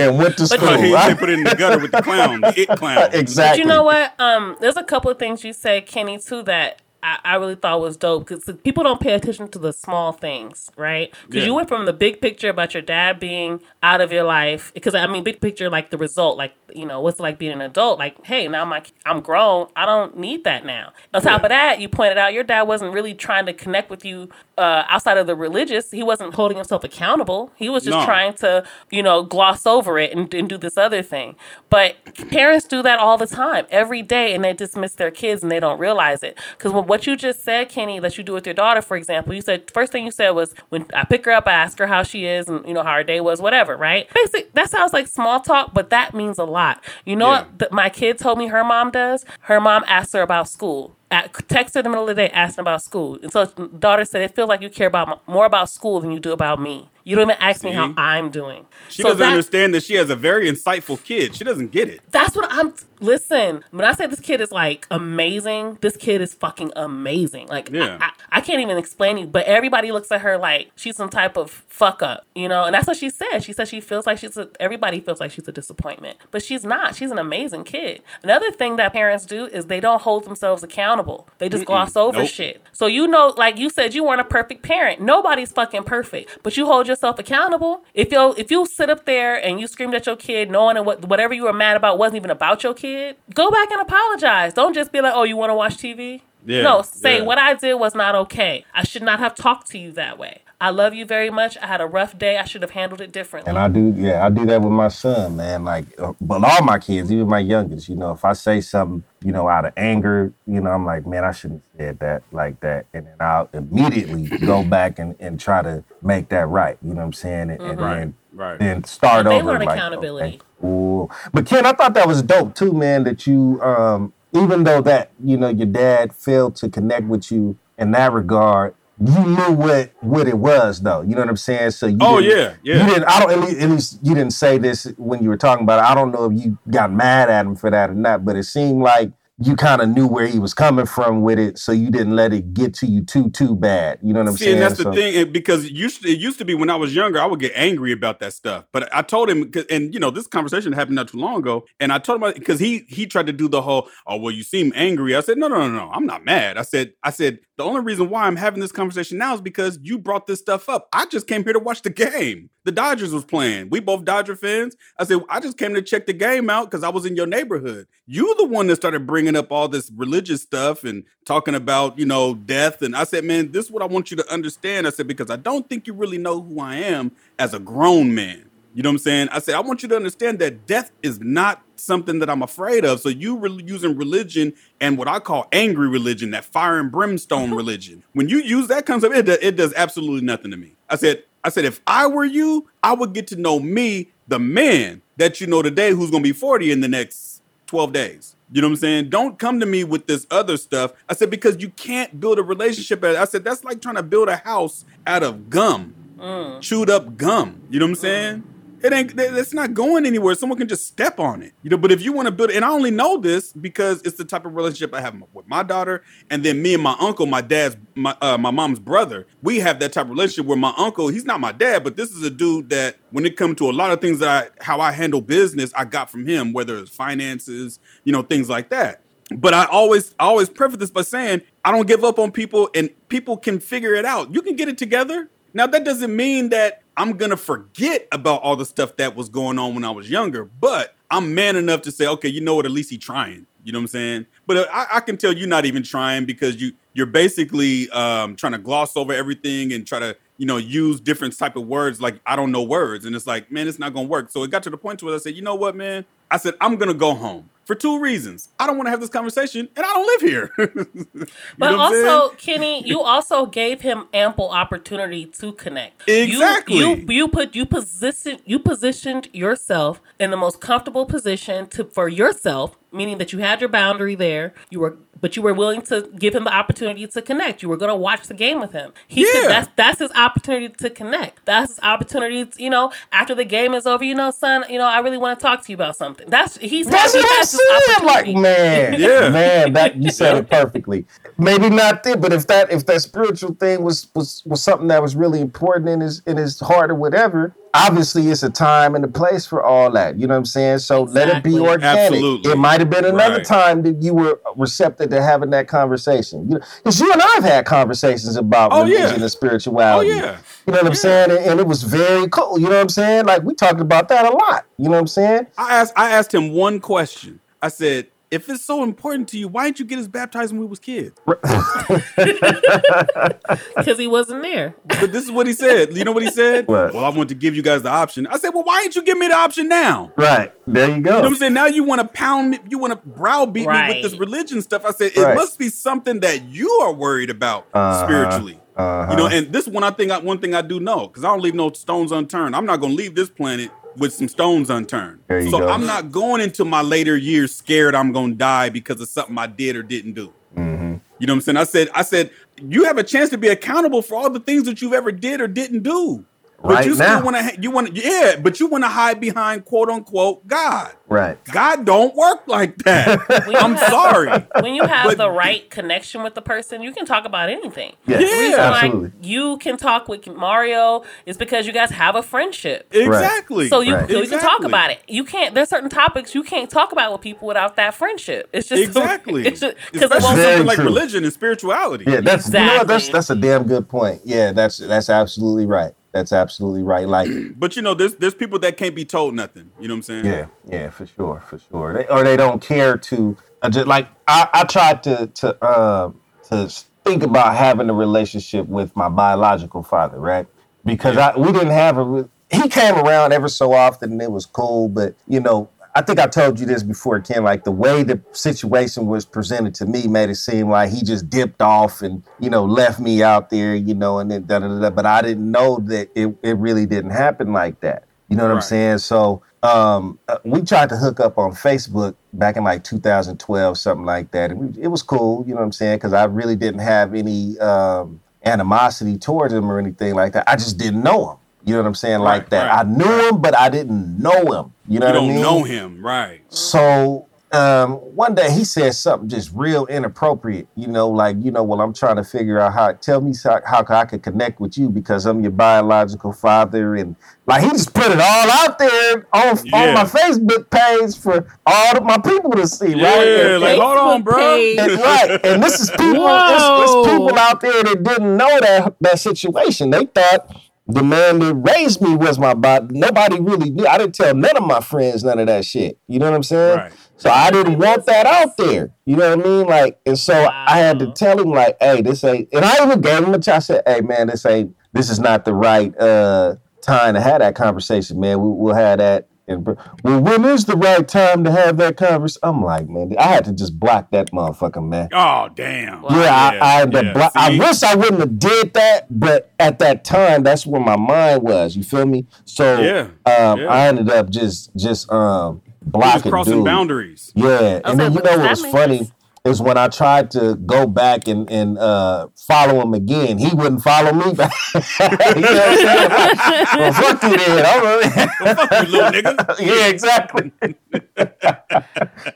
And 0.00 0.16
went 0.16 0.36
to 0.36 0.44
But 0.44 0.60
school. 0.60 0.76
he, 0.80 0.94
I- 0.94 1.08
they 1.12 1.18
put 1.18 1.28
it 1.28 1.38
in 1.38 1.44
the 1.44 1.56
gutter 1.56 1.78
with 1.80 1.90
the 1.90 2.02
clown, 2.02 2.40
the 2.40 2.54
it 2.60 2.68
clown. 2.68 3.10
exactly. 3.12 3.50
But 3.50 3.58
you 3.58 3.64
know 3.64 3.82
what? 3.82 4.14
Um, 4.20 4.56
there's 4.60 4.76
a 4.76 4.84
couple 4.84 5.10
of 5.10 5.18
things 5.18 5.42
you 5.44 5.52
said, 5.52 5.86
Kenny, 5.86 6.18
too, 6.18 6.42
that 6.44 6.80
I, 7.02 7.18
I 7.24 7.34
really 7.36 7.54
thought 7.54 7.80
was 7.80 7.96
dope 7.96 8.26
because 8.28 8.44
people 8.64 8.82
don't 8.82 9.00
pay 9.00 9.14
attention 9.14 9.48
to 9.48 9.58
the 9.58 9.72
small 9.72 10.12
things, 10.12 10.70
right? 10.76 11.14
Because 11.26 11.42
Yeah. 11.42 11.46
you 11.46 11.54
went 11.54 11.68
from 11.68 11.86
the 11.86 11.92
big 11.92 12.20
picture 12.20 12.48
about 12.48 12.74
your 12.74 12.82
dad 12.82 13.20
being 13.20 13.60
out 13.82 14.00
of 14.00 14.12
your 14.12 14.24
life. 14.24 14.72
Because 14.74 14.94
I 14.94 15.06
mean, 15.06 15.22
big 15.22 15.40
picture, 15.40 15.70
like 15.70 15.90
the 15.90 15.98
result, 15.98 16.36
like 16.38 16.54
you 16.74 16.84
know, 16.84 17.00
what's 17.00 17.18
it 17.18 17.22
like 17.22 17.38
being 17.38 17.52
an 17.52 17.62
adult? 17.62 17.98
Like, 17.98 18.22
hey, 18.26 18.46
now 18.48 18.64
my 18.64 18.82
I'm 19.06 19.20
grown. 19.20 19.68
I 19.76 19.86
don't 19.86 20.18
need 20.18 20.44
that 20.44 20.66
now. 20.66 20.92
On 21.14 21.22
top 21.22 21.42
of 21.42 21.48
that, 21.48 21.80
you 21.80 21.88
pointed 21.88 22.18
out 22.18 22.34
your 22.34 22.44
dad 22.44 22.62
wasn't 22.62 22.92
really 22.92 23.14
trying 23.14 23.46
to 23.46 23.54
connect 23.54 23.88
with 23.90 24.04
you 24.04 24.28
uh, 24.58 24.84
outside 24.88 25.16
of 25.16 25.26
the 25.26 25.34
religious. 25.34 25.90
He 25.90 26.02
wasn't 26.02 26.34
holding 26.34 26.56
himself 26.58 26.84
accountable. 26.84 27.52
He 27.56 27.68
was 27.70 27.84
just 27.84 27.96
No. 27.96 28.04
trying 28.04 28.34
to, 28.34 28.64
you 28.90 29.02
know, 29.02 29.22
gloss 29.22 29.66
over 29.66 29.98
it 29.98 30.12
and, 30.12 30.32
and 30.34 30.46
do 30.48 30.58
this 30.58 30.76
other 30.76 31.02
thing. 31.02 31.36
But 31.70 31.96
parents 32.28 32.66
do 32.66 32.82
that 32.82 32.98
all 32.98 33.16
the 33.16 33.26
time, 33.26 33.66
every 33.70 34.02
day, 34.02 34.34
and 34.34 34.44
they 34.44 34.52
dismiss 34.52 34.92
their 34.92 35.10
kids 35.10 35.42
and 35.42 35.50
they 35.50 35.60
don't 35.60 35.78
realize 35.78 36.22
it. 36.22 36.38
Because 36.58 36.72
what 36.88 37.06
you 37.06 37.16
just 37.16 37.42
said, 37.44 37.68
Kenny, 37.68 37.98
that 38.00 38.18
you 38.18 38.24
do 38.24 38.32
with 38.32 38.46
your 38.46 38.54
daughter, 38.54 38.82
for 38.82 38.96
example, 38.96 39.34
you 39.34 39.42
said 39.42 39.70
first 39.70 39.92
thing 39.92 40.04
you 40.04 40.10
said 40.10 40.30
was 40.30 40.54
when 40.70 40.86
I 40.94 41.04
pick 41.04 41.24
her 41.26 41.32
up, 41.32 41.46
I 41.46 41.52
ask 41.52 41.78
her 41.78 41.86
how 41.86 42.02
she 42.02 42.26
is 42.26 42.48
and 42.48 42.66
you 42.66 42.74
know 42.74 42.82
how 42.82 42.94
her 42.94 43.04
day 43.04 43.20
was, 43.20 43.40
whatever, 43.40 43.76
right? 43.76 44.08
Basic. 44.14 44.52
That 44.54 44.70
sounds 44.70 44.92
like 44.92 45.06
small 45.06 45.40
talk, 45.40 45.72
but 45.74 45.90
that 45.90 46.14
means 46.14 46.38
a 46.38 46.44
lot. 46.44 46.82
You 47.04 47.16
know 47.16 47.26
Yeah. 47.30 47.40
what? 47.42 47.58
th- 47.58 47.70
my 47.72 47.88
kid 47.90 48.18
told 48.18 48.38
me 48.38 48.48
her 48.48 48.64
mom 48.64 48.90
does. 48.90 49.24
Her 49.42 49.60
mom 49.60 49.84
asks 49.86 50.12
her 50.14 50.22
about 50.22 50.48
school. 50.48 50.94
At, 51.10 51.32
text 51.48 51.72
her 51.74 51.80
in 51.80 51.84
the 51.84 51.90
middle 51.90 52.06
of 52.08 52.14
the 52.16 52.22
day 52.22 52.28
asking 52.30 52.60
about 52.60 52.82
school. 52.82 53.18
And 53.22 53.32
so 53.32 53.46
daughter 53.46 54.04
said, 54.04 54.20
it 54.20 54.34
feels 54.34 54.48
like 54.50 54.60
you 54.60 54.68
care 54.68 54.88
about 54.88 55.26
more 55.26 55.46
about 55.46 55.70
school 55.70 56.00
than 56.00 56.10
you 56.12 56.20
do 56.20 56.32
about 56.32 56.60
me. 56.60 56.90
You 57.08 57.16
don't 57.16 57.30
even 57.30 57.40
ask 57.40 57.64
me 57.64 57.72
how 57.72 57.94
I'm 57.96 58.28
doing. 58.28 58.66
She 58.90 59.00
So 59.00 59.08
doesn't 59.08 59.20
that- 59.20 59.30
understand 59.30 59.72
that 59.72 59.82
she 59.82 59.94
has 59.94 60.10
a 60.10 60.14
very 60.16 60.46
insightful 60.46 61.02
kid. 61.02 61.34
She 61.34 61.42
doesn't 61.42 61.68
get 61.72 61.88
it. 61.88 62.00
That's 62.10 62.36
what 62.36 62.46
I'm. 62.52 62.74
Listen, 63.00 63.64
when 63.70 63.84
I 63.84 63.92
say 63.92 64.06
this 64.08 64.18
kid 64.20 64.40
is 64.40 64.50
like 64.50 64.86
amazing, 64.90 65.78
this 65.80 65.96
kid 65.96 66.20
is 66.20 66.34
fucking 66.34 66.72
amazing. 66.76 67.46
Like, 67.46 67.70
Yeah. 67.70 67.96
I, 68.00 68.04
I, 68.06 68.10
I 68.38 68.40
can't 68.40 68.60
even 68.60 68.76
explain 68.76 69.18
it, 69.18 69.30
but 69.32 69.46
everybody 69.46 69.92
looks 69.92 70.10
at 70.10 70.20
her 70.22 70.36
like 70.36 70.70
she's 70.76 70.96
some 70.96 71.08
type 71.08 71.36
of 71.36 71.50
fuck 71.68 72.02
up, 72.02 72.26
you 72.34 72.48
know? 72.48 72.64
And 72.64 72.74
that's 72.74 72.86
what 72.88 72.96
she 72.96 73.08
said. 73.08 73.38
She 73.44 73.52
said 73.52 73.68
she 73.68 73.80
feels 73.80 74.04
like 74.06 74.18
she's 74.18 74.36
a, 74.36 74.48
everybody 74.58 75.00
feels 75.00 75.20
like 75.20 75.30
she's 75.30 75.46
a 75.48 75.52
disappointment, 75.52 76.18
but 76.32 76.42
she's 76.42 76.64
not. 76.64 76.96
She's 76.96 77.12
an 77.12 77.18
amazing 77.18 77.62
kid. 77.64 78.02
Another 78.24 78.50
thing 78.50 78.76
that 78.76 78.92
parents 78.92 79.24
do 79.26 79.46
is 79.46 79.66
they 79.66 79.78
don't 79.80 80.02
hold 80.02 80.24
themselves 80.24 80.62
accountable, 80.64 81.28
they 81.38 81.48
just 81.48 81.64
gloss 81.64 81.96
over 81.96 82.18
Nope. 82.22 82.28
shit. 82.28 82.60
So, 82.72 82.86
you 82.86 83.06
know, 83.06 83.32
like 83.36 83.58
you 83.58 83.70
said, 83.70 83.94
you 83.94 84.02
weren't 84.04 84.20
a 84.20 84.24
perfect 84.24 84.62
parent. 84.62 85.00
Nobody's 85.00 85.52
fucking 85.52 85.84
perfect, 85.84 86.38
but 86.42 86.56
you 86.56 86.66
hold 86.66 86.86
yourself 86.98 87.18
accountable. 87.18 87.84
If 87.94 88.12
you 88.12 88.34
if 88.36 88.50
you 88.50 88.66
sit 88.66 88.90
up 88.90 89.04
there 89.06 89.36
and 89.36 89.60
you 89.60 89.66
screamed 89.66 89.94
at 89.94 90.06
your 90.06 90.16
kid, 90.16 90.50
knowing 90.50 90.74
that 90.74 90.84
what 90.84 91.04
whatever 91.06 91.32
you 91.32 91.44
were 91.44 91.52
mad 91.52 91.76
about 91.76 91.98
wasn't 91.98 92.16
even 92.16 92.30
about 92.30 92.62
your 92.62 92.74
kid, 92.74 93.16
go 93.34 93.50
back 93.50 93.70
and 93.70 93.80
apologize. 93.80 94.54
Don't 94.54 94.74
just 94.74 94.92
be 94.92 95.00
like, 95.00 95.12
"Oh, 95.14 95.22
you 95.22 95.36
want 95.36 95.50
to 95.50 95.54
watch 95.54 95.76
TV." 95.76 96.22
Yeah, 96.44 96.62
no, 96.62 96.82
say 96.82 97.18
yeah. 97.18 97.24
what 97.24 97.38
I 97.38 97.54
did 97.54 97.74
was 97.74 97.94
not 97.94 98.14
okay. 98.14 98.64
I 98.74 98.84
should 98.84 99.02
not 99.02 99.18
have 99.18 99.34
talked 99.34 99.70
to 99.70 99.78
you 99.78 99.92
that 99.92 100.18
way. 100.18 100.42
I 100.60 100.70
love 100.70 100.94
you 100.94 101.06
very 101.06 101.30
much. 101.30 101.56
I 101.62 101.68
had 101.68 101.80
a 101.80 101.86
rough 101.86 102.18
day. 102.18 102.36
I 102.38 102.44
should 102.44 102.62
have 102.62 102.72
handled 102.72 103.00
it 103.00 103.12
differently. 103.12 103.50
And 103.50 103.58
I 103.58 103.68
do, 103.68 103.94
yeah, 103.96 104.26
I 104.26 104.30
do 104.30 104.44
that 104.46 104.60
with 104.62 104.72
my 104.72 104.88
son, 104.88 105.36
man. 105.36 105.64
Like, 105.64 105.86
uh, 106.00 106.14
but 106.20 106.42
all 106.44 106.64
my 106.64 106.80
kids, 106.80 107.12
even 107.12 107.28
my 107.28 107.38
youngest, 107.40 107.88
you 107.88 107.96
know, 107.96 108.12
if 108.12 108.24
I 108.24 108.32
say 108.32 108.60
something, 108.60 109.04
you 109.24 109.32
know, 109.32 109.48
out 109.48 109.66
of 109.66 109.72
anger, 109.76 110.34
you 110.46 110.60
know, 110.60 110.70
I'm 110.70 110.84
like, 110.86 111.06
man, 111.06 111.24
I 111.24 111.32
shouldn't 111.32 111.62
have 111.78 111.80
said 111.86 112.00
that 112.00 112.24
like 112.32 112.60
that. 112.60 112.86
And 112.94 113.06
then 113.06 113.14
I'll 113.20 113.50
immediately 113.54 114.32
go 114.44 114.64
back 114.64 114.98
and, 114.98 115.16
and 115.20 115.38
try 115.38 115.62
to 115.62 115.84
make 116.02 116.28
that 116.30 116.48
right. 116.48 116.78
You 116.82 116.90
know 116.90 117.02
what 117.02 117.06
I'm 117.06 117.12
saying? 117.14 117.50
And, 117.50 117.60
and 117.62 117.78
then, 117.78 118.14
Right. 118.32 118.58
then 118.58 118.84
start 118.84 119.20
And 119.20 119.28
they 119.28 119.38
over. 119.38 119.52
learn 119.52 119.62
like, 119.62 119.78
accountability. 119.78 120.42
okay, 120.60 120.66
Ooh. 120.66 121.08
But 121.32 121.46
Ken, 121.46 121.66
I 121.66 121.72
thought 121.72 121.94
that 121.94 122.08
was 122.08 122.22
dope 122.22 122.56
too, 122.56 122.72
man, 122.72 123.04
that 123.04 123.26
you, 123.28 123.60
um, 123.62 124.12
even 124.34 124.64
though 124.64 124.82
that, 124.82 125.12
you 125.22 125.36
know, 125.36 125.48
your 125.50 125.66
dad 125.66 126.14
failed 126.14 126.56
to 126.56 126.68
connect 126.68 127.06
with 127.06 127.30
you 127.32 127.58
in 127.78 127.92
that 127.92 128.12
regard, 128.12 128.74
you 129.00 129.24
knew 129.24 129.52
what 129.52 129.92
what 130.00 130.26
it 130.28 130.38
was 130.38 130.80
though. 130.82 131.02
You 131.02 131.14
know 131.14 131.20
what 131.20 131.28
I'm 131.28 131.36
saying? 131.36 131.70
So 131.72 131.86
you 131.86 131.98
Oh, 132.00 132.18
yeah, 132.18 132.54
yeah. 132.62 132.80
You 132.86 132.92
didn't 132.94 133.04
I 133.04 133.20
don't 133.20 133.30
at 133.30 133.40
least, 133.40 133.60
at 133.60 133.70
least 133.70 133.98
you 134.02 134.14
didn't 134.14 134.32
say 134.32 134.58
this 134.58 134.84
when 134.96 135.22
you 135.22 135.28
were 135.28 135.36
talking 135.36 135.62
about 135.64 135.84
it. 135.84 135.90
I 135.90 135.94
don't 135.94 136.10
know 136.12 136.30
if 136.30 136.44
you 136.44 136.58
got 136.70 136.92
mad 136.92 137.30
at 137.30 137.46
him 137.46 137.54
for 137.54 137.70
that 137.70 137.90
or 137.90 137.94
not, 137.94 138.24
but 138.24 138.36
it 138.36 138.44
seemed 138.44 138.82
like 138.82 139.12
you 139.40 139.54
kind 139.54 139.80
of 139.80 139.88
knew 139.88 140.08
where 140.08 140.26
he 140.26 140.40
was 140.40 140.52
coming 140.52 140.84
from 140.84 141.22
with 141.22 141.38
it, 141.38 141.58
so 141.58 141.70
you 141.70 141.92
didn't 141.92 142.16
let 142.16 142.32
it 142.32 142.52
get 142.54 142.74
to 142.74 142.86
you 142.86 143.04
too 143.04 143.30
too 143.30 143.54
bad. 143.54 144.00
You 144.02 144.12
know 144.12 144.18
what 144.18 144.30
I'm 144.30 144.36
See, 144.36 144.46
saying? 144.46 144.54
and 144.54 144.62
that's 144.62 144.78
the 144.82 144.92
thing, 144.92 145.14
it- 145.14 145.32
because 145.32 145.64
it 145.64 145.70
used 145.70 146.02
to, 146.02 146.08
it 146.08 146.18
used 146.18 146.38
to 146.40 146.44
be 146.44 146.54
when 146.54 146.70
I 146.70 146.74
was 146.74 146.92
younger, 146.92 147.20
I 147.20 147.26
would 147.26 147.38
get 147.38 147.52
angry 147.54 147.92
about 147.92 148.18
that 148.18 148.32
stuff. 148.32 148.64
But 148.72 148.92
I 148.92 149.02
told 149.02 149.30
him, 149.30 149.52
and 149.70 149.94
you 149.94 150.00
know, 150.00 150.10
this 150.10 150.26
conversation 150.26 150.72
happened 150.72 150.96
not 150.96 151.06
too 151.06 151.18
long 151.18 151.36
ago, 151.38 151.66
and 151.78 151.92
I 151.92 151.98
told 151.98 152.20
him 152.20 152.32
because 152.34 152.58
he 152.58 152.84
he 152.88 153.06
tried 153.06 153.28
to 153.28 153.32
do 153.32 153.46
the 153.48 153.62
whole, 153.62 153.88
oh 154.08 154.16
well, 154.16 154.34
you 154.34 154.42
seem 154.42 154.72
angry. 154.74 155.14
I 155.14 155.20
said, 155.20 155.38
no, 155.38 155.46
no, 155.46 155.68
no, 155.68 155.68
no, 155.68 155.88
I'm 155.92 156.04
not 156.04 156.24
mad. 156.24 156.58
I 156.58 156.62
said, 156.62 156.94
I 157.04 157.10
said 157.10 157.38
the 157.58 157.64
only 157.64 157.80
reason 157.80 158.08
why 158.08 158.22
I'm 158.22 158.36
having 158.36 158.60
this 158.60 158.70
conversation 158.70 159.18
now 159.18 159.34
is 159.34 159.40
because 159.40 159.80
you 159.82 159.98
brought 159.98 160.28
this 160.28 160.38
stuff 160.38 160.68
up. 160.68 160.88
I 160.92 161.06
just 161.06 161.26
came 161.26 161.42
here 161.42 161.52
to 161.52 161.58
watch 161.58 161.82
the 161.82 161.90
game. 161.90 162.50
The 162.62 162.70
Dodgers 162.70 163.12
was 163.12 163.24
playing. 163.24 163.68
We 163.68 163.80
both 163.80 164.04
Dodger 164.04 164.36
fans. 164.36 164.76
I 164.96 165.04
said, 165.04 165.18
I 165.28 165.40
just 165.40 165.58
came 165.58 165.74
to 165.74 165.82
check 165.82 166.06
the 166.06 166.12
game 166.12 166.50
out 166.50 166.70
because 166.70 166.84
I 166.84 166.88
was 166.88 167.04
in 167.04 167.16
your 167.16 167.26
neighborhood. 167.26 167.88
You 168.06 168.32
the 168.36 168.46
one 168.46 168.68
that 168.68 168.76
started 168.76 169.08
bringing 169.08 169.34
up 169.34 169.50
all 169.50 169.66
this 169.66 169.90
religious 169.96 170.40
stuff 170.40 170.84
and 170.84 171.02
talking 171.24 171.56
about, 171.56 171.98
you 171.98 172.06
know, 172.06 172.34
death. 172.34 172.80
And 172.80 172.94
I 172.94 173.02
said, 173.02 173.24
man, 173.24 173.50
this 173.50 173.64
is 173.64 173.72
what 173.72 173.82
I 173.82 173.86
want 173.86 174.12
you 174.12 174.16
to 174.18 174.32
understand. 174.32 174.86
I 174.86 174.90
said, 174.90 175.08
because 175.08 175.28
I 175.28 175.36
don't 175.36 175.68
think 175.68 175.88
you 175.88 175.94
really 175.94 176.18
know 176.18 176.40
who 176.40 176.60
I 176.60 176.76
am 176.76 177.10
as 177.40 177.54
a 177.54 177.58
grown 177.58 178.14
man. 178.14 178.47
You 178.74 178.82
know 178.82 178.90
what 178.90 178.94
I'm 178.94 178.98
saying? 178.98 179.28
I 179.30 179.38
said, 179.40 179.54
I 179.54 179.60
want 179.60 179.82
you 179.82 179.88
to 179.88 179.96
understand 179.96 180.38
that 180.40 180.66
death 180.66 180.92
is 181.02 181.20
not 181.20 181.62
something 181.76 182.18
that 182.18 182.30
I'm 182.30 182.42
afraid 182.42 182.84
of. 182.84 183.00
So 183.00 183.08
you 183.08 183.36
really 183.36 183.64
using 183.64 183.96
religion 183.96 184.52
and 184.80 184.98
what 184.98 185.08
I 185.08 185.18
call 185.18 185.48
angry 185.52 185.88
religion, 185.88 186.30
that 186.32 186.44
fire 186.44 186.78
and 186.78 186.90
brimstone 186.90 187.48
mm-hmm. 187.48 187.56
religion. 187.56 188.02
When 188.12 188.28
you 188.28 188.38
use 188.38 188.68
that 188.68 188.86
concept, 188.86 189.14
it, 189.14 189.26
do- 189.26 189.38
it 189.40 189.56
does 189.56 189.72
absolutely 189.74 190.24
nothing 190.24 190.50
to 190.50 190.56
me. 190.56 190.74
I 190.88 190.96
said, 190.96 191.24
I 191.44 191.50
said, 191.50 191.64
if 191.64 191.80
I 191.86 192.06
were 192.06 192.24
you, 192.24 192.68
I 192.82 192.92
would 192.92 193.12
get 193.12 193.26
to 193.28 193.36
know 193.36 193.58
me, 193.58 194.10
the 194.26 194.38
man 194.38 195.02
that 195.16 195.40
you 195.40 195.46
know 195.46 195.62
today, 195.62 195.90
who's 195.90 196.10
going 196.10 196.22
to 196.22 196.28
be 196.28 196.32
40 196.32 196.70
in 196.70 196.80
the 196.80 196.88
next 196.88 197.42
12 197.66 197.92
days. 197.92 198.36
You 198.50 198.62
know 198.62 198.68
what 198.68 198.72
I'm 198.72 198.76
saying? 198.76 199.10
Don't 199.10 199.38
come 199.38 199.60
to 199.60 199.66
me 199.66 199.84
with 199.84 200.06
this 200.06 200.26
other 200.30 200.56
stuff. 200.56 200.92
I 201.08 201.14
said, 201.14 201.30
because 201.30 201.60
you 201.60 201.70
can't 201.70 202.18
build 202.18 202.38
a 202.38 202.42
relationship. 202.42 203.04
I 203.04 203.24
said, 203.24 203.44
that's 203.44 203.62
like 203.64 203.82
trying 203.82 203.96
to 203.96 204.02
build 204.02 204.28
a 204.28 204.36
house 204.36 204.84
out 205.06 205.22
of 205.22 205.50
gum, 205.50 205.94
mm. 206.18 206.60
chewed 206.60 206.88
up 206.88 207.16
gum. 207.16 207.62
You 207.70 207.78
know 207.78 207.86
what 207.86 207.90
I'm 207.90 207.96
saying? 207.96 208.44
It 208.82 208.92
ain't, 208.92 209.16
that's 209.16 209.52
not 209.52 209.74
going 209.74 210.06
anywhere. 210.06 210.34
Someone 210.34 210.58
can 210.58 210.68
just 210.68 210.86
step 210.86 211.18
on 211.18 211.42
it. 211.42 211.52
You 211.62 211.70
know, 211.70 211.76
but 211.76 211.90
if 211.90 212.02
you 212.02 212.12
want 212.12 212.26
to 212.26 212.32
build 212.32 212.50
and 212.50 212.64
I 212.64 212.70
only 212.70 212.90
know 212.90 213.18
this 213.18 213.52
because 213.52 214.02
it's 214.02 214.16
the 214.16 214.24
type 214.24 214.44
of 214.44 214.54
relationship 214.54 214.94
I 214.94 215.00
have 215.00 215.20
with 215.32 215.48
my 215.48 215.62
daughter, 215.62 216.02
and 216.30 216.44
then 216.44 216.62
me 216.62 216.74
and 216.74 216.82
my 216.82 216.96
uncle, 217.00 217.26
my 217.26 217.40
dad's, 217.40 217.76
my, 217.94 218.16
uh, 218.20 218.38
my 218.38 218.50
mom's 218.50 218.78
brother, 218.78 219.26
we 219.42 219.58
have 219.60 219.80
that 219.80 219.92
type 219.92 220.04
of 220.04 220.10
relationship 220.10 220.46
where 220.46 220.56
my 220.56 220.72
uncle, 220.76 221.08
he's 221.08 221.24
not 221.24 221.40
my 221.40 221.52
dad, 221.52 221.82
but 221.82 221.96
this 221.96 222.10
is 222.10 222.22
a 222.22 222.30
dude 222.30 222.70
that 222.70 222.96
when 223.10 223.26
it 223.26 223.36
comes 223.36 223.56
to 223.56 223.68
a 223.68 223.72
lot 223.72 223.90
of 223.90 224.00
things 224.00 224.20
that 224.20 224.28
I, 224.28 224.64
how 224.64 224.80
I 224.80 224.92
handle 224.92 225.20
business, 225.20 225.72
I 225.74 225.84
got 225.84 226.10
from 226.10 226.26
him, 226.26 226.52
whether 226.52 226.78
it's 226.78 226.90
finances, 226.90 227.80
you 228.04 228.12
know, 228.12 228.22
things 228.22 228.48
like 228.48 228.70
that. 228.70 229.02
But 229.34 229.54
I 229.54 229.66
always, 229.66 230.14
I 230.18 230.24
always 230.24 230.48
preface 230.48 230.78
this 230.78 230.90
by 230.90 231.02
saying 231.02 231.42
I 231.64 231.72
don't 231.72 231.86
give 231.86 232.04
up 232.04 232.18
on 232.18 232.32
people, 232.32 232.70
and 232.74 232.90
people 233.08 233.36
can 233.36 233.60
figure 233.60 233.94
it 233.94 234.04
out. 234.04 234.32
You 234.32 234.40
can 234.40 234.56
get 234.56 234.68
it 234.68 234.78
together. 234.78 235.28
Now 235.52 235.66
that 235.66 235.84
doesn't 235.84 236.14
mean 236.14 236.50
that 236.50 236.82
I'm 236.98 237.12
gonna 237.12 237.36
forget 237.36 238.08
about 238.10 238.42
all 238.42 238.56
the 238.56 238.64
stuff 238.64 238.96
that 238.96 239.14
was 239.14 239.28
going 239.28 239.56
on 239.56 239.72
when 239.76 239.84
I 239.84 239.90
was 239.90 240.10
younger, 240.10 240.44
but 240.44 240.96
I'm 241.12 241.32
man 241.32 241.54
enough 241.54 241.82
to 241.82 241.92
say, 241.92 242.08
okay, 242.08 242.28
you 242.28 242.40
know 242.40 242.56
what? 242.56 242.66
At 242.66 242.72
least 242.72 242.90
he 242.90 242.98
trying. 242.98 243.46
You 243.62 243.72
know 243.72 243.78
what 243.78 243.84
I'm 243.84 243.88
saying? 243.88 244.26
But 244.48 244.56
uh, 244.56 244.66
I, 244.72 244.86
I 244.94 245.00
can 245.00 245.16
tell 245.16 245.32
you're 245.32 245.46
not 245.46 245.64
even 245.64 245.84
trying 245.84 246.24
because 246.24 246.60
you 246.60 246.72
you're 246.94 247.06
basically 247.06 247.88
um, 247.90 248.34
trying 248.34 248.52
to 248.52 248.58
gloss 248.58 248.96
over 248.96 249.12
everything 249.12 249.72
and 249.72 249.86
try 249.86 250.00
to 250.00 250.16
you 250.38 250.46
know 250.46 250.56
use 250.56 251.00
different 251.00 251.38
type 251.38 251.54
of 251.54 251.68
words 251.68 252.00
like 252.00 252.18
I 252.26 252.34
don't 252.34 252.50
know 252.50 252.64
words, 252.64 253.04
and 253.04 253.14
it's 253.14 253.28
like 253.28 253.52
man, 253.52 253.68
it's 253.68 253.78
not 253.78 253.94
gonna 253.94 254.08
work. 254.08 254.32
So 254.32 254.42
it 254.42 254.50
got 254.50 254.64
to 254.64 254.70
the 254.70 254.76
point 254.76 255.00
where 255.00 255.14
I 255.14 255.18
said, 255.18 255.36
you 255.36 255.42
know 255.42 255.54
what, 255.54 255.76
man? 255.76 256.04
I 256.32 256.36
said 256.36 256.54
I'm 256.60 256.74
gonna 256.74 256.94
go 256.94 257.14
home 257.14 257.48
for 257.68 257.74
two 257.74 258.00
reasons. 258.00 258.48
I 258.58 258.66
don't 258.66 258.76
want 258.78 258.86
to 258.86 258.90
have 258.90 259.00
this 259.00 259.10
conversation, 259.10 259.68
and 259.76 259.84
I 259.86 259.92
don't 259.92 260.06
live 260.06 260.22
here. 260.22 260.52
But 261.58 261.72
know 261.72 261.76
what 261.78 261.86
I'm 261.86 261.92
saying? 261.92 262.06
also, 262.08 262.36
Kenny, 262.36 262.82
you 262.86 263.02
also 263.02 263.44
gave 263.46 263.82
him 263.82 264.06
ample 264.14 264.48
opportunity 264.50 265.26
to 265.26 265.52
connect. 265.52 266.08
You- 266.08 266.14
Exactly. 266.24 266.78
You 266.78 266.96
you, 267.08 267.28
put 267.28 267.54
you 267.54 267.66
position 267.66 268.40
you 268.46 268.58
positioned 268.58 269.28
yourself 269.34 270.00
in 270.18 270.30
the 270.30 270.38
most 270.38 270.60
comfortable 270.62 271.04
position 271.04 271.66
to 271.68 271.84
for 271.84 272.08
yourself, 272.08 272.77
meaning 272.92 273.18
that 273.18 273.32
you 273.32 273.38
had 273.40 273.60
your 273.60 273.68
boundary 273.70 274.14
there. 274.14 274.54
You 274.70 274.80
were 274.80 274.96
but 275.20 275.34
you 275.34 275.42
were 275.42 275.52
willing 275.52 275.82
to 275.82 276.08
give 276.16 276.32
him 276.32 276.44
the 276.44 276.54
opportunity 276.54 277.04
to 277.04 277.20
connect. 277.20 277.60
You 277.60 277.68
were 277.68 277.76
going 277.76 277.88
to 277.88 277.96
watch 277.96 278.28
the 278.28 278.34
game 278.34 278.60
with 278.60 278.70
him. 278.70 278.92
He 279.08 279.24
could, 279.24 279.34
Yeah. 279.42 279.48
that's 279.48 279.68
that's 279.74 279.98
his 279.98 280.12
opportunity 280.12 280.68
to 280.68 280.90
connect. 280.90 281.44
That's 281.44 281.72
his 281.72 281.80
opportunity. 281.82 282.44
To, 282.44 282.62
you 282.62 282.70
know, 282.70 282.92
after 283.10 283.34
the 283.34 283.44
game 283.44 283.74
is 283.74 283.84
over, 283.84 284.04
you 284.04 284.14
know, 284.14 284.30
son, 284.30 284.64
you 284.70 284.78
know, 284.78 284.86
I 284.86 285.00
really 285.00 285.18
want 285.18 285.36
to 285.38 285.42
talk 285.42 285.64
to 285.64 285.72
you 285.72 285.74
about 285.74 285.96
something. 285.96 286.30
That's 286.30 286.56
he's 286.58 286.86
That's 286.86 287.14
what 287.14 287.24
I 287.26 287.42
said. 287.44 288.04
Like, 288.04 288.26
man, 288.36 288.94
Yeah. 289.00 289.28
man, 289.30 289.72
that 289.72 289.96
you 289.96 290.10
said 290.10 290.36
it 290.36 290.48
perfectly. 290.48 291.04
Maybe 291.36 291.68
not 291.68 292.04
there, 292.04 292.16
but 292.16 292.32
if 292.32 292.46
that 292.46 292.70
if 292.70 292.86
that 292.86 293.00
spiritual 293.02 293.54
thing 293.54 293.82
was 293.82 294.06
was 294.14 294.42
was 294.46 294.62
something 294.62 294.86
that 294.88 295.02
was 295.02 295.16
really 295.16 295.40
important 295.40 295.88
in 295.88 296.00
his 296.00 296.22
in 296.26 296.36
his 296.36 296.60
heart 296.60 296.92
or 296.92 296.94
whatever, 296.94 297.54
obviously 297.74 298.28
it's 298.28 298.42
a 298.42 298.50
time 298.50 298.94
and 298.94 299.04
a 299.04 299.08
place 299.08 299.46
for 299.46 299.62
all 299.62 299.90
that. 299.92 300.18
You 300.18 300.26
know 300.26 300.34
what 300.34 300.38
I'm 300.38 300.44
saying? 300.44 300.78
So 300.80 301.02
let 301.04 301.28
it 301.28 301.42
be 301.42 301.58
organic. 301.58 301.84
Absolutely. 302.12 302.52
It 302.52 302.56
might 302.58 302.80
have 302.80 302.90
been 302.90 303.04
another 303.04 303.36
Right. 303.36 303.44
time 303.46 303.82
that 303.82 304.02
you 304.02 304.14
were 304.14 304.40
receptive 304.56 305.10
to 305.10 305.22
having 305.22 305.50
that 305.50 305.68
conversation. 305.68 306.48
You 306.50 306.58
know, 306.58 306.64
because 306.78 307.00
you 307.00 307.12
and 307.12 307.20
I 307.22 307.26
have 307.36 307.44
had 307.44 307.64
conversations 307.66 308.36
about 308.36 308.72
Oh, 308.72 308.84
religion 308.84 309.16
yeah. 309.16 309.22
and 309.22 309.30
spirituality. 309.30 310.12
Oh, 310.12 310.14
yeah. 310.16 310.36
You 310.66 310.72
know 310.72 310.78
what 310.80 310.86
I'm 310.86 310.94
saying? 310.94 311.30
And, 311.30 311.38
and 311.40 311.60
it 311.60 311.66
was 311.66 311.82
very 311.82 312.28
cool. 312.28 312.58
You 312.58 312.66
know 312.66 312.76
what 312.76 312.80
I'm 312.82 312.88
saying? 312.88 313.26
Like 313.26 313.42
we 313.42 313.54
talked 313.54 313.80
about 313.80 314.08
that 314.08 314.24
a 314.26 314.34
lot. 314.36 314.64
You 314.76 314.84
know 314.84 314.90
what 314.92 314.98
I'm 315.00 315.06
saying? 315.06 315.46
I 315.56 315.76
asked 315.78 315.92
I 315.96 316.10
asked 316.12 316.34
him 316.34 316.52
one 316.52 316.80
question. 316.80 317.40
I 317.62 317.68
said, 317.68 318.08
if 318.30 318.48
it's 318.48 318.64
so 318.64 318.82
important 318.82 319.28
to 319.30 319.38
you, 319.38 319.48
why 319.48 319.64
didn't 319.64 319.78
you 319.80 319.84
get 319.86 319.98
us 319.98 320.08
baptized 320.08 320.52
when 320.52 320.60
we 320.60 320.66
was 320.66 320.78
kids? 320.78 321.18
because 321.26 322.16
he 323.98 324.06
wasn't 324.06 324.42
there. 324.42 324.74
But 324.86 325.12
this 325.12 325.24
is 325.24 325.30
what 325.30 325.46
he 325.46 325.52
said. 325.52 325.96
You 325.96 326.04
know 326.04 326.12
what 326.12 326.22
he 326.22 326.30
said? 326.30 326.66
What? 326.66 326.94
Well, 326.94 327.04
I 327.04 327.08
want 327.08 327.28
to 327.30 327.34
give 327.34 327.56
you 327.56 327.62
guys 327.62 327.82
the 327.82 327.90
option. 327.90 328.26
I 328.26 328.38
said, 328.38 328.50
well, 328.50 328.64
why 328.64 328.82
didn't 328.82 328.96
you 328.96 329.02
give 329.02 329.18
me 329.18 329.28
the 329.28 329.34
option 329.34 329.68
now? 329.68 330.12
Right. 330.16 330.52
There 330.66 330.88
you 330.88 331.02
go. 331.02 331.10
You 331.10 331.16
know 331.16 331.20
what 331.22 331.26
I'm 331.26 331.34
saying? 331.36 331.54
Now 331.54 331.66
you 331.66 331.84
want 331.84 332.00
to 332.02 332.08
pound 332.08 332.50
me, 332.50 332.58
you 332.68 332.78
want 332.78 332.92
to 332.92 333.08
browbeat 333.08 333.68
me 333.68 333.88
with 333.88 334.02
this 334.02 334.18
religion 334.18 334.62
stuff. 334.62 334.84
I 334.84 334.92
said, 334.92 335.12
it 335.14 335.18
Right. 335.22 335.34
must 335.34 335.58
be 335.58 335.68
something 335.68 336.20
that 336.20 336.44
you 336.44 336.70
are 336.82 336.92
worried 336.92 337.30
about 337.30 337.66
Uh-huh. 337.72 338.04
spiritually. 338.04 338.60
Uh-huh. 338.76 339.10
You 339.10 339.16
know, 339.16 339.26
and 339.26 339.52
this 339.52 339.66
one 339.66 339.82
I 339.82 339.90
think 339.90 340.12
I, 340.12 340.18
one 340.18 340.38
thing 340.38 340.54
I 340.54 340.62
do 340.62 340.78
know 340.78 341.08
because 341.08 341.24
I 341.24 341.28
don't 341.28 341.42
leave 341.42 341.54
no 341.54 341.72
stones 341.72 342.12
unturned. 342.12 342.54
I'm 342.54 342.64
not 342.66 342.76
going 342.80 342.92
to 342.92 342.96
leave 342.96 343.16
this 343.16 343.28
planet 343.28 343.70
with 343.98 344.12
some 344.14 344.28
stones 344.28 344.70
unturned. 344.70 345.20
So 345.28 345.58
go. 345.58 345.68
I'm 345.68 345.86
not 345.86 346.10
going 346.10 346.40
into 346.40 346.64
my 346.64 346.82
later 346.82 347.16
years 347.16 347.54
scared 347.54 347.94
I'm 347.94 348.12
going 348.12 348.32
to 348.32 348.36
die 348.36 348.68
because 348.68 349.00
of 349.00 349.08
something 349.08 349.36
I 349.36 349.46
did 349.46 349.76
or 349.76 349.82
didn't 349.82 350.12
do. 350.12 350.32
Mm-hmm. 350.56 350.96
You 351.18 351.26
know 351.26 351.32
what 351.32 351.36
I'm 351.36 351.40
saying? 351.40 351.56
I 351.56 351.64
said, 351.64 351.88
I 351.94 352.02
said, 352.02 352.30
you 352.62 352.84
have 352.84 352.98
a 352.98 353.02
chance 353.02 353.30
to 353.30 353.38
be 353.38 353.48
accountable 353.48 354.02
for 354.02 354.16
all 354.16 354.30
the 354.30 354.40
things 354.40 354.64
that 354.64 354.80
you've 354.80 354.92
ever 354.92 355.12
did 355.12 355.40
or 355.40 355.48
didn't 355.48 355.82
do. 355.82 356.24
But 356.60 356.72
Right 356.72 356.86
you 356.86 356.96
now. 356.96 357.20
still 357.20 357.24
want 357.32 357.36
to, 357.54 357.60
you 357.62 357.70
want 357.70 357.94
to, 357.94 358.02
yeah, 358.02 358.34
but 358.36 358.58
you 358.58 358.66
want 358.66 358.82
to 358.82 358.88
hide 358.88 359.20
behind 359.20 359.64
quote 359.64 359.88
unquote 359.88 360.44
God. 360.48 360.92
Right. 361.06 361.42
God 361.44 361.84
don't 361.86 362.16
work 362.16 362.48
like 362.48 362.76
that. 362.78 363.20
I'm 363.56 363.76
have- 363.76 363.88
sorry. 363.90 364.44
When 364.60 364.74
you 364.74 364.82
have 364.84 365.06
But- 365.06 365.18
the 365.18 365.30
right 365.30 365.70
connection 365.70 366.24
with 366.24 366.34
the 366.34 366.42
person, 366.42 366.82
you 366.82 366.92
can 366.92 367.06
talk 367.06 367.24
about 367.24 367.48
anything. 367.48 367.94
Yeah. 368.06 368.18
The 368.18 368.24
reason 368.24 368.58
Absolutely. 368.60 369.08
why 369.10 369.14
you 369.22 369.58
can 369.58 369.76
talk 369.76 370.08
with 370.08 370.26
Mario 370.26 371.04
is 371.26 371.36
because 371.36 371.64
you 371.64 371.72
guys 371.72 371.90
have 371.90 372.16
a 372.16 372.22
friendship. 372.24 372.88
Exactly. 372.92 373.68
So 373.68 373.78
you, 373.80 373.94
Right. 373.94 374.10
so 374.10 374.20
you 374.20 374.28
can 374.28 374.40
talk 374.40 374.64
about 374.64 374.90
it. 374.90 374.98
You 375.06 375.22
can't. 375.24 375.54
There's 375.54 375.68
certain 375.68 375.88
topics 375.90 376.34
you 376.34 376.42
can't 376.42 376.68
talk 376.68 376.90
about 376.90 377.12
with 377.12 377.20
people 377.20 377.46
without 377.46 377.76
that 377.76 377.94
friendship. 377.94 378.48
It's 378.52 378.66
just 378.68 378.82
Exactly. 378.82 379.46
It's 379.46 379.60
just 379.60 379.76
because 379.92 380.10
it 380.10 380.22
won't. 380.22 380.34
Very 380.36 380.50
something 380.54 380.66
like 380.66 380.76
true. 380.76 380.84
religion 380.86 381.22
and 381.22 381.32
spirituality. 381.32 382.04
Yeah, 382.08 382.20
that's 382.20 382.48
you 382.48 382.54
know 382.54 382.82
that's 382.84 383.08
that's 383.10 383.30
a 383.30 383.36
damn 383.36 383.62
good 383.64 383.88
point. 383.88 384.22
Yeah, 384.24 384.50
that's 384.52 384.78
that's 384.78 385.08
absolutely 385.08 385.66
right. 385.66 385.92
That's 386.12 386.32
absolutely 386.32 386.82
right. 386.82 387.06
Like 387.08 387.30
But 387.56 387.76
you 387.76 387.82
know, 387.82 387.94
there's 387.94 388.16
there's 388.16 388.34
people 388.34 388.58
that 388.60 388.76
can't 388.76 388.94
be 388.94 389.04
told 389.04 389.34
nothing. 389.34 389.70
You 389.80 389.88
know 389.88 389.94
what 389.94 389.98
I'm 389.98 390.02
saying? 390.02 390.24
yeah, 390.24 390.46
yeah, 390.66 390.90
for 390.90 391.06
sure, 391.06 391.42
for 391.46 391.58
sure. 391.58 391.94
They, 391.94 392.06
or 392.08 392.24
they 392.24 392.36
don't 392.36 392.62
care 392.62 392.96
to 392.96 393.36
uh, 393.62 393.70
just 393.70 393.86
like 393.86 394.08
I, 394.26 394.48
I 394.52 394.64
tried 394.64 395.02
to 395.04 395.26
to 395.26 395.64
uh, 395.64 396.12
to 396.48 396.68
think 397.04 397.22
about 397.22 397.56
having 397.56 397.90
a 397.90 397.94
relationship 397.94 398.66
with 398.66 398.94
my 398.96 399.08
biological 399.08 399.82
father, 399.82 400.18
right? 400.18 400.46
Because 400.84 401.16
I 401.16 401.36
we 401.36 401.52
didn't 401.52 401.70
have 401.70 401.98
a. 401.98 402.28
He 402.50 402.68
came 402.68 402.94
around 402.94 403.32
ever 403.32 403.48
so 403.48 403.74
often, 403.74 404.12
and 404.12 404.22
it 404.22 404.30
was 404.30 404.46
cool. 404.46 404.88
But 404.88 405.14
you 405.26 405.40
know, 405.40 405.68
I 405.94 406.02
think 406.02 406.18
I 406.20 406.26
told 406.26 406.60
you 406.60 406.66
this 406.66 406.82
before, 406.82 407.20
Ken. 407.20 407.42
Like 407.44 407.64
the 407.64 407.72
way 407.72 408.02
the 408.02 408.20
situation 408.32 409.06
was 409.06 409.24
presented 409.24 409.74
to 409.76 409.86
me 409.86 410.06
made 410.06 410.30
it 410.30 410.36
seem 410.36 410.68
like 410.68 410.90
he 410.90 411.02
just 411.02 411.28
dipped 411.28 411.62
off 411.62 412.02
and 412.02 412.22
you 412.40 412.50
know 412.50 412.64
left 412.64 413.00
me 413.00 413.22
out 413.22 413.50
there, 413.50 413.74
you 413.74 413.94
know, 413.94 414.18
and 414.18 414.30
then 414.30 414.46
da 414.46 414.60
da 414.60 414.68
da. 414.68 414.80
da. 414.80 414.90
But 414.90 415.06
I 415.06 415.22
didn't 415.22 415.50
know 415.50 415.78
that 415.86 416.10
it 416.14 416.36
it 416.42 416.56
really 416.56 416.86
didn't 416.86 417.10
happen 417.10 417.52
like 417.52 417.80
that. 417.80 418.04
You 418.28 418.36
know 418.36 418.44
what 418.46 418.54
I'm 418.54 418.60
saying? 418.60 418.98
So 418.98 419.42
um, 419.62 420.18
uh, 420.28 420.38
we 420.44 420.62
tried 420.62 420.90
to 420.90 420.96
hook 420.96 421.20
up 421.20 421.38
on 421.38 421.52
Facebook 421.52 422.14
back 422.32 422.56
in 422.56 422.64
like 422.64 422.84
2012, 422.84 423.78
something 423.78 424.04
like 424.04 424.30
that. 424.32 424.50
And 424.50 424.76
we, 424.76 424.82
it 424.82 424.88
was 424.88 425.02
cool, 425.02 425.44
you 425.46 425.54
know 425.54 425.60
what 425.60 425.66
I'm 425.66 425.72
saying? 425.72 425.96
Because 425.96 426.12
I 426.12 426.24
really 426.24 426.56
didn't 426.56 426.80
have 426.80 427.14
any 427.14 427.58
um, 427.58 428.20
animosity 428.44 429.18
towards 429.18 429.52
him 429.52 429.70
or 429.70 429.78
anything 429.78 430.14
like 430.14 430.32
that. 430.34 430.48
I 430.48 430.56
just 430.56 430.78
didn't 430.78 431.02
know 431.02 431.32
him. 431.32 431.37
You 431.68 431.74
know 431.74 431.82
what 431.82 431.88
I'm 431.88 431.94
saying? 431.94 432.20
like 432.20 432.48
that. 432.50 432.68
right. 432.68 432.78
I 432.80 432.82
knew 432.88 433.28
him, 433.28 433.42
but 433.42 433.56
I 433.56 433.68
didn't 433.68 434.18
know 434.18 434.52
him. 434.52 434.72
You 434.88 435.00
know 435.00 435.06
You 435.08 435.12
what 435.12 435.16
I 435.16 435.20
mean? 435.20 435.42
Don't 435.42 435.42
know 435.42 435.64
him, 435.64 436.04
right? 436.04 436.40
So 436.52 437.26
um, 437.52 437.92
one 437.92 438.34
day 438.34 438.50
he 438.50 438.64
said 438.64 438.94
something 438.94 439.28
just 439.28 439.50
real 439.54 439.86
inappropriate, 439.86 440.66
you 440.76 440.86
know, 440.86 441.08
like, 441.08 441.36
you 441.40 441.50
know, 441.50 441.62
well, 441.62 441.80
I'm 441.80 441.94
trying 441.94 442.16
to 442.16 442.24
figure 442.24 442.58
out 442.58 442.74
how, 442.74 442.92
tell 442.92 443.20
me 443.22 443.32
how, 443.42 443.60
how 443.66 443.84
I 443.88 444.04
could 444.04 444.22
connect 444.22 444.60
with 444.60 444.76
you 444.76 444.88
because 444.90 445.24
I'm 445.24 445.40
your 445.42 445.50
biological 445.52 446.32
father. 446.32 446.94
And 446.96 447.16
like, 447.46 447.62
he 447.62 447.70
just 447.70 447.94
put 447.94 448.10
it 448.10 448.18
all 448.20 448.50
out 448.50 448.78
there 448.78 449.26
on, 449.32 449.58
Yeah. 449.64 449.76
on 449.88 449.94
my 449.94 450.04
Facebook 450.04 450.68
page 450.70 451.16
for 451.18 451.46
all 451.66 451.96
of 451.96 452.02
my 452.02 452.18
people 452.18 452.50
to 452.52 452.66
see, 452.66 452.92
right? 452.94 453.26
Yeah, 453.26 453.56
like 453.58 453.80
hold 453.80 453.96
on, 453.98 454.22
bro. 454.22 454.38
and, 454.38 454.92
right. 455.00 455.40
And 455.44 455.62
this 455.62 455.80
is 455.80 455.90
people, 455.90 456.26
it's, 456.28 456.62
Whoa. 456.64 457.02
it's 457.02 457.10
people 457.12 457.38
out 457.38 457.60
there 457.62 457.82
that 457.82 458.02
didn't 458.02 458.36
know 458.36 458.60
that 458.60 458.94
that 459.00 459.18
situation. 459.20 459.88
They 459.90 460.04
thought 460.04 460.54
the 460.88 461.02
man 461.02 461.38
that 461.40 461.54
raised 461.54 462.00
me 462.00 462.16
was 462.16 462.38
my 462.38 462.54
body. 462.54 462.98
Nobody 462.98 463.38
really 463.38 463.70
knew. 463.70 463.86
I 463.86 463.98
didn't 463.98 464.14
tell 464.14 464.34
none 464.34 464.56
of 464.56 464.64
my 464.64 464.80
friends 464.80 465.22
none 465.22 465.38
of 465.38 465.46
that 465.46 465.66
shit. 465.66 465.98
You 466.08 466.18
know 466.18 466.24
what 466.24 466.34
I'm 466.34 466.42
saying? 466.42 466.78
Right. 466.78 466.92
So 467.18 467.30
I 467.30 467.50
didn't 467.50 467.78
want 467.78 468.06
that 468.06 468.24
out 468.24 468.56
there. 468.56 468.94
You 469.04 469.16
know 469.16 469.36
what 469.36 469.46
I 469.46 469.48
mean? 469.48 469.66
Like, 469.66 470.00
and 470.06 470.18
so 470.18 470.48
I 470.50 470.78
had 470.78 470.98
to 471.00 471.12
tell 471.12 471.38
him, 471.38 471.50
like, 471.50 471.76
hey, 471.80 472.00
this 472.00 472.24
ain't 472.24 472.48
and 472.52 472.64
I 472.64 472.82
even 472.84 473.02
gave 473.02 473.22
him 473.22 473.34
a 473.34 473.38
chance. 473.38 473.70
I 473.70 473.74
said, 473.74 473.82
hey 473.86 474.00
man, 474.00 474.28
this 474.28 474.46
ain't 474.46 474.74
this 474.92 475.10
is 475.10 475.20
not 475.20 475.44
the 475.44 475.52
right 475.52 475.96
uh 475.98 476.56
time 476.80 477.14
to 477.14 477.20
have 477.20 477.40
that 477.40 477.54
conversation, 477.54 478.18
man. 478.18 478.40
We, 478.40 478.48
we'll 478.48 478.74
have 478.74 478.98
that. 478.98 479.28
And, 479.48 479.66
well, 480.04 480.20
when 480.22 480.44
is 480.44 480.66
the 480.66 480.76
right 480.76 481.06
time 481.08 481.44
to 481.44 481.50
have 481.52 481.78
that 481.78 481.96
conversation? 481.96 482.40
I'm 482.42 482.62
like, 482.62 482.88
man, 482.88 483.14
I 483.18 483.24
had 483.24 483.44
to 483.46 483.52
just 483.52 483.78
block 483.80 484.10
that 484.12 484.30
motherfucker, 484.32 484.86
man. 484.86 485.08
Oh 485.12 485.48
damn. 485.54 486.02
Wow. 486.02 486.10
Yeah, 486.10 486.34
I, 486.34 486.58
I, 486.60 486.72
had 486.80 486.92
yeah, 486.92 487.12
blo- 487.12 487.28
I 487.34 487.58
wish 487.58 487.82
I 487.82 487.94
wouldn't 487.96 488.20
have 488.20 488.38
did 488.38 488.74
that, 488.74 489.06
but 489.10 489.52
at 489.58 489.78
that 489.80 490.04
time, 490.04 490.42
that's 490.44 490.66
where 490.66 490.80
my 490.80 490.96
mind 490.96 491.42
was. 491.42 491.76
You 491.76 491.82
feel 491.84 492.06
me? 492.06 492.26
So, 492.44 492.80
Yeah, 492.80 493.08
um, 493.26 493.60
yeah. 493.60 493.66
I 493.68 493.88
ended 493.88 494.10
up 494.10 494.30
just 494.30 494.74
just 494.76 495.10
um 495.12 495.62
He 496.02 496.10
was 496.10 496.22
blocking 496.22 496.30
crossing 496.30 496.58
dude. 496.58 496.64
boundaries. 496.64 497.32
Yeah, 497.34 497.80
and 497.84 497.98
then 498.00 498.12
Okay, 498.12 498.14
you 498.14 498.22
know 498.22 498.36
does 498.36 498.38
what 498.38 498.42
that 498.42 498.50
was 498.50 498.62
make 498.62 498.72
funny 498.72 498.98
sense? 498.98 499.12
Is 499.44 499.60
when 499.62 499.78
I 499.78 499.88
tried 499.88 500.30
to 500.32 500.56
go 500.56 500.86
back 500.86 501.28
and 501.28 501.50
and 501.50 501.78
uh, 501.78 502.28
follow 502.36 502.80
him 502.82 502.94
again, 502.94 503.38
he 503.38 503.54
wouldn't 503.54 503.82
follow 503.82 504.12
me 504.12 504.32
back. 504.34 504.52
you 504.74 504.80
know 504.80 505.50
what 505.52 505.68
I'm 505.68 505.76
saying? 505.76 506.10
Like, 506.10 506.74
well, 506.74 506.92
fuck 506.92 507.22
you 507.22 507.36
then. 507.36 507.66
I'm 507.66 508.26
Fuck 508.56 508.88
you, 508.88 508.92
little 508.92 509.10
nigga. 509.12 509.60
yeah, 509.60 509.86
exactly. 509.88 510.52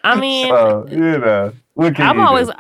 I 0.05 0.15
mean, 0.19 0.49
So 0.49 0.87
you 0.89 1.19
know, 1.19 1.53
I'm 1.99 2.19
you 2.19 2.27
do? 2.29 2.53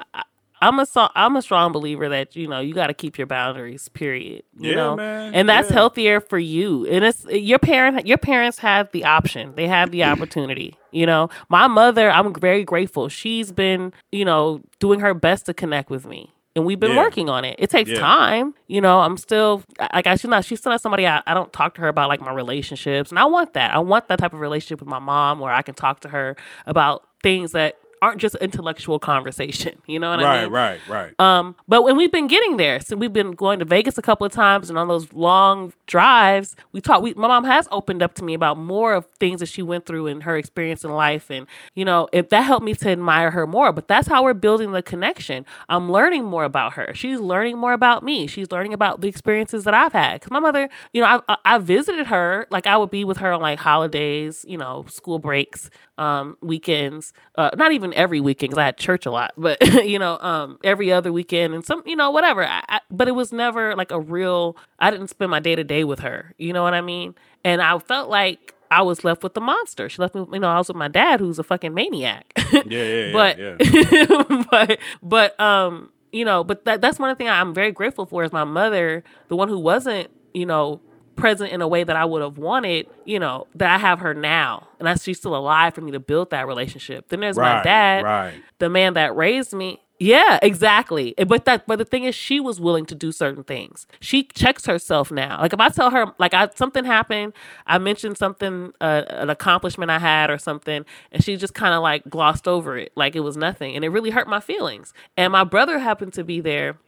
I'm 0.62 0.78
a 0.78 0.86
so- 0.86 1.10
I'm 1.14 1.36
a 1.36 1.42
strong 1.42 1.72
believer 1.72 2.08
that 2.08 2.34
you 2.36 2.46
know 2.48 2.60
you 2.60 2.72
got 2.72 2.86
to 2.86 2.94
keep 2.94 3.18
your 3.18 3.26
boundaries. 3.26 3.88
Period. 3.88 4.44
You 4.58 4.70
Yeah, 4.70 4.76
know, 4.76 4.96
man. 4.96 5.34
and 5.34 5.48
that's 5.48 5.68
Yeah. 5.68 5.74
healthier 5.74 6.20
for 6.20 6.38
you. 6.38 6.86
And 6.86 7.04
it's 7.04 7.26
your 7.26 7.58
parent. 7.58 8.06
Your 8.06 8.18
parents 8.18 8.58
have 8.60 8.90
the 8.92 9.04
option. 9.04 9.54
They 9.56 9.66
have 9.68 9.90
the 9.90 10.04
opportunity. 10.04 10.76
You 10.92 11.06
know, 11.06 11.28
my 11.48 11.66
mother. 11.66 12.10
I'm 12.10 12.32
very 12.34 12.64
grateful. 12.64 13.08
She's 13.08 13.50
been 13.52 13.92
you 14.12 14.24
know 14.24 14.60
doing 14.78 15.00
her 15.00 15.12
best 15.14 15.46
to 15.46 15.54
connect 15.54 15.90
with 15.90 16.06
me. 16.06 16.32
And 16.54 16.66
we've 16.66 16.78
been 16.78 16.90
Yeah. 16.92 16.98
working 16.98 17.30
on 17.30 17.46
it. 17.46 17.56
It 17.58 17.70
takes 17.70 17.90
time, 17.98 18.52
you 18.68 18.82
know. 18.82 19.00
I'm 19.00 19.16
still 19.16 19.62
like 19.94 20.06
I 20.06 20.16
she's 20.16 20.28
not. 20.28 20.44
She's 20.44 20.58
still 20.60 20.70
not 20.70 20.82
somebody 20.82 21.06
I, 21.06 21.22
I 21.26 21.32
don't 21.32 21.50
talk 21.52 21.74
to 21.76 21.80
her 21.80 21.88
about 21.88 22.08
like 22.10 22.20
my 22.20 22.30
relationships, 22.32 23.08
and 23.10 23.18
I 23.18 23.24
want 23.24 23.54
that. 23.54 23.74
I 23.74 23.78
want 23.78 24.08
that 24.08 24.18
type 24.18 24.34
of 24.34 24.40
relationship 24.40 24.78
with 24.80 24.88
my 24.88 24.98
mom 24.98 25.38
where 25.38 25.50
I 25.52 25.62
can 25.62 25.74
talk 25.74 26.00
to 26.00 26.08
her 26.10 26.36
about 26.66 27.04
things 27.22 27.52
that 27.52 27.78
aren't 28.02 28.20
just 28.20 28.34
intellectual 28.36 28.98
conversation. 28.98 29.80
You 29.86 29.98
know 30.00 30.10
what 30.10 30.20
I 30.20 30.24
Right, 30.24 30.42
mean? 30.44 30.52
right, 30.52 30.80
right. 30.88 31.12
Right. 31.18 31.20
Um, 31.20 31.56
but 31.68 31.82
when 31.82 31.96
we've 31.96 32.12
been 32.12 32.26
getting 32.28 32.56
there, 32.56 32.80
so 32.80 32.96
we've 32.96 33.12
been 33.12 33.32
going 33.32 33.58
to 33.58 33.64
Vegas 33.64 33.98
a 33.98 34.02
couple 34.02 34.26
of 34.26 34.32
times, 34.32 34.68
and 34.70 34.78
on 34.78 34.88
those 34.88 35.12
long 35.12 35.72
drives, 35.86 36.56
we 36.72 36.80
talk. 36.80 37.02
We, 37.02 37.14
my 37.14 37.28
mom 37.28 37.44
has 37.44 37.68
opened 37.70 38.02
up 38.02 38.14
to 38.14 38.24
me 38.24 38.34
about 38.34 38.58
more 38.58 38.94
of 38.94 39.06
things 39.20 39.40
that 39.40 39.46
she 39.48 39.62
went 39.62 39.86
through 39.86 40.06
and 40.06 40.22
her 40.24 40.36
experience 40.36 40.84
in 40.84 40.90
life, 40.92 41.30
and 41.30 41.46
you 41.74 41.84
know, 41.84 42.08
if 42.12 42.28
that 42.30 42.42
helped 42.42 42.64
me 42.64 42.74
to 42.74 42.88
admire 42.90 43.30
her 43.32 43.46
more. 43.46 43.72
But 43.72 43.88
that's 43.88 44.08
how 44.08 44.22
we're 44.24 44.34
building 44.34 44.72
the 44.72 44.82
connection. 44.82 45.44
I'm 45.68 45.90
learning 45.90 46.24
more 46.24 46.44
about 46.44 46.74
her. 46.74 46.92
She's 46.94 47.20
learning 47.20 47.58
more 47.58 47.72
about 47.72 48.02
me. 48.02 48.26
She's 48.26 48.50
learning 48.50 48.72
about 48.72 49.00
the 49.00 49.08
experiences 49.08 49.64
that 49.64 49.74
I've 49.74 49.92
had. 49.92 50.20
Cause 50.20 50.30
my 50.30 50.40
mother, 50.40 50.68
you 50.92 51.00
know, 51.02 51.06
I, 51.28 51.34
I, 51.34 51.36
I 51.56 51.58
visited 51.58 52.06
her. 52.06 52.46
Like 52.50 52.66
I 52.66 52.76
would 52.76 52.90
be 52.90 53.04
with 53.04 53.18
her 53.18 53.32
on 53.32 53.40
like 53.40 53.58
holidays, 53.58 54.44
you 54.48 54.56
know, 54.58 54.84
school 54.88 55.18
breaks, 55.18 55.70
um, 55.98 56.36
weekends. 56.40 57.12
Uh, 57.36 57.50
not 57.56 57.72
even 57.72 57.91
every 57.94 58.20
weekend 58.20 58.50
because 58.50 58.60
I 58.60 58.66
had 58.66 58.76
church 58.76 59.06
a 59.06 59.10
lot, 59.10 59.32
but 59.36 59.60
you 59.84 59.98
know, 59.98 60.18
um, 60.20 60.58
every 60.64 60.92
other 60.92 61.12
weekend 61.12 61.54
and 61.54 61.64
some, 61.64 61.82
you 61.86 61.96
know, 61.96 62.10
whatever. 62.10 62.44
I, 62.44 62.62
I, 62.68 62.80
but 62.90 63.08
it 63.08 63.12
was 63.12 63.32
never 63.32 63.74
like 63.76 63.90
a 63.90 64.00
real. 64.00 64.56
I 64.78 64.90
didn't 64.90 65.08
spend 65.08 65.30
my 65.30 65.40
day 65.40 65.54
to 65.54 65.64
day 65.64 65.84
with 65.84 66.00
her. 66.00 66.34
You 66.38 66.52
know 66.52 66.62
what 66.62 66.74
I 66.74 66.80
mean? 66.80 67.14
And 67.44 67.60
I 67.62 67.78
felt 67.78 68.08
like 68.08 68.54
I 68.70 68.82
was 68.82 69.04
left 69.04 69.22
with 69.22 69.34
the 69.34 69.40
monster. 69.40 69.88
She 69.88 70.00
left 70.00 70.14
me. 70.14 70.24
You 70.32 70.40
know, 70.40 70.48
I 70.48 70.58
was 70.58 70.68
with 70.68 70.76
my 70.76 70.88
dad, 70.88 71.20
who's 71.20 71.38
a 71.38 71.44
fucking 71.44 71.74
maniac. 71.74 72.32
Yeah, 72.52 72.82
yeah, 72.82 73.06
yeah. 73.06 73.12
but 73.12 73.38
yeah. 73.38 74.44
but 74.50 74.78
but 75.02 75.40
um 75.40 75.90
you 76.12 76.22
know 76.22 76.44
but 76.44 76.66
that 76.66 76.82
that's 76.82 76.98
one 76.98 77.16
thing 77.16 77.28
i'm 77.28 77.54
very 77.54 77.72
grateful 77.72 78.04
for 78.04 78.22
is 78.24 78.30
my 78.30 78.44
mother 78.44 79.02
the 79.28 79.36
one 79.36 79.48
who 79.48 79.58
wasn't 79.58 80.10
you 80.34 80.44
know 80.44 80.80
present 81.22 81.52
in 81.52 81.62
a 81.62 81.68
way 81.68 81.84
that 81.84 81.96
i 81.96 82.04
would 82.04 82.22
have 82.22 82.38
wanted 82.38 82.86
you 83.04 83.18
know 83.18 83.46
that 83.54 83.70
i 83.70 83.78
have 83.78 84.00
her 84.00 84.12
now 84.14 84.66
and 84.82 84.88
that's 84.88 85.04
she's 85.04 85.18
still 85.18 85.36
alive 85.36 85.74
for 85.74 85.80
me 85.80 85.92
to 85.92 86.00
build 86.00 86.30
that 86.30 86.48
relationship. 86.48 87.08
Then 87.08 87.20
there's 87.20 87.36
my 87.36 87.62
dad 87.62 88.02
right. 88.02 88.34
the 88.58 88.68
man 88.68 88.94
that 88.94 89.14
raised 89.14 89.52
me. 89.52 89.80
Yeah 90.00 90.40
exactly. 90.42 91.14
But 91.16 91.44
that 91.44 91.68
but 91.68 91.78
the 91.78 91.84
thing 91.84 92.02
is 92.02 92.16
she 92.16 92.40
was 92.40 92.60
willing 92.60 92.84
to 92.86 92.96
do 92.96 93.12
certain 93.12 93.44
things. 93.44 93.86
She 94.00 94.24
checks 94.24 94.66
herself 94.66 95.12
now. 95.12 95.40
Like 95.40 95.52
if 95.52 95.60
i 95.60 95.68
tell 95.68 95.90
her 95.90 96.06
like 96.18 96.34
I, 96.34 96.48
something 96.56 96.84
happened 96.84 97.32
i 97.64 97.78
mentioned 97.78 98.18
something 98.18 98.72
uh, 98.80 99.04
an 99.06 99.30
accomplishment 99.30 99.92
i 99.92 100.00
had 100.00 100.30
or 100.30 100.38
something 100.38 100.84
and 101.12 101.22
she 101.22 101.36
just 101.36 101.54
kind 101.54 101.74
of 101.74 101.80
like 101.80 102.02
glossed 102.10 102.48
over 102.48 102.76
it 102.76 102.90
like 102.96 103.14
it 103.14 103.20
was 103.20 103.36
nothing 103.36 103.76
and 103.76 103.84
it 103.84 103.90
really 103.90 104.10
hurt 104.10 104.26
my 104.26 104.40
feelings. 104.40 104.92
And 105.16 105.30
my 105.30 105.44
brother 105.44 105.78
happened 105.78 106.12
to 106.14 106.24
be 106.24 106.40
there 106.40 106.78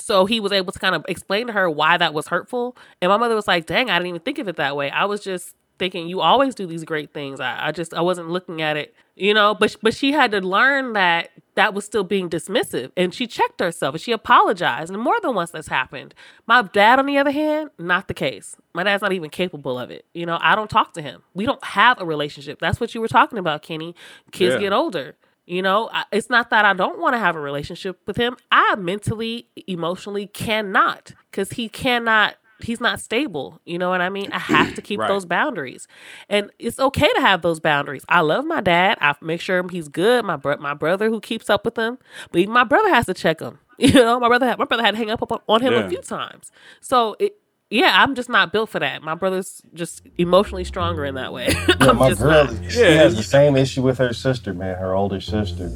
so 0.00 0.26
he 0.26 0.40
was 0.40 0.52
able 0.52 0.72
to 0.72 0.78
kind 0.78 0.94
of 0.94 1.04
explain 1.08 1.46
to 1.48 1.52
her 1.52 1.68
why 1.68 1.96
that 1.96 2.14
was 2.14 2.28
hurtful. 2.28 2.76
And 3.00 3.10
my 3.10 3.16
mother 3.16 3.34
was 3.34 3.48
like 3.48 3.66
dang 3.66 3.90
i 3.90 3.98
didn't 3.98 4.08
even 4.08 4.20
think 4.20 4.38
of 4.38 4.48
it 4.48 4.56
that 4.56 4.76
way. 4.76 4.90
I 4.90 5.04
was 5.04 5.20
just 5.22 5.54
thinking 5.78 6.08
you 6.08 6.20
always 6.20 6.54
do 6.54 6.66
these 6.66 6.84
great 6.84 7.12
things. 7.14 7.40
I, 7.40 7.68
I 7.68 7.72
just 7.72 7.94
i 7.94 8.00
wasn't 8.00 8.28
looking 8.30 8.60
at 8.62 8.76
it 8.76 8.94
you 9.16 9.34
know? 9.34 9.54
But 9.54 9.76
but 9.82 9.94
she 9.94 10.12
had 10.12 10.30
to 10.32 10.40
learn 10.40 10.94
that 10.94 11.30
that 11.54 11.74
was 11.74 11.84
still 11.84 12.04
being 12.04 12.30
dismissive. 12.30 12.90
And 12.96 13.12
she 13.12 13.26
checked 13.26 13.60
herself 13.60 13.94
and 13.94 14.00
she 14.00 14.12
apologized 14.12 14.90
and 14.92 15.02
more 15.02 15.16
than 15.20 15.34
once 15.34 15.50
that's 15.50 15.68
happened. 15.68 16.14
My 16.46 16.62
dad 16.62 16.98
on 16.98 17.06
the 17.06 17.18
other 17.18 17.30
hand 17.30 17.70
not 17.78 18.08
the 18.08 18.14
case. 18.14 18.56
My 18.74 18.82
dad's 18.82 19.02
not 19.02 19.12
even 19.12 19.30
capable 19.30 19.78
of 19.78 19.90
it 19.90 20.06
you 20.14 20.26
know? 20.26 20.38
I 20.40 20.54
don't 20.54 20.70
talk 20.70 20.94
to 20.94 21.02
him. 21.02 21.22
We 21.34 21.46
don't 21.46 21.62
have 21.64 22.00
a 22.00 22.04
relationship. 22.04 22.58
That's 22.60 22.80
what 22.80 22.94
you 22.94 23.00
were 23.00 23.08
talking 23.08 23.38
about 23.38 23.62
kenny. 23.62 23.94
Kids 24.32 24.54
Yeah. 24.54 24.60
get 24.60 24.72
older 24.72 25.16
you 25.50 25.62
know, 25.62 25.90
it's 26.12 26.30
not 26.30 26.50
that 26.50 26.64
I 26.64 26.72
don't 26.74 27.00
want 27.00 27.14
to 27.14 27.18
have 27.18 27.34
a 27.36 27.40
relationship 27.40 27.98
with 28.06 28.16
him. 28.16 28.36
I 28.52 28.76
mentally, 28.76 29.48
emotionally 29.66 30.28
cannot 30.28 31.12
because 31.30 31.50
he 31.50 31.68
cannot, 31.68 32.36
he's 32.62 32.80
not 32.80 33.00
stable. 33.00 33.60
You 33.64 33.78
know 33.78 33.90
what 33.90 34.00
I 34.00 34.10
mean? 34.10 34.30
I 34.32 34.38
have 34.38 34.74
to 34.76 34.82
keep 34.88 35.00
Right. 35.00 35.08
those 35.08 35.24
boundaries. 35.26 35.88
And 36.28 36.50
it's 36.58 36.78
okay 36.78 37.08
to 37.16 37.20
have 37.20 37.42
those 37.42 37.58
boundaries. 37.58 38.04
I 38.08 38.20
love 38.20 38.44
my 38.44 38.60
dad. 38.60 38.98
I 39.00 39.14
make 39.20 39.40
sure 39.40 39.66
he's 39.70 39.88
good. 39.88 40.24
My, 40.24 40.36
bro- 40.36 40.58
my 40.58 40.74
brother 40.74 41.08
who 41.10 41.20
keeps 41.20 41.50
up 41.50 41.64
with 41.64 41.76
him, 41.76 41.98
but 42.30 42.40
even 42.40 42.54
my 42.54 42.64
brother 42.64 42.90
has 42.90 43.06
to 43.06 43.14
check 43.14 43.40
him. 43.40 43.58
You 43.80 43.94
know, 43.94 44.20
my 44.20 44.28
brother 44.28 44.46
had, 44.46 44.58
my 44.58 44.66
brother 44.66 44.82
had 44.84 44.90
to 44.90 44.98
hang 44.98 45.08
up 45.10 45.22
on- 45.32 45.40
on 45.48 45.62
him 45.62 45.72
Yeah. 45.72 45.86
a 45.86 45.88
few 45.88 46.02
times. 46.02 46.52
So 46.82 47.16
it, 47.18 47.32
yeah, 47.70 48.02
I'm 48.02 48.14
just 48.14 48.28
not 48.28 48.52
built 48.52 48.68
for 48.70 48.78
that. 48.80 49.02
My 49.02 49.14
brother's 49.14 49.62
just 49.74 50.02
emotionally 50.18 50.64
stronger 50.64 51.04
in 51.04 51.14
that 51.14 51.32
way. 51.32 51.48
Yeah, 51.80 51.92
my 51.92 52.08
just 52.10 52.20
girl, 52.20 52.44
not. 52.52 52.70
she 52.70 52.80
Yeah. 52.80 52.90
has 53.02 53.16
the 53.16 53.22
same 53.22 53.56
issue 53.56 53.82
with 53.82 53.98
her 53.98 54.12
sister, 54.12 54.52
man, 54.52 54.76
her 54.76 54.94
older 54.94 55.20
sister. 55.20 55.70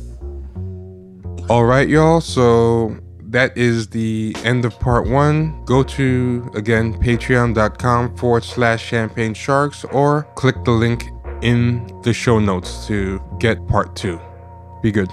All 1.49 1.65
right, 1.65 1.89
y'all. 1.89 2.21
So 2.21 2.97
that 3.31 3.57
is 3.57 3.89
the 3.89 4.35
end 4.45 4.65
of 4.65 4.79
part 4.81 5.07
one. 5.09 5.65
Go 5.65 5.83
to, 5.83 6.51
again, 6.55 6.95
patreon.com 6.95 8.17
forward 8.17 8.45
slash 8.45 8.85
champagne 8.85 9.35
sharks 9.35 9.85
or 9.87 10.25
click 10.37 10.57
the 10.65 10.71
link 10.73 11.05
in 11.43 11.87
the 12.03 12.13
show 12.13 12.39
notes 12.39 12.87
to 12.87 13.23
get 13.39 13.67
part 13.67 13.95
two. 13.97 14.19
Be 14.83 14.91
good. 14.93 15.11